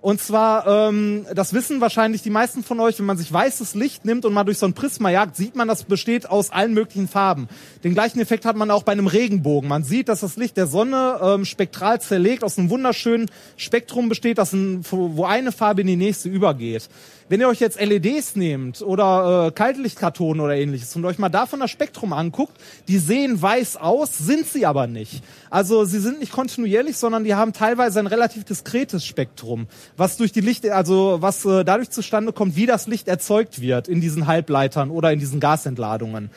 Und 0.00 0.20
zwar, 0.20 0.88
ähm, 0.88 1.26
das 1.34 1.52
wissen 1.52 1.80
wahrscheinlich 1.80 2.22
die 2.22 2.30
meisten 2.30 2.62
von 2.62 2.78
euch, 2.78 2.98
wenn 3.00 3.06
man 3.06 3.18
sich 3.18 3.32
weißes 3.32 3.74
Licht 3.74 4.04
nimmt 4.04 4.24
und 4.24 4.32
mal 4.32 4.44
durch 4.44 4.58
so 4.58 4.66
ein 4.66 4.72
Prisma 4.72 5.10
jagt, 5.10 5.34
sieht 5.34 5.56
man, 5.56 5.66
das 5.66 5.82
besteht 5.82 6.30
aus 6.30 6.50
allen 6.50 6.72
möglichen 6.72 7.08
Farben. 7.08 7.48
Den 7.82 7.94
gleichen 7.94 8.20
Effekt 8.20 8.44
hat 8.44 8.54
man 8.54 8.70
auch 8.70 8.84
bei 8.84 8.92
einem 8.92 9.08
Regenbogen. 9.08 9.68
Man 9.68 9.82
sieht, 9.82 10.08
dass 10.08 10.20
das 10.20 10.36
Licht 10.36 10.56
der 10.56 10.68
Sonne 10.68 11.18
ähm, 11.20 11.44
spektral 11.44 12.00
zerlegt 12.00 12.44
aus 12.44 12.58
einem 12.58 12.70
wunderschönen 12.70 13.28
Spektrum 13.56 14.08
besteht, 14.08 14.38
das 14.38 14.52
ein, 14.52 14.84
wo 14.88 15.24
eine 15.24 15.50
Farbe 15.50 15.80
in 15.80 15.88
die 15.88 15.96
nächste 15.96 16.28
übergeht. 16.28 16.88
Wenn 17.30 17.40
ihr 17.40 17.48
euch 17.48 17.60
jetzt 17.60 17.78
LEDs 17.78 18.36
nehmt 18.36 18.80
oder 18.80 19.48
äh, 19.48 19.50
Kaltlichtkartonen 19.50 20.40
oder 20.40 20.56
ähnliches 20.56 20.96
und 20.96 21.04
euch 21.04 21.18
mal 21.18 21.28
davon 21.28 21.60
das 21.60 21.70
Spektrum 21.70 22.14
anguckt, 22.14 22.56
die 22.88 22.96
sehen 22.96 23.40
weiß 23.40 23.76
aus, 23.76 24.16
sind 24.16 24.46
sie 24.46 24.64
aber 24.64 24.86
nicht. 24.86 25.22
Also 25.50 25.84
sie 25.84 26.00
sind 26.00 26.20
nicht 26.20 26.32
kontinuierlich, 26.32 26.96
sondern 26.96 27.24
die 27.24 27.34
haben 27.34 27.52
teilweise 27.52 27.98
ein 27.98 28.06
relativ 28.06 28.44
diskretes 28.44 29.04
Spektrum, 29.04 29.66
was 29.96 30.16
durch 30.16 30.32
die 30.32 30.40
Licht, 30.40 30.66
also 30.70 31.18
was 31.20 31.44
äh, 31.44 31.64
dadurch 31.64 31.90
zustande 31.90 32.32
kommt, 32.32 32.56
wie 32.56 32.64
das 32.64 32.86
Licht 32.86 33.08
erzeugt 33.08 33.60
wird 33.60 33.88
in 33.88 34.00
diesen 34.00 34.26
Halbleitern 34.26 34.90
oder 34.90 35.12
in 35.12 35.18
diesen 35.18 35.38
Gasentladungen. 35.38 36.30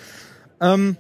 Ähm, 0.59 0.97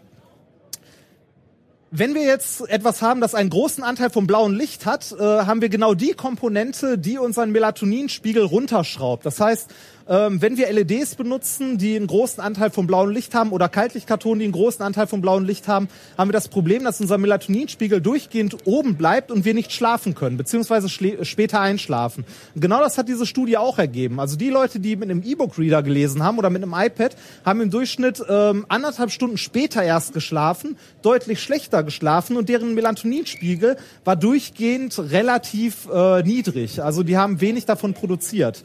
wenn 1.93 2.15
wir 2.15 2.23
jetzt 2.23 2.67
etwas 2.69 3.01
haben, 3.01 3.19
das 3.19 3.35
einen 3.35 3.49
großen 3.49 3.83
Anteil 3.83 4.09
vom 4.09 4.25
blauen 4.25 4.55
Licht 4.55 4.85
hat, 4.85 5.11
äh, 5.11 5.21
haben 5.21 5.61
wir 5.61 5.67
genau 5.67 5.93
die 5.93 6.13
Komponente, 6.13 6.97
die 6.97 7.17
unseren 7.17 7.51
Melatoninspiegel 7.51 8.45
runterschraubt. 8.45 9.25
Das 9.25 9.41
heißt, 9.41 9.69
ähm, 10.07 10.41
wenn 10.41 10.57
wir 10.57 10.71
LEDs 10.71 11.15
benutzen, 11.15 11.77
die 11.77 11.95
einen 11.95 12.07
großen 12.07 12.41
Anteil 12.43 12.69
vom 12.69 12.87
blauen 12.87 13.11
Licht 13.11 13.33
haben 13.33 13.51
oder 13.51 13.69
Kaltlichtkartonen, 13.69 14.39
die 14.39 14.45
einen 14.45 14.53
großen 14.53 14.83
Anteil 14.83 15.07
vom 15.07 15.21
blauen 15.21 15.45
Licht 15.45 15.67
haben, 15.67 15.87
haben 16.17 16.29
wir 16.29 16.33
das 16.33 16.47
Problem, 16.47 16.83
dass 16.83 16.99
unser 17.01 17.17
Melatoninspiegel 17.17 18.01
durchgehend 18.01 18.57
oben 18.65 18.95
bleibt 18.95 19.31
und 19.31 19.45
wir 19.45 19.53
nicht 19.53 19.71
schlafen 19.71 20.15
können, 20.15 20.37
beziehungsweise 20.37 20.87
schlä- 20.87 21.23
später 21.25 21.59
einschlafen. 21.59 22.25
Genau 22.55 22.79
das 22.79 22.97
hat 22.97 23.07
diese 23.07 23.25
Studie 23.25 23.57
auch 23.57 23.77
ergeben. 23.77 24.19
Also 24.19 24.37
die 24.37 24.49
Leute, 24.49 24.79
die 24.79 24.95
mit 24.95 25.09
einem 25.09 25.23
E-Book-Reader 25.23 25.83
gelesen 25.83 26.23
haben 26.23 26.37
oder 26.37 26.49
mit 26.49 26.63
einem 26.63 26.73
iPad, 26.73 27.15
haben 27.45 27.61
im 27.61 27.69
Durchschnitt 27.69 28.23
ähm, 28.27 28.65
anderthalb 28.69 29.11
Stunden 29.11 29.37
später 29.37 29.83
erst 29.83 30.13
geschlafen, 30.13 30.77
deutlich 31.01 31.41
schlechter 31.41 31.83
geschlafen 31.83 32.37
und 32.37 32.49
deren 32.49 32.73
Melatoninspiegel 32.73 33.77
war 34.03 34.15
durchgehend 34.15 34.97
relativ 34.97 35.87
äh, 35.91 36.23
niedrig. 36.23 36.81
Also 36.83 37.03
die 37.03 37.17
haben 37.17 37.41
wenig 37.41 37.65
davon 37.65 37.93
produziert. 37.93 38.63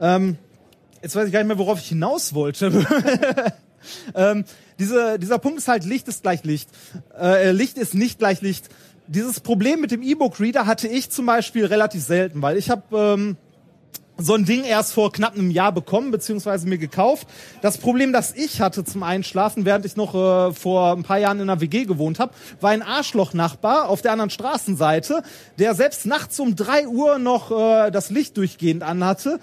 Ähm, 0.00 0.36
jetzt 1.02 1.16
weiß 1.16 1.26
ich 1.26 1.32
gar 1.32 1.40
nicht 1.40 1.48
mehr, 1.48 1.58
worauf 1.58 1.80
ich 1.80 1.88
hinaus 1.88 2.34
wollte. 2.34 2.86
ähm, 4.14 4.44
diese, 4.78 5.18
dieser 5.18 5.38
Punkt 5.38 5.58
ist 5.58 5.68
halt, 5.68 5.84
Licht 5.84 6.08
ist 6.08 6.22
gleich 6.22 6.44
Licht. 6.44 6.68
Äh, 7.18 7.52
Licht 7.52 7.78
ist 7.78 7.94
nicht 7.94 8.18
gleich 8.18 8.40
Licht. 8.40 8.68
Dieses 9.06 9.40
Problem 9.40 9.80
mit 9.80 9.90
dem 9.90 10.02
E-Book-Reader 10.02 10.66
hatte 10.66 10.86
ich 10.88 11.10
zum 11.10 11.26
Beispiel 11.26 11.64
relativ 11.64 12.02
selten, 12.02 12.42
weil 12.42 12.56
ich 12.56 12.70
habe 12.70 12.82
ähm, 12.92 13.36
so 14.20 14.34
ein 14.34 14.44
Ding 14.44 14.64
erst 14.64 14.92
vor 14.92 15.12
knapp 15.12 15.34
einem 15.34 15.50
Jahr 15.50 15.70
bekommen, 15.70 16.10
beziehungsweise 16.10 16.66
mir 16.66 16.78
gekauft. 16.78 17.28
Das 17.62 17.78
Problem, 17.78 18.12
das 18.12 18.34
ich 18.34 18.60
hatte 18.60 18.84
zum 18.84 19.04
Einschlafen, 19.04 19.64
während 19.64 19.86
ich 19.86 19.96
noch 19.96 20.14
äh, 20.14 20.52
vor 20.52 20.92
ein 20.92 21.04
paar 21.04 21.18
Jahren 21.18 21.38
in 21.38 21.48
einer 21.48 21.60
WG 21.60 21.84
gewohnt 21.84 22.18
habe, 22.18 22.32
war 22.60 22.70
ein 22.70 22.82
Arschloch-Nachbar 22.82 23.88
auf 23.88 24.02
der 24.02 24.12
anderen 24.12 24.30
Straßenseite, 24.30 25.22
der 25.58 25.74
selbst 25.74 26.04
nachts 26.04 26.40
um 26.40 26.56
drei 26.56 26.88
Uhr 26.88 27.18
noch 27.18 27.52
äh, 27.52 27.90
das 27.92 28.10
Licht 28.10 28.36
durchgehend 28.36 28.82
anhatte. 28.82 29.38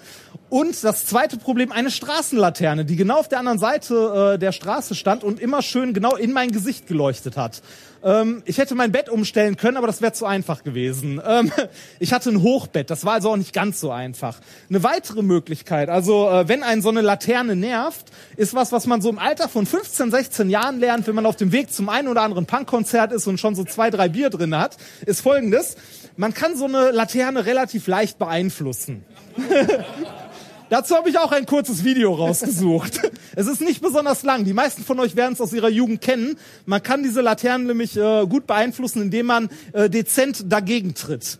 Und 0.48 0.84
das 0.84 1.06
zweite 1.06 1.38
Problem, 1.38 1.72
eine 1.72 1.90
Straßenlaterne, 1.90 2.84
die 2.84 2.96
genau 2.96 3.18
auf 3.18 3.28
der 3.28 3.40
anderen 3.40 3.58
Seite 3.58 4.34
äh, 4.34 4.38
der 4.38 4.52
Straße 4.52 4.94
stand 4.94 5.24
und 5.24 5.40
immer 5.40 5.62
schön 5.62 5.94
genau 5.94 6.14
in 6.14 6.32
mein 6.32 6.52
Gesicht 6.52 6.86
geleuchtet 6.86 7.36
hat. 7.36 7.62
Ähm, 8.06 8.42
ich 8.44 8.58
hätte 8.58 8.76
mein 8.76 8.92
Bett 8.92 9.08
umstellen 9.08 9.56
können, 9.56 9.76
aber 9.76 9.88
das 9.88 10.00
wäre 10.00 10.12
zu 10.12 10.26
einfach 10.26 10.62
gewesen. 10.62 11.20
Ähm, 11.26 11.50
ich 11.98 12.12
hatte 12.12 12.30
ein 12.30 12.40
Hochbett, 12.40 12.88
das 12.88 13.04
war 13.04 13.14
also 13.14 13.30
auch 13.30 13.36
nicht 13.36 13.52
ganz 13.52 13.80
so 13.80 13.90
einfach. 13.90 14.38
Eine 14.70 14.84
weitere 14.84 15.22
Möglichkeit, 15.22 15.88
also 15.88 16.30
äh, 16.30 16.48
wenn 16.48 16.62
einen 16.62 16.82
so 16.82 16.88
eine 16.88 17.00
Laterne 17.00 17.56
nervt, 17.56 18.06
ist 18.36 18.54
was, 18.54 18.70
was 18.70 18.86
man 18.86 19.02
so 19.02 19.10
im 19.10 19.18
Alter 19.18 19.48
von 19.48 19.66
15, 19.66 20.12
16 20.12 20.50
Jahren 20.50 20.78
lernt, 20.78 21.08
wenn 21.08 21.16
man 21.16 21.26
auf 21.26 21.34
dem 21.34 21.50
Weg 21.50 21.72
zum 21.72 21.88
einen 21.88 22.06
oder 22.06 22.22
anderen 22.22 22.46
Punkkonzert 22.46 23.10
ist 23.10 23.26
und 23.26 23.40
schon 23.40 23.56
so 23.56 23.64
zwei, 23.64 23.90
drei 23.90 24.08
Bier 24.08 24.30
drin 24.30 24.56
hat, 24.56 24.76
ist 25.04 25.22
folgendes. 25.22 25.76
Man 26.16 26.32
kann 26.32 26.56
so 26.56 26.66
eine 26.66 26.92
Laterne 26.92 27.44
relativ 27.44 27.88
leicht 27.88 28.18
beeinflussen. 28.18 29.04
Dazu 30.68 30.96
habe 30.96 31.08
ich 31.08 31.18
auch 31.18 31.30
ein 31.30 31.46
kurzes 31.46 31.84
Video 31.84 32.12
rausgesucht. 32.12 33.00
es 33.36 33.46
ist 33.46 33.60
nicht 33.60 33.80
besonders 33.80 34.22
lang. 34.24 34.44
Die 34.44 34.52
meisten 34.52 34.82
von 34.82 34.98
euch 34.98 35.14
werden 35.14 35.34
es 35.34 35.40
aus 35.40 35.52
ihrer 35.52 35.68
Jugend 35.68 36.00
kennen. 36.00 36.36
Man 36.64 36.82
kann 36.82 37.02
diese 37.02 37.20
Laternen 37.20 37.68
nämlich 37.68 37.96
äh, 37.96 38.26
gut 38.26 38.46
beeinflussen, 38.46 39.02
indem 39.02 39.26
man 39.26 39.48
äh, 39.72 39.88
dezent 39.88 40.44
dagegen 40.50 40.94
tritt. 40.94 41.38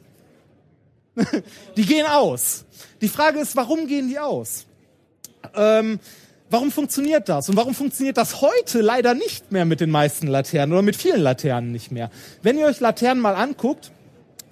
die 1.77 1.85
gehen 1.87 2.07
aus. 2.07 2.65
Die 3.01 3.09
Frage 3.09 3.41
ist, 3.41 3.57
warum 3.57 3.87
gehen 3.87 4.09
die 4.09 4.19
aus? 4.19 4.67
Ähm, 5.55 5.99
warum 6.49 6.71
funktioniert 6.71 7.29
das? 7.29 7.49
Und 7.49 7.57
warum 7.57 7.75
funktioniert 7.75 8.17
das 8.17 8.41
heute 8.41 8.81
leider 8.81 9.15
nicht 9.15 9.51
mehr 9.51 9.65
mit 9.65 9.81
den 9.81 9.91
meisten 9.91 10.29
Laternen 10.29 10.73
oder 10.73 10.83
mit 10.83 10.95
vielen 10.95 11.21
Laternen 11.21 11.73
nicht 11.73 11.91
mehr? 11.91 12.11
Wenn 12.43 12.59
ihr 12.59 12.67
euch 12.67 12.79
Laternen 12.79 13.23
mal 13.23 13.35
anguckt, 13.35 13.91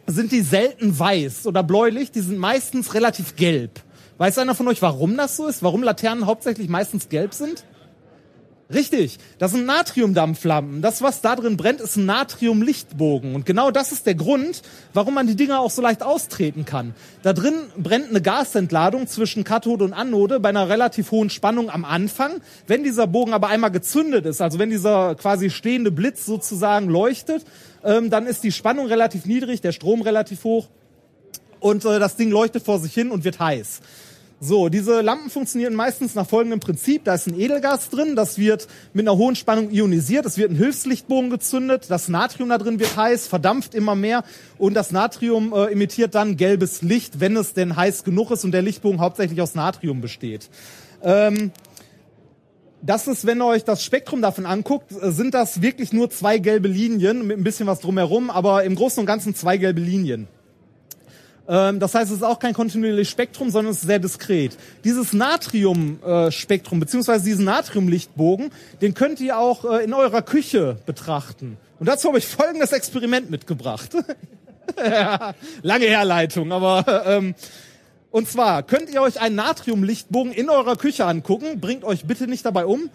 sind 0.07 0.33
die 0.33 0.43
selten 0.43 0.99
weiß 0.99 1.47
oder 1.47 1.63
bläulich, 1.63 2.11
die 2.11 2.21
sind 2.21 2.39
meistens 2.39 2.95
relativ 2.95 3.37
gelb. 3.37 3.81
Weiß 4.19 4.39
einer 4.39 4.55
von 4.55 4.69
euch, 4.69 4.81
warum 4.81 5.17
das 5.17 5.37
so 5.37 5.47
ist? 5.47 5.63
Warum 5.63 5.83
Laternen 5.83 6.27
hauptsächlich 6.27 6.69
meistens 6.69 7.09
gelb 7.09 7.35
sind? 7.35 7.65
Richtig, 8.73 9.19
das 9.39 9.53
sind 9.53 9.67
Natriumdampflampen. 9.67 10.81
Das, 10.81 11.03
was 11.03 11.21
da 11.21 11.37
drin 11.37 11.59
brennt, 11.59 11.83
ist 11.83 11.97
ein 11.97 12.07
Natriumlichtbogen. 12.07 13.35
Und 13.35 13.45
genau 13.45 13.71
das 13.71 13.93
ist 13.93 14.07
der 14.07 14.15
Grund, 14.15 14.63
warum 14.95 15.15
man 15.15 15.27
die 15.27 15.37
Dinger 15.37 15.61
auch 15.61 15.71
so 15.71 15.83
leicht 15.83 16.03
austreten 16.03 16.65
kann. 16.65 16.95
Da 17.23 17.35
drin 17.35 17.55
brennt 17.77 18.09
eine 18.09 18.23
Gasentladung 18.23 19.07
zwischen 19.07 19.45
Kathode 19.45 19.85
und 19.85 19.93
Anode 19.93 20.41
bei 20.41 20.49
einer 20.49 20.69
relativ 20.69 21.11
hohen 21.11 21.29
Spannung 21.29 21.69
am 21.69 21.85
Anfang. 21.85 22.41
Wenn 22.67 22.85
dieser 22.85 23.07
Bogen 23.07 23.35
aber 23.35 23.49
einmal 23.49 23.71
gezündet 23.71 24.25
ist, 24.25 24.41
also 24.41 24.59
wenn 24.59 24.71
dieser 24.71 25.15
quasi 25.15 25.51
stehende 25.51 25.91
Blitz 25.91 26.25
sozusagen 26.25 26.89
leuchtet, 26.89 27.45
ähm, 27.85 28.09
dann 28.09 28.27
ist 28.27 28.45
die 28.45 28.53
Spannung 28.53 28.87
relativ 28.87 29.27
niedrig, 29.27 29.61
der 29.61 29.73
Strom 29.73 30.01
relativ 30.01 30.45
hoch. 30.45 30.69
und 31.61 31.85
äh, 31.85 31.99
das 31.99 32.17
Ding 32.17 32.31
leuchtet 32.31 32.63
vor 32.63 32.79
sich 32.79 32.93
hin 32.93 33.11
und 33.11 33.25
wird 33.25 33.41
heiß. 33.41 33.81
So, 34.47 34.69
diese 34.69 35.01
Lampen 35.01 35.31
funktionieren 35.31 35.75
meistens 35.75 36.15
nach 36.15 36.29
folgendem 36.29 36.61
Prinzip. 36.61 37.05
Da 37.05 37.15
ist 37.15 37.27
ein 37.27 37.41
Edelgas 37.41 37.89
drin, 37.89 38.15
das 38.15 38.37
wird 38.37 38.69
mit 38.93 39.09
einer 39.09 39.17
hohen 39.17 39.37
Spannung 39.37 39.71
ionisiert, 39.71 40.27
es 40.27 40.37
wird 40.37 40.51
ein 40.51 40.57
Hilfslichtbogen 40.57 41.31
gezündet, 41.31 41.87
das 41.89 42.09
Natrium 42.09 42.51
da 42.51 42.59
drin 42.59 42.79
wird 42.79 42.95
heiß, 42.95 43.27
verdampft 43.27 43.75
immer 43.75 43.95
mehr 43.95 44.23
und 44.59 44.75
das 44.75 44.91
Natrium 44.91 45.55
äh, 45.55 45.73
emittiert 45.73 46.15
dann 46.15 46.37
gelbes 46.37 46.83
Licht, 46.83 47.21
wenn 47.21 47.39
es 47.39 47.55
denn 47.55 47.75
heiß 47.75 48.05
genug 48.05 48.33
ist 48.33 48.45
und 48.45 48.53
der 48.53 48.61
Lichtbogen 48.61 49.01
hauptsächlich 49.01 49.41
aus 49.41 49.55
Natrium 49.55 50.03
besteht. 50.03 50.51
Ähm, 51.03 51.51
das 52.83 53.07
ist, 53.07 53.25
wenn 53.25 53.41
ihr 53.41 53.47
euch 53.47 53.65
das 53.65 53.83
Spektrum 53.83 54.21
davon 54.21 54.45
anguckt, 54.45 54.93
äh, 54.93 55.11
sind 55.11 55.33
das 55.33 55.63
wirklich 55.63 55.95
nur 55.95 56.11
zwei 56.11 56.37
gelbe 56.37 56.69
Linien 56.69 57.27
mit 57.27 57.39
ein 57.39 57.45
bisschen 57.45 57.67
was 57.67 57.81
drumherum, 57.81 58.29
aber 58.29 58.65
im 58.65 58.75
Großen 58.75 59.01
und 59.01 59.07
Ganzen 59.07 59.35
zwei 59.35 59.57
gelbe 59.57 59.81
Linien. 59.81 60.29
Ähm, 61.47 61.81
das 61.81 61.95
heißt, 61.95 62.11
es 62.11 62.19
ist 62.19 62.23
auch 62.23 62.39
kein 62.39 62.55
kontinuierliches 62.55 63.11
Spektrum, 63.11 63.51
sondern 63.51 63.73
es 63.73 63.81
ist 63.81 63.87
sehr 63.87 63.99
diskret. 63.99 64.57
Dieses 64.85 65.13
Natrium-Spektrum, 65.13 66.81
beziehungsweise 66.81 67.25
diesen 67.25 67.45
Natriumlichtbogen, 67.45 68.51
den 68.81 68.95
könnt 68.95 69.21
ihr 69.21 69.39
auch 69.39 69.65
äh, 69.65 69.85
in 69.85 69.93
eurer 69.93 70.23
Küche 70.23 70.77
betrachten. 70.87 71.57
Und 71.79 71.89
dazu 71.89 72.09
habe 72.09 72.19
ich 72.19 72.27
folgendes 72.27 72.73
Experiment 72.73 73.31
mitgebracht. 73.31 73.91
lange 75.63 75.85
Herleitung, 75.85 76.53
aber 76.53 77.05
ähm, 77.07 77.35
und 78.11 78.29
zwar 78.29 78.63
könnt 78.63 78.91
ihr 78.91 79.03
euch 79.03 79.21
einen 79.21 79.35
Natriumlichtbogen 79.35 80.33
in 80.33 80.49
eurer 80.49 80.77
Küche 80.77 81.05
angucken. 81.05 81.61
Bringt 81.61 81.85
euch 81.85 82.05
bitte 82.05 82.29
nicht 82.29 82.47
dabei 82.47 82.65
um. 82.65 82.89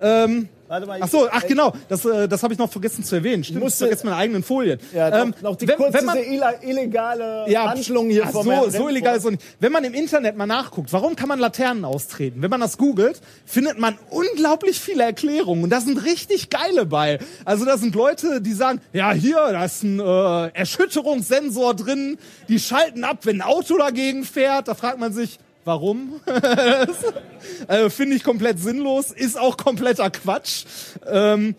Ähm, 0.00 0.48
Warte 0.74 0.86
mal, 0.88 0.98
ach 1.00 1.08
so, 1.08 1.28
ach 1.30 1.46
genau, 1.46 1.72
das, 1.88 2.04
äh, 2.04 2.26
das 2.26 2.42
habe 2.42 2.52
ich 2.52 2.58
noch 2.58 2.68
vergessen 2.68 3.04
zu 3.04 3.14
erwähnen. 3.14 3.44
Stimmt, 3.44 3.58
ich 3.58 3.62
musste- 3.64 3.84
vergesse 3.86 4.04
meine 4.06 4.16
eigenen 4.16 4.42
Folien. 4.42 4.80
Ja, 4.92 5.22
Ähm, 5.22 5.32
noch, 5.40 5.54
die 5.54 5.68
wenn- 5.68 5.76
kurze 5.76 5.94
wenn 5.94 6.04
man- 6.04 6.18
ille- 6.18 6.62
illegale 6.64 7.44
ja, 7.48 7.70
Handlung 7.70 8.10
hier 8.10 8.24
ach, 8.26 8.32
vom 8.32 8.44
so, 8.44 8.70
so 8.70 8.88
illegal 8.88 9.16
ist 9.16 9.24
nicht. 9.30 9.40
Wenn 9.60 9.70
man 9.70 9.84
im 9.84 9.94
Internet 9.94 10.36
mal 10.36 10.46
nachguckt, 10.46 10.92
warum 10.92 11.14
kann 11.14 11.28
man 11.28 11.38
Laternen 11.38 11.84
austreten? 11.84 12.42
Wenn 12.42 12.50
man 12.50 12.60
das 12.60 12.76
googelt, 12.76 13.20
findet 13.46 13.78
man 13.78 13.96
unglaublich 14.10 14.80
viele 14.80 15.04
Erklärungen 15.04 15.62
und 15.62 15.70
da 15.70 15.80
sind 15.80 16.04
richtig 16.04 16.50
geile 16.50 16.86
bei. 16.86 17.20
Also 17.44 17.64
da 17.64 17.78
sind 17.78 17.94
Leute, 17.94 18.40
die 18.40 18.52
sagen, 18.52 18.80
ja 18.92 19.12
hier, 19.12 19.36
da 19.36 19.64
ist 19.64 19.84
ein 19.84 20.00
äh, 20.00 20.48
Erschütterungssensor 20.58 21.74
drin, 21.74 22.18
die 22.48 22.58
schalten 22.58 23.04
ab, 23.04 23.18
wenn 23.26 23.36
ein 23.36 23.42
Auto 23.42 23.78
dagegen 23.78 24.24
fährt. 24.24 24.66
Da 24.66 24.74
fragt 24.74 24.98
man 24.98 25.12
sich, 25.12 25.38
warum? 25.64 26.20
äh, 27.68 27.90
Finde 27.90 28.16
ich 28.16 28.24
komplett 28.24 28.58
sinnlos, 28.58 29.10
ist 29.10 29.38
auch 29.38 29.56
kompletter 29.56 30.10
Quatsch. 30.10 30.64
Ähm, 31.06 31.54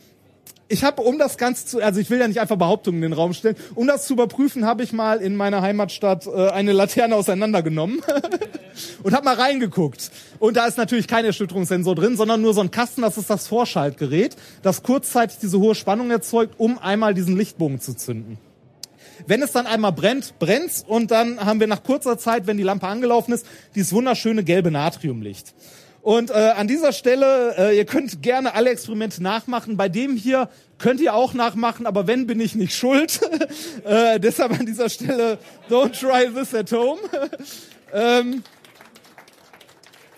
ich 0.68 0.84
habe, 0.84 1.04
um 1.04 1.20
das 1.20 1.38
Ganze 1.38 1.66
zu, 1.66 1.80
also 1.80 2.00
ich 2.00 2.10
will 2.10 2.20
ja 2.20 2.28
nicht 2.28 2.40
einfach 2.40 2.56
Behauptungen 2.56 2.98
in 2.98 3.12
den 3.12 3.14
Raum 3.14 3.34
stellen, 3.34 3.56
um 3.76 3.86
das 3.86 4.08
zu 4.08 4.14
überprüfen, 4.14 4.66
habe 4.66 4.84
ich 4.84 4.94
mal 4.94 5.22
in 5.22 5.36
meiner 5.36 5.62
Heimatstadt 5.62 6.26
äh, 6.26 6.50
eine 6.50 6.72
Laterne 6.72 7.16
auseinandergenommen 7.16 8.02
und 9.04 9.14
habe 9.14 9.26
mal 9.26 9.36
reingeguckt. 9.36 10.10
Und 10.40 10.58
da 10.58 10.66
ist 10.66 10.78
natürlich 10.78 11.08
kein 11.08 11.24
Erschütterungssensor 11.24 11.94
drin, 11.94 12.18
sondern 12.18 12.42
nur 12.42 12.54
so 12.56 12.62
ein 12.62 12.72
Kasten, 12.72 13.04
das 13.04 13.18
ist 13.18 13.30
das 13.30 13.48
Vorschaltgerät, 13.48 14.36
das 14.64 14.82
kurzzeitig 14.82 15.38
diese 15.40 15.60
hohe 15.60 15.76
Spannung 15.76 16.10
erzeugt, 16.10 16.56
um 16.58 16.80
einmal 16.80 17.14
diesen 17.14 17.38
Lichtbogen 17.38 17.80
zu 17.80 17.96
zünden. 17.96 18.40
Wenn 19.28 19.42
es 19.42 19.52
dann 19.52 19.68
einmal 19.68 19.92
brennt, 19.92 20.40
brennt's 20.40 20.84
und 20.86 21.12
dann 21.12 21.44
haben 21.44 21.60
wir 21.60 21.68
nach 21.68 21.84
kurzer 21.84 22.18
Zeit, 22.18 22.48
wenn 22.48 22.58
die 22.58 22.64
Lampe 22.64 22.88
angelaufen 22.88 23.34
ist, 23.34 23.46
dieses 23.76 23.94
wunderschöne 23.94 24.44
gelbe 24.44 24.72
Natriumlicht. 24.72 25.54
Und 26.06 26.30
äh, 26.30 26.34
an 26.34 26.68
dieser 26.68 26.94
Stelle, 26.94 27.56
äh, 27.58 27.76
ihr 27.76 27.86
könnt 27.86 28.22
gerne 28.22 28.54
alle 28.54 28.70
Experimente 28.70 29.24
nachmachen. 29.24 29.76
Bei 29.76 29.90
dem 29.90 30.16
hier 30.16 30.50
könnt 30.78 31.02
ihr 31.02 31.16
auch 31.16 31.34
nachmachen, 31.34 31.88
aber 31.88 32.06
wenn, 32.06 32.28
bin 32.28 32.40
ich 32.40 32.54
nicht 32.54 32.76
schuld. 32.78 33.20
äh, 33.84 34.20
deshalb 34.20 34.60
an 34.60 34.68
dieser 34.68 34.90
Stelle, 34.90 35.40
don't 35.68 36.00
try 36.00 36.32
this 36.32 36.54
at 36.54 36.72
home. 36.72 37.00
ähm, 37.94 38.44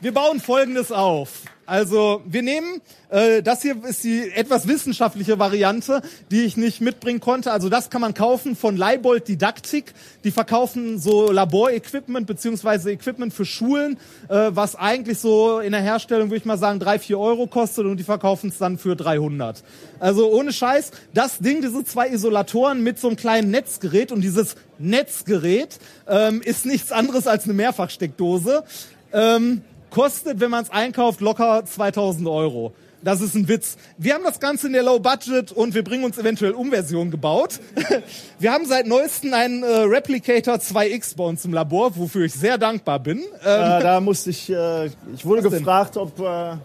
wir 0.02 0.14
bauen 0.14 0.42
Folgendes 0.42 0.92
auf. 0.92 1.44
Also 1.68 2.22
wir 2.26 2.44
nehmen, 2.44 2.80
äh, 3.10 3.44
das 3.44 3.62
hier 3.62 3.76
ist 3.84 4.02
die 4.06 4.32
etwas 4.32 4.70
wissenschaftliche 4.70 5.38
Variante, 5.38 6.02
die 6.32 6.46
ich 6.46 6.56
nicht 6.56 6.80
mitbringen 6.80 7.20
konnte. 7.20 7.52
Also 7.52 7.68
das 7.68 7.90
kann 7.90 8.00
man 8.00 8.14
kaufen 8.14 8.56
von 8.56 8.78
Leibold 8.78 9.28
Didaktik. 9.28 9.94
Die 10.24 10.32
verkaufen 10.32 10.98
so 10.98 11.30
Laborequipment 11.30 12.26
beziehungsweise 12.26 12.90
Equipment 12.90 13.34
für 13.34 13.44
Schulen, 13.44 13.98
äh, 14.30 14.52
was 14.52 14.78
eigentlich 14.78 15.20
so 15.20 15.60
in 15.60 15.74
der 15.74 15.82
Herstellung, 15.82 16.30
würde 16.30 16.38
ich 16.38 16.46
mal 16.46 16.58
sagen, 16.58 16.80
drei, 16.80 17.00
vier 17.00 17.20
Euro 17.20 17.48
kostet 17.48 17.86
und 17.86 17.98
die 17.98 18.06
verkaufen 18.06 18.50
es 18.50 18.58
dann 18.58 18.78
für 18.78 18.96
300. 18.96 19.62
Also 20.00 20.32
ohne 20.32 20.54
Scheiß, 20.54 20.92
das 21.14 21.40
Ding, 21.40 21.62
diese 21.62 21.84
zwei 21.84 22.08
Isolatoren 22.08 22.82
mit 22.82 22.98
so 22.98 23.10
einem 23.10 23.18
kleinen 23.18 23.52
Netzgerät 23.52 24.14
und 24.14 24.22
dieses 24.22 24.56
Netzgerät 24.80 25.80
ähm, 26.08 26.42
ist 26.42 26.66
nichts 26.66 26.94
anderes 26.94 27.28
als 27.28 27.44
eine 27.44 27.54
Mehrfachsteckdose. 27.54 28.64
Ähm, 29.12 29.64
kostet, 29.92 30.40
wenn 30.40 30.52
man 30.52 30.64
es 30.64 30.70
einkauft, 30.70 31.22
locker 31.22 31.64
2000 31.66 32.28
Euro. 32.28 32.74
Das 33.04 33.22
ist 33.22 33.36
ein 33.36 33.48
Witz. 33.48 33.78
Wir 33.98 34.16
haben 34.16 34.24
das 34.24 34.40
Ganze 34.40 34.68
in 34.68 34.74
der 34.74 34.82
Low 34.82 35.00
Budget 35.00 35.52
und 35.52 35.76
wir 35.76 35.84
bringen 35.84 36.04
uns 36.04 36.18
eventuell 36.18 36.54
Umversion 36.54 37.12
gebaut. 37.12 37.60
Wir 38.40 38.52
haben 38.52 38.66
seit 38.66 38.88
neuestem 38.88 39.34
einen 39.36 39.62
äh, 39.64 39.68
Replicator 39.68 40.56
2X 40.56 41.16
bei 41.16 41.24
uns 41.24 41.46
im 41.46 41.54
Labor, 41.54 41.96
wofür 41.96 42.26
ich 42.26 42.34
sehr 42.34 42.58
dankbar 42.58 43.00
bin. 43.00 43.20
Ähm, 43.20 43.24
Äh, 43.44 43.80
da 43.82 44.02
musste 44.02 44.32
ich, 44.32 44.50
äh, 44.50 44.88
ich 45.14 45.24
wurde 45.24 45.44
Was 45.44 45.52
denn? 45.52 45.60
gefragt, 45.60 45.96
ob, 45.96 46.20
äh, 46.20 46.56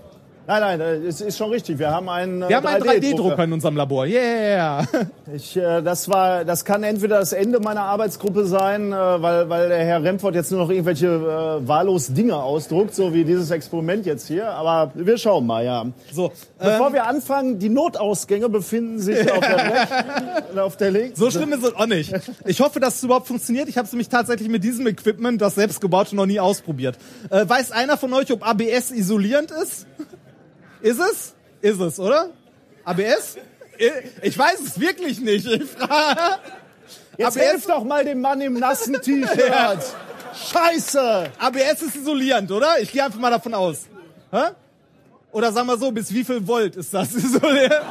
nein, 0.47 0.60
nein, 0.60 0.81
äh, 0.81 0.94
es 1.06 1.20
ist 1.20 1.39
schon 1.39 1.51
richtig. 1.51 1.78
Wir 1.78 1.90
haben 1.90 2.09
einen, 2.09 2.43
äh, 2.43 2.48
wir 2.48 2.56
haben 2.56 2.66
einen 2.66 2.82
3D-Drucker 2.82 3.06
3D-Drucker. 3.06 3.44
in 3.44 3.52
unserem 3.52 3.77
Labor. 3.77 4.06
Yeah! 4.06 4.86
Ich, 5.35 5.56
äh, 5.56 5.81
das 5.81 6.10
war, 6.10 6.44
das 6.44 6.64
kann 6.64 6.82
entweder 6.82 7.19
das 7.19 7.32
Ende 7.32 7.59
meiner 7.60 7.82
Arbeitsgruppe 7.82 8.44
sein, 8.44 8.93
äh, 8.93 8.97
weil, 8.97 9.48
weil 9.48 9.69
der 9.69 9.85
Herr 9.85 10.02
Remford 10.02 10.35
jetzt 10.35 10.51
nur 10.51 10.60
noch 10.60 10.69
irgendwelche 10.69 11.06
äh, 11.06 11.66
wahllos 11.66 12.09
Dinge 12.09 12.36
ausdruckt, 12.36 12.94
so 12.94 13.14
wie 13.14 13.24
dieses 13.24 13.51
Experiment 13.51 14.05
jetzt 14.05 14.27
hier. 14.27 14.51
Aber 14.51 14.93
wir 14.94 15.16
schauen 15.16 15.47
mal, 15.47 15.64
ja. 15.64 15.86
So, 16.12 16.32
Bevor 16.59 16.89
ähm, 16.89 16.93
wir 16.93 17.06
anfangen, 17.06 17.59
die 17.59 17.70
Notausgänge 17.70 18.48
befinden 18.48 18.98
sich 18.98 19.32
auf 19.32 19.40
der 19.40 19.56
rechten 19.56 20.52
und 20.52 20.59
auf 20.59 20.77
der 20.77 20.90
linken. 20.90 21.16
so 21.16 21.31
schlimm 21.31 21.52
ist 21.52 21.64
es 21.64 21.74
auch 21.74 21.86
nicht. 21.86 22.12
Ich 22.44 22.60
hoffe, 22.60 22.78
dass 22.78 22.97
es 22.97 23.05
überhaupt 23.05 23.27
funktioniert. 23.27 23.69
Ich 23.69 23.78
habe 23.78 23.86
es 23.86 23.93
nämlich 23.93 24.09
tatsächlich 24.09 24.48
mit 24.48 24.62
diesem 24.62 24.86
Equipment, 24.86 25.40
das 25.40 25.55
selbstgebaute, 25.55 26.14
noch 26.14 26.27
nie 26.27 26.40
ausprobiert. 26.40 26.98
Äh, 27.31 27.48
weiß 27.48 27.73
einer 27.73 27.97
von 27.97 28.12
euch, 28.12 28.31
ob 28.32 28.47
ABS 28.47 28.90
isolierend 28.90 29.51
ist? 29.51 29.86
Ist 30.82 31.00
es? 31.00 31.34
Ist 31.60 31.80
es, 31.80 31.98
oder? 31.98 32.30
ABS? 32.84 33.36
Ich 34.22 34.36
weiß 34.36 34.60
es 34.60 34.80
wirklich 34.80 35.20
nicht. 35.20 35.46
Ich 35.46 35.64
frage. 35.70 36.40
Jetzt 37.16 37.36
ABS 37.36 37.36
helft 37.36 37.68
doch 37.68 37.84
mal 37.84 38.04
dem 38.04 38.20
Mann 38.20 38.40
im 38.40 38.54
nassen 38.54 38.94
T-Shirt. 39.00 39.78
Scheiße! 40.52 41.30
ABS 41.38 41.82
ist 41.82 41.96
isolierend, 41.96 42.50
oder? 42.50 42.80
Ich 42.80 42.90
gehe 42.90 43.04
einfach 43.04 43.18
mal 43.18 43.30
davon 43.30 43.54
aus. 43.54 43.86
Hä? 44.30 44.50
Oder 45.30 45.52
sagen 45.52 45.66
wir 45.66 45.78
so, 45.78 45.90
bis 45.90 46.12
wie 46.12 46.24
viel 46.24 46.46
Volt 46.46 46.76
ist 46.76 46.92
das 46.92 47.14
isolierend? 47.14 47.82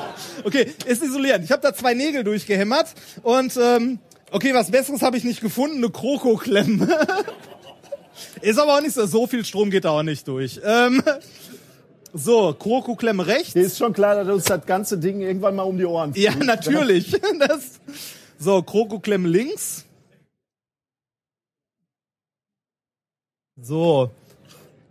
Okay, 0.43 0.73
ist 0.85 1.03
isolierend. 1.03 1.45
Ich 1.45 1.51
habe 1.51 1.61
da 1.61 1.73
zwei 1.73 1.93
Nägel 1.93 2.23
durchgehämmert 2.23 2.93
und 3.23 3.57
ähm, 3.57 3.99
okay, 4.31 4.53
was 4.53 4.71
Besseres 4.71 5.01
habe 5.01 5.17
ich 5.17 5.23
nicht 5.23 5.41
gefunden, 5.41 5.77
eine 5.77 5.89
Krokoklemme. 5.89 6.87
ist 8.41 8.59
aber 8.59 8.77
auch 8.77 8.81
nicht 8.81 8.93
so, 8.93 9.05
so 9.05 9.27
viel 9.27 9.45
Strom 9.45 9.69
geht 9.69 9.85
da 9.85 9.91
auch 9.91 10.03
nicht 10.03 10.27
durch. 10.27 10.59
Ähm, 10.63 11.03
so, 12.13 12.53
Krokoklemme 12.53 13.25
rechts. 13.25 13.53
Dir 13.53 13.63
ist 13.63 13.77
schon 13.77 13.93
klar, 13.93 14.15
dass 14.15 14.27
uns 14.27 14.45
das 14.45 14.65
ganze 14.65 14.97
Ding 14.97 15.21
irgendwann 15.21 15.55
mal 15.55 15.63
um 15.63 15.77
die 15.77 15.85
Ohren 15.85 16.13
Ja, 16.15 16.31
fliegt. 16.31 16.45
natürlich. 16.45 17.11
Das, 17.39 17.79
so, 18.37 18.61
Krokoklemme 18.61 19.27
links. 19.27 19.85
So. 23.61 24.09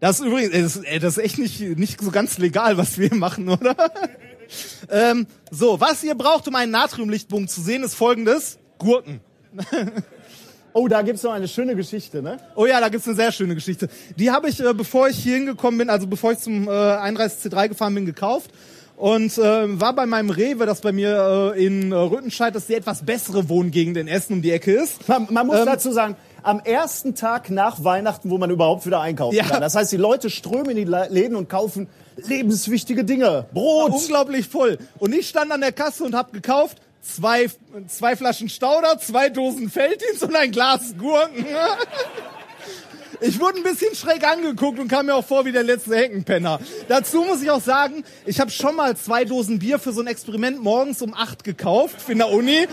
Das 0.01 0.21
ist 0.21 0.27
übrigens, 0.27 0.81
das, 1.01 1.17
ist 1.17 1.19
echt 1.19 1.39
nicht, 1.39 1.61
nicht 1.61 2.01
so 2.01 2.11
ganz 2.11 2.39
legal, 2.39 2.79
was 2.79 2.97
wir 2.99 3.15
machen, 3.15 3.49
oder? 3.49 3.77
ähm, 4.91 5.27
so, 5.51 5.81
was 5.81 6.03
ihr 6.03 6.15
braucht, 6.15 6.49
um 6.49 6.55
einen 6.55 6.73
Natriumlichtbogen 6.73 7.49
zu 7.49 7.61
sehen, 7.61 7.83
ist 7.83 7.95
folgendes. 7.95 8.59
Gurken. 8.79 9.21
Oh, 10.73 10.87
da 10.89 11.03
gibt's 11.03 11.23
noch 11.23 11.33
eine 11.33 11.49
schöne 11.49 11.75
Geschichte, 11.75 12.23
ne? 12.23 12.39
Oh 12.55 12.67
ja, 12.67 12.81
da 12.81 12.89
gibt's 12.89 13.07
eine 13.07 13.17
sehr 13.17 13.33
schöne 13.33 13.55
Geschichte. 13.55 13.89
Die 14.17 14.31
habe 14.31 14.49
ich, 14.49 14.61
äh, 14.61 14.73
bevor 14.73 15.09
ich 15.09 15.17
hier 15.17 15.35
hingekommen 15.37 15.79
bin, 15.79 15.91
also 15.91 16.07
bevor 16.07 16.33
ich 16.33 16.39
zum 16.39 16.69
äh, 16.69 16.71
31C3 16.71 17.69
gefahren 17.71 17.95
bin, 17.95 18.07
gekauft. 18.07 18.51
Und 18.97 19.39
äh, 19.39 19.81
war 19.81 19.95
bei 19.95 20.05
meinem 20.05 20.29
Rewe, 20.29 20.67
das 20.67 20.83
bei 20.83 20.93
mir 20.93 21.55
äh, 21.57 21.65
in 21.67 21.91
äh, 21.91 21.95
Rüttenscheid, 21.95 22.55
das 22.55 22.67
die 22.67 22.75
etwas 22.75 23.03
bessere 23.05 23.49
Wohngegend 23.49 23.97
in 23.97 24.09
Essen 24.09 24.35
um 24.35 24.43
die 24.43 24.51
Ecke 24.53 24.73
ist. 24.73 25.09
Man, 25.09 25.27
man 25.31 25.47
muss 25.47 25.57
Ähm, 25.61 25.65
dazu 25.67 25.91
sagen, 25.91 26.17
am 26.43 26.61
ersten 26.61 27.15
Tag 27.15 27.49
nach 27.51 27.83
Weihnachten, 27.83 28.29
wo 28.29 28.37
man 28.37 28.51
überhaupt 28.51 28.85
wieder 28.87 29.01
einkaufen 29.01 29.35
Ja. 29.35 29.45
kann. 29.45 29.63
Das 29.63 29.75
heißt, 29.75 29.91
die 29.91 29.97
Leute 29.97 30.29
strömen 30.29 30.77
in 30.77 30.77
die 30.77 30.85
Läden 30.85 31.35
und 31.35 31.49
kaufen 31.49 31.89
lebenswichtige 32.17 33.05
Dinge. 33.05 33.47
Brot. 33.55 33.93
Unglaublich 33.93 34.47
voll. 34.49 34.79
Und 34.99 35.15
ich 35.15 35.29
stand 35.29 35.51
an 35.51 35.61
der 35.63 35.73
Kasse 35.73 36.05
und 36.05 36.15
habe 36.15 36.33
gekauft 36.33 36.79
zwei, 37.03 37.49
zwei 37.89 38.17
Flaschen 38.17 38.49
Stauder, 38.49 38.99
zwei 38.99 39.29
Dosen 39.29 39.71
Felddienst 39.71 40.23
und 40.23 40.37
ein 40.37 40.51
Glas 40.51 40.95
Gurken. 40.99 41.47
Ich 43.23 43.39
wurde 43.39 43.59
ein 43.59 43.63
bisschen 43.63 43.95
schräg 43.95 44.27
angeguckt 44.27 44.79
und 44.79 44.89
kam 44.89 45.07
mir 45.07 45.15
auch 45.15 45.25
vor 45.25 45.45
wie 45.45 45.53
der 45.53 45.63
letzte 45.63 45.95
Heckenpenner. 45.95 46.59
Dazu 46.89 47.23
muss 47.23 47.43
ich 47.43 47.51
auch 47.51 47.61
sagen, 47.61 48.03
ich 48.25 48.41
habe 48.41 48.51
schon 48.51 48.75
mal 48.77 48.97
zwei 48.97 49.27
Dosen 49.27 49.59
Bier 49.59 49.79
für 49.79 49.93
so 49.93 50.01
ein 50.01 50.07
Experiment 50.07 50.63
morgens 50.63 51.03
um 51.03 51.13
acht 51.13 51.45
gekauft 51.45 52.09
in 52.09 52.17
der 52.17 52.31
Uni. 52.31 52.67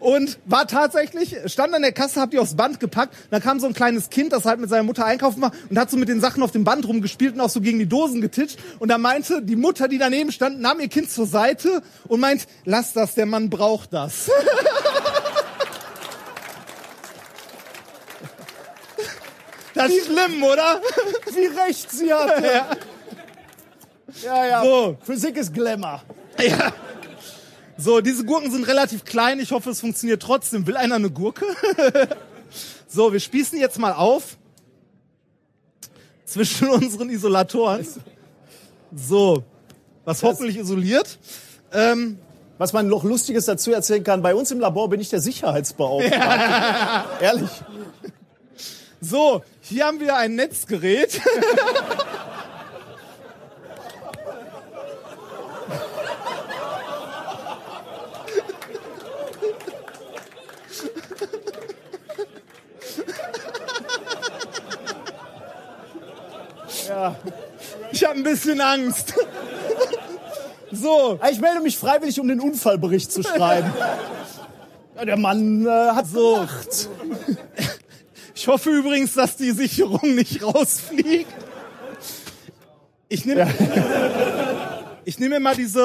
Und 0.00 0.38
war 0.46 0.66
tatsächlich, 0.66 1.36
stand 1.46 1.74
an 1.74 1.82
der 1.82 1.92
Kasse, 1.92 2.20
hab 2.20 2.30
die 2.30 2.38
aufs 2.38 2.56
Band 2.56 2.80
gepackt, 2.80 3.14
dann 3.30 3.42
kam 3.42 3.60
so 3.60 3.66
ein 3.66 3.74
kleines 3.74 4.10
Kind, 4.10 4.32
das 4.32 4.44
halt 4.44 4.60
mit 4.60 4.70
seiner 4.70 4.82
Mutter 4.82 5.04
einkaufen 5.04 5.42
war 5.42 5.52
und 5.70 5.78
hat 5.78 5.90
so 5.90 5.96
mit 5.96 6.08
den 6.08 6.20
Sachen 6.20 6.42
auf 6.42 6.50
dem 6.50 6.64
Band 6.64 6.86
rumgespielt 6.86 7.34
und 7.34 7.40
auch 7.40 7.50
so 7.50 7.60
gegen 7.60 7.78
die 7.78 7.86
Dosen 7.86 8.20
getitscht 8.20 8.58
und 8.78 8.88
da 8.88 8.98
meinte 8.98 9.42
die 9.42 9.56
Mutter, 9.56 9.88
die 9.88 9.98
daneben 9.98 10.32
stand, 10.32 10.60
nahm 10.60 10.80
ihr 10.80 10.88
Kind 10.88 11.10
zur 11.10 11.26
Seite 11.26 11.82
und 12.08 12.20
meint, 12.20 12.46
lass 12.64 12.92
das, 12.92 13.14
der 13.14 13.26
Mann 13.26 13.50
braucht 13.50 13.92
das. 13.92 14.30
Das 19.74 19.90
ist 19.90 20.06
schlimm, 20.06 20.42
oder? 20.42 20.80
Wie 21.32 21.46
recht 21.46 21.90
sie 21.90 22.12
hat. 22.12 22.42
Ja. 22.42 22.68
Ja, 24.22 24.46
ja. 24.46 24.62
So. 24.62 24.96
Physik 25.02 25.36
ist 25.36 25.52
Glamour. 25.52 26.02
Ja. 26.38 26.72
So, 27.76 28.00
diese 28.00 28.24
Gurken 28.24 28.50
sind 28.52 28.66
relativ 28.68 29.04
klein. 29.04 29.40
Ich 29.40 29.50
hoffe, 29.50 29.70
es 29.70 29.80
funktioniert 29.80 30.22
trotzdem. 30.22 30.66
Will 30.66 30.76
einer 30.76 30.94
eine 30.94 31.10
Gurke? 31.10 31.44
so, 32.88 33.12
wir 33.12 33.20
spießen 33.20 33.58
jetzt 33.58 33.78
mal 33.78 33.92
auf. 33.92 34.36
Zwischen 36.24 36.68
unseren 36.70 37.10
Isolatoren. 37.10 37.86
So. 38.94 39.42
Was 40.04 40.22
hoffentlich 40.22 40.56
isoliert. 40.56 41.18
Ähm, 41.72 42.18
Was 42.58 42.72
man 42.72 42.86
noch 42.86 43.02
Lustiges 43.02 43.46
dazu 43.46 43.72
erzählen 43.72 44.04
kann, 44.04 44.22
bei 44.22 44.34
uns 44.34 44.50
im 44.52 44.60
Labor 44.60 44.88
bin 44.88 45.00
ich 45.00 45.08
der 45.08 45.20
Sicherheitsbeauftragte. 45.20 47.08
Ehrlich. 47.24 47.50
so, 49.00 49.42
hier 49.60 49.86
haben 49.86 49.98
wir 49.98 50.16
ein 50.16 50.36
Netzgerät. 50.36 51.20
Ja. 67.04 67.16
Ich 67.92 68.04
habe 68.04 68.16
ein 68.16 68.22
bisschen 68.22 68.60
Angst. 68.60 69.14
So, 70.72 71.20
Ich 71.30 71.38
melde 71.38 71.60
mich 71.60 71.78
freiwillig, 71.78 72.18
um 72.18 72.26
den 72.26 72.40
Unfallbericht 72.40 73.12
zu 73.12 73.22
schreiben. 73.22 73.72
Ja, 74.96 75.04
der 75.04 75.16
Mann 75.16 75.66
äh, 75.66 75.68
hat 75.68 76.06
so. 76.06 76.34
Gelacht. 76.34 76.88
ich 78.34 78.46
hoffe 78.46 78.70
übrigens, 78.70 79.14
dass 79.14 79.36
die 79.36 79.50
Sicherung 79.50 80.14
nicht 80.14 80.40
rausfliegt. 80.40 81.32
Ich 83.08 83.24
nehme 83.24 83.52
ich 85.04 85.18
nehme 85.18 85.34
mir 85.34 85.40
mal 85.40 85.56
diese 85.56 85.80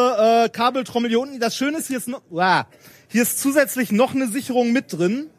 äh, 0.45 0.49
Kabeltrommel 0.49 1.09
hier 1.09 1.21
unten. 1.21 1.39
Das 1.39 1.55
Schöne 1.55 1.79
ist, 1.79 1.87
hier 1.87 1.97
ist 1.97 2.07
noch, 2.07 2.21
wow, 2.29 2.65
hier 3.07 3.23
ist 3.23 3.39
zusätzlich 3.39 3.91
noch 3.91 4.13
eine 4.13 4.27
Sicherung 4.27 4.71
mit 4.71 4.93
drin. 4.93 5.31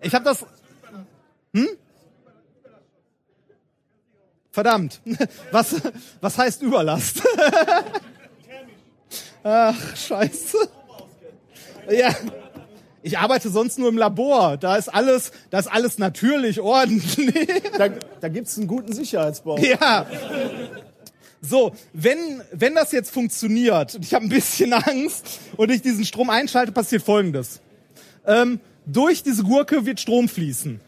Ich 0.00 0.12
habe 0.12 0.24
das. 0.24 0.44
Hm? 1.54 1.68
Verdammt. 4.50 5.00
Was, 5.52 5.76
was 6.20 6.38
heißt 6.38 6.62
Überlast? 6.62 7.22
Ach, 9.42 9.96
scheiße. 9.96 10.58
Ja. 11.90 12.14
Ich 13.02 13.16
arbeite 13.16 13.48
sonst 13.48 13.78
nur 13.78 13.88
im 13.88 13.96
Labor. 13.96 14.58
Da 14.58 14.76
ist 14.76 14.88
alles, 14.88 15.32
da 15.48 15.58
ist 15.58 15.68
alles 15.68 15.98
natürlich, 15.98 16.60
ordentlich. 16.60 17.48
Da, 17.78 17.88
da 18.20 18.28
gibt's 18.28 18.58
einen 18.58 18.66
guten 18.66 18.92
Sicherheitsbau. 18.92 19.56
Ja. 19.58 20.04
So, 21.40 21.72
wenn, 21.94 22.42
wenn 22.52 22.74
das 22.74 22.92
jetzt 22.92 23.10
funktioniert, 23.10 23.94
und 23.94 24.04
ich 24.04 24.12
habe 24.12 24.26
ein 24.26 24.28
bisschen 24.28 24.74
Angst, 24.74 25.40
und 25.56 25.70
ich 25.70 25.80
diesen 25.80 26.04
Strom 26.04 26.28
einschalte, 26.28 26.72
passiert 26.72 27.02
folgendes. 27.02 27.60
Ähm, 28.26 28.60
durch 28.84 29.22
diese 29.22 29.44
Gurke 29.44 29.86
wird 29.86 29.98
Strom 29.98 30.28
fließen. 30.28 30.80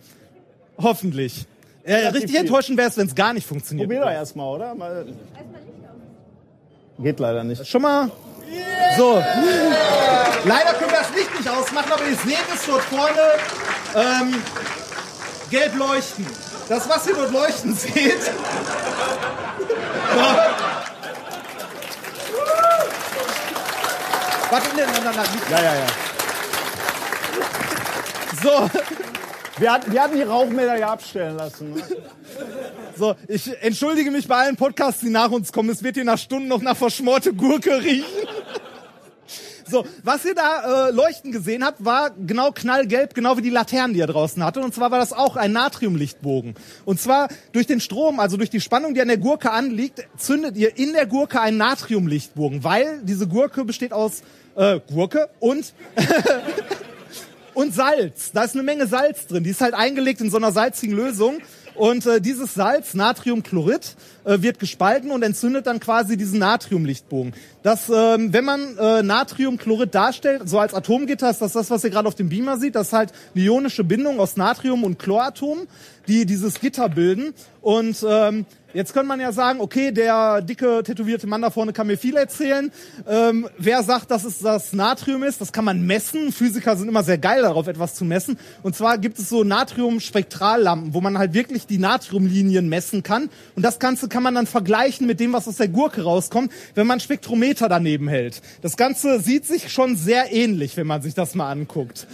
Hoffentlich. 0.76 1.46
Äh, 1.84 2.08
richtig 2.08 2.36
enttäuschend 2.36 2.78
wäre 2.78 2.88
es, 2.88 2.96
wenn 2.96 3.06
es 3.06 3.14
gar 3.14 3.32
nicht 3.32 3.46
funktioniert. 3.46 3.88
Probier 3.88 4.04
doch 4.04 4.10
erstmal, 4.10 4.48
oder? 4.54 4.74
Mal. 4.74 5.06
Geht 6.98 7.18
leider 7.18 7.42
nicht. 7.42 7.66
Schon 7.66 7.82
mal. 7.82 8.10
So. 8.96 9.14
Leider 10.44 10.74
können 10.74 10.90
wir 10.90 10.98
das 10.98 11.14
Licht 11.14 11.34
nicht 11.38 11.48
ausmachen, 11.48 11.92
aber 11.92 12.04
ihr 12.06 12.16
seht 12.16 12.38
es 12.54 12.66
dort 12.66 12.82
vorne 12.82 13.20
ähm, 13.94 14.42
gelb 15.50 15.74
leuchten. 15.76 16.26
Das, 16.68 16.88
was 16.88 17.06
ihr 17.06 17.14
dort 17.14 17.32
leuchten 17.32 17.74
seht. 17.74 18.30
Warte, 24.50 24.68
nein, 24.76 24.86
nein, 24.92 25.04
nein, 25.04 25.14
nein. 25.16 25.26
Ja, 25.50 25.62
ja, 25.62 25.74
ja. 25.74 25.86
So, 28.42 28.70
Wir 29.58 29.72
hatten, 29.72 29.92
wir 29.92 30.02
hatten 30.02 30.16
die 30.16 30.22
Rauchmelder 30.22 30.78
ja 30.78 30.92
abstellen 30.92 31.36
lassen. 31.36 31.74
Ne? 31.74 31.82
so, 32.96 33.14
ich 33.28 33.50
entschuldige 33.62 34.10
mich 34.10 34.26
bei 34.26 34.36
allen 34.36 34.56
Podcasts, 34.56 35.00
die 35.00 35.10
nach 35.10 35.30
uns 35.30 35.52
kommen. 35.52 35.68
Es 35.68 35.82
wird 35.82 35.96
hier 35.96 36.04
nach 36.04 36.18
Stunden 36.18 36.48
noch 36.48 36.62
nach 36.62 36.76
verschmorte 36.76 37.34
Gurke 37.34 37.82
riechen. 37.82 38.04
So, 39.72 39.86
was 40.02 40.24
ihr 40.24 40.34
da 40.34 40.88
äh, 40.88 40.90
leuchten 40.90 41.32
gesehen 41.32 41.64
habt, 41.64 41.84
war 41.84 42.10
genau 42.10 42.52
knallgelb, 42.52 43.14
genau 43.14 43.38
wie 43.38 43.42
die 43.42 43.50
Laternen, 43.50 43.94
die 43.94 44.00
ihr 44.00 44.06
draußen 44.06 44.44
hatte. 44.44 44.60
Und 44.60 44.74
zwar 44.74 44.90
war 44.90 44.98
das 44.98 45.12
auch 45.12 45.36
ein 45.36 45.52
Natriumlichtbogen. 45.52 46.54
Und 46.84 47.00
zwar 47.00 47.28
durch 47.52 47.66
den 47.66 47.80
Strom, 47.80 48.20
also 48.20 48.36
durch 48.36 48.50
die 48.50 48.60
Spannung, 48.60 48.94
die 48.94 49.00
an 49.00 49.08
der 49.08 49.16
Gurke 49.16 49.50
anliegt, 49.50 50.06
zündet 50.18 50.56
ihr 50.56 50.76
in 50.76 50.92
der 50.92 51.06
Gurke 51.06 51.40
einen 51.40 51.56
Natriumlichtbogen, 51.56 52.64
weil 52.64 53.00
diese 53.02 53.26
Gurke 53.26 53.64
besteht 53.64 53.92
aus 53.92 54.22
äh, 54.56 54.80
Gurke 54.92 55.30
und 55.40 55.72
und 57.54 57.74
Salz. 57.74 58.32
Da 58.32 58.44
ist 58.44 58.54
eine 58.54 58.62
Menge 58.62 58.86
Salz 58.86 59.26
drin. 59.26 59.44
Die 59.44 59.50
ist 59.50 59.60
halt 59.60 59.74
eingelegt 59.74 60.20
in 60.20 60.30
so 60.30 60.36
einer 60.36 60.52
salzigen 60.52 60.96
Lösung. 60.96 61.38
Und 61.74 62.04
äh, 62.06 62.20
dieses 62.20 62.54
Salz, 62.54 62.94
Natriumchlorid, 62.94 63.96
äh, 64.24 64.42
wird 64.42 64.58
gespalten 64.58 65.10
und 65.10 65.22
entzündet 65.22 65.66
dann 65.66 65.80
quasi 65.80 66.16
diesen 66.16 66.38
Natriumlichtbogen. 66.38 67.34
Das, 67.62 67.90
ähm, 67.94 68.32
wenn 68.32 68.44
man 68.44 68.76
äh, 68.78 69.02
Natriumchlorid 69.02 69.94
darstellt, 69.94 70.48
so 70.48 70.58
als 70.58 70.74
Atomgitter, 70.74 71.30
ist 71.30 71.40
das 71.40 71.52
das, 71.52 71.70
was 71.70 71.84
ihr 71.84 71.90
gerade 71.90 72.08
auf 72.08 72.14
dem 72.14 72.28
Beamer 72.28 72.58
sieht. 72.58 72.74
Das 72.74 72.88
ist 72.88 72.92
halt 72.92 73.12
eine 73.34 73.44
ionische 73.44 73.84
Bindung 73.84 74.20
aus 74.20 74.36
Natrium 74.36 74.84
und 74.84 74.98
Chloratomen, 74.98 75.66
die 76.08 76.26
dieses 76.26 76.60
Gitter 76.60 76.88
bilden. 76.88 77.34
Und 77.60 78.04
ähm, 78.08 78.46
Jetzt 78.74 78.94
könnte 78.94 79.08
man 79.08 79.20
ja 79.20 79.32
sagen, 79.32 79.60
okay, 79.60 79.92
der 79.92 80.40
dicke, 80.40 80.82
tätowierte 80.82 81.26
Mann 81.26 81.42
da 81.42 81.50
vorne 81.50 81.72
kann 81.72 81.86
mir 81.86 81.98
viel 81.98 82.16
erzählen. 82.16 82.72
Ähm, 83.06 83.46
wer 83.58 83.82
sagt, 83.82 84.10
dass 84.10 84.24
es 84.24 84.38
das 84.38 84.72
Natrium 84.72 85.22
ist, 85.22 85.40
das 85.42 85.52
kann 85.52 85.64
man 85.64 85.84
messen. 85.84 86.32
Physiker 86.32 86.76
sind 86.76 86.88
immer 86.88 87.02
sehr 87.02 87.18
geil 87.18 87.42
darauf, 87.42 87.68
etwas 87.68 87.94
zu 87.94 88.04
messen. 88.04 88.38
Und 88.62 88.74
zwar 88.74 88.96
gibt 88.96 89.18
es 89.18 89.28
so 89.28 89.44
Natrium-Spektrallampen, 89.44 90.94
wo 90.94 91.02
man 91.02 91.18
halt 91.18 91.34
wirklich 91.34 91.66
die 91.66 91.78
Natriumlinien 91.78 92.68
messen 92.68 93.02
kann. 93.02 93.28
Und 93.56 93.62
das 93.62 93.78
Ganze 93.78 94.08
kann 94.12 94.22
man 94.22 94.34
dann 94.34 94.46
vergleichen 94.46 95.06
mit 95.06 95.18
dem, 95.20 95.32
was 95.32 95.48
aus 95.48 95.56
der 95.56 95.68
Gurke 95.68 96.02
rauskommt, 96.02 96.52
wenn 96.74 96.86
man 96.86 97.00
Spektrometer 97.00 97.68
daneben 97.68 98.08
hält. 98.08 98.42
Das 98.60 98.76
Ganze 98.76 99.18
sieht 99.20 99.46
sich 99.46 99.72
schon 99.72 99.96
sehr 99.96 100.32
ähnlich, 100.32 100.76
wenn 100.76 100.86
man 100.86 101.00
sich 101.00 101.14
das 101.14 101.34
mal 101.34 101.50
anguckt. 101.50 102.06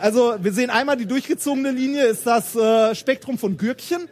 Also 0.00 0.36
wir 0.40 0.52
sehen 0.52 0.70
einmal 0.70 0.96
die 0.96 1.06
durchgezogene 1.06 1.70
Linie, 1.70 2.06
ist 2.06 2.26
das 2.26 2.56
äh, 2.56 2.94
Spektrum 2.94 3.36
von 3.36 3.58
Gürkchen. 3.58 4.08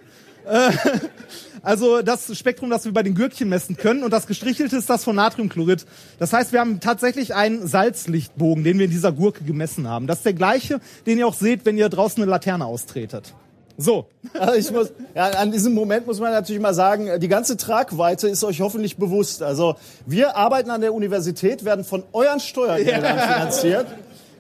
Äh, 0.47 0.71
also 1.63 2.03
das 2.03 2.37
Spektrum, 2.37 2.69
das 2.69 2.85
wir 2.85 2.93
bei 2.93 3.03
den 3.03 3.15
Gürkchen 3.15 3.49
messen 3.49 3.79
können 3.79 4.05
und 4.05 4.11
das 4.11 4.27
gestrichelte 4.27 4.77
ist 4.77 4.91
das 4.91 5.03
von 5.03 5.17
Natriumchlorid. 5.17 5.87
Das 6.19 6.35
heißt, 6.35 6.53
wir 6.53 6.61
haben 6.61 6.81
tatsächlich 6.81 7.35
einen 7.35 7.67
Salzlichtbogen, 7.67 8.63
den 8.63 8.79
wir 8.79 8.85
in 8.85 8.91
dieser 8.91 9.13
Gurke 9.13 9.43
gemessen 9.43 9.89
haben. 9.89 10.07
Das 10.07 10.19
ist 10.19 10.27
der 10.27 10.35
gleiche, 10.35 10.81
den 11.07 11.19
ihr 11.19 11.27
auch 11.27 11.35
seht, 11.35 11.65
wenn 11.65 11.79
ihr 11.79 11.89
draußen 11.89 12.23
eine 12.23 12.31
Laterne 12.31 12.67
austretet. 12.67 13.33
So, 13.79 14.07
Also 14.33 14.55
ich 14.55 14.71
muss, 14.71 14.93
ja, 15.15 15.25
an 15.31 15.53
diesem 15.53 15.75
Moment 15.75 16.07
muss 16.07 16.19
man 16.19 16.33
natürlich 16.33 16.63
mal 16.63 16.73
sagen, 16.75 17.21
die 17.21 17.29
ganze 17.29 17.57
Tragweite 17.57 18.27
ist 18.29 18.43
euch 18.45 18.61
hoffentlich 18.63 18.97
bewusst. 18.97 19.43
Also 19.43 19.77
wir 20.07 20.37
arbeiten 20.37 20.71
an 20.71 20.81
der 20.81 20.95
Universität, 20.95 21.65
werden 21.65 21.85
von 21.85 22.03
euren 22.13 22.41
Steuergeldern 22.41 23.19
finanziert. 23.19 23.87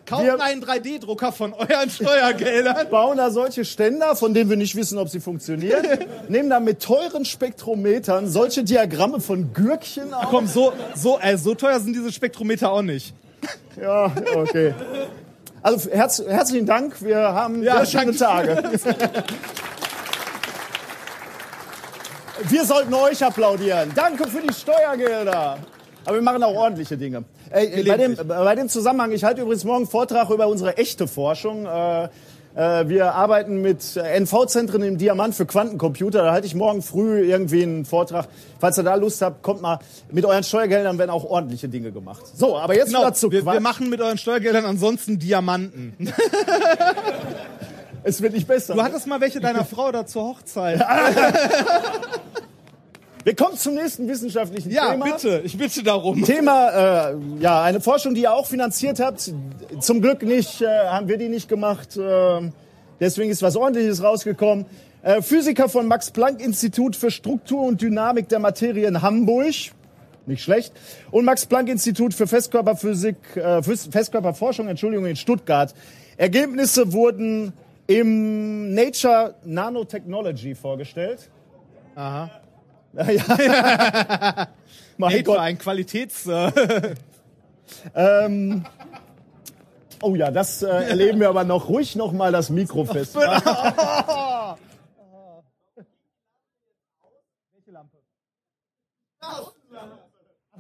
kauft 0.07 0.25
Wir- 0.25 0.41
einen 0.41 0.63
3D-Drucker 0.63 1.33
von 1.33 1.53
euren 1.53 1.91
Steuergeldern. 1.91 2.89
bauen 2.91 3.19
da 3.19 3.31
solche 3.31 3.65
Ständer, 3.67 4.17
von 4.17 4.33
denen 4.33 4.49
wir 4.49 4.57
nicht 4.57 4.75
wissen, 4.75 4.97
ob 4.99 5.09
sie 5.11 5.21
funktionieren, 5.21 5.85
nehmen 6.29 6.49
da 6.49 6.59
mit 6.61 6.81
teuren 6.83 7.25
Spektrometern 7.27 8.29
solche 8.29 8.65
Diagramme 8.65 9.21
von 9.21 9.53
Gürkchen 9.53 10.15
auf. 10.15 10.27
Komm, 10.31 10.47
so, 10.47 10.73
so, 10.95 11.19
äh, 11.21 11.37
so 11.37 11.55
teuer 11.55 11.79
sind 11.81 11.93
diese 11.95 12.11
Spektrometer 12.13 12.71
auch 12.73 12.83
nicht. 12.83 13.13
Ja, 13.81 14.11
okay. 14.35 14.73
Also 15.67 15.91
herz, 15.91 16.23
herzlichen 16.25 16.65
Dank, 16.65 17.03
wir 17.03 17.19
haben 17.19 17.61
Ja, 17.61 17.85
sehr 17.85 18.01
schöne 18.01 18.15
Tage. 18.17 18.63
Wir 22.49 22.65
sollten 22.65 22.95
euch 22.95 23.25
applaudieren. 23.25 23.91
Danke 23.97 24.29
für 24.29 24.43
die 24.43 24.55
Steuergelder. 24.55 25.59
Aber 26.05 26.15
wir 26.15 26.23
machen 26.23 26.45
auch 26.45 26.55
ordentliche 26.55 26.97
Dinge. 26.97 27.25
Ey, 27.51 27.83
bei, 27.83 27.97
dem, 27.97 28.15
bei 28.15 28.55
dem 28.55 28.69
Zusammenhang, 28.69 29.11
ich 29.11 29.25
halte 29.25 29.41
übrigens 29.43 29.65
morgen 29.65 29.79
einen 29.79 29.87
Vortrag 29.89 30.31
über 30.31 30.47
unsere 30.47 30.77
echte 30.77 31.09
Forschung. 31.09 31.67
Äh, 31.67 32.05
Äh, 32.05 32.09
wir 32.57 33.15
arbeiten 33.15 33.61
mit 33.61 33.83
NV-Zentren 33.97 34.83
im 34.83 34.97
Diamant 34.97 35.35
für 35.35 35.45
Quantencomputer. 35.45 36.23
Da 36.23 36.33
halte 36.33 36.47
ich 36.47 36.55
morgen 36.55 36.81
früh 36.81 37.21
irgendwie 37.21 37.63
einen 37.63 37.85
Vortrag. 37.85 38.29
Falls 38.59 38.79
ihr 38.79 38.83
da 38.83 38.95
Lust 38.95 39.21
habt, 39.21 39.43
kommt 39.43 39.61
mal. 39.61 39.79
Mit 40.11 40.25
euren 40.25 40.43
Steuergeldern 40.43 40.99
werden 40.99 41.11
auch 41.11 41.25
ordentliche 41.25 41.69
Dinge 41.69 41.93
gemacht. 41.93 42.25
So, 42.35 42.57
aber 42.57 42.75
jetzt 42.75 42.89
Genau, 42.89 43.01
wieder 43.01 43.13
zu 43.13 43.31
wir, 43.31 43.45
wir 43.45 43.61
machen 43.61 43.91
mit 43.91 44.01
euren 44.01 44.17
Steuergeldern 44.17 44.65
ansonsten 44.65 45.19
Diamanten. 45.19 45.95
es 48.03 48.23
wird 48.23 48.33
nicht 48.33 48.49
besser. 48.49 48.75
Du 48.75 48.83
hattest 48.83 49.07
mal 49.07 49.21
welche 49.21 49.41
deiner 49.41 49.67
Frau 49.67 49.93
da 49.93 50.07
zur 50.07 50.23
Hochzeit. 50.23 50.81
wir 53.27 53.35
kommen 53.35 53.57
zum 53.57 53.75
nächsten 53.75 54.07
wissenschaftlichen 54.07 54.71
Ja, 54.71 54.93
Thema. 54.93 55.05
bitte, 55.07 55.41
ich 55.45 55.59
bitte 55.59 55.83
darum. 55.83 56.23
Thema, 56.23 57.11
äh, 57.11 57.17
ja, 57.41 57.61
eine 57.61 57.81
Forschung, 57.81 58.15
die 58.15 58.21
ihr 58.23 58.33
auch 58.33 58.47
finanziert 58.47 59.01
habt. 59.01 59.33
Zum 59.81 60.01
Glück 60.01 60.23
nicht, 60.23 60.63
äh, 60.63 60.67
haben 60.67 61.09
wir 61.09 61.19
die 61.19 61.29
nicht 61.29 61.49
gemacht. 61.49 61.97
Äh, 61.97 62.53
deswegen 63.01 63.33
ist 63.33 63.43
was 63.43 63.57
Ordentliches 63.57 64.01
rausgekommen. 64.01 64.65
Äh, 65.03 65.23
Physiker 65.23 65.69
von 65.69 65.89
Max-Planck-Institut 65.89 66.95
für 66.95 67.11
Struktur 67.11 67.63
und 67.63 67.83
Dynamik 67.83 68.29
der 68.29 68.39
Materie 68.39 68.87
in 68.87 69.03
Hamburg. 69.03 69.73
Nicht 70.27 70.45
schlecht. 70.45 70.73
Und 71.11 71.25
Max-Planck-Institut 71.25 72.15
für 72.15 72.29
Festkörperphysik, 72.29 73.17
äh, 73.35 73.61
Festkörperforschung, 73.61 74.69
Entschuldigung, 74.69 75.07
in 75.07 75.17
Stuttgart. 75.17 75.75
Ergebnisse 76.17 76.93
wurden 76.93 77.53
im 77.89 78.73
Nature 78.73 79.35
Nanotechnology 79.45 80.55
vorgestellt. 80.55 81.29
Aha. 81.97 82.31
Ja. 82.97 84.49
mein 84.97 85.13
Nature, 85.13 85.23
Gott. 85.23 85.39
ein 85.39 85.59
Qualitäts... 85.59 86.27
Äh, 86.27 86.95
Ähm, 87.95 88.65
oh 90.03 90.15
ja, 90.15 90.31
das 90.31 90.63
äh, 90.63 90.69
erleben 90.69 91.21
wir 91.21 91.29
aber 91.29 91.45
noch. 91.45 91.69
Ruhig 91.69 91.97
noch 91.97 92.13
mal 92.13 92.33
das 92.33 92.49
Mikro 92.51 92.85
fest. 92.85 93.13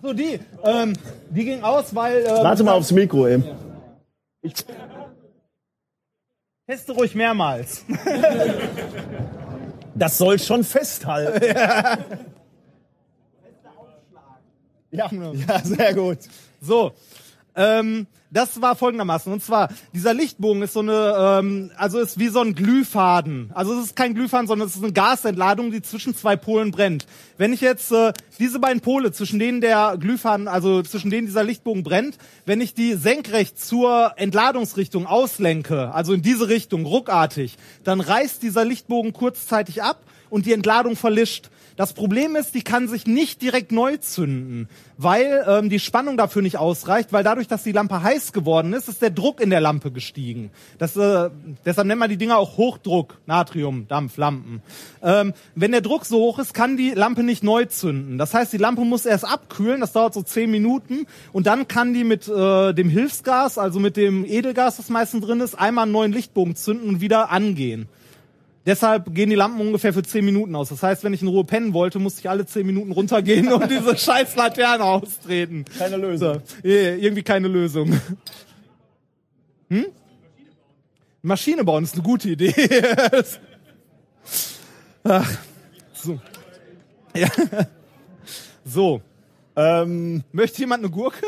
so, 0.02 0.12
die. 0.12 0.40
Ähm, 0.62 0.92
die 1.30 1.44
ging 1.44 1.62
aus, 1.62 1.94
weil... 1.94 2.24
Ähm, 2.26 2.42
Warte 2.42 2.64
mal 2.64 2.72
aufs 2.72 2.90
Mikro 2.92 3.28
eben. 3.28 3.44
Teste 6.66 6.92
ruhig 6.92 7.14
mehrmals. 7.14 7.84
Das 9.98 10.18
soll 10.18 10.39
schon 10.39 10.64
festhalten. 10.64 11.40
Ja, 14.93 15.10
ja, 15.12 15.60
sehr 15.62 15.93
gut. 15.93 16.18
So, 16.60 16.93
ähm, 17.56 18.06
das 18.30 18.60
war 18.60 18.76
folgendermaßen. 18.76 19.32
Und 19.32 19.42
zwar, 19.42 19.68
dieser 19.94 20.12
Lichtbogen 20.12 20.62
ist 20.62 20.72
so 20.72 20.80
eine, 20.80 21.14
ähm, 21.18 21.70
also 21.76 21.98
ist 21.98 22.18
wie 22.18 22.28
so 22.28 22.40
ein 22.40 22.54
Glühfaden. 22.54 23.50
Also 23.54 23.78
es 23.78 23.86
ist 23.86 23.96
kein 23.96 24.14
Glühfaden, 24.14 24.46
sondern 24.46 24.68
es 24.68 24.76
ist 24.76 24.82
eine 24.82 24.92
Gasentladung, 24.92 25.70
die 25.70 25.80
zwischen 25.80 26.14
zwei 26.14 26.36
Polen 26.36 26.70
brennt. 26.70 27.06
Wenn 27.38 27.52
ich 27.52 27.60
jetzt 27.60 27.92
äh, 27.92 28.12
diese 28.38 28.58
beiden 28.58 28.80
Pole, 28.80 29.12
zwischen 29.12 29.38
denen 29.38 29.60
der 29.60 29.96
Glühfaden, 29.98 30.48
also 30.48 30.82
zwischen 30.82 31.10
denen 31.10 31.26
dieser 31.26 31.44
Lichtbogen 31.44 31.82
brennt, 31.82 32.18
wenn 32.44 32.60
ich 32.60 32.74
die 32.74 32.94
senkrecht 32.94 33.58
zur 33.58 34.12
Entladungsrichtung 34.16 35.06
auslenke, 35.06 35.94
also 35.94 36.12
in 36.12 36.22
diese 36.22 36.48
Richtung, 36.48 36.84
ruckartig, 36.84 37.56
dann 37.84 38.00
reißt 38.00 38.42
dieser 38.42 38.64
Lichtbogen 38.64 39.12
kurzzeitig 39.12 39.82
ab 39.82 40.00
und 40.30 40.46
die 40.46 40.52
Entladung 40.52 40.96
verlischt. 40.96 41.50
Das 41.77 41.93
Problem 41.93 42.36
ist, 42.36 42.55
die 42.55 42.62
kann 42.62 42.89
sich 42.89 43.07
nicht 43.07 43.43
direkt 43.43 43.70
neu 43.70 43.98
zünden, 43.98 44.69
weil 44.97 45.44
ähm, 45.47 45.69
die 45.69 45.78
Spannung 45.78 46.16
dafür 46.16 46.40
nicht 46.40 46.57
ausreicht, 46.57 47.12
weil 47.12 47.23
dadurch, 47.23 47.48
dass 47.48 47.62
die 47.65 47.73
Lampe 47.73 48.03
heiß 48.03 48.32
geworden 48.32 48.73
ist, 48.73 48.89
ist 48.89 49.03
der 49.03 49.11
Druck 49.11 49.43
in 49.43 49.51
der 49.51 49.61
Lampe 49.61 49.90
gestiegen. 49.90 50.51
Das, 50.78 50.97
äh, 50.97 51.28
deshalb 51.66 51.86
nennt 51.86 52.01
man 52.01 52.09
die 52.09 52.16
Dinger 52.16 52.39
auch 52.39 52.57
Hochdruck, 52.57 53.19
Natrium, 53.27 53.86
Dampflampen. 53.89 54.62
Ähm, 55.03 55.35
wenn 55.55 55.73
der 55.73 55.82
Druck 55.82 56.07
so 56.07 56.19
hoch 56.19 56.39
ist, 56.39 56.55
kann 56.55 56.78
die 56.78 56.93
Lampe 56.93 57.23
nicht 57.23 57.44
neu 57.44 57.66
zünden. 57.66 58.16
Das 58.16 58.32
heißt, 58.32 58.55
die 58.55 58.59
Lampe 58.59 58.82
muss 58.82 59.05
erst 59.05 59.27
abkühlen, 59.27 59.81
das 59.82 59.93
dauert 59.93 60.15
so 60.15 60.23
zehn 60.23 60.51
Minuten, 60.51 61.07
und 61.32 61.47
dann 61.47 61.69
kann 61.69 61.93
die 61.93 62.05
mit 62.05 62.27
äh, 62.27 62.73
dem 62.73 62.89
Hilfsgas, 62.89 63.59
also 63.59 63.81
mit 63.81 63.98
dem 63.98 64.24
Edelgas, 64.24 64.78
das 64.78 64.89
meistens 64.89 65.27
drin 65.27 65.40
ist, 65.40 65.55
einmal 65.55 65.82
einen 65.82 65.93
neuen 65.93 66.12
Lichtbogen 66.12 66.57
zünden 66.57 66.89
und 66.89 67.01
wieder 67.03 67.31
angehen. 67.31 67.89
Deshalb 68.66 69.14
gehen 69.14 69.30
die 69.30 69.36
Lampen 69.36 69.60
ungefähr 69.60 69.93
für 69.93 70.02
10 70.02 70.24
Minuten 70.24 70.56
aus. 70.56 70.70
Das 70.70 70.82
heißt, 70.82 71.05
wenn 71.05 71.14
ich 71.14 71.22
in 71.22 71.28
Ruhe 71.28 71.44
pennen 71.44 71.72
wollte, 71.72 72.01
musste 72.01 72.20
ich 72.20 72.28
alle 72.28 72.44
10 72.44 72.66
Minuten 72.66 72.90
runtergehen 72.90 73.52
und 73.52 73.70
diese 73.70 73.97
scheiß 73.98 74.34
Laterne 74.34 74.82
austreten. 74.82 75.64
Keine 75.78 75.97
Lösung. 75.97 76.40
So, 76.62 76.68
eh, 76.68 76.97
irgendwie 76.97 77.22
keine 77.22 77.47
Lösung. 77.47 78.01
Hm? 79.70 79.86
Maschine 81.22 81.62
bauen 81.64 81.84
ist 81.84 81.94
eine 81.94 82.02
gute 82.02 82.28
Idee. 82.30 82.52
Ach, 85.05 85.38
so. 85.93 86.20
Ja. 87.14 87.28
So. 88.68 89.01
Ähm, 89.55 90.24
Möchte 90.32 90.59
jemand 90.59 90.82
eine 90.82 90.90
Gurke? 90.90 91.24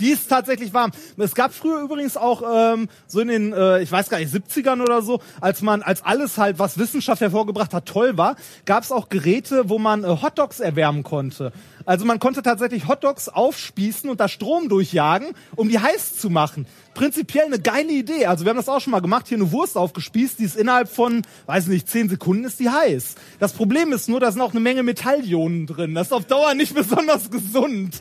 Die 0.00 0.10
ist 0.10 0.28
tatsächlich 0.28 0.72
warm. 0.72 0.92
Es 1.16 1.34
gab 1.34 1.52
früher 1.52 1.80
übrigens 1.80 2.16
auch 2.16 2.42
ähm, 2.42 2.88
so 3.06 3.20
in 3.20 3.28
den, 3.28 3.52
äh, 3.52 3.82
ich 3.82 3.92
weiß 3.92 4.08
gar 4.08 4.18
nicht, 4.18 4.34
70ern 4.34 4.82
oder 4.82 5.02
so, 5.02 5.20
als 5.40 5.62
man, 5.62 5.82
als 5.82 6.04
alles 6.04 6.38
halt, 6.38 6.58
was 6.58 6.78
Wissenschaft 6.78 7.20
hervorgebracht 7.20 7.74
hat, 7.74 7.86
toll 7.86 8.16
war, 8.16 8.36
gab 8.64 8.82
es 8.82 8.92
auch 8.92 9.08
Geräte, 9.08 9.68
wo 9.68 9.78
man 9.78 10.04
äh, 10.04 10.08
Hotdogs 10.22 10.60
erwärmen 10.60 11.02
konnte. 11.02 11.52
Also 11.84 12.04
man 12.04 12.18
konnte 12.18 12.42
tatsächlich 12.42 12.88
Hotdogs 12.88 13.28
aufspießen 13.28 14.08
und 14.08 14.20
da 14.20 14.28
Strom 14.28 14.68
durchjagen, 14.68 15.28
um 15.56 15.68
die 15.68 15.78
heiß 15.78 16.18
zu 16.18 16.30
machen. 16.30 16.66
Prinzipiell 16.94 17.46
eine 17.46 17.58
geile 17.58 17.92
Idee. 17.92 18.26
Also 18.26 18.44
wir 18.44 18.50
haben 18.50 18.56
das 18.56 18.68
auch 18.68 18.80
schon 18.80 18.90
mal 18.90 19.00
gemacht, 19.00 19.28
hier 19.28 19.38
eine 19.38 19.52
Wurst 19.52 19.76
aufgespießt, 19.76 20.38
die 20.38 20.44
ist 20.44 20.56
innerhalb 20.56 20.88
von, 20.88 21.22
weiß 21.46 21.68
nicht, 21.68 21.88
10 21.88 22.08
Sekunden 22.08 22.44
ist 22.44 22.60
die 22.60 22.70
heiß. 22.70 23.14
Das 23.38 23.52
Problem 23.52 23.92
ist 23.92 24.08
nur, 24.08 24.20
da 24.20 24.30
sind 24.30 24.40
auch 24.40 24.52
eine 24.52 24.60
Menge 24.60 24.82
Metallionen 24.82 25.66
drin. 25.66 25.94
Das 25.94 26.08
ist 26.08 26.12
auf 26.12 26.26
Dauer 26.26 26.54
nicht 26.54 26.74
besonders 26.76 27.30
gesund. 27.30 28.00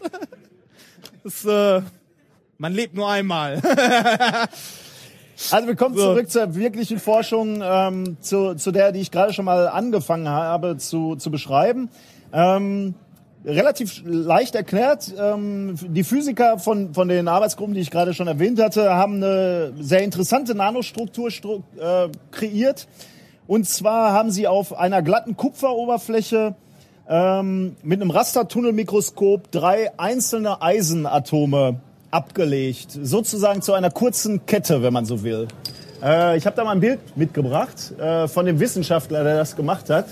Das, 1.23 1.45
äh, 1.45 1.81
man 2.57 2.73
lebt 2.73 2.95
nur 2.95 3.09
einmal. 3.09 3.55
also 5.51 5.67
wir 5.67 5.75
kommen 5.75 5.95
So. 5.95 6.13
zurück 6.13 6.29
zur 6.29 6.55
wirklichen 6.55 6.99
Forschung, 6.99 7.61
ähm, 7.63 8.17
zu, 8.21 8.55
zu 8.55 8.71
der, 8.71 8.91
die 8.91 8.99
ich 8.99 9.11
gerade 9.11 9.33
schon 9.33 9.45
mal 9.45 9.67
angefangen 9.67 10.29
habe 10.29 10.77
zu, 10.77 11.15
zu 11.15 11.29
beschreiben. 11.31 11.89
Ähm, 12.31 12.95
relativ 13.45 14.01
leicht 14.05 14.55
erklärt. 14.55 15.13
Ähm, 15.17 15.75
die 15.81 16.03
Physiker 16.03 16.59
von, 16.59 16.93
von 16.93 17.07
den 17.07 17.27
Arbeitsgruppen, 17.27 17.73
die 17.73 17.81
ich 17.81 17.91
gerade 17.91 18.13
schon 18.13 18.27
erwähnt 18.27 18.61
hatte, 18.61 18.93
haben 18.93 19.15
eine 19.15 19.73
sehr 19.79 20.03
interessante 20.03 20.55
Nanostruktur 20.55 21.31
stru 21.31 21.63
äh, 21.79 22.09
kreiert. 22.31 22.87
Und 23.47 23.67
zwar 23.67 24.13
haben 24.13 24.31
sie 24.31 24.47
auf 24.47 24.77
einer 24.77 25.01
glatten 25.01 25.35
Kupferoberfläche 25.35 26.55
ähm, 27.09 27.75
mit 27.81 28.01
einem 28.01 28.11
Rastertunnelmikroskop 28.11 29.51
drei 29.51 29.91
einzelne 29.97 30.61
Eisenatome 30.61 31.79
abgelegt. 32.11 32.97
Sozusagen 33.01 33.61
zu 33.61 33.73
einer 33.73 33.89
kurzen 33.89 34.45
Kette, 34.45 34.83
wenn 34.83 34.93
man 34.93 35.05
so 35.05 35.23
will. 35.23 35.47
Äh, 36.03 36.37
ich 36.37 36.45
habe 36.45 36.55
da 36.55 36.63
mal 36.63 36.71
ein 36.71 36.79
Bild 36.79 36.99
mitgebracht 37.17 37.93
äh, 37.99 38.27
von 38.27 38.45
dem 38.45 38.59
Wissenschaftler, 38.59 39.23
der 39.23 39.37
das 39.37 39.55
gemacht 39.55 39.89
hat. 39.89 40.05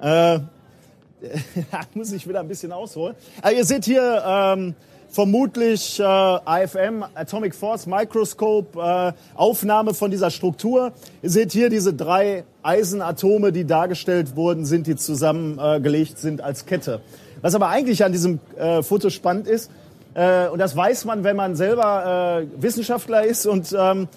Äh, 0.00 0.38
da 0.40 1.80
muss 1.94 2.12
ich 2.12 2.26
wieder 2.26 2.40
ein 2.40 2.48
bisschen 2.48 2.72
ausholen. 2.72 3.16
Also 3.42 3.56
ihr 3.56 3.64
seht 3.64 3.84
hier 3.84 4.22
ähm, 4.24 4.74
vermutlich 5.10 5.98
äh, 5.98 6.02
AFM, 6.02 7.04
Atomic 7.14 7.54
Force 7.54 7.86
Microscope, 7.86 8.78
äh, 8.78 9.12
Aufnahme 9.34 9.94
von 9.94 10.10
dieser 10.10 10.30
Struktur. 10.30 10.92
Ihr 11.22 11.30
seht 11.30 11.52
hier 11.52 11.68
diese 11.68 11.92
drei 11.92 12.44
Eisenatome, 12.62 13.52
die 13.52 13.64
dargestellt 13.64 14.36
wurden, 14.36 14.64
sind, 14.64 14.86
die 14.86 14.96
zusammengelegt 14.96 16.14
äh, 16.14 16.20
sind 16.20 16.40
als 16.40 16.66
Kette. 16.66 17.00
Was 17.42 17.54
aber 17.54 17.68
eigentlich 17.68 18.04
an 18.04 18.12
diesem 18.12 18.38
äh, 18.56 18.82
Foto 18.82 19.10
spannend 19.10 19.46
ist, 19.46 19.70
äh, 20.14 20.48
und 20.48 20.58
das 20.58 20.76
weiß 20.76 21.04
man, 21.04 21.24
wenn 21.24 21.36
man 21.36 21.54
selber 21.54 22.42
äh, 22.42 22.62
Wissenschaftler 22.62 23.24
ist 23.24 23.46
und 23.46 23.74
ähm, 23.78 24.08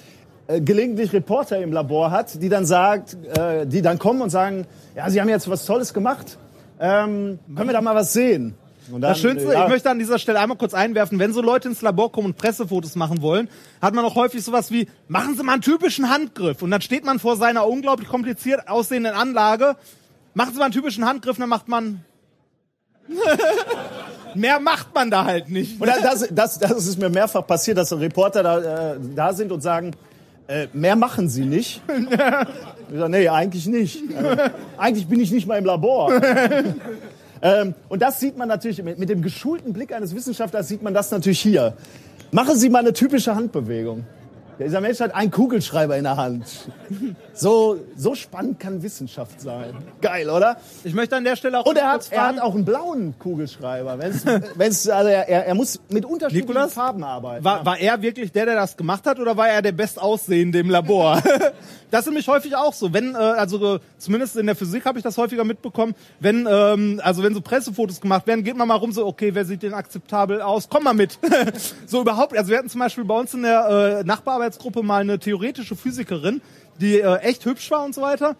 äh, 0.47 0.59
gelegentlich 0.59 1.13
Reporter 1.13 1.59
im 1.59 1.71
Labor 1.71 2.11
hat, 2.11 2.41
die 2.41 2.49
dann 2.49 2.65
sagt, 2.65 3.15
äh, 3.37 3.65
die 3.65 3.81
dann 3.81 3.99
kommen 3.99 4.21
und 4.21 4.29
sagen, 4.29 4.65
ja, 4.95 5.09
Sie 5.09 5.21
haben 5.21 5.29
jetzt 5.29 5.49
was 5.49 5.65
Tolles 5.65 5.93
gemacht. 5.93 6.37
Ähm, 6.79 7.39
können 7.55 7.69
wir 7.69 7.73
da 7.73 7.81
mal 7.81 7.95
was 7.95 8.13
sehen? 8.13 8.55
Dann, 8.91 9.01
Das 9.01 9.19
Schönste, 9.19 9.51
ja, 9.51 9.63
ich 9.63 9.69
möchte 9.69 9.89
an 9.89 9.99
dieser 9.99 10.19
Stelle 10.19 10.39
einmal 10.39 10.57
kurz 10.57 10.73
einwerfen, 10.73 11.19
wenn 11.19 11.33
so 11.33 11.41
Leute 11.41 11.69
ins 11.69 11.81
Labor 11.81 12.11
kommen 12.11 12.27
und 12.27 12.37
Pressefotos 12.37 12.95
machen 12.95 13.21
wollen, 13.21 13.49
hat 13.81 13.93
man 13.93 14.03
auch 14.05 14.15
häufig 14.15 14.43
sowas 14.43 14.71
wie, 14.71 14.87
machen 15.07 15.35
Sie 15.35 15.43
mal 15.43 15.53
einen 15.53 15.61
typischen 15.61 16.09
Handgriff. 16.09 16.61
Und 16.61 16.71
dann 16.71 16.81
steht 16.81 17.05
man 17.05 17.19
vor 17.19 17.37
seiner 17.37 17.67
unglaublich 17.67 18.09
kompliziert 18.09 18.67
aussehenden 18.67 19.13
Anlage, 19.13 19.75
machen 20.33 20.53
Sie 20.53 20.59
mal 20.59 20.65
einen 20.65 20.73
typischen 20.73 21.05
Handgriff, 21.05 21.37
dann 21.37 21.49
macht 21.49 21.67
man... 21.67 22.03
Mehr 24.35 24.59
macht 24.59 24.95
man 24.95 25.11
da 25.11 25.25
halt 25.25 25.49
nicht. 25.49 25.79
Und 25.79 25.87
das, 25.87 26.27
das, 26.31 26.57
das 26.57 26.87
ist 26.87 26.97
mir 26.97 27.09
mehrfach 27.09 27.45
passiert, 27.45 27.77
dass 27.77 27.91
Reporter 27.91 28.41
da, 28.41 28.93
äh, 28.93 28.97
da 29.13 29.31
sind 29.33 29.51
und 29.51 29.61
sagen, 29.61 29.91
äh, 30.47 30.67
mehr 30.73 30.95
machen 30.95 31.29
Sie 31.29 31.45
nicht. 31.45 31.81
Ich 32.91 32.99
sage, 32.99 33.09
nee, 33.09 33.27
eigentlich 33.27 33.65
nicht. 33.65 34.03
Äh, 34.11 34.49
eigentlich 34.77 35.07
bin 35.07 35.19
ich 35.19 35.31
nicht 35.31 35.47
mal 35.47 35.57
im 35.57 35.65
Labor. 35.65 36.11
ähm, 37.43 37.75
und 37.89 38.01
das 38.01 38.19
sieht 38.19 38.37
man 38.37 38.47
natürlich, 38.47 38.81
mit, 38.81 38.97
mit 38.97 39.09
dem 39.09 39.21
geschulten 39.21 39.73
Blick 39.73 39.93
eines 39.93 40.15
Wissenschaftlers 40.15 40.67
sieht 40.67 40.81
man 40.81 40.93
das 40.93 41.11
natürlich 41.11 41.41
hier. 41.41 41.73
Machen 42.31 42.57
Sie 42.57 42.69
mal 42.69 42.79
eine 42.79 42.93
typische 42.93 43.35
Handbewegung. 43.35 44.05
Dieser 44.59 44.81
Mensch 44.81 44.99
hat 44.99 45.13
einen 45.13 45.31
Kugelschreiber 45.31 45.97
in 45.97 46.03
der 46.03 46.15
Hand. 46.15 46.45
So, 47.33 47.77
so 47.97 48.15
spannend 48.15 48.59
kann 48.59 48.83
Wissenschaft 48.83 49.41
sein. 49.41 49.73
Geil, 49.99 50.29
oder? 50.29 50.57
Ich 50.83 50.93
möchte 50.93 51.15
an 51.15 51.23
der 51.23 51.35
Stelle 51.35 51.59
auch 51.59 51.65
Und 51.65 51.77
er 51.77 51.91
hat, 51.91 52.11
er 52.11 52.27
hat 52.27 52.39
auch 52.39 52.53
einen 52.53 52.63
blauen 52.63 53.15
Kugelschreiber. 53.19 53.97
Wenn's, 53.99 54.23
wenn's, 54.55 54.87
also 54.87 55.09
er, 55.09 55.27
er 55.27 55.47
er 55.47 55.55
muss 55.55 55.79
mit 55.89 56.05
unterschiedlichen 56.05 56.47
Nikolas, 56.47 56.73
Farben 56.73 57.03
arbeiten. 57.03 57.43
War, 57.43 57.65
war 57.65 57.77
er 57.77 58.01
wirklich 58.01 58.31
der, 58.31 58.45
der 58.45 58.55
das 58.55 58.77
gemacht 58.77 59.05
hat, 59.05 59.19
oder 59.19 59.35
war 59.35 59.49
er 59.49 59.61
der 59.61 59.71
Bestaussehende 59.71 60.59
im 60.59 60.69
Labor? 60.69 61.21
das 61.93 62.01
ist 62.01 62.05
nämlich 62.07 62.27
häufig 62.27 62.55
auch 62.55 62.73
so. 62.73 62.91
Wenn, 62.91 63.13
äh, 63.13 63.17
also 63.19 63.75
äh, 63.75 63.79
zumindest 63.99 64.35
in 64.35 64.47
der 64.47 64.55
Physik 64.55 64.83
habe 64.85 64.97
ich 64.97 65.03
das 65.03 65.15
häufiger 65.15 65.43
mitbekommen, 65.43 65.93
wenn, 66.19 66.47
ähm, 66.49 66.99
also 67.03 67.21
wenn 67.21 67.35
so 67.35 67.41
Pressefotos 67.41 68.01
gemacht 68.01 68.25
werden, 68.25 68.43
geht 68.43 68.57
man 68.57 68.67
mal 68.67 68.77
rum 68.77 68.91
so, 68.91 69.05
okay, 69.05 69.35
wer 69.35 69.45
sieht 69.45 69.61
denn 69.61 69.75
akzeptabel 69.75 70.41
aus? 70.41 70.69
Komm 70.69 70.85
mal 70.85 70.95
mit. 70.95 71.19
so 71.85 72.01
überhaupt, 72.01 72.35
also 72.35 72.49
wir 72.49 72.57
hatten 72.57 72.69
zum 72.69 72.79
Beispiel 72.79 73.03
bei 73.03 73.15
uns 73.15 73.35
in 73.35 73.43
der 73.43 73.99
äh, 73.99 74.03
Nachbararbeitsgruppe 74.05 74.81
mal 74.81 75.01
eine 75.01 75.19
theoretische 75.19 75.75
Physikerin, 75.75 76.41
die 76.81 76.99
äh, 76.99 77.17
echt 77.17 77.45
hübsch 77.45 77.69
war 77.69 77.85
und 77.85 77.93
so 77.93 78.01
weiter. 78.01 78.37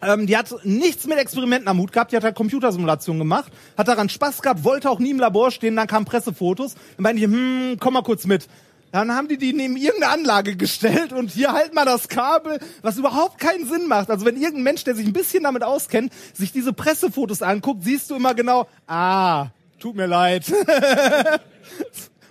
Ähm, 0.00 0.26
die 0.26 0.34
hat 0.34 0.50
nichts 0.64 1.06
mit 1.06 1.18
Experimenten 1.18 1.68
am 1.68 1.78
Hut 1.78 1.92
gehabt, 1.92 2.12
die 2.12 2.16
hat 2.16 2.24
halt 2.24 2.34
Computersimulationen 2.34 3.18
gemacht, 3.18 3.52
hat 3.76 3.88
daran 3.88 4.08
Spaß 4.08 4.40
gehabt, 4.40 4.64
wollte 4.64 4.88
auch 4.88 5.00
nie 5.00 5.10
im 5.10 5.20
Labor 5.20 5.50
stehen, 5.50 5.76
dann 5.76 5.86
kamen 5.86 6.06
Pressefotos. 6.06 6.76
Dann 6.96 7.02
meinte 7.02 7.22
ich, 7.22 7.30
hm, 7.30 7.76
komm 7.78 7.92
mal 7.92 8.02
kurz 8.02 8.24
mit. 8.24 8.48
Dann 8.94 9.12
haben 9.12 9.26
die 9.26 9.38
die 9.38 9.52
neben 9.52 9.76
irgendeine 9.76 10.12
Anlage 10.12 10.54
gestellt 10.54 11.12
und 11.12 11.32
hier 11.32 11.50
halt 11.50 11.74
mal 11.74 11.84
das 11.84 12.06
Kabel, 12.06 12.60
was 12.80 12.96
überhaupt 12.96 13.40
keinen 13.40 13.68
Sinn 13.68 13.88
macht. 13.88 14.08
Also 14.08 14.24
wenn 14.24 14.36
irgendein 14.36 14.62
Mensch, 14.62 14.84
der 14.84 14.94
sich 14.94 15.04
ein 15.04 15.12
bisschen 15.12 15.42
damit 15.42 15.64
auskennt, 15.64 16.12
sich 16.32 16.52
diese 16.52 16.72
Pressefotos 16.72 17.42
anguckt, 17.42 17.82
siehst 17.82 18.08
du 18.08 18.14
immer 18.14 18.34
genau, 18.34 18.68
ah, 18.86 19.48
tut 19.80 19.96
mir 19.96 20.06
leid. 20.06 20.44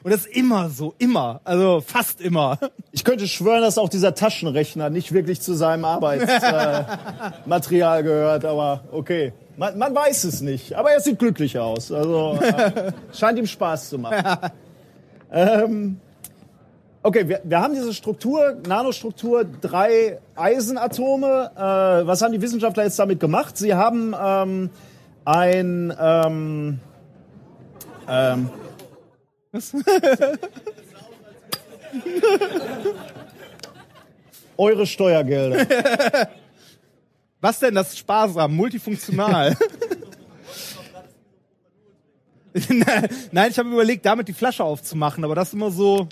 Und 0.03 0.11
das 0.11 0.25
ist 0.25 0.37
immer 0.37 0.69
so, 0.69 0.93
immer, 0.99 1.41
also 1.43 1.83
fast 1.85 2.21
immer. 2.21 2.57
Ich 2.93 3.03
könnte 3.03 3.27
schwören, 3.27 3.61
dass 3.61 3.77
auch 3.77 3.89
dieser 3.89 4.15
Taschenrechner 4.15 4.89
nicht 4.89 5.11
wirklich 5.11 5.41
zu 5.41 5.55
seinem 5.55 5.83
Arbeitsmaterial 5.83 7.99
äh, 7.99 8.03
gehört, 8.03 8.45
aber 8.45 8.85
okay. 8.93 9.33
Man, 9.57 9.77
man 9.77 9.93
weiß 9.93 10.23
es 10.23 10.39
nicht, 10.39 10.75
aber 10.75 10.91
er 10.91 11.01
sieht 11.01 11.19
glücklich 11.19 11.59
aus. 11.59 11.91
Also 11.91 12.39
äh, 12.41 12.93
scheint 13.13 13.37
ihm 13.37 13.47
Spaß 13.47 13.89
zu 13.89 13.99
machen. 13.99 14.49
ähm, 15.29 15.99
okay, 17.03 17.27
wir, 17.27 17.41
wir 17.43 17.59
haben 17.59 17.75
diese 17.75 17.93
Struktur, 17.93 18.57
Nanostruktur, 18.67 19.43
drei 19.43 20.19
Eisenatome. 20.35 21.51
Äh, 21.55 21.59
was 22.07 22.21
haben 22.21 22.31
die 22.31 22.41
Wissenschaftler 22.41 22.85
jetzt 22.85 22.97
damit 22.97 23.19
gemacht? 23.19 23.57
Sie 23.57 23.73
haben 23.73 24.15
ähm, 24.19 24.69
ein 25.25 25.93
ähm, 25.99 26.79
ähm, 28.07 28.49
eure 34.57 34.87
Steuergelder. 34.87 36.27
Was 37.41 37.59
denn? 37.59 37.75
Das 37.75 37.89
ist 37.89 37.99
sparsam, 37.99 38.55
multifunktional. 38.55 39.57
Nein, 43.31 43.51
ich 43.51 43.59
habe 43.59 43.69
überlegt, 43.69 44.05
damit 44.05 44.29
die 44.29 44.33
Flasche 44.33 44.63
aufzumachen, 44.63 45.25
aber 45.25 45.35
das 45.35 45.49
ist 45.49 45.53
immer 45.53 45.71
so. 45.71 46.07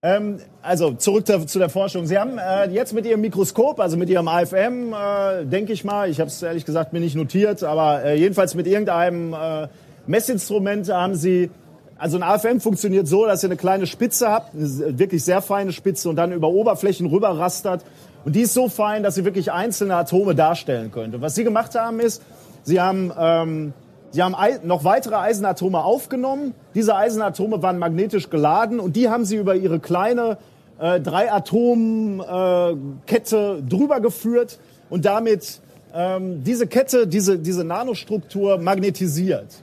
Ähm, 0.00 0.38
also 0.62 0.92
zurück 0.92 1.24
der, 1.24 1.44
zu 1.48 1.58
der 1.58 1.68
Forschung. 1.68 2.06
Sie 2.06 2.16
haben 2.16 2.38
äh, 2.38 2.70
jetzt 2.70 2.92
mit 2.92 3.04
Ihrem 3.04 3.20
Mikroskop, 3.20 3.80
also 3.80 3.96
mit 3.96 4.08
Ihrem 4.08 4.28
AFM, 4.28 4.92
äh, 4.92 5.44
denke 5.44 5.72
ich 5.72 5.82
mal, 5.82 6.08
ich 6.08 6.20
habe 6.20 6.28
es 6.28 6.40
ehrlich 6.40 6.64
gesagt 6.64 6.92
mir 6.92 7.00
nicht 7.00 7.16
notiert, 7.16 7.64
aber 7.64 8.04
äh, 8.04 8.16
jedenfalls 8.16 8.54
mit 8.54 8.68
irgendeinem 8.68 9.34
äh, 9.34 9.66
Messinstrument 10.06 10.88
haben 10.88 11.16
Sie, 11.16 11.50
also 11.96 12.16
ein 12.16 12.22
AFM 12.22 12.60
funktioniert 12.60 13.08
so, 13.08 13.26
dass 13.26 13.42
ihr 13.42 13.48
eine 13.48 13.56
kleine 13.56 13.88
Spitze 13.88 14.28
habt, 14.28 14.54
eine 14.54 15.00
wirklich 15.00 15.24
sehr 15.24 15.42
feine 15.42 15.72
Spitze 15.72 16.08
und 16.08 16.14
dann 16.14 16.30
über 16.30 16.46
Oberflächen 16.46 17.08
rüber 17.08 17.30
rastert. 17.36 17.84
Und 18.24 18.36
die 18.36 18.42
ist 18.42 18.54
so 18.54 18.68
fein, 18.68 19.02
dass 19.02 19.16
sie 19.16 19.24
wirklich 19.24 19.50
einzelne 19.50 19.96
Atome 19.96 20.36
darstellen 20.36 20.92
könnte. 20.92 21.16
Und 21.16 21.22
was 21.22 21.34
Sie 21.34 21.42
gemacht 21.42 21.74
haben 21.74 21.98
ist, 21.98 22.22
Sie 22.62 22.80
haben 22.80 23.12
ähm, 23.18 23.72
Sie 24.10 24.22
haben 24.22 24.34
noch 24.64 24.84
weitere 24.84 25.16
Eisenatome 25.16 25.84
aufgenommen. 25.84 26.54
Diese 26.74 26.96
Eisenatome 26.96 27.62
waren 27.62 27.76
magnetisch 27.78 28.30
geladen 28.30 28.80
und 28.80 28.96
die 28.96 29.10
haben 29.10 29.26
Sie 29.26 29.36
über 29.36 29.54
Ihre 29.54 29.80
kleine 29.80 30.38
äh, 30.78 30.98
Drei-Atom-Kette 31.00 33.62
drüber 33.68 34.00
geführt 34.00 34.58
und 34.88 35.04
damit 35.04 35.60
ähm, 35.94 36.42
diese 36.44 36.66
Kette, 36.66 37.06
diese, 37.06 37.38
diese 37.38 37.64
Nanostruktur 37.64 38.58
magnetisiert. 38.58 39.62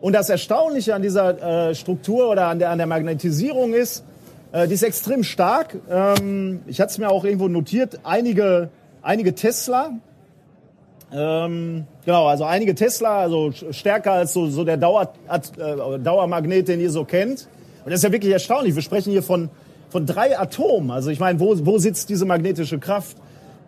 Und 0.00 0.14
das 0.14 0.28
Erstaunliche 0.28 0.94
an 0.94 1.02
dieser 1.02 1.70
äh, 1.70 1.74
Struktur 1.74 2.28
oder 2.28 2.48
an 2.48 2.58
der, 2.58 2.70
an 2.70 2.78
der 2.78 2.86
Magnetisierung 2.86 3.72
ist, 3.72 4.04
äh, 4.52 4.68
die 4.68 4.74
ist 4.74 4.82
extrem 4.82 5.22
stark. 5.22 5.76
Ähm, 5.90 6.60
ich 6.66 6.80
hatte 6.80 6.90
es 6.90 6.98
mir 6.98 7.08
auch 7.08 7.24
irgendwo 7.24 7.48
notiert, 7.48 8.00
einige, 8.04 8.68
einige 9.02 9.34
Tesla, 9.34 9.92
ähm, 11.14 11.86
genau, 12.04 12.26
also 12.26 12.44
einige 12.44 12.74
Tesla, 12.74 13.18
also 13.18 13.52
stärker 13.70 14.12
als 14.12 14.32
so, 14.32 14.48
so 14.48 14.64
der 14.64 14.76
Dauer, 14.76 15.12
äh, 15.28 15.98
Dauermagnet, 15.98 16.66
den 16.68 16.80
ihr 16.80 16.90
so 16.90 17.04
kennt. 17.04 17.48
Und 17.84 17.90
das 17.90 18.00
ist 18.00 18.04
ja 18.04 18.12
wirklich 18.12 18.32
erstaunlich. 18.32 18.74
Wir 18.74 18.82
sprechen 18.82 19.12
hier 19.12 19.22
von, 19.22 19.48
von 19.90 20.06
drei 20.06 20.38
Atomen. 20.38 20.90
Also 20.90 21.10
ich 21.10 21.20
meine, 21.20 21.38
wo, 21.38 21.54
wo 21.64 21.78
sitzt 21.78 22.08
diese 22.08 22.24
magnetische 22.24 22.78
Kraft? 22.78 23.16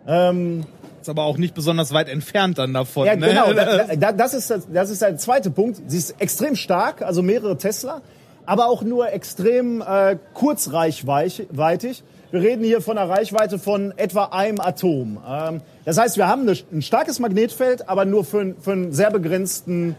Ähm, 0.07 0.65
Ist 1.01 1.07
aber 1.09 1.23
auch 1.23 1.37
nicht 1.37 1.53
besonders 1.53 1.93
weit 1.93 2.09
entfernt 2.09 2.57
dann 2.57 2.73
davon. 2.73 3.05
ja, 3.05 3.15
ne? 3.15 3.27
genau. 3.27 3.53
Da, 3.53 3.95
da, 3.95 4.11
das, 4.11 4.33
ist, 4.33 4.49
das- 4.73 4.89
ist 4.89 5.01
der 5.01 5.15
zweite 5.17 5.51
Punkt. 5.51 5.81
Sie 5.87 5.97
ist 5.97 6.19
extrem 6.19 6.55
stark, 6.55 7.01
also 7.01 7.21
mehrere 7.21 7.57
Tesla, 7.57 8.01
aber 8.45 8.67
auch 8.67 8.81
nur 8.81 9.11
extrem 9.13 9.81
äh, 9.81 10.17
kurzreichweitig. 10.33 12.03
Wir 12.29 12.41
reden 12.41 12.65
hier 12.65 12.81
von 12.81 12.97
einer 12.97 13.09
Reichweite 13.09 13.57
von 13.57 13.93
etwa 13.95 14.25
einem 14.25 14.59
Atom. 14.59 15.17
Ähm, 15.25 15.61
das 15.85 15.97
heißt, 15.97 16.17
wir 16.17 16.27
haben 16.27 16.45
ein 16.49 16.81
starkes 16.81 17.19
Magnetfeld, 17.19 17.87
aber 17.87 18.03
nur 18.03 18.25
für, 18.25 18.53
für 18.59 18.73
einen 18.73 18.91
sehr 18.91 19.11
begrenzten, 19.11 19.95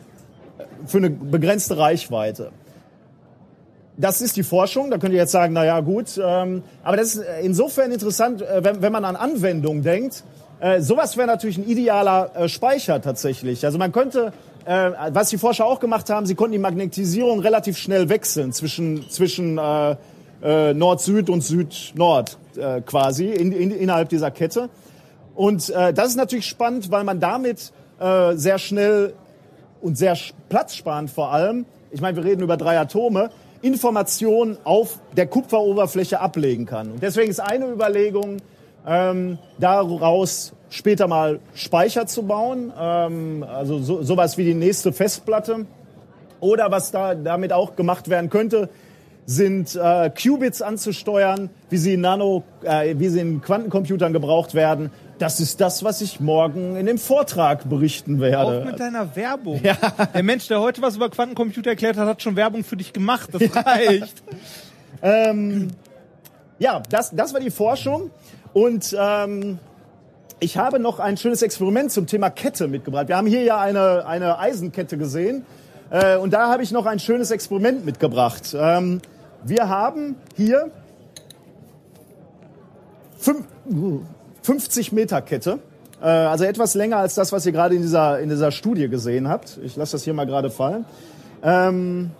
für 0.85 0.99
eine 0.99 1.09
begrenzte 1.09 1.79
Reichweite. 1.79 2.51
Das 3.97 4.21
ist 4.21 4.37
die 4.37 4.43
Forschung. 4.43 4.91
Da 4.91 4.99
könnt 4.99 5.15
ihr 5.15 5.21
jetzt 5.21 5.33
sagen, 5.33 5.55
na 5.55 5.65
ja, 5.65 5.81
gut. 5.81 6.21
Ähm, 6.23 6.63
aber 6.83 6.99
das 6.99 7.15
ist 7.15 7.25
insofern 7.43 7.93
interessant, 7.93 8.43
äh, 8.43 8.63
wenn, 8.63 8.83
wenn 8.83 8.93
man 8.93 9.07
an 9.07 9.17
Anwendungen 9.17 9.83
denkt. 9.83 10.23
Äh, 10.61 10.83
sowas 10.83 11.17
wäre 11.17 11.27
natürlich 11.27 11.57
ein 11.57 11.67
idealer 11.67 12.31
äh, 12.35 12.49
Speicher 12.49 13.01
tatsächlich. 13.01 13.65
Also 13.65 13.79
man 13.79 13.91
könnte, 13.91 14.35
äh, 14.67 14.91
was 15.13 15.31
die 15.31 15.39
Forscher 15.39 15.65
auch 15.65 15.81
gemacht 15.81 16.11
haben, 16.11 16.27
sie 16.27 16.35
konnten 16.35 16.53
die 16.53 16.59
Magnetisierung 16.59 17.41
relativ 17.41 17.79
schnell 17.79 18.11
wechseln 18.11 18.53
zwischen, 18.53 19.09
zwischen 19.09 19.57
äh, 19.57 19.97
äh, 20.43 20.75
Nord-Süd 20.75 21.31
und 21.31 21.43
Süd-Nord 21.43 22.39
äh, 22.57 22.81
quasi 22.81 23.27
in, 23.27 23.53
in, 23.53 23.71
innerhalb 23.71 24.09
dieser 24.09 24.31
Kette. 24.31 24.69
Und 25.35 25.71
äh, 25.71 25.93
das 25.93 26.09
ist 26.09 26.17
natürlich 26.17 26.47
spannend, 26.47 26.91
weil 26.91 27.05
man 27.05 27.21
damit 27.21 27.73
äh, 28.01 28.35
sehr 28.35 28.59
schnell 28.59 29.15
und 29.81 29.97
sehr 29.97 30.17
platzsparend 30.49 31.11
vor 31.11 31.33
allem, 31.33 31.65
ich 31.91 32.01
meine, 32.01 32.17
wir 32.17 32.25
reden 32.25 32.43
über 32.43 32.57
drei 32.57 32.79
Atome, 32.79 33.31
Informationen 33.63 34.59
auf 34.65 34.99
der 35.17 35.27
Kupferoberfläche 35.27 36.21
ablegen 36.21 36.67
kann. 36.67 36.93
Und 36.93 37.03
deswegen 37.03 37.31
ist 37.31 37.41
eine 37.41 37.67
Überlegung, 37.67 38.39
ähm, 38.87 39.39
daraus 39.59 40.53
später 40.71 41.09
mal 41.09 41.41
Speicher 41.55 42.07
zu 42.07 42.23
bauen, 42.25 42.73
ähm, 42.79 43.45
also 43.49 43.79
so, 43.79 44.03
sowas 44.03 44.39
wie 44.39 44.45
die 44.45 44.55
nächste 44.55 44.93
Festplatte. 44.93 45.67
Oder 46.41 46.71
was 46.71 46.93
da 46.93 47.17
damit 47.17 47.53
auch 47.53 47.75
gemacht 47.75 48.09
werden 48.09 48.31
könnte, 48.31 48.69
sind 49.29 49.77
äh, 49.77 50.11
Qubits 50.11 50.63
anzusteuern, 50.63 51.51
wie 51.69 51.77
sie 51.77 51.93
in 51.93 52.01
Nano, 52.01 52.45
äh, 52.63 52.95
wie 52.97 53.11
sie 53.11 53.21
in 53.21 53.43
Quantencomputern 53.43 54.15
gebraucht 54.15 54.55
werden. 54.55 54.91
Das 55.19 55.39
ist 55.39 55.61
das, 55.61 55.85
was 55.85 56.01
ich 56.01 56.19
morgen 56.19 56.77
in 56.77 56.87
dem 56.87 56.97
Vortrag 56.97 57.69
berichten 57.69 58.21
werde. 58.21 58.63
Auch 58.63 58.65
mit 58.65 58.81
deiner 58.81 59.15
Werbung. 59.15 59.61
Der 59.63 60.23
Mensch, 60.23 60.49
der 60.49 60.63
heute 60.63 60.81
was 60.81 60.97
über 60.97 61.11
Quantencomputer 61.11 61.69
erklärt 61.69 61.99
hat, 61.99 62.09
hat 62.09 62.23
schon 62.23 62.37
Werbung 62.37 62.65
für 62.65 62.79
dich 62.79 62.95
gemacht. 62.95 63.29
Das 63.33 63.43
reicht. 63.55 64.23
Ähm, 65.01 65.69
ja, 66.59 66.83
das, 66.89 67.15
das 67.15 67.33
war 67.33 67.39
die 67.39 67.53
Forschung. 67.53 68.11
Und 68.53 68.97
ähm, 68.99 69.61
ich 70.41 70.57
habe 70.57 70.81
noch 70.81 70.99
ein 70.99 71.17
schönes 71.17 71.43
Experiment 71.43 71.93
zum 71.93 72.09
Thema 72.09 72.31
Kette 72.31 72.67
mitgebracht. 72.67 73.07
Wir 73.07 73.17
haben 73.17 73.29
hier 73.29 73.43
ja 73.43 73.61
eine, 73.61 74.07
eine 74.07 74.41
Eisenkette 74.41 74.99
gesehen. 74.99 75.47
Äh, 75.91 76.17
und 76.17 76.33
da 76.33 76.51
habe 76.51 76.65
ich 76.65 76.73
noch 76.73 76.87
ein 76.87 76.99
schönes 76.99 77.31
Experiment 77.31 77.85
mitgebracht. 77.85 78.57
Ähm, 78.59 79.01
wir 79.45 79.69
haben 79.69 80.17
hier 80.37 80.71
fünf, 83.19 83.45
50 84.43 84.93
Meter 84.93 85.21
Kette. 85.23 85.59
Äh, 86.01 86.07
also 86.07 86.45
etwas 86.45 86.75
länger 86.75 86.99
als 86.99 87.15
das, 87.15 87.33
was 87.33 87.45
ihr 87.47 87.53
gerade 87.53 87.75
in 87.75 87.83
dieser, 87.83 88.21
in 88.21 88.29
dieser 88.29 88.51
Studie 88.51 88.89
gesehen 88.89 89.29
habt. 89.29 89.59
Ich 89.63 89.77
lasse 89.77 89.93
das 89.93 90.05
hier 90.05 90.15
mal 90.15 90.27
gerade 90.27 90.51
fallen. 90.51 90.85
Ähm, 91.43 92.11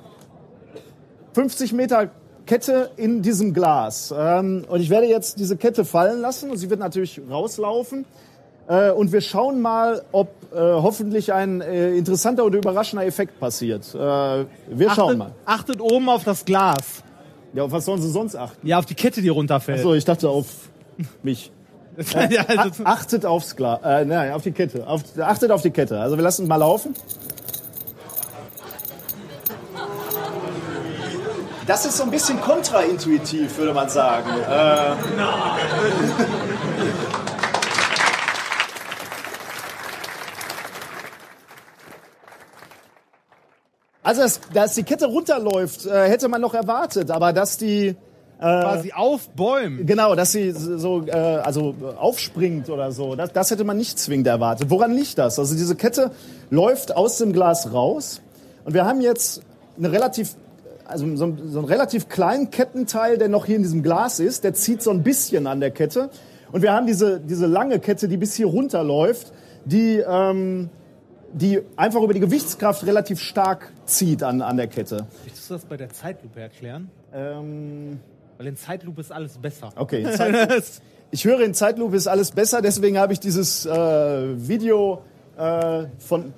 50 1.35 1.73
Meter 1.73 2.11
Kette 2.47 2.91
in 2.97 3.23
diesem 3.23 3.53
Glas. 3.53 4.13
Ähm, 4.17 4.65
und 4.69 4.81
ich 4.81 4.91
werde 4.91 5.07
jetzt 5.07 5.39
diese 5.39 5.57
Kette 5.57 5.85
fallen 5.85 6.21
lassen 6.21 6.51
und 6.51 6.57
sie 6.57 6.71
wird 6.71 6.81
natürlich 6.81 7.21
rauslaufen. 7.31 8.07
Äh, 8.69 8.91
und 8.91 9.13
wir 9.13 9.21
schauen 9.21 9.61
mal, 9.61 10.03
ob 10.13 10.29
äh, 10.53 10.57
hoffentlich 10.57 11.33
ein 11.33 11.61
äh, 11.61 11.95
interessanter 11.95 12.45
oder 12.45 12.59
überraschender 12.59 13.05
Effekt 13.05 13.39
passiert. 13.39 13.95
Äh, 13.95 13.99
wir 13.99 14.47
schauen 14.91 14.91
Achtet, 14.91 15.19
mal. 15.19 15.31
achtet 15.45 15.81
oben 15.81 16.09
auf 16.09 16.25
das 16.25 16.45
Glas. 16.45 17.03
Ja, 17.55 17.65
auf 17.65 17.73
was 17.73 17.85
sollen 17.85 18.01
sie 18.01 18.11
sonst 18.11 18.37
achten? 18.37 18.67
Ja, 18.67 18.79
auf 18.79 18.87
die 18.87 18.95
Kette, 18.95 19.23
die 19.23 19.29
runterfällt. 19.29 19.83
So, 19.83 19.95
ich 19.95 20.05
dachte 20.05 20.29
auf 20.29 20.47
mich. 21.23 21.51
ja, 22.31 22.45
also, 22.47 22.85
achtet 22.85 23.27
aufs 23.27 23.57
Glas, 23.57 23.81
äh, 23.83 24.05
nein, 24.05 24.33
auf 24.33 24.43
die 24.43 24.53
Kette. 24.53 24.87
Auf, 24.87 25.03
achtet 25.19 25.51
auf 25.51 25.63
die 25.63 25.71
Kette. 25.71 25.99
Also 25.99 26.17
wir 26.17 26.23
lassen 26.23 26.43
es 26.43 26.49
mal 26.49 26.57
laufen. 26.57 26.95
Das 31.67 31.85
ist 31.85 31.99
so 31.99 32.05
ein 32.05 32.11
bisschen 32.11 32.41
kontraintuitiv, 32.41 33.59
würde 33.59 33.75
man 33.75 33.91
sagen. 33.91 34.31
Äh, 34.31 34.95
also, 44.09 44.23
dass, 44.23 44.41
dass 44.55 44.75
die 44.75 44.85
Kette 44.85 45.05
runterläuft, 45.05 45.85
äh, 45.85 46.09
hätte 46.09 46.29
man 46.29 46.41
noch 46.41 46.55
erwartet, 46.55 47.11
aber 47.11 47.35
dass 47.35 47.59
die 47.59 47.95
quasi 48.39 48.93
auf 48.95 49.29
Bäumen. 49.31 49.85
Genau, 49.85 50.15
dass 50.15 50.33
sie 50.33 50.53
so 50.53 51.05
äh, 51.07 51.11
also 51.11 51.75
aufspringt 51.99 52.71
oder 52.71 52.91
so. 52.91 53.17
Das, 53.17 53.33
das 53.35 53.51
hätte 53.51 53.65
man 53.65 53.77
nicht 53.77 53.99
zwingend 53.99 54.27
erwartet. 54.29 54.71
Woran 54.71 54.93
liegt 54.95 55.19
das? 55.19 55.39
Also 55.39 55.55
diese 55.55 55.77
Kette 55.77 56.13
läuft 56.49 56.97
aus 56.97 57.19
dem 57.19 57.35
Glas 57.35 57.71
raus 57.75 58.23
und 58.65 58.73
wir 58.73 58.87
haben 58.87 59.03
jetzt 59.03 59.43
eine 59.77 59.93
relativ 59.93 60.37
also 60.87 61.05
so, 61.17 61.37
so 61.45 61.59
einen 61.59 61.69
relativ 61.69 62.09
kleinen 62.09 62.51
Kettenteil, 62.51 63.19
der 63.19 63.29
noch 63.29 63.45
hier 63.45 63.57
in 63.57 63.63
diesem 63.63 63.83
Glas 63.83 64.21
ist, 64.21 64.43
der 64.43 64.55
zieht 64.55 64.83
so 64.83 64.91
ein 64.91 65.03
bisschen 65.03 65.47
an 65.47 65.61
der 65.61 65.71
Kette 65.71 66.09
und 66.51 66.63
wir 66.63 66.73
haben 66.73 66.87
diese 66.87 67.21
diese 67.21 67.45
lange 67.45 67.79
Kette, 67.79 68.09
die 68.09 68.17
bis 68.17 68.35
hier 68.35 68.47
runterläuft, 68.47 69.35
die 69.67 70.03
ähm, 70.09 70.71
die 71.33 71.61
einfach 71.77 72.03
über 72.03 72.15
die 72.15 72.21
Gewichtskraft 72.21 72.85
relativ 72.87 73.21
stark 73.21 73.73
zieht 73.87 74.23
an, 74.23 74.41
an 74.43 74.57
der 74.57 74.67
Kette. 74.67 75.07
Möchtest 75.25 75.51
du 75.51 75.55
das 75.55 75.65
bei 75.65 75.77
der 75.77 75.91
Zeitlupe 75.91 76.41
erklären? 76.41 76.91
Ähm, 77.13 78.01
Weil 78.37 78.47
in 78.49 78.57
Zeitlupe 78.57 79.01
ist 79.01 79.13
alles 79.13 79.39
besser. 79.39 79.71
Okay, 79.77 80.03
in 80.03 80.13
Zeitlupe. 80.17 80.63
ich 81.11 81.25
höre 81.25 81.41
in 81.41 81.55
Zeitlupe 81.55 81.97
ist 81.97 82.07
alles 82.07 82.31
besser, 82.33 82.63
deswegen 82.63 82.99
habe 82.99 83.13
ich 83.13 83.21
dieses 83.21 83.67
äh, 83.67 84.49
Video 84.49 85.03
äh, 85.37 85.85
von. 85.99 86.33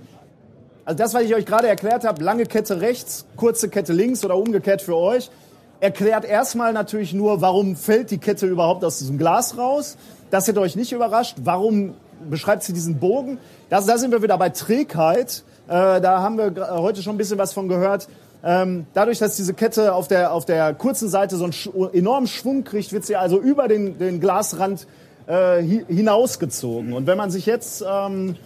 Also 0.85 0.99
das, 0.99 1.15
was 1.15 1.23
ich 1.23 1.35
euch 1.35 1.47
gerade 1.47 1.69
erklärt 1.69 2.05
habe, 2.05 2.23
lange 2.25 2.47
Kette 2.47 2.81
rechts, 2.81 3.27
kurze 3.37 3.69
Kette 3.69 3.93
links 3.93 4.25
oder 4.25 4.37
umgekehrt 4.37 4.83
für 4.83 4.97
euch, 4.97 5.31
erklärt 5.79 6.25
erstmal 6.25 6.73
natürlich 6.73 7.13
nur, 7.13 7.41
warum 7.41 7.77
fällt 7.77 8.11
die 8.11 8.19
Kette 8.19 8.47
überhaupt 8.47 8.85
aus 8.85 8.99
diesem 8.99 9.19
Glas 9.19 9.57
raus. 9.57 9.97
Das 10.31 10.49
hätte 10.49 10.61
euch 10.61 10.77
nicht 10.77 10.93
überrascht. 10.93 11.37
Warum 11.43 11.95
beschreibt 12.29 12.63
sie 12.63 12.73
diesen 12.73 12.99
Bogen? 12.99 13.39
Das, 13.69 13.87
da 13.87 13.99
sind 13.99 14.11
wir 14.13 14.23
wieder 14.23 14.39
bei 14.39 14.51
Trägheit. 14.51 15.45
Äh, 15.69 16.01
da 16.01 16.21
haben 16.21 16.37
wir 16.37 16.69
heute 16.81 17.03
schon 17.03 17.15
ein 17.15 17.19
bisschen 17.19 17.39
was 17.39 17.53
von 17.53 17.69
gehört. 17.69 18.09
Ähm, 18.43 18.87
dadurch, 18.95 19.19
dass 19.19 19.37
diese 19.37 19.55
Kette 19.55 19.95
auf 19.95 20.09
der, 20.09 20.33
auf 20.33 20.45
der 20.45 20.73
kurzen 20.75 21.09
Seite 21.09 21.37
so 21.37 21.45
einen 21.45 21.53
sch 21.53 21.69
enormen 21.93 22.27
Schwung 22.27 22.65
kriegt, 22.65 22.93
wird 22.93 23.05
sie 23.05 23.17
also 23.17 23.39
über 23.39 23.69
den, 23.69 23.99
den 23.99 24.19
Glasrand 24.21 24.87
äh, 25.27 25.33
hi 25.33 25.85
hinausgezogen. 25.89 26.93
Und 26.93 27.07
wenn 27.07 27.19
man 27.19 27.31
sich 27.31 27.47
jetzt 27.47 27.85
ähm, 27.87 28.37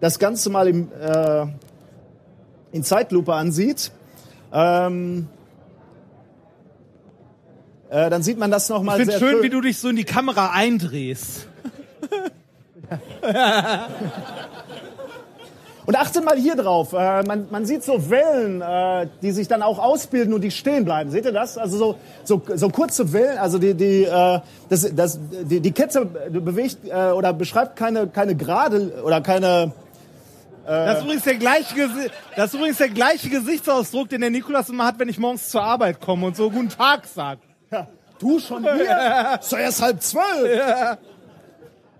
das 0.00 0.18
Ganze 0.18 0.50
mal 0.50 0.68
im, 0.68 0.88
äh, 1.00 1.46
in 2.72 2.82
Zeitlupe 2.82 3.32
ansieht, 3.34 3.92
ähm, 4.52 5.28
äh, 7.88 8.10
dann 8.10 8.22
sieht 8.22 8.38
man 8.38 8.50
das 8.50 8.68
nochmal 8.68 9.00
Ich 9.00 9.06
sehr 9.06 9.18
finde 9.18 9.32
schön, 9.32 9.42
wie 9.44 9.50
du 9.50 9.60
dich 9.60 9.78
so 9.78 9.88
in 9.88 9.96
die 9.96 10.04
Kamera 10.04 10.50
eindrehst. 10.50 11.46
Und 15.86 15.96
achtet 15.96 16.24
mal 16.24 16.36
hier 16.36 16.56
drauf. 16.56 16.92
Äh, 16.92 17.22
man, 17.22 17.46
man 17.50 17.64
sieht 17.64 17.84
so 17.84 18.10
Wellen, 18.10 18.60
äh, 18.60 19.06
die 19.22 19.30
sich 19.30 19.46
dann 19.46 19.62
auch 19.62 19.78
ausbilden 19.78 20.34
und 20.34 20.40
die 20.40 20.50
stehen 20.50 20.84
bleiben. 20.84 21.10
Seht 21.10 21.24
ihr 21.24 21.32
das? 21.32 21.56
Also 21.56 21.78
so, 21.78 21.94
so, 22.24 22.42
so 22.56 22.68
kurze 22.70 23.12
Wellen. 23.12 23.38
Also 23.38 23.58
die, 23.58 23.72
die, 23.74 24.02
äh, 24.02 24.40
das, 24.68 24.94
das, 24.94 25.20
die, 25.44 25.60
die 25.60 25.70
Kette 25.70 26.04
bewegt 26.04 26.78
äh, 26.88 27.12
oder 27.12 27.32
beschreibt 27.32 27.76
keine, 27.76 28.08
keine 28.08 28.34
gerade 28.34 29.00
oder 29.04 29.20
keine. 29.20 29.72
Das 30.66 30.98
ist, 30.98 31.04
übrigens 31.04 31.22
der 31.22 31.36
gleiche 31.36 31.74
das 32.34 32.46
ist 32.46 32.54
übrigens 32.54 32.78
der 32.78 32.88
gleiche 32.88 33.28
Gesichtsausdruck, 33.28 34.08
den 34.08 34.20
der 34.20 34.30
Nikolas 34.30 34.68
immer 34.68 34.84
hat, 34.84 34.98
wenn 34.98 35.08
ich 35.08 35.16
morgens 35.16 35.48
zur 35.48 35.62
Arbeit 35.62 36.00
komme 36.00 36.26
und 36.26 36.36
so 36.36 36.50
Guten 36.50 36.70
Tag 36.70 37.06
sagt. 37.06 37.44
Ja, 37.70 37.86
du 38.18 38.40
schon 38.40 38.64
hier? 38.64 39.38
Ist 39.40 39.52
doch 39.52 39.58
erst 39.58 39.80
halb 39.80 40.02
zwölf. 40.02 40.98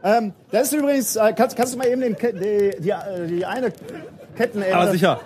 Ähm, 0.07 0.33
das 0.53 0.69
ist 0.69 0.75
übrigens. 0.75 1.17
Äh, 1.17 1.33
kannst, 1.33 1.57
kannst 1.57 1.75
du 1.75 1.79
mal 1.79 1.89
eben 1.89 2.01
den, 2.01 2.17
die, 2.17 2.71
die, 2.81 2.91
äh, 2.91 3.27
die 3.27 3.45
eine 3.45 3.73
Kettenende. 4.37 4.75
Aber 4.75 4.93
sicher. 4.93 5.21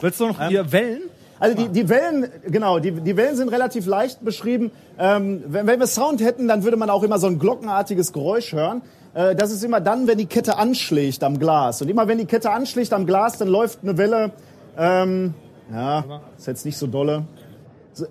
Willst 0.00 0.20
du 0.20 0.28
noch 0.28 0.48
hier 0.48 0.70
Wellen? 0.70 1.02
Also 1.40 1.56
die, 1.56 1.68
die 1.68 1.88
Wellen, 1.88 2.28
genau, 2.46 2.78
die, 2.78 2.92
die 2.92 3.16
Wellen 3.16 3.34
sind 3.34 3.48
relativ 3.48 3.86
leicht 3.86 4.22
beschrieben. 4.22 4.70
Ähm, 4.98 5.42
wenn, 5.46 5.66
wenn 5.66 5.80
wir 5.80 5.86
Sound 5.86 6.20
hätten, 6.22 6.46
dann 6.46 6.64
würde 6.64 6.76
man 6.76 6.90
auch 6.90 7.02
immer 7.02 7.18
so 7.18 7.26
ein 7.26 7.38
glockenartiges 7.38 8.12
Geräusch 8.12 8.52
hören. 8.52 8.82
Äh, 9.14 9.34
das 9.34 9.50
ist 9.50 9.64
immer 9.64 9.80
dann, 9.80 10.06
wenn 10.06 10.18
die 10.18 10.26
Kette 10.26 10.58
anschlägt 10.58 11.24
am 11.24 11.38
Glas. 11.38 11.82
Und 11.82 11.88
immer 11.88 12.06
wenn 12.06 12.18
die 12.18 12.26
Kette 12.26 12.50
anschlägt 12.50 12.92
am 12.92 13.06
Glas, 13.06 13.38
dann 13.38 13.48
läuft 13.48 13.80
eine 13.82 13.98
Welle, 13.98 14.32
ähm, 14.78 15.34
ja, 15.72 16.04
ist 16.36 16.46
jetzt 16.46 16.66
nicht 16.66 16.76
so 16.76 16.86
dolle, 16.86 17.24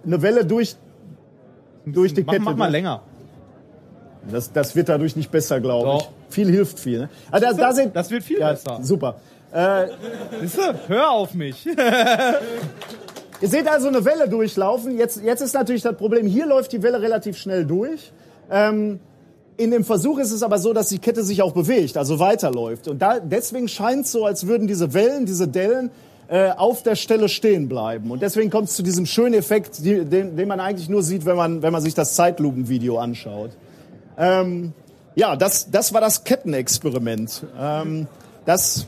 eine 0.06 0.22
Welle 0.22 0.44
durch, 0.44 0.76
durch 1.86 2.14
die 2.14 2.24
Mach, 2.24 2.34
Kette. 2.34 2.44
mach 2.44 2.56
mal 2.56 2.72
länger. 2.72 3.04
Das, 4.32 4.52
das 4.52 4.76
wird 4.76 4.90
dadurch 4.90 5.16
nicht 5.16 5.32
besser, 5.32 5.60
glaube 5.60 5.98
ich. 5.98 6.04
Doch. 6.04 6.12
Viel 6.30 6.50
hilft 6.50 6.80
viel. 6.80 7.00
Ne? 7.00 7.10
Also 7.32 7.48
da, 7.48 7.54
da 7.54 7.74
sind, 7.74 7.96
Das 7.96 8.12
wird 8.12 8.24
viel 8.24 8.40
ja, 8.40 8.52
besser. 8.52 8.80
Super. 8.82 9.16
Siehst 10.42 10.58
du? 10.58 10.62
Hör 10.88 11.10
auf 11.10 11.34
mich. 11.34 11.66
Ihr 13.42 13.48
seht 13.48 13.68
also 13.68 13.88
eine 13.88 14.04
Welle 14.04 14.28
durchlaufen. 14.28 14.98
Jetzt, 14.98 15.22
jetzt 15.24 15.42
ist 15.42 15.54
natürlich 15.54 15.82
das 15.82 15.96
Problem, 15.96 16.28
hier 16.28 16.46
läuft 16.46 16.72
die 16.74 16.84
Welle 16.84 17.02
relativ 17.02 17.38
schnell 17.38 17.66
durch. 17.66 18.12
Ähm, 18.52 19.00
in 19.58 19.72
dem 19.72 19.84
Versuch 19.84 20.20
ist 20.20 20.32
es 20.32 20.44
aber 20.44 20.60
so, 20.60 20.74
dass 20.74 20.90
die 20.90 21.00
Kette 21.00 21.24
sich 21.24 21.42
auch 21.42 21.54
bewegt, 21.54 21.98
also 21.98 22.20
weiterläuft. 22.20 22.88
Und 22.88 23.02
da, 23.02 23.20
deswegen 23.20 23.68
scheint 23.68 24.06
es 24.06 24.12
so, 24.12 24.26
als 24.26 24.48
würden 24.48 24.68
diese 24.68 24.94
Wellen, 24.94 25.26
diese 25.26 25.48
Dellen 25.48 25.90
äh, 26.28 26.52
auf 26.52 26.84
der 26.84 26.96
Stelle 26.96 27.28
stehen 27.28 27.68
bleiben. 27.68 28.12
Und 28.12 28.22
deswegen 28.22 28.50
kommt 28.50 28.70
es 28.70 28.76
zu 28.76 28.84
diesem 28.84 29.06
schönen 29.06 29.34
Effekt, 29.34 29.80
die, 29.80 30.06
den, 30.06 30.38
den 30.38 30.48
man 30.48 30.60
eigentlich 30.60 30.90
nur 30.90 31.02
sieht, 31.02 31.26
wenn 31.26 31.36
man, 31.36 31.62
wenn 31.62 31.74
man 31.74 31.82
sich 31.82 31.94
das 31.94 32.16
Zeitlupenvideo 32.16 32.98
anschaut. 33.00 33.52
Ähm, 34.20 34.74
ja, 35.16 35.36
das, 35.36 35.72
das 35.72 35.94
war 35.94 36.02
das 36.02 36.24
Kettenexperiment. 36.24 37.46
Ähm, 37.60 38.08
das 38.46 38.86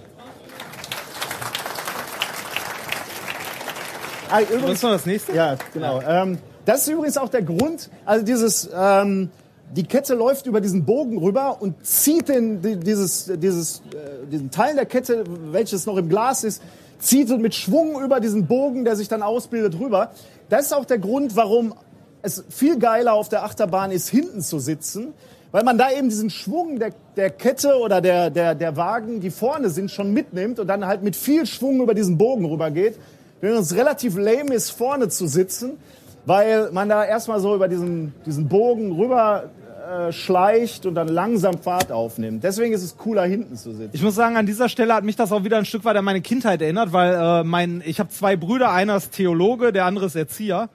Ah, 4.30 4.42
übrigens, 4.42 4.72
ist 4.76 4.84
noch 4.84 4.92
das 4.92 5.06
nächste? 5.06 5.34
ja, 5.34 5.58
genau. 5.74 6.02
Ähm, 6.02 6.38
das 6.64 6.82
ist 6.84 6.88
übrigens 6.88 7.18
auch 7.18 7.28
der 7.28 7.42
Grund, 7.42 7.90
also 8.06 8.24
dieses, 8.26 8.70
ähm, 8.74 9.30
die 9.76 9.84
Kette 9.84 10.14
läuft 10.16 10.46
über 10.46 10.62
diesen 10.62 10.86
Bogen 10.86 11.18
rüber 11.18 11.58
und 11.62 11.86
zieht 11.86 12.30
den, 12.30 12.62
die, 12.62 12.78
dieses, 12.78 13.30
dieses, 13.36 13.82
äh, 13.94 14.26
diesen 14.32 14.50
Teil 14.50 14.76
der 14.76 14.86
Kette, 14.86 15.26
welches 15.52 15.86
noch 15.86 15.98
im 15.98 16.08
Glas 16.08 16.46
ist, 16.46 16.62
zieht 17.00 17.30
mit 17.40 17.56
Schwung 17.56 18.02
über 18.02 18.22
diesen 18.22 18.48
Bogen, 18.48 18.86
der 18.86 18.96
sich 18.96 19.10
dann 19.10 19.22
ausbildet, 19.22 19.78
rüber. 19.80 20.12
Das 20.50 20.68
ist 20.68 20.74
auch 20.74 20.86
der 20.86 21.00
Grund, 21.00 21.36
warum 21.36 21.74
es 22.22 22.44
viel 22.50 22.78
geiler 22.80 23.14
auf 23.14 23.30
der 23.30 23.44
Achterbahn 23.44 23.92
ist, 23.92 24.10
hinten 24.10 24.42
zu 24.42 24.60
sitzen, 24.60 25.14
weil 25.52 25.64
man 25.64 25.78
da 25.78 25.92
eben 25.92 26.10
diesen 26.10 26.30
Schwung 26.30 26.80
der, 26.80 26.92
der 27.18 27.30
Kette 27.30 27.76
oder 27.76 28.02
der, 28.02 28.30
der, 28.30 28.56
der 28.56 28.78
Wagen, 28.78 29.20
die 29.20 29.32
vorne 29.32 29.70
sind, 29.70 29.92
schon 29.92 30.14
mitnimmt 30.14 30.60
und 30.60 30.68
dann 30.68 30.86
halt 30.86 31.04
mit 31.04 31.16
viel 31.16 31.46
Schwung 31.46 31.82
über 31.82 31.94
diesen 31.94 32.18
Bogen 32.18 32.46
rübergeht. 32.46 32.98
Wenn 33.42 33.54
es 33.54 33.76
relativ 33.76 34.18
lame 34.18 34.54
ist, 34.54 34.70
vorne 34.70 35.10
zu 35.10 35.28
sitzen, 35.28 35.78
weil 36.26 36.72
man 36.72 36.88
da 36.90 37.04
erstmal 37.04 37.40
so 37.40 37.56
über 37.56 37.68
diesen, 37.68 38.14
diesen 38.26 38.48
Bogen 38.48 38.92
rüber 38.92 39.50
äh, 39.92 40.12
schleicht 40.12 40.86
und 40.86 40.96
dann 40.96 41.08
langsam 41.08 41.58
Fahrt 41.58 41.92
aufnimmt. 41.92 42.44
Deswegen 42.44 42.74
ist 42.74 42.84
es 42.84 42.98
cooler, 42.98 43.24
hinten 43.24 43.58
zu 43.58 43.74
sitzen. 43.74 43.90
Ich 43.94 44.04
muss 44.04 44.16
sagen, 44.16 44.38
an 44.38 44.46
dieser 44.46 44.70
Stelle 44.70 44.94
hat 44.94 45.04
mich 45.04 45.16
das 45.16 45.32
auch 45.32 45.44
wieder 45.44 45.58
ein 45.58 45.66
Stück 45.66 45.84
weit 45.84 45.98
an 45.98 46.06
meine 46.06 46.22
Kindheit 46.22 46.62
erinnert, 46.62 46.94
weil 46.94 47.14
äh, 47.14 47.44
mein, 47.44 47.82
ich 47.86 48.00
habe 48.00 48.10
zwei 48.10 48.36
Brüder, 48.36 48.72
einer 48.72 48.96
ist 48.98 49.12
Theologe, 49.12 49.74
der 49.74 49.86
andere 49.86 50.06
ist 50.06 50.16
Erzieher. 50.16 50.70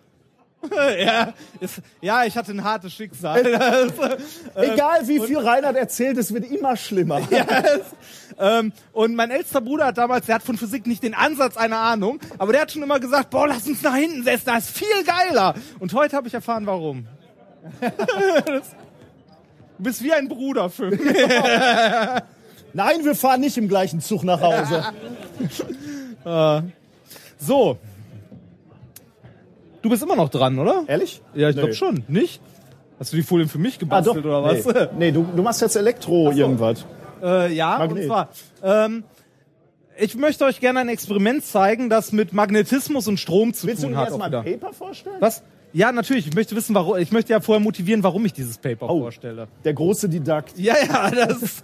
ja, 0.99 1.33
ist, 1.61 1.81
ja, 2.01 2.25
ich 2.25 2.37
hatte 2.37 2.53
ein 2.53 2.65
hartes 2.65 2.93
Schicksal. 2.93 3.45
Egal 4.55 5.07
wie 5.07 5.21
viel 5.21 5.39
Reinhard 5.39 5.77
erzählt, 5.77 6.19
es 6.19 6.33
wird 6.33 6.51
immer 6.51 6.77
schlimmer. 6.77 7.21
ähm, 8.39 8.73
und 8.93 9.15
mein 9.15 9.31
ältester 9.31 9.61
Bruder 9.61 9.87
hat 9.87 9.99
damals, 9.99 10.27
der 10.27 10.37
hat 10.37 10.43
von 10.43 10.57
Physik 10.57 10.87
nicht 10.87 11.03
den 11.03 11.15
Ansatz 11.15 11.57
einer 11.57 11.79
Ahnung, 11.79 12.21
aber 12.39 12.53
der 12.53 12.63
hat 12.63 12.73
schon 12.73 12.83
immer 12.83 13.01
gesagt, 13.01 13.31
boah, 13.31 13.49
lass 13.49 13.67
uns 13.67 13.83
nach 13.83 13.95
hinten 13.97 14.25
setzen, 14.25 14.47
das 14.47 14.71
ist 14.71 14.79
viel 14.79 15.05
geiler. 15.05 15.55
Und 15.79 15.93
heute 15.93 16.17
habe 16.17 16.29
ich 16.29 16.35
erfahren, 16.35 16.67
warum. 16.67 17.07
Du 19.79 19.83
bist 19.83 20.03
wie 20.03 20.13
ein 20.13 20.29
Bruder 20.29 20.71
für 20.71 20.91
mich. 20.91 21.01
Nein, 22.73 23.05
wir 23.05 23.15
fahren 23.15 23.41
nicht 23.41 23.59
im 23.59 23.69
gleichen 23.69 24.01
Zug 24.01 24.23
nach 24.23 24.41
Hause. 24.41 24.85
So. 27.39 27.79
Du 29.87 29.91
bist 29.91 30.03
immer 30.03 30.17
noch 30.17 30.31
dran, 30.31 30.59
oder? 30.59 30.83
Ehrlich? 30.89 31.23
Ja, 31.33 31.49
ich 31.49 31.55
Nee. 31.55 31.61
glaube 31.63 31.75
schon. 31.77 32.03
Nicht? 32.09 32.41
Hast 32.99 33.13
du 33.13 33.17
die 33.19 33.23
Folien 33.23 33.49
für 33.49 33.59
mich 33.59 33.77
Ah, 33.77 33.79
gebastelt 33.79 34.25
oder 34.27 34.43
was? 34.43 34.65
Nee, 34.67 34.73
nee 34.99 35.13
du, 35.13 35.23
du 35.37 35.43
machst 35.45 35.61
jetzt 35.61 35.77
Elektro 35.77 36.33
irgendwas. 36.33 36.85
Äh, 37.23 37.55
ja, 37.55 37.79
Magnet. 37.79 37.99
und 38.03 38.07
zwar, 38.09 38.29
ähm, 38.65 39.05
ich 39.97 40.17
möchte 40.17 40.45
euch 40.45 40.59
gerne 40.59 40.81
ein 40.81 40.89
Experiment 40.89 41.45
zeigen, 41.45 41.89
das 41.89 42.11
mit 42.11 42.33
Magnetismus 42.33 43.07
und 43.07 43.21
Strom 43.21 43.55
zu 43.55 43.69
Willst 43.69 43.85
du 43.85 43.87
tun 43.87 43.97
hat. 43.97 44.09
erstmal 44.09 44.35
auch 44.35 44.45
wieder. 44.45 44.59
Paper 44.59 44.73
vorstellen? 44.73 45.17
Was? 45.21 45.45
Ja, 45.73 45.93
natürlich. 45.93 46.27
Ich 46.27 46.35
möchte 46.35 46.57
wissen, 46.57 46.75
warum. 46.75 46.97
Ich 46.97 47.13
möchte 47.13 47.33
ja 47.33 47.41
vorher 47.41 47.63
motivieren, 47.63 48.03
warum 48.03 48.27
ich 48.27 48.33
dieses 48.33 48.59
Paper 48.59 48.91
Oh. 48.91 49.03
vorstelle. 49.03 49.47
Der 49.65 49.73
große 49.73 50.09
Didakt. 50.09 50.59
Ja, 50.59 50.75
ja, 50.85 51.11
das. 51.29 51.63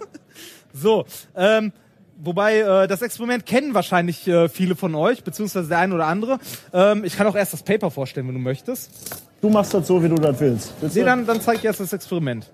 so. 0.73 1.03
Ähm, 1.35 1.73
wobei 2.17 2.59
äh, 2.59 2.87
das 2.87 3.01
Experiment 3.01 3.45
kennen 3.45 3.73
wahrscheinlich 3.73 4.27
äh, 4.27 4.49
viele 4.49 4.75
von 4.75 4.95
euch, 4.95 5.23
beziehungsweise 5.23 5.67
der 5.67 5.79
eine 5.79 5.95
oder 5.95 6.07
andere. 6.07 6.39
Ähm, 6.73 7.03
ich 7.03 7.15
kann 7.15 7.27
auch 7.27 7.35
erst 7.35 7.53
das 7.53 7.63
Paper 7.63 7.91
vorstellen, 7.91 8.27
wenn 8.27 8.35
du 8.35 8.41
möchtest. 8.41 8.91
Du 9.41 9.49
machst 9.49 9.73
das 9.73 9.87
so, 9.87 10.01
wie 10.03 10.09
du 10.09 10.15
das 10.15 10.39
willst. 10.39 10.73
Willst 10.79 10.95
Nee, 10.95 11.03
dann, 11.03 11.25
dann 11.25 11.41
zeige 11.41 11.59
ich 11.59 11.65
erst 11.65 11.79
das 11.79 11.93
Experiment. 11.93 12.49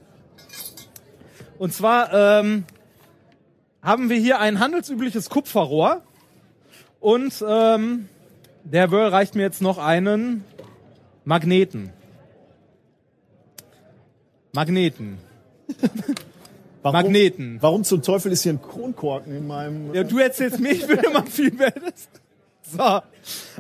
Und 1.58 1.74
zwar 1.74 2.14
ähm, 2.14 2.64
haben 3.82 4.10
wir 4.10 4.18
hier 4.18 4.40
ein 4.40 4.60
handelsübliches 4.60 5.30
Kupferrohr 5.30 6.02
und 7.00 7.34
ähm, 7.48 8.10
der 8.64 8.92
Wöll 8.92 9.08
reicht 9.08 9.36
mir 9.36 9.44
jetzt 9.44 9.62
noch 9.62 9.78
einen 9.78 10.44
Magneten. 11.26 11.92
Magneten. 14.54 15.20
warum, 16.82 17.02
Magneten. 17.02 17.58
Warum 17.62 17.84
zum 17.84 18.02
Teufel 18.02 18.32
ist 18.32 18.44
hier 18.44 18.54
ein 18.54 18.62
Kronkorken 18.62 19.36
in 19.36 19.48
meinem... 19.48 19.94
Ja, 19.94 20.04
du 20.04 20.18
erzählst 20.20 20.60
mir, 20.60 20.72
ich 20.72 20.88
will 20.88 20.98
immer 20.98 21.26
viel 21.26 21.52
mehr. 21.52 21.74
So. 22.62 23.02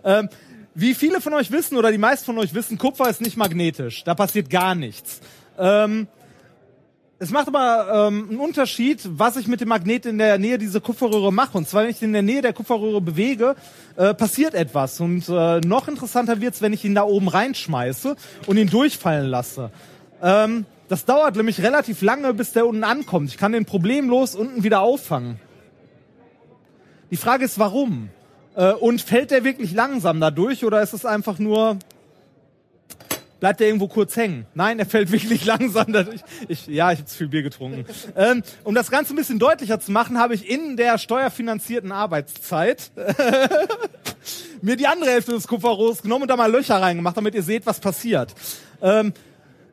Ähm, 0.03 0.29
wie 0.75 0.93
viele 0.93 1.19
von 1.19 1.33
euch 1.33 1.51
wissen 1.51 1.77
oder 1.77 1.91
die 1.91 1.97
meisten 1.97 2.25
von 2.25 2.37
euch 2.37 2.53
wissen, 2.53 2.77
Kupfer 2.77 3.09
ist 3.09 3.21
nicht 3.21 3.37
magnetisch. 3.37 4.03
Da 4.03 4.15
passiert 4.15 4.49
gar 4.49 4.75
nichts. 4.75 5.19
Ähm, 5.57 6.07
es 7.21 7.31
macht 7.31 7.49
aber 7.49 8.07
ähm, 8.07 8.29
einen 8.29 8.39
Unterschied, 8.39 9.01
was 9.03 9.35
ich 9.35 9.47
mit 9.47 9.59
dem 9.59 9.67
Magnet 9.67 10.05
in 10.05 10.17
der 10.17 10.37
Nähe 10.37 10.57
dieser 10.57 10.79
Kupferröhre 10.79 11.33
mache. 11.33 11.57
Und 11.57 11.67
zwar, 11.67 11.83
wenn 11.83 11.89
ich 11.89 12.01
ihn 12.01 12.09
in 12.09 12.13
der 12.13 12.21
Nähe 12.21 12.41
der 12.41 12.53
Kupferröhre 12.53 13.01
bewege, 13.01 13.55
äh, 13.97 14.13
passiert 14.13 14.53
etwas. 14.53 15.01
Und 15.01 15.27
äh, 15.27 15.59
noch 15.59 15.89
interessanter 15.89 16.39
wird's, 16.39 16.61
wenn 16.61 16.71
ich 16.71 16.85
ihn 16.85 16.95
da 16.95 17.03
oben 17.03 17.27
reinschmeiße 17.27 18.15
und 18.47 18.57
ihn 18.57 18.69
durchfallen 18.69 19.27
lasse. 19.27 19.69
Ähm, 20.21 20.65
das 20.89 21.05
dauert 21.05 21.35
nämlich 21.35 21.61
relativ 21.61 22.01
lange, 22.01 22.33
bis 22.33 22.51
der 22.51 22.67
unten 22.67 22.83
ankommt. 22.83 23.29
Ich 23.29 23.37
kann 23.37 23.51
den 23.51 23.65
problemlos 23.65 24.35
unten 24.35 24.63
wieder 24.63 24.81
auffangen. 24.81 25.39
Die 27.11 27.17
Frage 27.17 27.45
ist, 27.45 27.59
warum? 27.59 28.09
Äh, 28.55 28.73
und 28.73 29.01
fällt 29.01 29.31
der 29.31 29.43
wirklich 29.43 29.71
langsam 29.71 30.19
dadurch 30.19 30.65
oder 30.65 30.81
ist 30.81 30.93
es 30.93 31.05
einfach 31.05 31.37
nur, 31.37 31.77
bleibt 33.39 33.59
der 33.59 33.67
irgendwo 33.67 33.87
kurz 33.87 34.15
hängen? 34.15 34.47
Nein, 34.55 34.79
er 34.79 34.87
fällt 34.87 35.11
wirklich 35.11 35.45
langsam 35.45 35.93
dadurch. 35.93 36.21
Ich, 36.47 36.65
ja, 36.65 36.91
ich 36.91 36.99
habe 36.99 37.07
zu 37.07 37.17
viel 37.17 37.27
Bier 37.27 37.43
getrunken. 37.43 37.85
ähm, 38.15 38.41
um 38.63 38.73
das 38.73 38.89
Ganze 38.89 39.13
ein 39.13 39.15
bisschen 39.15 39.37
deutlicher 39.37 39.79
zu 39.79 39.91
machen, 39.91 40.17
habe 40.17 40.33
ich 40.33 40.49
in 40.49 40.75
der 40.75 40.97
steuerfinanzierten 40.97 41.91
Arbeitszeit 41.91 42.91
mir 44.63 44.75
die 44.75 44.87
andere 44.87 45.11
Hälfte 45.11 45.33
des 45.33 45.47
Kupferrohrs 45.47 46.01
genommen 46.01 46.23
und 46.23 46.29
da 46.29 46.35
mal 46.35 46.51
Löcher 46.51 46.81
reingemacht, 46.81 47.15
damit 47.15 47.35
ihr 47.35 47.43
seht, 47.43 47.67
was 47.67 47.79
passiert. 47.79 48.33
Ähm, 48.81 49.13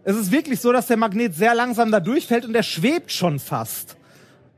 es 0.07 0.15
ist 0.17 0.31
wirklich 0.31 0.61
so, 0.61 0.73
dass 0.73 0.87
der 0.87 0.97
Magnet 0.97 1.35
sehr 1.35 1.53
langsam 1.53 1.91
da 1.91 1.99
durchfällt 1.99 2.45
und 2.45 2.53
der 2.53 2.63
schwebt 2.63 3.11
schon 3.11 3.41
fast. 3.41 3.97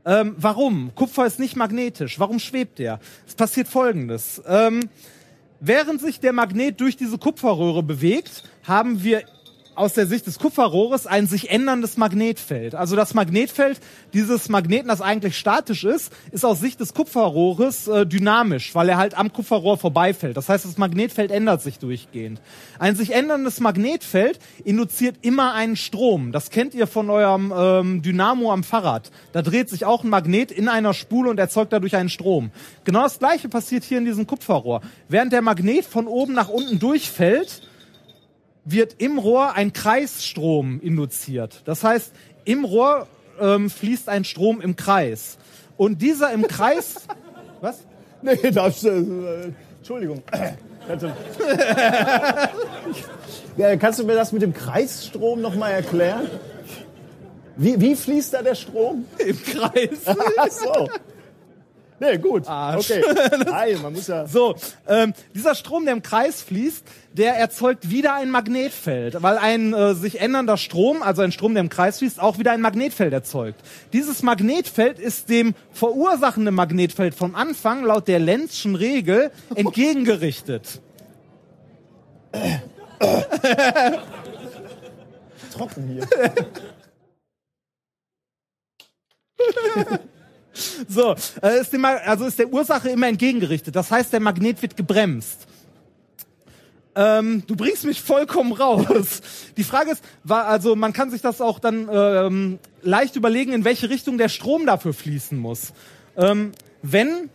Ähm, 0.05 0.35
warum? 0.37 0.93
Kupfer 0.93 1.25
ist 1.25 1.39
nicht 1.39 1.55
magnetisch. 1.55 2.19
Warum 2.19 2.37
schwebt 2.37 2.77
der? 2.77 2.99
Es 3.27 3.33
passiert 3.33 3.67
Folgendes. 3.67 4.39
Ähm, 4.47 4.89
während 5.59 6.01
sich 6.01 6.19
der 6.19 6.33
Magnet 6.33 6.79
durch 6.79 6.97
diese 6.97 7.17
Kupferröhre 7.17 7.81
bewegt, 7.81 8.43
haben 8.63 9.03
wir 9.03 9.23
aus 9.79 9.93
der 9.93 10.07
Sicht 10.07 10.27
des 10.27 10.39
Kupferrohres 10.39 11.07
ein 11.07 11.25
sich 11.25 11.49
änderndes 11.49 11.95
Magnetfeld. 11.95 12.75
Also 12.75 12.97
das 12.97 13.13
Magnetfeld 13.13 13.79
dieses 14.13 14.49
Magneten, 14.49 14.89
das 14.89 14.99
eigentlich 14.99 15.37
statisch 15.37 15.85
ist, 15.85 16.11
ist 16.31 16.43
aus 16.43 16.59
Sicht 16.59 16.81
des 16.81 16.93
Kupferrohres 16.93 17.87
äh, 17.87 18.05
dynamisch, 18.05 18.75
weil 18.75 18.89
er 18.89 18.97
halt 18.97 19.17
am 19.17 19.31
Kupferrohr 19.31 19.77
vorbeifällt. 19.77 20.35
Das 20.35 20.49
heißt, 20.49 20.65
das 20.65 20.77
Magnetfeld 20.77 21.31
ändert 21.31 21.61
sich 21.61 21.79
durchgehend. 21.79 22.41
Ein 22.77 22.95
sich 22.97 23.11
änderndes 23.11 23.61
Magnetfeld 23.61 24.39
induziert 24.65 25.15
immer 25.21 25.53
einen 25.53 25.77
Strom. 25.77 26.33
Das 26.33 26.49
kennt 26.49 26.73
ihr 26.73 26.85
von 26.85 27.09
eurem 27.09 27.53
ähm, 27.55 28.01
Dynamo 28.01 28.51
am 28.51 28.65
Fahrrad. 28.65 29.11
Da 29.31 29.41
dreht 29.41 29.69
sich 29.69 29.85
auch 29.85 30.03
ein 30.03 30.09
Magnet 30.09 30.51
in 30.51 30.67
einer 30.67 30.93
Spule 30.93 31.29
und 31.29 31.39
erzeugt 31.39 31.71
dadurch 31.71 31.95
einen 31.95 32.09
Strom. 32.09 32.51
Genau 32.83 33.03
das 33.03 33.19
gleiche 33.19 33.47
passiert 33.47 33.85
hier 33.85 33.99
in 33.99 34.05
diesem 34.05 34.27
Kupferrohr. 34.27 34.81
Während 35.07 35.31
der 35.31 35.41
Magnet 35.41 35.85
von 35.85 36.07
oben 36.07 36.33
nach 36.33 36.49
unten 36.49 36.79
durchfällt, 36.79 37.61
wird 38.71 38.95
im 38.99 39.17
Rohr 39.17 39.53
ein 39.53 39.73
Kreisstrom 39.73 40.79
induziert. 40.81 41.61
Das 41.65 41.83
heißt, 41.83 42.11
im 42.45 42.65
Rohr 42.65 43.07
ähm, 43.39 43.69
fließt 43.69 44.09
ein 44.09 44.23
Strom 44.23 44.61
im 44.61 44.75
Kreis. 44.75 45.37
Und 45.77 46.01
dieser 46.01 46.31
im 46.31 46.47
Kreis, 46.47 47.07
was? 47.61 47.79
Nee, 48.21 48.51
das, 48.51 48.83
äh, 48.83 49.51
Entschuldigung. 49.77 50.21
Kannst 50.87 51.05
du, 51.05 51.07
ja, 53.57 53.75
kannst 53.77 53.99
du 53.99 54.03
mir 54.05 54.15
das 54.15 54.31
mit 54.31 54.41
dem 54.41 54.53
Kreisstrom 54.53 55.41
nochmal 55.41 55.71
erklären? 55.71 56.27
Wie, 57.55 57.79
wie 57.79 57.95
fließt 57.95 58.33
da 58.33 58.41
der 58.41 58.55
Strom? 58.55 59.05
Im 59.17 59.37
Kreis. 59.43 59.99
Ach 60.37 60.47
so. 60.49 60.89
Nee, 61.99 62.17
gut. 62.17 62.47
Arsch. 62.47 62.91
Okay. 62.91 63.03
Nein, 63.45 63.81
man 63.81 63.93
muss 63.93 64.07
ja. 64.07 64.25
So, 64.25 64.55
ähm, 64.87 65.13
dieser 65.35 65.55
Strom, 65.55 65.85
der 65.85 65.93
im 65.93 66.01
Kreis 66.01 66.41
fließt, 66.41 66.83
der 67.13 67.35
erzeugt 67.35 67.89
wieder 67.89 68.13
ein 68.13 68.31
Magnetfeld, 68.31 69.21
weil 69.21 69.37
ein 69.37 69.73
äh, 69.73 69.93
sich 69.95 70.21
ändernder 70.21 70.57
Strom, 70.57 71.01
also 71.01 71.21
ein 71.21 71.31
Strom, 71.31 71.53
der 71.53 71.61
im 71.61 71.69
Kreis 71.69 71.99
fließt, 71.99 72.19
auch 72.19 72.37
wieder 72.37 72.51
ein 72.51 72.61
Magnetfeld 72.61 73.11
erzeugt. 73.11 73.59
Dieses 73.91 74.23
Magnetfeld 74.23 74.99
ist 74.99 75.29
dem 75.29 75.55
verursachenden 75.71 76.55
Magnetfeld 76.55 77.15
vom 77.15 77.35
Anfang 77.35 77.83
laut 77.83 78.07
der 78.07 78.19
Lenzschen 78.19 78.75
Regel 78.75 79.31
entgegengerichtet. 79.55 80.81
Trocken 85.51 85.87
hier. 85.87 86.07
So, 90.87 91.15
äh, 91.41 91.59
ist 91.61 91.73
dem, 91.73 91.85
also 91.85 92.25
ist 92.25 92.39
der 92.39 92.51
Ursache 92.51 92.89
immer 92.89 93.07
entgegengerichtet. 93.07 93.75
Das 93.75 93.91
heißt, 93.91 94.11
der 94.13 94.19
Magnet 94.19 94.61
wird 94.61 94.75
gebremst. 94.75 95.47
Ähm, 96.95 97.43
du 97.47 97.55
bringst 97.55 97.85
mich 97.85 98.01
vollkommen 98.01 98.51
raus. 98.51 99.21
Die 99.57 99.63
Frage 99.63 99.91
ist, 99.91 100.03
war, 100.23 100.45
also 100.45 100.75
man 100.75 100.93
kann 100.93 101.11
sich 101.11 101.21
das 101.21 101.39
auch 101.39 101.59
dann 101.59 101.87
ähm, 101.91 102.59
leicht 102.81 103.15
überlegen, 103.15 103.53
in 103.53 103.63
welche 103.63 103.89
Richtung 103.89 104.17
der 104.17 104.29
Strom 104.29 104.65
dafür 104.65 104.93
fließen 104.93 105.37
muss. 105.37 105.73
Ähm, 106.17 106.51
wenn 106.81 107.29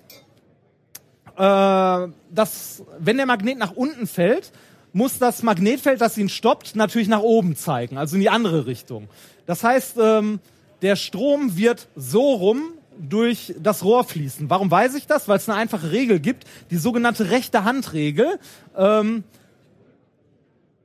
äh, 1.36 2.08
das, 2.30 2.82
wenn 2.98 3.16
der 3.16 3.26
Magnet 3.26 3.58
nach 3.58 3.72
unten 3.72 4.06
fällt, 4.06 4.52
muss 4.92 5.18
das 5.18 5.42
Magnetfeld, 5.42 6.00
das 6.00 6.16
ihn 6.18 6.28
stoppt, 6.28 6.76
natürlich 6.76 7.08
nach 7.08 7.20
oben 7.20 7.56
zeigen, 7.56 7.98
also 7.98 8.14
in 8.16 8.20
die 8.20 8.30
andere 8.30 8.66
Richtung. 8.66 9.08
Das 9.46 9.64
heißt, 9.64 9.96
ähm, 10.00 10.40
der 10.82 10.96
Strom 10.96 11.56
wird 11.56 11.88
so 11.96 12.34
rum 12.34 12.74
durch 12.98 13.54
das 13.58 13.84
Rohr 13.84 14.04
fließen. 14.04 14.50
Warum 14.50 14.70
weiß 14.70 14.94
ich 14.94 15.06
das? 15.06 15.28
Weil 15.28 15.38
es 15.38 15.48
eine 15.48 15.58
einfache 15.58 15.90
Regel 15.90 16.20
gibt, 16.20 16.44
die 16.70 16.76
sogenannte 16.76 17.30
rechte 17.30 17.64
Handregel. 17.64 18.38
Ähm, 18.76 19.24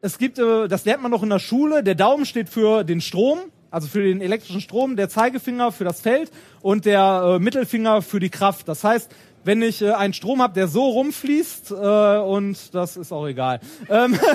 es 0.01 0.17
gibt, 0.17 0.39
äh, 0.39 0.67
das 0.67 0.85
lernt 0.85 1.01
man 1.01 1.11
noch 1.11 1.23
in 1.23 1.29
der 1.29 1.39
Schule, 1.39 1.83
der 1.83 1.95
Daumen 1.95 2.25
steht 2.25 2.49
für 2.49 2.83
den 2.83 3.01
Strom, 3.01 3.39
also 3.71 3.87
für 3.87 4.03
den 4.03 4.21
elektrischen 4.21 4.61
Strom, 4.61 4.95
der 4.95 5.09
Zeigefinger 5.09 5.71
für 5.71 5.83
das 5.83 6.01
Feld 6.01 6.31
und 6.61 6.85
der 6.85 7.35
äh, 7.35 7.39
Mittelfinger 7.39 8.01
für 8.01 8.19
die 8.19 8.29
Kraft. 8.29 8.67
Das 8.67 8.83
heißt, 8.83 9.11
wenn 9.43 9.61
ich 9.61 9.81
äh, 9.81 9.91
einen 9.91 10.13
Strom 10.13 10.41
habe, 10.41 10.53
der 10.53 10.67
so 10.67 10.87
rumfließt, 10.87 11.71
äh, 11.71 12.17
und 12.17 12.73
das 12.73 12.97
ist 12.97 13.11
auch 13.11 13.27
egal. 13.27 13.59
Ähm, 13.89 14.17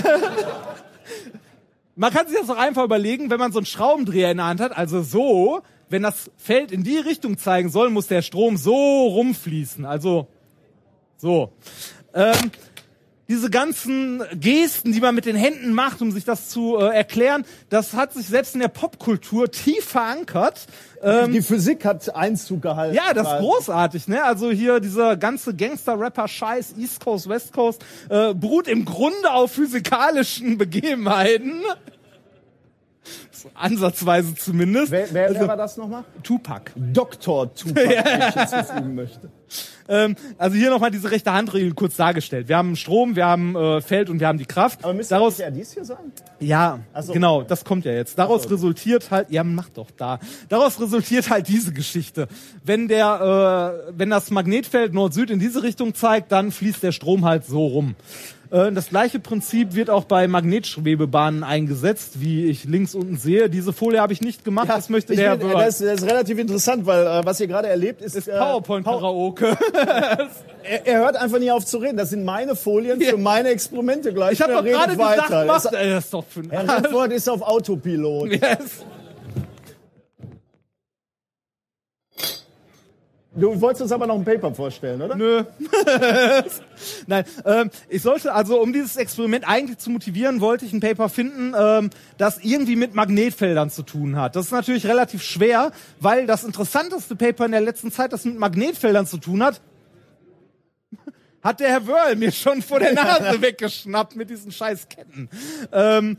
man 1.96 2.12
kann 2.12 2.26
sich 2.26 2.38
das 2.38 2.50
auch 2.50 2.58
einfach 2.58 2.84
überlegen, 2.84 3.30
wenn 3.30 3.38
man 3.38 3.52
so 3.52 3.58
einen 3.58 3.66
Schraubendreher 3.66 4.30
in 4.30 4.38
der 4.38 4.46
Hand 4.46 4.60
hat, 4.60 4.76
also 4.76 5.02
so, 5.02 5.62
wenn 5.94 6.02
das 6.02 6.28
Feld 6.36 6.72
in 6.72 6.82
die 6.82 6.98
Richtung 6.98 7.38
zeigen 7.38 7.70
soll, 7.70 7.88
muss 7.88 8.08
der 8.08 8.20
Strom 8.20 8.56
so 8.56 8.74
rumfließen. 9.06 9.84
Also 9.84 10.26
so. 11.16 11.52
Ähm, 12.12 12.50
diese 13.28 13.48
ganzen 13.48 14.24
Gesten, 14.34 14.92
die 14.92 15.00
man 15.00 15.14
mit 15.14 15.24
den 15.24 15.36
Händen 15.36 15.72
macht, 15.72 16.02
um 16.02 16.10
sich 16.10 16.24
das 16.24 16.48
zu 16.48 16.76
äh, 16.78 16.94
erklären, 16.94 17.44
das 17.68 17.94
hat 17.94 18.12
sich 18.12 18.26
selbst 18.26 18.54
in 18.54 18.60
der 18.60 18.68
Popkultur 18.68 19.52
tief 19.52 19.84
verankert. 19.84 20.66
Ähm, 21.00 21.30
Die 21.32 21.42
Physik 21.42 21.84
hat 21.84 22.12
Einzug 22.14 22.62
gehalten. 22.62 22.96
ja, 22.96 23.14
das 23.14 23.28
ist 23.32 23.38
großartig, 23.38 24.08
ne? 24.08 24.24
Also 24.24 24.50
hier 24.50 24.80
dieser 24.80 25.16
ganze 25.16 25.54
Gangster-Rapper-Scheiß, 25.54 26.74
East 26.76 27.04
Coast, 27.04 27.28
West 27.28 27.52
Coast, 27.52 27.84
äh, 28.08 28.34
beruht 28.34 28.66
im 28.66 28.84
Grunde 28.84 29.30
auf 29.30 29.52
physikalischen 29.52 30.58
Begebenheiten. 30.58 31.62
So 33.30 33.50
ansatzweise 33.54 34.34
zumindest. 34.34 34.90
Wer, 34.90 35.08
wer, 35.12 35.28
also, 35.28 35.40
wer 35.40 35.48
war 35.48 35.56
das 35.56 35.76
nochmal? 35.76 36.04
Tupac. 36.22 36.72
Dr. 36.76 37.54
Tupac, 37.54 37.74
wie 37.76 38.28
ich 38.28 38.34
hinzufügen 38.34 38.94
möchte. 38.94 39.30
Ähm, 39.88 40.16
also 40.38 40.56
hier 40.56 40.70
nochmal 40.70 40.90
diese 40.90 41.10
rechte 41.10 41.32
Handregel 41.32 41.74
kurz 41.74 41.96
dargestellt. 41.96 42.48
Wir 42.48 42.56
haben 42.56 42.76
Strom, 42.76 43.16
wir 43.16 43.26
haben 43.26 43.54
äh, 43.54 43.80
Feld 43.80 44.08
und 44.08 44.20
wir 44.20 44.28
haben 44.28 44.38
die 44.38 44.46
Kraft. 44.46 44.82
Aber 44.82 44.94
müsste 44.94 45.14
Daraus, 45.14 45.38
nicht 45.38 45.50
dies 45.56 45.72
hier 45.74 45.84
sein? 45.84 46.12
ja, 46.40 46.80
so. 47.00 47.12
genau, 47.12 47.42
das 47.42 47.64
kommt 47.64 47.84
ja 47.84 47.92
jetzt. 47.92 48.18
Daraus 48.18 48.44
so. 48.44 48.48
resultiert 48.48 49.10
halt, 49.10 49.30
ja, 49.30 49.44
mach 49.44 49.68
doch 49.68 49.90
da. 49.90 50.18
Daraus 50.48 50.80
resultiert 50.80 51.28
halt 51.28 51.48
diese 51.48 51.72
Geschichte. 51.72 52.28
Wenn 52.64 52.88
der, 52.88 53.84
äh, 53.88 53.92
wenn 53.96 54.10
das 54.10 54.30
Magnetfeld 54.30 54.94
Nord-Süd 54.94 55.30
in 55.30 55.38
diese 55.38 55.62
Richtung 55.62 55.94
zeigt, 55.94 56.32
dann 56.32 56.50
fließt 56.50 56.82
der 56.82 56.92
Strom 56.92 57.24
halt 57.24 57.44
so 57.44 57.66
rum. 57.66 57.94
Äh, 58.54 58.70
das 58.72 58.88
gleiche 58.88 59.18
Prinzip 59.18 59.74
wird 59.74 59.90
auch 59.90 60.04
bei 60.04 60.28
Magnetschwebebahnen 60.28 61.42
eingesetzt, 61.42 62.20
wie 62.20 62.46
ich 62.46 62.64
links 62.64 62.94
unten 62.94 63.16
sehe. 63.16 63.50
Diese 63.50 63.72
Folie 63.72 64.00
habe 64.00 64.12
ich 64.12 64.20
nicht 64.20 64.44
gemacht, 64.44 64.68
das 64.68 64.88
möchte 64.88 65.12
Ich 65.12 65.18
der 65.18 65.36
bin, 65.36 65.48
Herr 65.48 65.58
das, 65.64 65.78
das 65.78 66.02
ist 66.02 66.08
relativ 66.08 66.38
interessant, 66.38 66.86
weil 66.86 67.04
äh, 67.04 67.24
was 67.24 67.40
ihr 67.40 67.48
gerade 67.48 67.66
erlebt 67.68 68.00
ist, 68.00 68.14
ist 68.14 68.28
äh, 68.28 68.38
PowerPoint-Karaoke. 68.38 69.56
er, 70.62 70.86
er 70.86 70.98
hört 71.00 71.16
einfach 71.16 71.40
nie 71.40 71.50
auf 71.50 71.66
zu 71.66 71.78
reden. 71.78 71.96
Das 71.96 72.10
sind 72.10 72.24
meine 72.24 72.54
Folien 72.54 73.00
für 73.00 73.16
meine 73.16 73.48
Experimente 73.48 74.12
gleich. 74.14 74.32
Ich 74.34 74.42
habe 74.42 74.52
Er 74.52 74.62
gerade 74.62 74.92
gesagt, 74.96 75.30
weiter. 75.30 75.44
macht, 75.46 75.64
Es- 75.66 75.72
ey, 75.72 75.90
das 75.90 76.04
ist 76.04 76.14
doch 76.14 76.24
für 76.24 76.42
Herr 76.48 76.76
Redford 76.78 77.12
ist 77.12 77.28
auf 77.28 77.42
Autopilot. 77.42 78.30
yes. 78.32 78.84
Du 83.36 83.60
wolltest 83.60 83.82
uns 83.82 83.92
aber 83.92 84.06
noch 84.06 84.14
ein 84.14 84.24
Paper 84.24 84.54
vorstellen, 84.54 85.02
oder? 85.02 85.16
Nö. 85.16 85.44
Nein, 87.06 87.24
ähm, 87.44 87.70
ich 87.88 88.02
sollte 88.02 88.32
also, 88.32 88.60
um 88.60 88.72
dieses 88.72 88.96
Experiment 88.96 89.48
eigentlich 89.48 89.78
zu 89.78 89.90
motivieren, 89.90 90.40
wollte 90.40 90.64
ich 90.64 90.72
ein 90.72 90.80
Paper 90.80 91.08
finden, 91.08 91.52
ähm, 91.58 91.90
das 92.16 92.38
irgendwie 92.44 92.76
mit 92.76 92.94
Magnetfeldern 92.94 93.70
zu 93.70 93.82
tun 93.82 94.16
hat. 94.16 94.36
Das 94.36 94.46
ist 94.46 94.52
natürlich 94.52 94.86
relativ 94.86 95.22
schwer, 95.22 95.72
weil 96.00 96.26
das 96.26 96.44
interessanteste 96.44 97.16
Paper 97.16 97.46
in 97.46 97.52
der 97.52 97.60
letzten 97.60 97.90
Zeit, 97.90 98.12
das 98.12 98.24
mit 98.24 98.38
Magnetfeldern 98.38 99.06
zu 99.06 99.18
tun 99.18 99.42
hat, 99.42 99.60
hat 101.42 101.60
der 101.60 101.68
Herr 101.68 101.86
Wörl 101.86 102.16
mir 102.16 102.32
schon 102.32 102.62
vor 102.62 102.78
der 102.78 102.94
Nase 102.94 103.40
weggeschnappt 103.42 104.16
mit 104.16 104.30
diesen 104.30 104.50
scheiß 104.50 104.88
Ketten. 104.88 105.28
Ähm, 105.72 106.16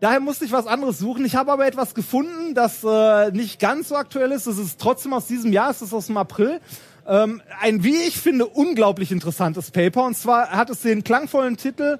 Daher 0.00 0.20
musste 0.20 0.46
ich 0.46 0.52
was 0.52 0.66
anderes 0.66 0.98
suchen. 0.98 1.26
Ich 1.26 1.36
habe 1.36 1.52
aber 1.52 1.66
etwas 1.66 1.94
gefunden, 1.94 2.54
das 2.54 2.82
äh, 2.82 3.30
nicht 3.32 3.60
ganz 3.60 3.90
so 3.90 3.96
aktuell 3.96 4.32
ist. 4.32 4.46
Es 4.46 4.56
ist 4.56 4.80
trotzdem 4.80 5.12
aus 5.12 5.26
diesem 5.26 5.52
Jahr, 5.52 5.70
es 5.70 5.82
ist 5.82 5.92
aus 5.92 6.06
dem 6.06 6.16
April. 6.16 6.60
Ähm, 7.06 7.42
ein, 7.60 7.84
wie 7.84 7.96
ich 7.96 8.18
finde, 8.18 8.46
unglaublich 8.46 9.12
interessantes 9.12 9.70
Paper. 9.70 10.04
Und 10.04 10.16
zwar 10.16 10.50
hat 10.50 10.70
es 10.70 10.80
den 10.80 11.04
klangvollen 11.04 11.58
Titel 11.58 11.98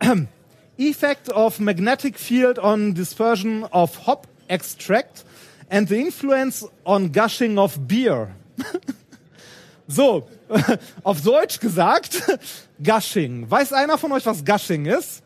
Effect 0.78 1.30
of 1.30 1.60
Magnetic 1.60 2.18
Field 2.18 2.58
on 2.58 2.94
Dispersion 2.94 3.64
of 3.64 4.06
Hop 4.06 4.26
Extract 4.46 5.24
and 5.68 5.86
the 5.88 6.00
Influence 6.00 6.66
on 6.84 7.12
Gushing 7.12 7.58
of 7.58 7.78
Beer. 7.86 8.30
so, 9.86 10.28
auf 11.02 11.20
Deutsch 11.20 11.60
gesagt, 11.60 12.22
Gushing. 12.82 13.50
Weiß 13.50 13.74
einer 13.74 13.98
von 13.98 14.12
euch, 14.12 14.24
was 14.24 14.42
Gushing 14.44 14.86
ist? 14.86 15.22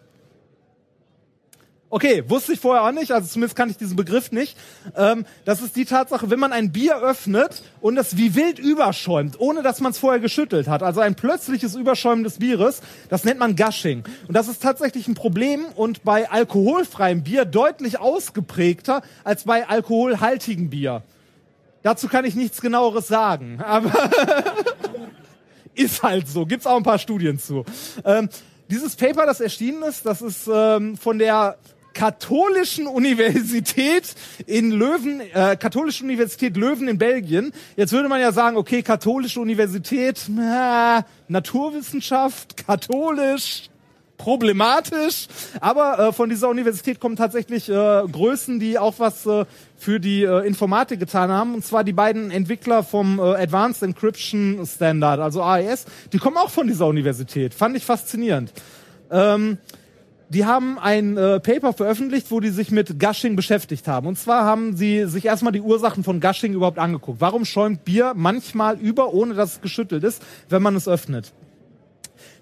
Okay, 1.94 2.24
wusste 2.26 2.54
ich 2.54 2.60
vorher 2.60 2.84
auch 2.84 2.92
nicht, 2.92 3.12
also 3.12 3.28
zumindest 3.28 3.54
kannte 3.54 3.72
ich 3.72 3.76
diesen 3.76 3.96
Begriff 3.96 4.32
nicht. 4.32 4.56
Ähm, 4.96 5.26
das 5.44 5.60
ist 5.60 5.76
die 5.76 5.84
Tatsache, 5.84 6.30
wenn 6.30 6.38
man 6.38 6.50
ein 6.50 6.72
Bier 6.72 6.96
öffnet 6.96 7.62
und 7.82 7.98
es 7.98 8.16
wie 8.16 8.34
wild 8.34 8.58
überschäumt, 8.58 9.38
ohne 9.38 9.62
dass 9.62 9.82
man 9.82 9.92
es 9.92 9.98
vorher 9.98 10.18
geschüttelt 10.18 10.68
hat. 10.68 10.82
Also 10.82 11.02
ein 11.02 11.16
plötzliches 11.16 11.74
Überschäumen 11.74 12.24
des 12.24 12.38
Bieres, 12.38 12.80
das 13.10 13.24
nennt 13.24 13.38
man 13.38 13.56
Gushing. 13.56 14.04
Und 14.26 14.34
das 14.34 14.48
ist 14.48 14.62
tatsächlich 14.62 15.06
ein 15.06 15.14
Problem 15.14 15.66
und 15.76 16.02
bei 16.02 16.30
alkoholfreiem 16.30 17.24
Bier 17.24 17.44
deutlich 17.44 18.00
ausgeprägter 18.00 19.02
als 19.22 19.44
bei 19.44 19.68
alkoholhaltigem 19.68 20.70
Bier. 20.70 21.02
Dazu 21.82 22.08
kann 22.08 22.24
ich 22.24 22.34
nichts 22.34 22.62
genaueres 22.62 23.06
sagen, 23.06 23.60
aber 23.66 23.92
ist 25.74 26.02
halt 26.02 26.26
so. 26.26 26.46
Gibt's 26.46 26.66
auch 26.66 26.78
ein 26.78 26.84
paar 26.84 26.98
Studien 26.98 27.38
zu. 27.38 27.66
Ähm, 28.02 28.30
dieses 28.70 28.96
Paper, 28.96 29.26
das 29.26 29.42
erschienen 29.42 29.82
ist, 29.82 30.06
das 30.06 30.22
ist 30.22 30.48
ähm, 30.50 30.96
von 30.96 31.18
der 31.18 31.58
Katholischen 31.94 32.86
Universität 32.86 34.14
in 34.46 34.70
Löwen, 34.70 35.20
äh, 35.20 35.56
Katholische 35.56 36.04
Universität 36.04 36.56
Löwen 36.56 36.88
in 36.88 36.98
Belgien. 36.98 37.52
Jetzt 37.76 37.92
würde 37.92 38.08
man 38.08 38.20
ja 38.20 38.32
sagen, 38.32 38.56
okay, 38.56 38.82
Katholische 38.82 39.40
Universität, 39.40 40.28
äh, 40.28 41.02
Naturwissenschaft, 41.28 42.66
katholisch, 42.66 43.70
problematisch. 44.22 45.26
Aber 45.60 45.98
äh, 45.98 46.12
von 46.12 46.28
dieser 46.28 46.48
Universität 46.48 47.00
kommen 47.00 47.16
tatsächlich 47.16 47.68
äh, 47.68 47.72
Größen, 47.72 48.60
die 48.60 48.78
auch 48.78 48.94
was 48.98 49.26
äh, 49.26 49.44
für 49.76 49.98
die 49.98 50.22
äh, 50.22 50.46
Informatik 50.46 51.00
getan 51.00 51.30
haben. 51.30 51.54
Und 51.54 51.64
zwar 51.64 51.82
die 51.84 51.92
beiden 51.92 52.30
Entwickler 52.30 52.84
vom 52.84 53.18
äh, 53.18 53.22
Advanced 53.22 53.82
Encryption 53.82 54.64
Standard, 54.64 55.20
also 55.20 55.42
AES. 55.42 55.86
Die 56.12 56.18
kommen 56.18 56.36
auch 56.36 56.50
von 56.50 56.68
dieser 56.68 56.86
Universität. 56.86 57.52
Fand 57.52 57.76
ich 57.76 57.84
faszinierend. 57.84 58.52
Ähm, 59.10 59.58
die 60.32 60.46
haben 60.46 60.78
ein 60.78 61.18
äh, 61.18 61.40
Paper 61.40 61.74
veröffentlicht, 61.74 62.30
wo 62.30 62.40
die 62.40 62.48
sich 62.48 62.70
mit 62.70 62.98
Gushing 62.98 63.36
beschäftigt 63.36 63.86
haben. 63.86 64.06
Und 64.06 64.18
zwar 64.18 64.44
haben 64.44 64.74
sie 64.76 65.04
sich 65.04 65.26
erstmal 65.26 65.52
die 65.52 65.60
Ursachen 65.60 66.04
von 66.04 66.20
Gushing 66.20 66.54
überhaupt 66.54 66.78
angeguckt. 66.78 67.20
Warum 67.20 67.44
schäumt 67.44 67.84
Bier 67.84 68.14
manchmal 68.16 68.78
über, 68.78 69.12
ohne 69.12 69.34
dass 69.34 69.54
es 69.54 69.60
geschüttelt 69.60 70.04
ist, 70.04 70.22
wenn 70.48 70.62
man 70.62 70.74
es 70.74 70.88
öffnet? 70.88 71.34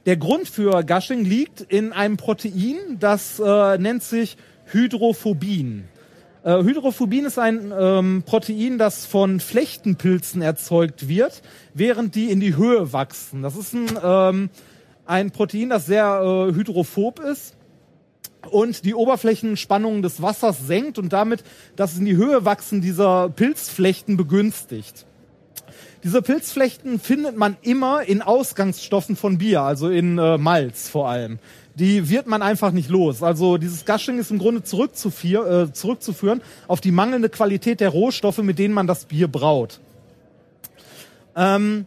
Der 0.07 0.17
Grund 0.17 0.49
für 0.49 0.85
Gushing 0.85 1.25
liegt 1.25 1.62
in 1.62 1.93
einem 1.93 2.17
Protein, 2.17 2.77
das 3.01 3.41
äh, 3.41 3.79
nennt 3.79 4.05
sich 4.05 4.37
Hydrophobin. 4.67 5.85
Äh, 6.45 6.62
Hydrophobin 6.62 7.25
ist 7.25 7.41
ein 7.41 7.73
ähm, 7.77 8.23
Protein, 8.25 8.79
das 8.79 9.05
von 9.05 9.41
Flechtenpilzen 9.41 10.43
erzeugt 10.43 11.09
wird, 11.09 11.43
während 11.75 12.15
die 12.15 12.31
in 12.31 12.39
die 12.39 12.57
Höhe 12.57 12.93
wachsen. 12.93 13.43
Das 13.43 13.57
ist 13.57 13.75
ein, 13.75 13.89
ähm, 14.03 14.51
ein 15.07 15.33
Protein, 15.33 15.71
das 15.71 15.87
sehr 15.87 16.21
äh, 16.23 16.55
hydrophob 16.55 17.19
ist 17.19 17.57
und 18.51 18.85
die 18.85 18.95
Oberflächenspannung 18.95 20.03
des 20.03 20.23
Wassers 20.23 20.67
senkt 20.67 20.99
und 20.99 21.12
damit 21.12 21.45
das 21.77 21.97
in 21.99 22.05
die 22.05 22.17
Höhe 22.17 22.45
wachsen 22.45 22.81
dieser 22.81 23.29
Pilzflechten 23.29 24.17
begünstigt. 24.17 25.07
Diese 26.03 26.23
Pilzflechten 26.23 26.99
findet 26.99 27.37
man 27.37 27.59
immer 27.61 28.03
in 28.03 28.23
Ausgangsstoffen 28.23 29.17
von 29.17 29.37
Bier, 29.37 29.61
also 29.61 29.91
in 29.91 30.17
äh, 30.17 30.39
Malz 30.39 30.89
vor 30.89 31.09
allem. 31.11 31.39
Die 31.75 32.09
wird 32.09 32.27
man 32.27 32.43
einfach 32.43 32.73
nicht 32.73 32.89
los. 32.89 33.23
Also 33.23 33.59
dieses 33.59 33.85
Gushing 33.85 34.19
ist 34.19 34.31
im 34.31 34.39
Grunde 34.39 34.61
äh, 34.61 35.73
zurückzuführen 35.73 36.43
auf 36.69 36.81
die 36.81 36.91
mangelnde 36.91 37.29
Qualität 37.29 37.81
der 37.81 37.91
Rohstoffe, 37.91 38.39
mit 38.39 38.59
denen 38.59 38.75
man 38.75 38.87
das 38.87 39.05
Bier 39.05 39.29
braut. 39.29 39.81
Ähm, 41.37 41.85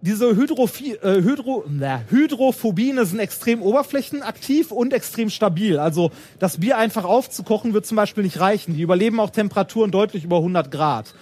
diese 0.00 0.36
Hydrophi 0.36 0.94
äh, 0.94 1.22
Hydro 1.22 1.64
na, 1.68 2.02
Hydrophobine 2.08 3.04
sind 3.04 3.18
extrem 3.18 3.62
oberflächenaktiv 3.62 4.70
und 4.70 4.92
extrem 4.92 5.28
stabil. 5.30 5.78
Also 5.78 6.10
das 6.38 6.58
Bier 6.58 6.78
einfach 6.78 7.04
aufzukochen 7.04 7.74
wird 7.74 7.86
zum 7.86 7.96
Beispiel 7.96 8.22
nicht 8.22 8.38
reichen. 8.38 8.74
Die 8.74 8.82
überleben 8.82 9.18
auch 9.18 9.30
Temperaturen 9.30 9.90
deutlich 9.90 10.24
über 10.24 10.36
100 10.36 10.70
Grad. 10.70 11.14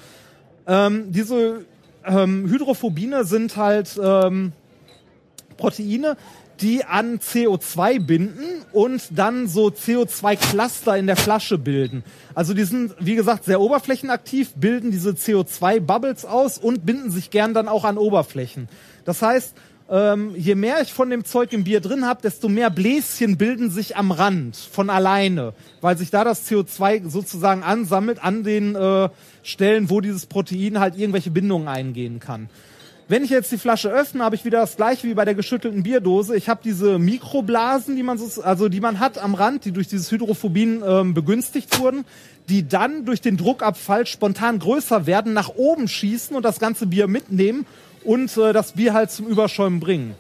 Ähm, 0.67 1.13
diese 1.13 1.65
ähm, 2.05 2.49
Hydrophobine 2.49 3.25
sind 3.25 3.57
halt 3.57 3.99
ähm, 4.03 4.53
Proteine, 5.57 6.17
die 6.61 6.85
an 6.85 7.19
CO2 7.19 8.05
binden 8.05 8.65
und 8.73 9.03
dann 9.11 9.49
so 9.49 9.69
CO2-Cluster 9.69 10.97
in 10.97 11.07
der 11.07 11.17
Flasche 11.17 11.59
bilden. 11.59 12.05
Also 12.35 12.55
die 12.55 12.65
sind, 12.65 12.95
wie 12.99 13.15
gesagt, 13.15 13.45
sehr 13.45 13.61
oberflächenaktiv, 13.61 14.53
bilden 14.55 14.91
diese 14.91 15.11
CO2-Bubbles 15.11 16.25
aus 16.25 16.59
und 16.59 16.85
binden 16.85 17.11
sich 17.11 17.31
gern 17.31 17.55
dann 17.55 17.69
auch 17.69 17.85
an 17.85 17.99
Oberflächen. 17.99 18.69
Das 19.05 19.23
heißt, 19.23 19.55
ähm, 19.89 20.35
je 20.37 20.57
mehr 20.57 20.83
ich 20.83 20.93
von 20.93 21.11
dem 21.11 21.25
Zeug 21.25 21.53
im 21.53 21.65
Bier 21.65 21.81
drin 21.81 22.07
habe, 22.07 22.21
desto 22.21 22.49
mehr 22.49 22.71
Bläschen 22.71 23.37
bilden 23.37 23.71
sich 23.71 23.97
am 23.97 24.11
Rand 24.11 24.57
von 24.57 24.91
alleine, 24.91 25.53
weil 25.81 25.97
sich 25.97 26.11
da 26.11 26.25
das 26.25 26.51
CO2 26.51 27.09
sozusagen 27.09 27.63
ansammelt 27.63 28.23
an 28.23 28.43
den 28.43 28.75
äh, 28.75 29.09
Stellen, 29.45 29.89
wo 29.89 30.01
dieses 30.01 30.27
Protein 30.27 30.81
halt 30.81 30.99
irgendwelche 30.99 31.31
Bindungen 31.31 31.69
eingehen 31.69 32.19
kann. 32.19 32.49
Wenn 33.09 33.23
ich 33.23 33.31
jetzt 33.31 33.53
die 33.53 33.59
Flasche 33.59 33.89
öffne, 33.89 34.25
habe 34.25 34.35
ich 34.35 34.45
wieder 34.45 34.59
das 34.59 34.77
gleiche 34.77 35.07
wie 35.07 35.15
bei 35.15 35.25
der 35.25 35.37
geschüttelten 35.37 35.85
Bierdose. 35.85 36.35
Ich 36.35 36.49
habe 36.49 36.61
diese 36.65 36.99
Mikroblasen, 36.99 37.95
die 37.95 38.03
man 38.03 38.19
so, 38.19 38.43
also 38.43 38.69
die 38.69 38.81
man 38.81 38.99
hat 38.99 39.19
am 39.19 39.37
Rand, 39.37 39.65
die 39.65 39.71
durch 39.71 39.87
dieses 39.87 40.11
Hydrophobin 40.11 40.83
ähm, 40.85 41.15
begünstigt 41.15 41.79
wurden, 41.79 42.05
die 42.49 42.67
dann 42.67 43.05
durch 43.05 43.21
den 43.21 43.37
Druckabfall 43.37 44.07
spontan 44.07 44.59
größer 44.59 45.07
werden, 45.07 45.35
nach 45.35 45.51
oben 45.55 45.87
schießen 45.87 46.35
und 46.35 46.45
das 46.45 46.59
ganze 46.59 46.89
Bier 46.89 47.07
mitnehmen 47.07 47.65
und 48.03 48.37
äh, 48.37 48.53
das 48.53 48.73
Bier 48.73 48.93
halt 48.93 49.13
zum 49.13 49.29
Überschäumen 49.29 49.79
bringen. 49.79 50.17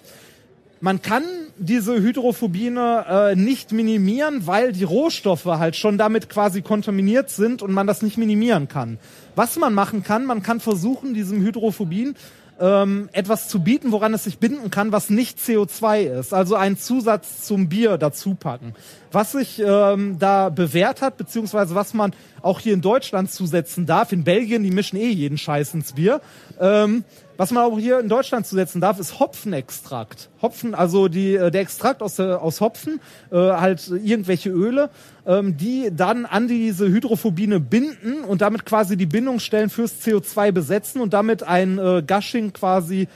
Man 0.80 1.02
kann 1.02 1.24
diese 1.58 2.00
Hydrophobine 2.00 3.04
äh, 3.08 3.34
nicht 3.34 3.72
minimieren, 3.72 4.46
weil 4.46 4.72
die 4.72 4.84
Rohstoffe 4.84 5.46
halt 5.46 5.74
schon 5.74 5.98
damit 5.98 6.28
quasi 6.28 6.62
kontaminiert 6.62 7.30
sind 7.30 7.62
und 7.62 7.72
man 7.72 7.88
das 7.88 8.02
nicht 8.02 8.16
minimieren 8.16 8.68
kann. 8.68 8.98
Was 9.34 9.56
man 9.56 9.74
machen 9.74 10.04
kann, 10.04 10.24
man 10.24 10.44
kann 10.44 10.60
versuchen, 10.60 11.14
diesem 11.14 11.40
Hydrophobin 11.40 12.14
ähm, 12.60 13.08
etwas 13.12 13.48
zu 13.48 13.60
bieten, 13.60 13.92
woran 13.92 14.14
es 14.14 14.24
sich 14.24 14.38
binden 14.38 14.70
kann, 14.70 14.92
was 14.92 15.10
nicht 15.10 15.38
CO2 15.38 16.18
ist. 16.18 16.32
Also 16.32 16.54
einen 16.54 16.78
Zusatz 16.78 17.42
zum 17.46 17.68
Bier 17.68 17.98
dazu 17.98 18.34
packen. 18.34 18.74
Was 19.12 19.32
sich 19.32 19.62
ähm, 19.64 20.18
da 20.18 20.48
bewährt 20.48 21.02
hat, 21.02 21.16
beziehungsweise 21.16 21.74
was 21.74 21.94
man 21.94 22.12
auch 22.42 22.60
hier 22.60 22.74
in 22.74 22.82
Deutschland 22.82 23.30
zusetzen 23.30 23.86
darf, 23.86 24.12
in 24.12 24.24
Belgien, 24.24 24.62
die 24.62 24.70
mischen 24.70 24.98
eh 24.98 25.08
jeden 25.08 25.38
Scheiß 25.38 25.74
ins 25.74 25.92
Bier, 25.92 26.20
ähm, 26.60 27.04
was 27.36 27.50
man 27.50 27.64
auch 27.64 27.78
hier 27.78 28.00
in 28.00 28.08
Deutschland 28.08 28.46
zusetzen 28.46 28.80
darf, 28.80 28.98
ist 28.98 29.20
Hopfenextrakt. 29.20 30.30
Hopfen, 30.42 30.74
also 30.74 31.08
die, 31.08 31.34
äh, 31.34 31.50
der 31.50 31.60
Extrakt 31.60 32.02
aus, 32.02 32.18
äh, 32.18 32.22
aus 32.22 32.60
Hopfen, 32.60 33.00
äh, 33.30 33.36
halt 33.36 33.88
irgendwelche 33.88 34.50
Öle, 34.50 34.90
ähm, 35.26 35.56
die 35.56 35.90
dann 35.94 36.26
an 36.26 36.48
diese 36.48 36.88
Hydrophobine 36.88 37.60
binden 37.60 38.24
und 38.24 38.40
damit 38.40 38.64
quasi 38.64 38.96
die 38.96 39.06
Bindungsstellen 39.06 39.70
fürs 39.70 40.00
CO2 40.04 40.52
besetzen 40.52 41.00
und 41.00 41.12
damit 41.12 41.42
ein 41.42 41.78
äh, 41.78 42.02
Gushing 42.06 42.52
quasi 42.52 43.08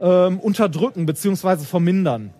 ähm, 0.00 0.40
unterdrücken 0.40 1.06
beziehungsweise 1.06 1.64
vermindern. 1.64 2.30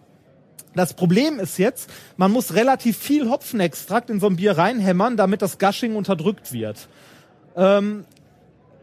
Das 0.75 0.95
Problem 0.95 1.39
ist 1.39 1.59
jetzt, 1.59 1.89
man 2.17 2.33
muss 2.33 2.55
relativ 2.55 2.97
viel 2.99 3.31
Hopfenextrakt 3.31 4.11
in 4.11 4.19
so 4.19 4.27
ein 4.27 4.37
Bier 4.37 4.59
reinhämmern, 4.59 5.17
damit 5.17 5.41
das 5.41 5.59
Gushing 5.59 5.95
unterdrückt 5.95 6.53
wird. 6.53 6.89
Ähm, 7.57 8.05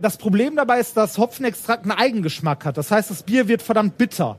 das 0.02 0.18
Problem 0.18 0.56
dabei 0.56 0.80
ist, 0.80 0.98
dass 0.98 1.18
Hopfenextrakt 1.18 1.84
einen 1.84 1.92
Eigengeschmack 1.92 2.66
hat. 2.66 2.78
Das 2.78 2.92
heißt, 2.92 3.10
das 3.10 3.24
Bier 3.24 3.48
wird 3.48 3.62
verdammt 3.62 3.98
bitter. 3.98 4.38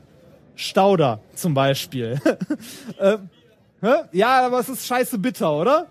Stauder 0.55 1.19
zum 1.35 1.53
Beispiel. 1.53 2.19
hä? 2.99 3.95
ja, 4.11 4.45
aber 4.45 4.59
es 4.59 4.69
ist 4.69 4.85
scheiße 4.85 5.17
bitter, 5.17 5.51
oder? 5.51 5.87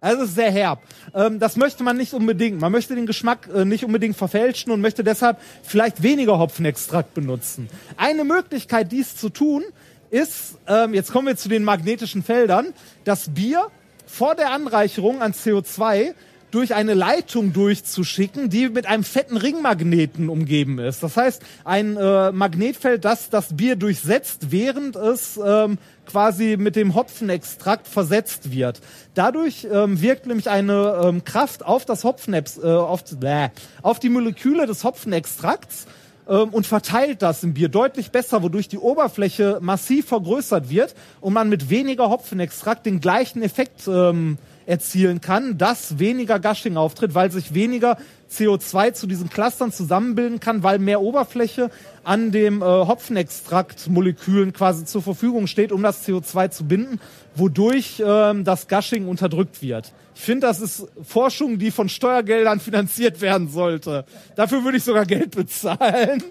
Also 0.00 0.22
es 0.22 0.28
ist 0.28 0.34
sehr 0.36 0.52
herb. 0.52 0.80
Ähm, 1.12 1.40
das 1.40 1.56
möchte 1.56 1.82
man 1.82 1.96
nicht 1.96 2.14
unbedingt. 2.14 2.60
Man 2.60 2.70
möchte 2.70 2.94
den 2.94 3.06
Geschmack 3.06 3.48
äh, 3.52 3.64
nicht 3.64 3.84
unbedingt 3.84 4.16
verfälschen 4.16 4.70
und 4.70 4.80
möchte 4.80 5.02
deshalb 5.02 5.38
vielleicht 5.64 6.02
weniger 6.02 6.38
Hopfenextrakt 6.38 7.14
benutzen. 7.14 7.68
Eine 7.96 8.22
Möglichkeit, 8.22 8.92
dies 8.92 9.16
zu 9.16 9.28
tun, 9.28 9.64
ist, 10.10 10.56
ähm, 10.68 10.94
jetzt 10.94 11.12
kommen 11.12 11.26
wir 11.26 11.36
zu 11.36 11.48
den 11.48 11.64
magnetischen 11.64 12.22
Feldern, 12.22 12.68
das 13.04 13.30
Bier 13.30 13.66
vor 14.06 14.34
der 14.36 14.52
Anreicherung 14.52 15.20
an 15.20 15.32
CO2 15.32 16.14
durch 16.50 16.74
eine 16.74 16.94
Leitung 16.94 17.52
durchzuschicken, 17.52 18.48
die 18.48 18.68
mit 18.68 18.86
einem 18.86 19.04
fetten 19.04 19.36
Ringmagneten 19.36 20.28
umgeben 20.28 20.78
ist. 20.78 21.02
Das 21.02 21.16
heißt, 21.16 21.42
ein 21.64 21.96
äh, 21.96 22.32
Magnetfeld, 22.32 23.04
das 23.04 23.30
das 23.30 23.56
Bier 23.56 23.76
durchsetzt, 23.76 24.50
während 24.50 24.96
es 24.96 25.38
ähm, 25.44 25.78
quasi 26.06 26.56
mit 26.58 26.76
dem 26.76 26.94
Hopfenextrakt 26.94 27.86
versetzt 27.86 28.50
wird. 28.50 28.80
Dadurch 29.14 29.66
ähm, 29.70 30.00
wirkt 30.00 30.26
nämlich 30.26 30.48
eine 30.48 31.00
ähm, 31.04 31.24
Kraft 31.24 31.64
auf 31.64 31.84
das 31.84 32.04
Hopfenex, 32.04 32.58
äh, 32.58 32.66
auf, 32.66 33.04
äh, 33.22 33.50
auf 33.82 33.98
die 34.00 34.08
Moleküle 34.08 34.66
des 34.66 34.84
Hopfenextrakts 34.84 35.86
ähm, 36.28 36.48
und 36.50 36.66
verteilt 36.66 37.22
das 37.22 37.42
im 37.42 37.54
Bier 37.54 37.68
deutlich 37.68 38.10
besser, 38.10 38.42
wodurch 38.42 38.68
die 38.68 38.78
Oberfläche 38.78 39.58
massiv 39.60 40.08
vergrößert 40.08 40.70
wird 40.70 40.94
und 41.20 41.34
man 41.34 41.48
mit 41.48 41.68
weniger 41.70 42.08
Hopfenextrakt 42.08 42.86
den 42.86 43.00
gleichen 43.00 43.42
Effekt 43.42 43.86
ähm, 43.86 44.38
erzielen 44.68 45.22
kann, 45.22 45.56
dass 45.56 45.98
weniger 45.98 46.38
Gushing 46.38 46.76
auftritt, 46.76 47.14
weil 47.14 47.32
sich 47.32 47.54
weniger 47.54 47.96
CO2 48.30 48.92
zu 48.92 49.06
diesen 49.06 49.30
Clustern 49.30 49.72
zusammenbilden 49.72 50.40
kann, 50.40 50.62
weil 50.62 50.78
mehr 50.78 51.00
Oberfläche 51.00 51.70
an 52.04 52.32
dem 52.32 52.60
äh, 52.60 52.64
Hopfenextraktmolekülen 52.64 54.52
quasi 54.52 54.84
zur 54.84 55.00
Verfügung 55.00 55.46
steht, 55.46 55.72
um 55.72 55.82
das 55.82 56.06
CO2 56.06 56.50
zu 56.50 56.66
binden, 56.66 57.00
wodurch 57.34 58.02
ähm, 58.04 58.44
das 58.44 58.68
Gushing 58.68 59.08
unterdrückt 59.08 59.62
wird. 59.62 59.94
Ich 60.14 60.20
finde, 60.20 60.46
das 60.46 60.60
ist 60.60 60.86
Forschung, 61.02 61.58
die 61.58 61.70
von 61.70 61.88
Steuergeldern 61.88 62.60
finanziert 62.60 63.22
werden 63.22 63.48
sollte. 63.48 64.04
Dafür 64.36 64.64
würde 64.64 64.76
ich 64.76 64.84
sogar 64.84 65.06
Geld 65.06 65.34
bezahlen. 65.34 66.22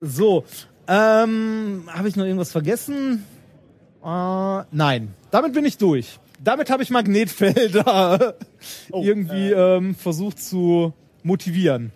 So, 0.00 0.44
ähm, 0.86 1.88
habe 1.92 2.08
ich 2.08 2.14
noch 2.14 2.24
irgendwas 2.24 2.52
vergessen? 2.52 3.24
Äh, 4.04 4.64
nein, 4.70 5.14
damit 5.30 5.52
bin 5.52 5.64
ich 5.64 5.78
durch. 5.78 6.18
Damit 6.42 6.70
habe 6.70 6.82
ich 6.82 6.90
Magnetfelder 6.90 8.34
Oh, 8.92 9.02
irgendwie 9.02 9.50
ähm, 9.50 9.94
versucht 9.94 10.42
zu 10.42 10.92
motivieren. 11.22 11.92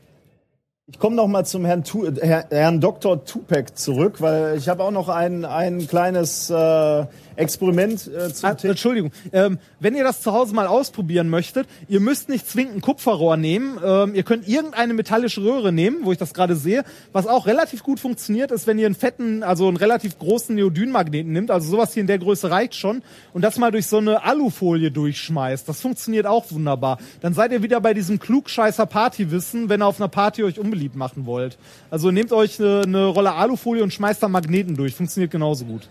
Ich 0.87 0.99
komme 0.99 1.17
noch 1.17 1.29
mal 1.29 1.47
zum 1.47 1.65
Herrn, 1.65 1.83
tu 1.83 2.07
Herr, 2.21 2.47
Herrn 2.51 2.79
Dr. 2.79 3.25
Tupek 3.25 3.79
zurück, 3.79 4.21
weil 4.21 4.59
ich 4.59 4.69
habe 4.69 4.83
auch 4.83 4.91
noch 4.91 5.09
ein, 5.09 5.47
ein 5.47 5.87
kleines 5.89 6.51
äh, 6.51 7.07
Experiment 7.37 8.09
äh, 8.09 8.33
zum 8.33 8.51
Ah. 8.51 8.57
Entschuldigung. 8.63 9.11
Ähm, 9.33 9.59
wenn 9.81 9.95
ihr 9.95 10.05
das 10.05 10.21
zu 10.23 10.33
Hause 10.33 10.55
mal 10.55 10.67
ausprobieren 10.67 11.29
möchtet, 11.29 11.67
ihr 11.89 12.01
müsst 12.01 12.29
nicht 12.29 12.49
zwingend 12.49 12.77
ein 12.77 12.81
Kupferrohr 12.81 13.37
nehmen. 13.37 13.79
Ähm, 13.85 14.15
ihr 14.15 14.23
könnt 14.23 14.49
irgendeine 14.49 14.95
metallische 14.95 15.43
Röhre 15.43 15.73
nehmen, 15.73 15.99
wo 16.03 16.13
ich 16.13 16.19
das 16.19 16.35
gerade 16.35 16.57
sehe. 16.57 16.85
Was 17.13 17.27
auch 17.27 17.47
relativ 17.47 17.83
gut 17.83 18.01
funktioniert, 18.01 18.51
ist, 18.51 18.67
wenn 18.67 18.79
ihr 18.79 18.87
einen 18.87 18.95
fetten, 18.95 19.43
also 19.43 19.69
einen 19.69 19.77
relativ 19.77 20.19
großen 20.19 20.55
Neodynmagneten 20.55 21.33
nimmt. 21.33 21.51
Also 21.51 21.71
sowas 21.71 21.93
hier 21.95 22.01
in 22.03 22.07
der 22.07 22.19
Größe 22.19 22.51
reicht 22.51 22.75
schon. 22.75 23.03
Und 23.33 23.43
das 23.43 23.59
mal 23.59 23.71
durch 23.71 23.87
so 23.87 23.99
eine 23.99 24.25
Alufolie 24.25 24.91
durchschmeißt. 24.91 25.69
Das 25.69 25.81
funktioniert 25.81 26.27
auch 26.27 26.51
wunderbar. 26.51 26.99
Dann 27.21 27.35
seid 27.35 27.53
ihr 27.53 27.63
wieder 27.63 27.81
bei 27.81 27.95
diesem 27.95 28.19
klugscheißer 28.19 28.87
Partywissen, 28.87 29.69
wenn 29.69 29.83
ihr 29.83 29.87
auf 29.87 30.01
einer 30.01 30.09
Party 30.09 30.45
euch 30.45 30.59
unbeliebt 30.59 30.97
machen 30.97 31.27
wollt. 31.27 31.59
Also 31.91 32.11
nehmt 32.11 32.33
euch 32.33 32.61
eine, 32.61 32.83
eine 32.83 33.07
Rolle 33.07 33.33
Alufolie 33.33 33.83
und 33.83 33.93
schmeißt 33.93 34.23
da 34.23 34.29
Magneten 34.29 34.77
durch. 34.77 34.95
Funktioniert 34.95 35.31
genauso 35.31 35.65
gut. 35.65 35.89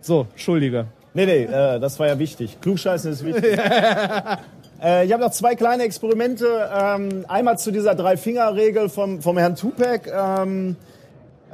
So, 0.00 0.26
Entschuldige. 0.32 0.86
Nee, 1.12 1.26
nee, 1.26 1.44
äh, 1.44 1.80
das 1.80 1.98
war 1.98 2.06
ja 2.06 2.18
wichtig. 2.18 2.58
Klugscheißen 2.60 3.12
ist 3.12 3.24
wichtig. 3.24 3.58
äh, 4.82 5.04
ich 5.04 5.12
habe 5.12 5.22
noch 5.22 5.32
zwei 5.32 5.54
kleine 5.54 5.82
Experimente. 5.82 6.46
Ähm, 6.72 7.24
einmal 7.28 7.58
zu 7.58 7.70
dieser 7.70 7.94
Drei-Finger-Regel 7.94 8.88
vom, 8.88 9.20
vom 9.20 9.36
Herrn 9.36 9.56
Tupek. 9.56 10.06
Ähm, 10.06 10.76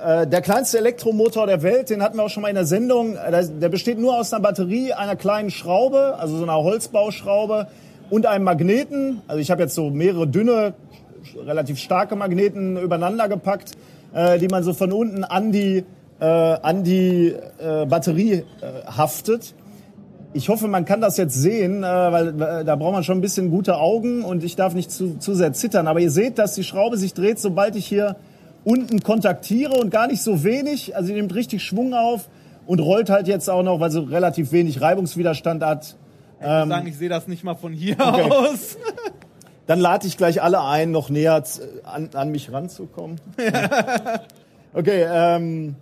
äh, 0.02 0.26
der 0.26 0.42
kleinste 0.42 0.78
Elektromotor 0.78 1.46
der 1.46 1.62
Welt, 1.62 1.88
den 1.88 2.02
hatten 2.02 2.18
wir 2.18 2.24
auch 2.24 2.28
schon 2.28 2.42
mal 2.42 2.48
in 2.50 2.54
der 2.54 2.66
Sendung. 2.66 3.16
Äh, 3.16 3.30
Der, 3.30 3.44
der 3.44 3.68
besteht 3.70 3.98
nur 3.98 4.18
aus 4.18 4.32
einer 4.32 4.42
Batterie, 4.42 4.92
einer 4.92 5.16
kleinen 5.16 5.50
Schraube, 5.50 6.16
also 6.18 6.36
so 6.36 6.42
einer 6.42 6.56
Holzbauschraube 6.56 7.68
und 8.10 8.26
einem 8.26 8.44
Magneten. 8.44 9.22
Also 9.26 9.40
ich 9.40 9.50
habe 9.50 9.62
jetzt 9.62 9.74
so 9.74 9.90
mehrere 9.90 10.26
dünne, 10.28 10.74
relativ 11.44 11.78
starke 11.78 12.14
Magneten 12.14 12.76
übereinander 12.76 13.28
gepackt, 13.28 13.72
äh, 14.14 14.38
die 14.38 14.48
man 14.48 14.62
so 14.62 14.74
von 14.74 14.92
unten 14.92 15.24
an 15.24 15.50
die, 15.50 15.84
äh, 16.20 16.24
an 16.24 16.84
die 16.84 17.34
äh, 17.58 17.86
Batterie 17.86 18.32
äh, 18.32 18.44
haftet. 18.86 19.54
Ich 20.32 20.48
hoffe, 20.48 20.68
man 20.68 20.84
kann 20.84 21.00
das 21.00 21.16
jetzt 21.16 21.34
sehen, 21.34 21.82
äh, 21.82 21.86
weil 21.86 22.28
äh, 22.28 22.64
da 22.64 22.76
braucht 22.76 22.92
man 22.92 23.04
schon 23.04 23.18
ein 23.18 23.22
bisschen 23.22 23.50
gute 23.50 23.76
Augen 23.78 24.22
und 24.22 24.44
ich 24.44 24.56
darf 24.56 24.74
nicht 24.74 24.90
zu, 24.90 25.18
zu 25.18 25.34
sehr 25.34 25.52
zittern. 25.52 25.86
Aber 25.86 26.00
ihr 26.00 26.10
seht, 26.10 26.38
dass 26.38 26.54
die 26.54 26.64
Schraube 26.64 26.96
sich 26.96 27.14
dreht, 27.14 27.38
sobald 27.38 27.76
ich 27.76 27.86
hier 27.86 28.16
unten 28.64 29.00
kontaktiere 29.02 29.74
und 29.74 29.90
gar 29.90 30.06
nicht 30.08 30.22
so 30.22 30.42
wenig. 30.44 30.96
Also 30.96 31.08
die 31.08 31.14
nimmt 31.14 31.34
richtig 31.34 31.62
Schwung 31.62 31.94
auf 31.94 32.28
und 32.66 32.80
rollt 32.80 33.10
halt 33.10 33.28
jetzt 33.28 33.48
auch 33.48 33.62
noch, 33.62 33.80
weil 33.80 33.90
sie 33.90 34.00
relativ 34.00 34.52
wenig 34.52 34.80
Reibungswiderstand 34.80 35.62
hat. 35.62 35.96
Ich 36.38 36.46
muss 36.46 36.68
sagen, 36.68 36.86
ich 36.86 36.98
sehe 36.98 37.08
das 37.08 37.28
nicht 37.28 37.44
mal 37.44 37.54
von 37.54 37.72
hier 37.72 37.96
Ähm, 37.98 38.14
okay. 38.14 38.30
aus. 38.30 38.76
Dann 39.66 39.80
lade 39.80 40.06
ich 40.06 40.16
gleich 40.16 40.42
alle 40.42 40.62
ein, 40.62 40.90
noch 40.90 41.10
näher 41.10 41.42
an, 41.84 42.10
an 42.14 42.30
mich 42.30 42.52
ranzukommen. 42.52 43.20
okay, 44.74 45.06
ähm, 45.10 45.76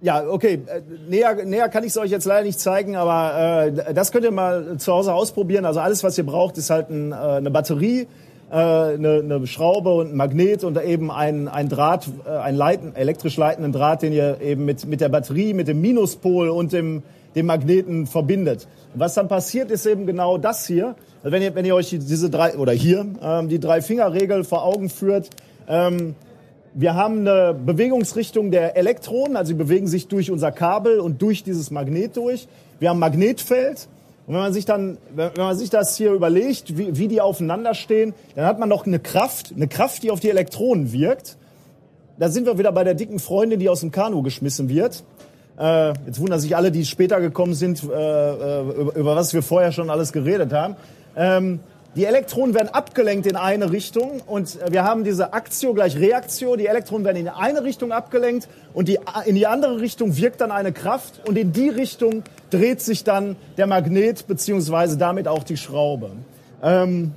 ja, 0.00 0.28
okay. 0.28 0.60
äh, 0.66 0.80
Näher, 1.08 1.44
näher 1.44 1.68
kann 1.68 1.84
ich 1.84 1.90
es 1.90 1.98
euch 1.98 2.10
jetzt 2.10 2.26
leider 2.26 2.44
nicht 2.44 2.60
zeigen, 2.60 2.96
aber 2.96 3.66
äh, 3.66 3.94
das 3.94 4.12
könnt 4.12 4.24
ihr 4.24 4.30
mal 4.30 4.76
zu 4.78 4.92
Hause 4.92 5.14
ausprobieren. 5.14 5.64
Also 5.64 5.80
alles, 5.80 6.04
was 6.04 6.18
ihr 6.18 6.26
braucht, 6.26 6.58
ist 6.58 6.70
halt 6.70 6.90
ein, 6.90 7.12
äh, 7.12 7.14
eine 7.14 7.50
Batterie, 7.50 8.06
äh, 8.50 8.54
eine, 8.54 9.20
eine 9.24 9.46
Schraube 9.46 9.92
und 9.92 10.12
ein 10.12 10.16
Magnet 10.16 10.64
und 10.64 10.80
eben 10.82 11.10
ein, 11.10 11.48
ein 11.48 11.68
Draht, 11.68 12.08
äh, 12.26 12.30
ein 12.30 12.54
leiten, 12.54 12.94
elektrisch 12.94 13.36
leitenden 13.36 13.72
Draht, 13.72 14.02
den 14.02 14.12
ihr 14.12 14.40
eben 14.40 14.64
mit, 14.64 14.86
mit 14.86 15.00
der 15.00 15.08
Batterie, 15.08 15.54
mit 15.54 15.68
dem 15.68 15.80
Minuspol 15.80 16.50
und 16.50 16.72
dem, 16.72 17.02
dem 17.34 17.46
Magneten 17.46 18.06
verbindet. 18.06 18.68
Was 18.94 19.14
dann 19.14 19.28
passiert, 19.28 19.70
ist 19.70 19.86
eben 19.86 20.06
genau 20.06 20.38
das 20.38 20.66
hier. 20.66 20.94
Wenn 21.22 21.42
ihr, 21.42 21.54
wenn 21.54 21.64
ihr 21.64 21.74
euch 21.74 21.90
diese 21.90 22.30
drei, 22.30 22.56
oder 22.56 22.72
hier, 22.72 23.06
ähm, 23.22 23.48
die 23.48 23.58
Drei-Finger-Regel 23.58 24.44
vor 24.44 24.64
Augen 24.64 24.88
führt, 24.88 25.30
ähm, 25.68 26.14
wir 26.78 26.94
haben 26.94 27.20
eine 27.20 27.54
Bewegungsrichtung 27.54 28.50
der 28.50 28.76
Elektronen, 28.76 29.36
also 29.36 29.48
sie 29.48 29.54
bewegen 29.54 29.86
sich 29.86 30.08
durch 30.08 30.30
unser 30.30 30.52
Kabel 30.52 31.00
und 31.00 31.22
durch 31.22 31.42
dieses 31.42 31.70
Magnet 31.70 32.18
durch. 32.18 32.48
Wir 32.78 32.90
haben 32.90 32.98
Magnetfeld. 32.98 33.88
Und 34.26 34.34
wenn 34.34 34.42
man 34.42 34.52
sich 34.52 34.66
dann, 34.66 34.98
wenn 35.14 35.30
wenn 35.34 35.44
man 35.44 35.56
sich 35.56 35.70
das 35.70 35.96
hier 35.96 36.12
überlegt, 36.12 36.76
wie, 36.76 36.98
wie 36.98 37.08
die 37.08 37.22
aufeinander 37.22 37.72
stehen, 37.72 38.12
dann 38.34 38.44
hat 38.44 38.58
man 38.58 38.68
noch 38.68 38.84
eine 38.84 38.98
Kraft, 38.98 39.54
eine 39.56 39.68
Kraft, 39.68 40.02
die 40.02 40.10
auf 40.10 40.20
die 40.20 40.28
Elektronen 40.28 40.92
wirkt. 40.92 41.38
Da 42.18 42.28
sind 42.28 42.44
wir 42.44 42.58
wieder 42.58 42.72
bei 42.72 42.84
der 42.84 42.94
dicken 42.94 43.20
Freundin, 43.20 43.58
die 43.58 43.70
aus 43.70 43.80
dem 43.80 43.90
Kanu 43.90 44.22
geschmissen 44.22 44.68
wird. 44.68 45.02
Äh, 45.58 45.94
jetzt 46.06 46.20
wundern 46.20 46.40
sich 46.40 46.56
alle, 46.56 46.70
die 46.70 46.84
später 46.84 47.20
gekommen 47.22 47.54
sind, 47.54 47.82
äh, 47.84 47.88
äh, 47.88 48.60
über, 48.60 48.94
über 48.96 49.16
was 49.16 49.32
wir 49.32 49.42
vorher 49.42 49.72
schon 49.72 49.88
alles 49.88 50.12
geredet 50.12 50.52
haben. 50.52 50.76
Ähm, 51.16 51.60
die 51.96 52.04
Elektronen 52.04 52.54
werden 52.54 52.68
abgelenkt 52.68 53.26
in 53.26 53.36
eine 53.36 53.72
Richtung 53.72 54.20
und 54.26 54.58
wir 54.70 54.84
haben 54.84 55.02
diese 55.02 55.32
Aktio 55.32 55.72
gleich 55.72 55.96
Reaktio. 55.96 56.54
Die 56.56 56.66
Elektronen 56.66 57.06
werden 57.06 57.16
in 57.16 57.28
eine 57.28 57.64
Richtung 57.64 57.90
abgelenkt 57.90 58.48
und 58.74 58.88
die, 58.88 58.98
in 59.24 59.34
die 59.34 59.46
andere 59.46 59.80
Richtung 59.80 60.14
wirkt 60.18 60.42
dann 60.42 60.50
eine 60.52 60.72
Kraft 60.72 61.26
und 61.26 61.38
in 61.38 61.54
die 61.54 61.70
Richtung 61.70 62.22
dreht 62.50 62.82
sich 62.82 63.02
dann 63.02 63.36
der 63.56 63.66
Magnet 63.66 64.26
beziehungsweise 64.26 64.98
damit 64.98 65.26
auch 65.26 65.42
die 65.42 65.56
Schraube. 65.56 66.10
Ähm, 66.62 67.12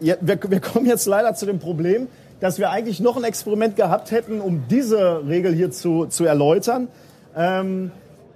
ja, 0.00 0.14
wir, 0.22 0.38
wir 0.48 0.60
kommen 0.60 0.86
jetzt 0.86 1.04
leider 1.04 1.34
zu 1.34 1.44
dem 1.44 1.58
Problem, 1.58 2.08
dass 2.40 2.58
wir 2.58 2.70
eigentlich 2.70 2.98
noch 2.98 3.18
ein 3.18 3.24
Experiment 3.24 3.76
gehabt 3.76 4.10
hätten, 4.10 4.40
um 4.40 4.64
diese 4.70 5.28
Regel 5.28 5.52
hier 5.52 5.70
zu, 5.70 6.06
zu 6.06 6.24
erläutern. 6.24 6.88
Ähm, 7.36 7.90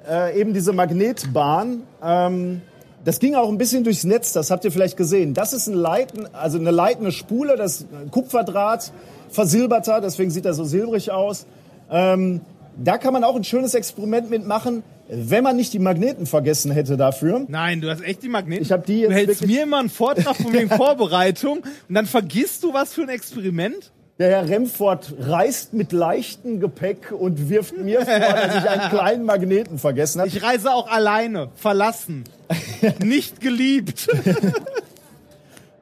äh, 0.06 0.38
eben 0.38 0.52
diese 0.52 0.74
Magnetbahn. 0.74 1.82
Ähm, 2.04 2.60
das 3.04 3.18
ging 3.18 3.34
auch 3.34 3.48
ein 3.48 3.58
bisschen 3.58 3.84
durchs 3.84 4.04
Netz, 4.04 4.32
das 4.32 4.50
habt 4.50 4.64
ihr 4.64 4.72
vielleicht 4.72 4.96
gesehen. 4.96 5.34
Das 5.34 5.52
ist 5.52 5.66
ein 5.66 5.74
Leiten, 5.74 6.28
also 6.32 6.58
eine 6.58 6.70
leitende 6.70 7.12
Spule, 7.12 7.56
das 7.56 7.86
Kupferdraht, 8.10 8.92
versilberter, 9.30 10.00
deswegen 10.00 10.30
sieht 10.30 10.44
er 10.44 10.54
so 10.54 10.64
silbrig 10.64 11.10
aus. 11.10 11.46
Ähm, 11.90 12.40
da 12.76 12.98
kann 12.98 13.12
man 13.12 13.24
auch 13.24 13.36
ein 13.36 13.44
schönes 13.44 13.74
Experiment 13.74 14.30
mitmachen, 14.30 14.82
wenn 15.08 15.44
man 15.44 15.56
nicht 15.56 15.72
die 15.72 15.78
Magneten 15.78 16.26
vergessen 16.26 16.70
hätte 16.70 16.96
dafür. 16.96 17.44
Nein, 17.48 17.80
du 17.80 17.90
hast 17.90 18.02
echt 18.02 18.22
die 18.22 18.28
Magneten. 18.28 18.62
Ich 18.62 18.72
hab 18.72 18.86
die 18.86 19.00
jetzt 19.00 19.10
Du 19.10 19.14
hältst 19.14 19.46
mir 19.46 19.64
immer 19.64 19.78
einen 19.78 19.90
Vortrag 19.90 20.36
von 20.36 20.52
wegen 20.52 20.68
Vorbereitung 20.76 21.58
und 21.88 21.94
dann 21.94 22.06
vergisst 22.06 22.62
du 22.62 22.72
was 22.72 22.94
für 22.94 23.02
ein 23.02 23.08
Experiment? 23.10 23.92
Der 24.22 24.30
Herr 24.30 24.48
Remford 24.48 25.14
reist 25.18 25.72
mit 25.72 25.90
leichtem 25.90 26.60
Gepäck 26.60 27.10
und 27.10 27.48
wirft 27.48 27.76
mir 27.76 28.06
vor, 28.06 28.20
dass 28.20 28.54
ich 28.54 28.70
einen 28.70 28.88
kleinen 28.96 29.24
Magneten 29.24 29.80
vergessen 29.80 30.20
habe. 30.20 30.28
Ich 30.28 30.44
reise 30.44 30.72
auch 30.72 30.88
alleine, 30.88 31.48
verlassen, 31.56 32.22
nicht 33.02 33.40
geliebt. 33.40 34.08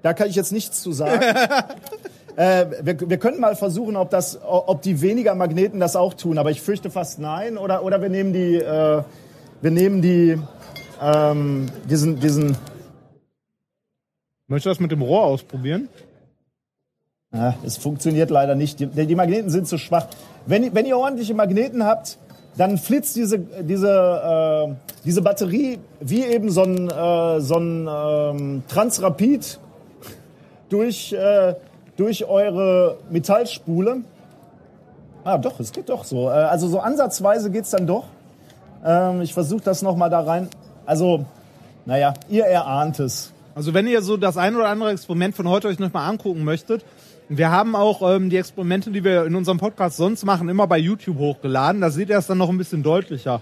Da 0.02 0.14
kann 0.14 0.30
ich 0.30 0.36
jetzt 0.36 0.50
nichts 0.50 0.80
zu 0.80 0.92
sagen. 0.92 1.20
äh, 2.36 2.64
wir, 2.80 3.10
wir 3.10 3.18
können 3.18 3.38
mal 3.38 3.54
versuchen, 3.54 3.96
ob, 3.96 4.08
das, 4.08 4.40
ob 4.42 4.80
die 4.80 5.02
weniger 5.02 5.34
Magneten 5.34 5.78
das 5.78 5.94
auch 5.94 6.14
tun, 6.14 6.38
aber 6.38 6.50
ich 6.50 6.62
fürchte 6.62 6.90
fast 6.90 7.18
nein. 7.18 7.58
Oder, 7.58 7.84
oder 7.84 8.00
wir 8.00 8.08
nehmen 8.08 8.32
die, 8.32 8.54
äh, 8.54 9.02
wir 9.60 9.70
nehmen 9.70 10.00
die, 10.00 10.38
ähm, 11.02 11.66
diesen, 11.90 12.18
diesen. 12.18 12.56
Möchtest 14.46 14.64
du 14.64 14.70
das 14.70 14.80
mit 14.80 14.90
dem 14.90 15.02
Rohr 15.02 15.24
ausprobieren? 15.24 15.90
Ja, 17.32 17.54
es 17.64 17.76
funktioniert 17.76 18.28
leider 18.28 18.56
nicht. 18.56 18.80
Die, 18.80 18.86
die 18.86 19.14
Magneten 19.14 19.50
sind 19.50 19.68
zu 19.68 19.78
schwach. 19.78 20.06
Wenn, 20.46 20.74
wenn 20.74 20.84
ihr 20.84 20.98
ordentliche 20.98 21.32
Magneten 21.32 21.84
habt, 21.84 22.18
dann 22.56 22.76
flitzt 22.76 23.14
diese, 23.14 23.38
diese, 23.38 23.88
äh, 23.88 24.74
diese 25.04 25.22
Batterie 25.22 25.78
wie 26.00 26.24
eben 26.24 26.50
so 26.50 26.64
ein, 26.64 26.90
äh, 26.90 27.40
so 27.40 27.54
ein 27.54 27.88
ähm, 27.88 28.62
Transrapid 28.66 29.60
durch, 30.70 31.12
äh, 31.12 31.54
durch 31.96 32.24
eure 32.24 32.98
Metallspule. 33.10 33.98
Ah, 35.22 35.38
doch, 35.38 35.60
es 35.60 35.70
geht 35.70 35.88
doch 35.88 36.02
so. 36.02 36.28
Äh, 36.28 36.32
also 36.32 36.66
so 36.66 36.80
ansatzweise 36.80 37.52
geht's 37.52 37.70
dann 37.70 37.86
doch. 37.86 38.06
Ähm, 38.84 39.20
ich 39.20 39.34
versuche 39.34 39.62
das 39.62 39.82
nochmal 39.82 40.10
da 40.10 40.20
rein. 40.20 40.48
Also, 40.84 41.26
naja, 41.86 42.14
ihr 42.28 42.46
erahnt 42.46 42.98
es. 42.98 43.32
Also 43.54 43.72
wenn 43.72 43.86
ihr 43.86 44.02
so 44.02 44.16
das 44.16 44.36
ein 44.36 44.56
oder 44.56 44.68
andere 44.68 44.90
Experiment 44.90 45.36
von 45.36 45.48
heute 45.48 45.68
euch 45.68 45.78
noch 45.78 45.92
mal 45.92 46.08
angucken 46.08 46.42
möchtet, 46.42 46.84
wir 47.30 47.52
haben 47.52 47.76
auch 47.76 48.02
ähm, 48.02 48.28
die 48.28 48.36
Experimente, 48.36 48.90
die 48.90 49.04
wir 49.04 49.24
in 49.24 49.36
unserem 49.36 49.58
Podcast 49.58 49.96
sonst 49.96 50.24
machen, 50.24 50.48
immer 50.48 50.66
bei 50.66 50.78
YouTube 50.78 51.16
hochgeladen. 51.16 51.80
Da 51.80 51.90
seht 51.90 52.10
ihr 52.10 52.18
es 52.18 52.26
dann 52.26 52.38
noch 52.38 52.50
ein 52.50 52.58
bisschen 52.58 52.82
deutlicher. 52.82 53.40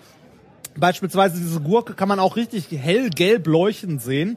Beispielsweise 0.77 1.39
diese 1.39 1.59
Gurke 1.61 1.95
kann 1.95 2.07
man 2.07 2.19
auch 2.19 2.37
richtig 2.37 2.69
hellgelb 2.71 3.47
leuchten 3.47 3.99
sehen. 3.99 4.37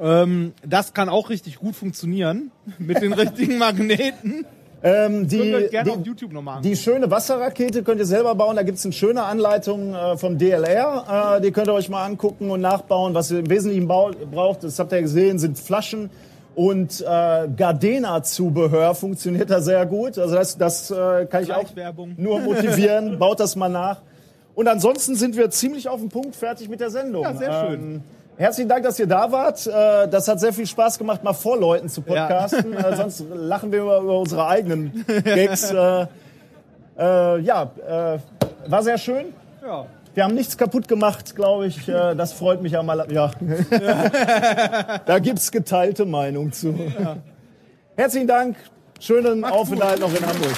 Ähm, 0.00 0.52
das 0.66 0.94
kann 0.94 1.08
auch 1.08 1.30
richtig 1.30 1.60
gut 1.60 1.76
funktionieren 1.76 2.50
mit 2.78 3.00
den 3.00 3.12
richtigen 3.14 3.58
Magneten. 3.58 4.44
Ähm, 4.82 5.28
die, 5.28 5.38
Könnt 5.38 5.50
ihr 5.50 5.56
euch 5.58 5.70
gerne 5.70 5.90
die, 5.90 5.96
auf 5.96 6.06
YouTube 6.06 6.32
nochmal 6.32 6.62
die 6.62 6.76
schöne 6.76 7.08
Wasserrakete 7.10 7.84
könnt 7.84 8.00
ihr 8.00 8.06
selber 8.06 8.34
bauen. 8.34 8.56
Da 8.56 8.64
gibt's 8.64 8.84
eine 8.84 8.92
schöne 8.92 9.22
Anleitung 9.22 9.94
äh, 9.94 10.16
vom 10.16 10.38
DLR. 10.38 11.36
Äh, 11.38 11.40
die 11.40 11.52
könnt 11.52 11.68
ihr 11.68 11.74
euch 11.74 11.88
mal 11.88 12.04
angucken 12.04 12.50
und 12.50 12.60
nachbauen. 12.60 13.14
Was 13.14 13.30
ihr 13.30 13.38
im 13.38 13.50
Wesentlichen 13.50 13.86
braucht, 13.86 14.64
das 14.64 14.78
habt 14.80 14.90
ihr 14.90 15.02
gesehen, 15.02 15.38
sind 15.38 15.56
Flaschen 15.56 16.10
und 16.58 17.00
äh, 17.02 17.48
Gardena-Zubehör 17.56 18.96
funktioniert 18.96 19.48
da 19.48 19.60
sehr 19.60 19.86
gut. 19.86 20.18
Also 20.18 20.34
das, 20.34 20.58
das 20.58 20.90
äh, 20.90 21.24
kann 21.26 21.44
ich 21.44 21.52
auch 21.52 21.62
nur 22.16 22.40
motivieren. 22.40 23.16
Baut 23.20 23.38
das 23.38 23.54
mal 23.54 23.68
nach. 23.68 23.98
Und 24.56 24.66
ansonsten 24.66 25.14
sind 25.14 25.36
wir 25.36 25.50
ziemlich 25.50 25.88
auf 25.88 26.00
den 26.00 26.08
Punkt 26.08 26.34
fertig 26.34 26.68
mit 26.68 26.80
der 26.80 26.90
Sendung. 26.90 27.22
Ja, 27.22 27.32
sehr 27.32 27.52
schön. 27.68 27.80
Ähm, 27.80 28.02
Herzlichen 28.38 28.68
Dank, 28.68 28.82
dass 28.82 28.98
ihr 28.98 29.06
da 29.06 29.30
wart. 29.30 29.68
Äh, 29.68 30.08
Das 30.08 30.26
hat 30.26 30.40
sehr 30.40 30.52
viel 30.52 30.66
Spaß 30.66 30.98
gemacht, 30.98 31.22
mal 31.22 31.32
vor 31.32 31.56
Leuten 31.56 31.88
zu 31.88 32.02
podcasten. 32.02 32.72
Äh, 32.76 32.96
Sonst 32.96 33.24
lachen 33.32 33.70
wir 33.70 33.82
über, 33.82 34.00
über 34.00 34.18
unsere 34.18 34.48
eigenen 34.48 35.04
Gags. 35.06 35.72
Äh, 35.72 36.06
äh, 36.98 37.38
ja, 37.38 37.70
äh, 37.86 38.18
war 38.68 38.82
sehr 38.82 38.98
schön. 38.98 39.26
Ja. 39.64 39.86
Wir 40.18 40.24
haben 40.24 40.34
nichts 40.34 40.58
kaputt 40.58 40.88
gemacht, 40.88 41.36
glaube 41.36 41.68
ich. 41.68 41.88
Äh, 41.88 42.16
Das 42.16 42.32
freut 42.32 42.60
mich 42.60 42.76
am 42.76 42.90
aller. 42.90 43.08
Ja. 43.08 43.30
da 45.06 45.20
gibt's 45.20 45.52
geteilte 45.52 46.06
Meinung 46.06 46.50
zu. 46.50 46.74
Herzlichen 47.94 48.26
Dank. 48.26 48.56
Schönen 48.98 49.44
Aufenthalt 49.44 50.00
noch 50.00 50.12
in 50.12 50.26
Hamburg. 50.26 50.56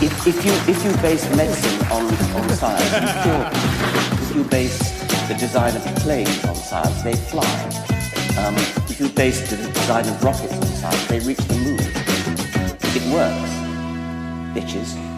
If, 0.00 0.26
if 0.26 0.42
you 0.42 0.52
if 0.66 0.82
you 0.82 0.92
base 1.02 1.28
medicine 1.36 1.86
on, 1.90 2.06
on 2.40 2.48
science, 2.56 2.90
you 2.94 3.08
people. 3.22 3.44
If 4.22 4.36
you 4.36 4.44
base 4.44 4.78
the 5.28 5.34
design 5.34 5.76
of 5.76 5.84
planes 5.96 6.42
on 6.48 6.54
science, 6.54 7.02
they 7.02 7.14
fly. 7.14 7.44
Um, 8.38 8.56
if 8.88 8.98
you 8.98 9.10
base 9.10 9.50
the 9.50 9.56
design 9.56 10.08
of 10.08 10.24
rockets 10.24 10.54
on 10.54 10.66
science, 10.66 11.06
they 11.08 11.18
reach 11.18 11.46
the 11.46 11.56
moon. 11.56 12.09
Works, 13.10 13.50
bitches. 14.54 15.09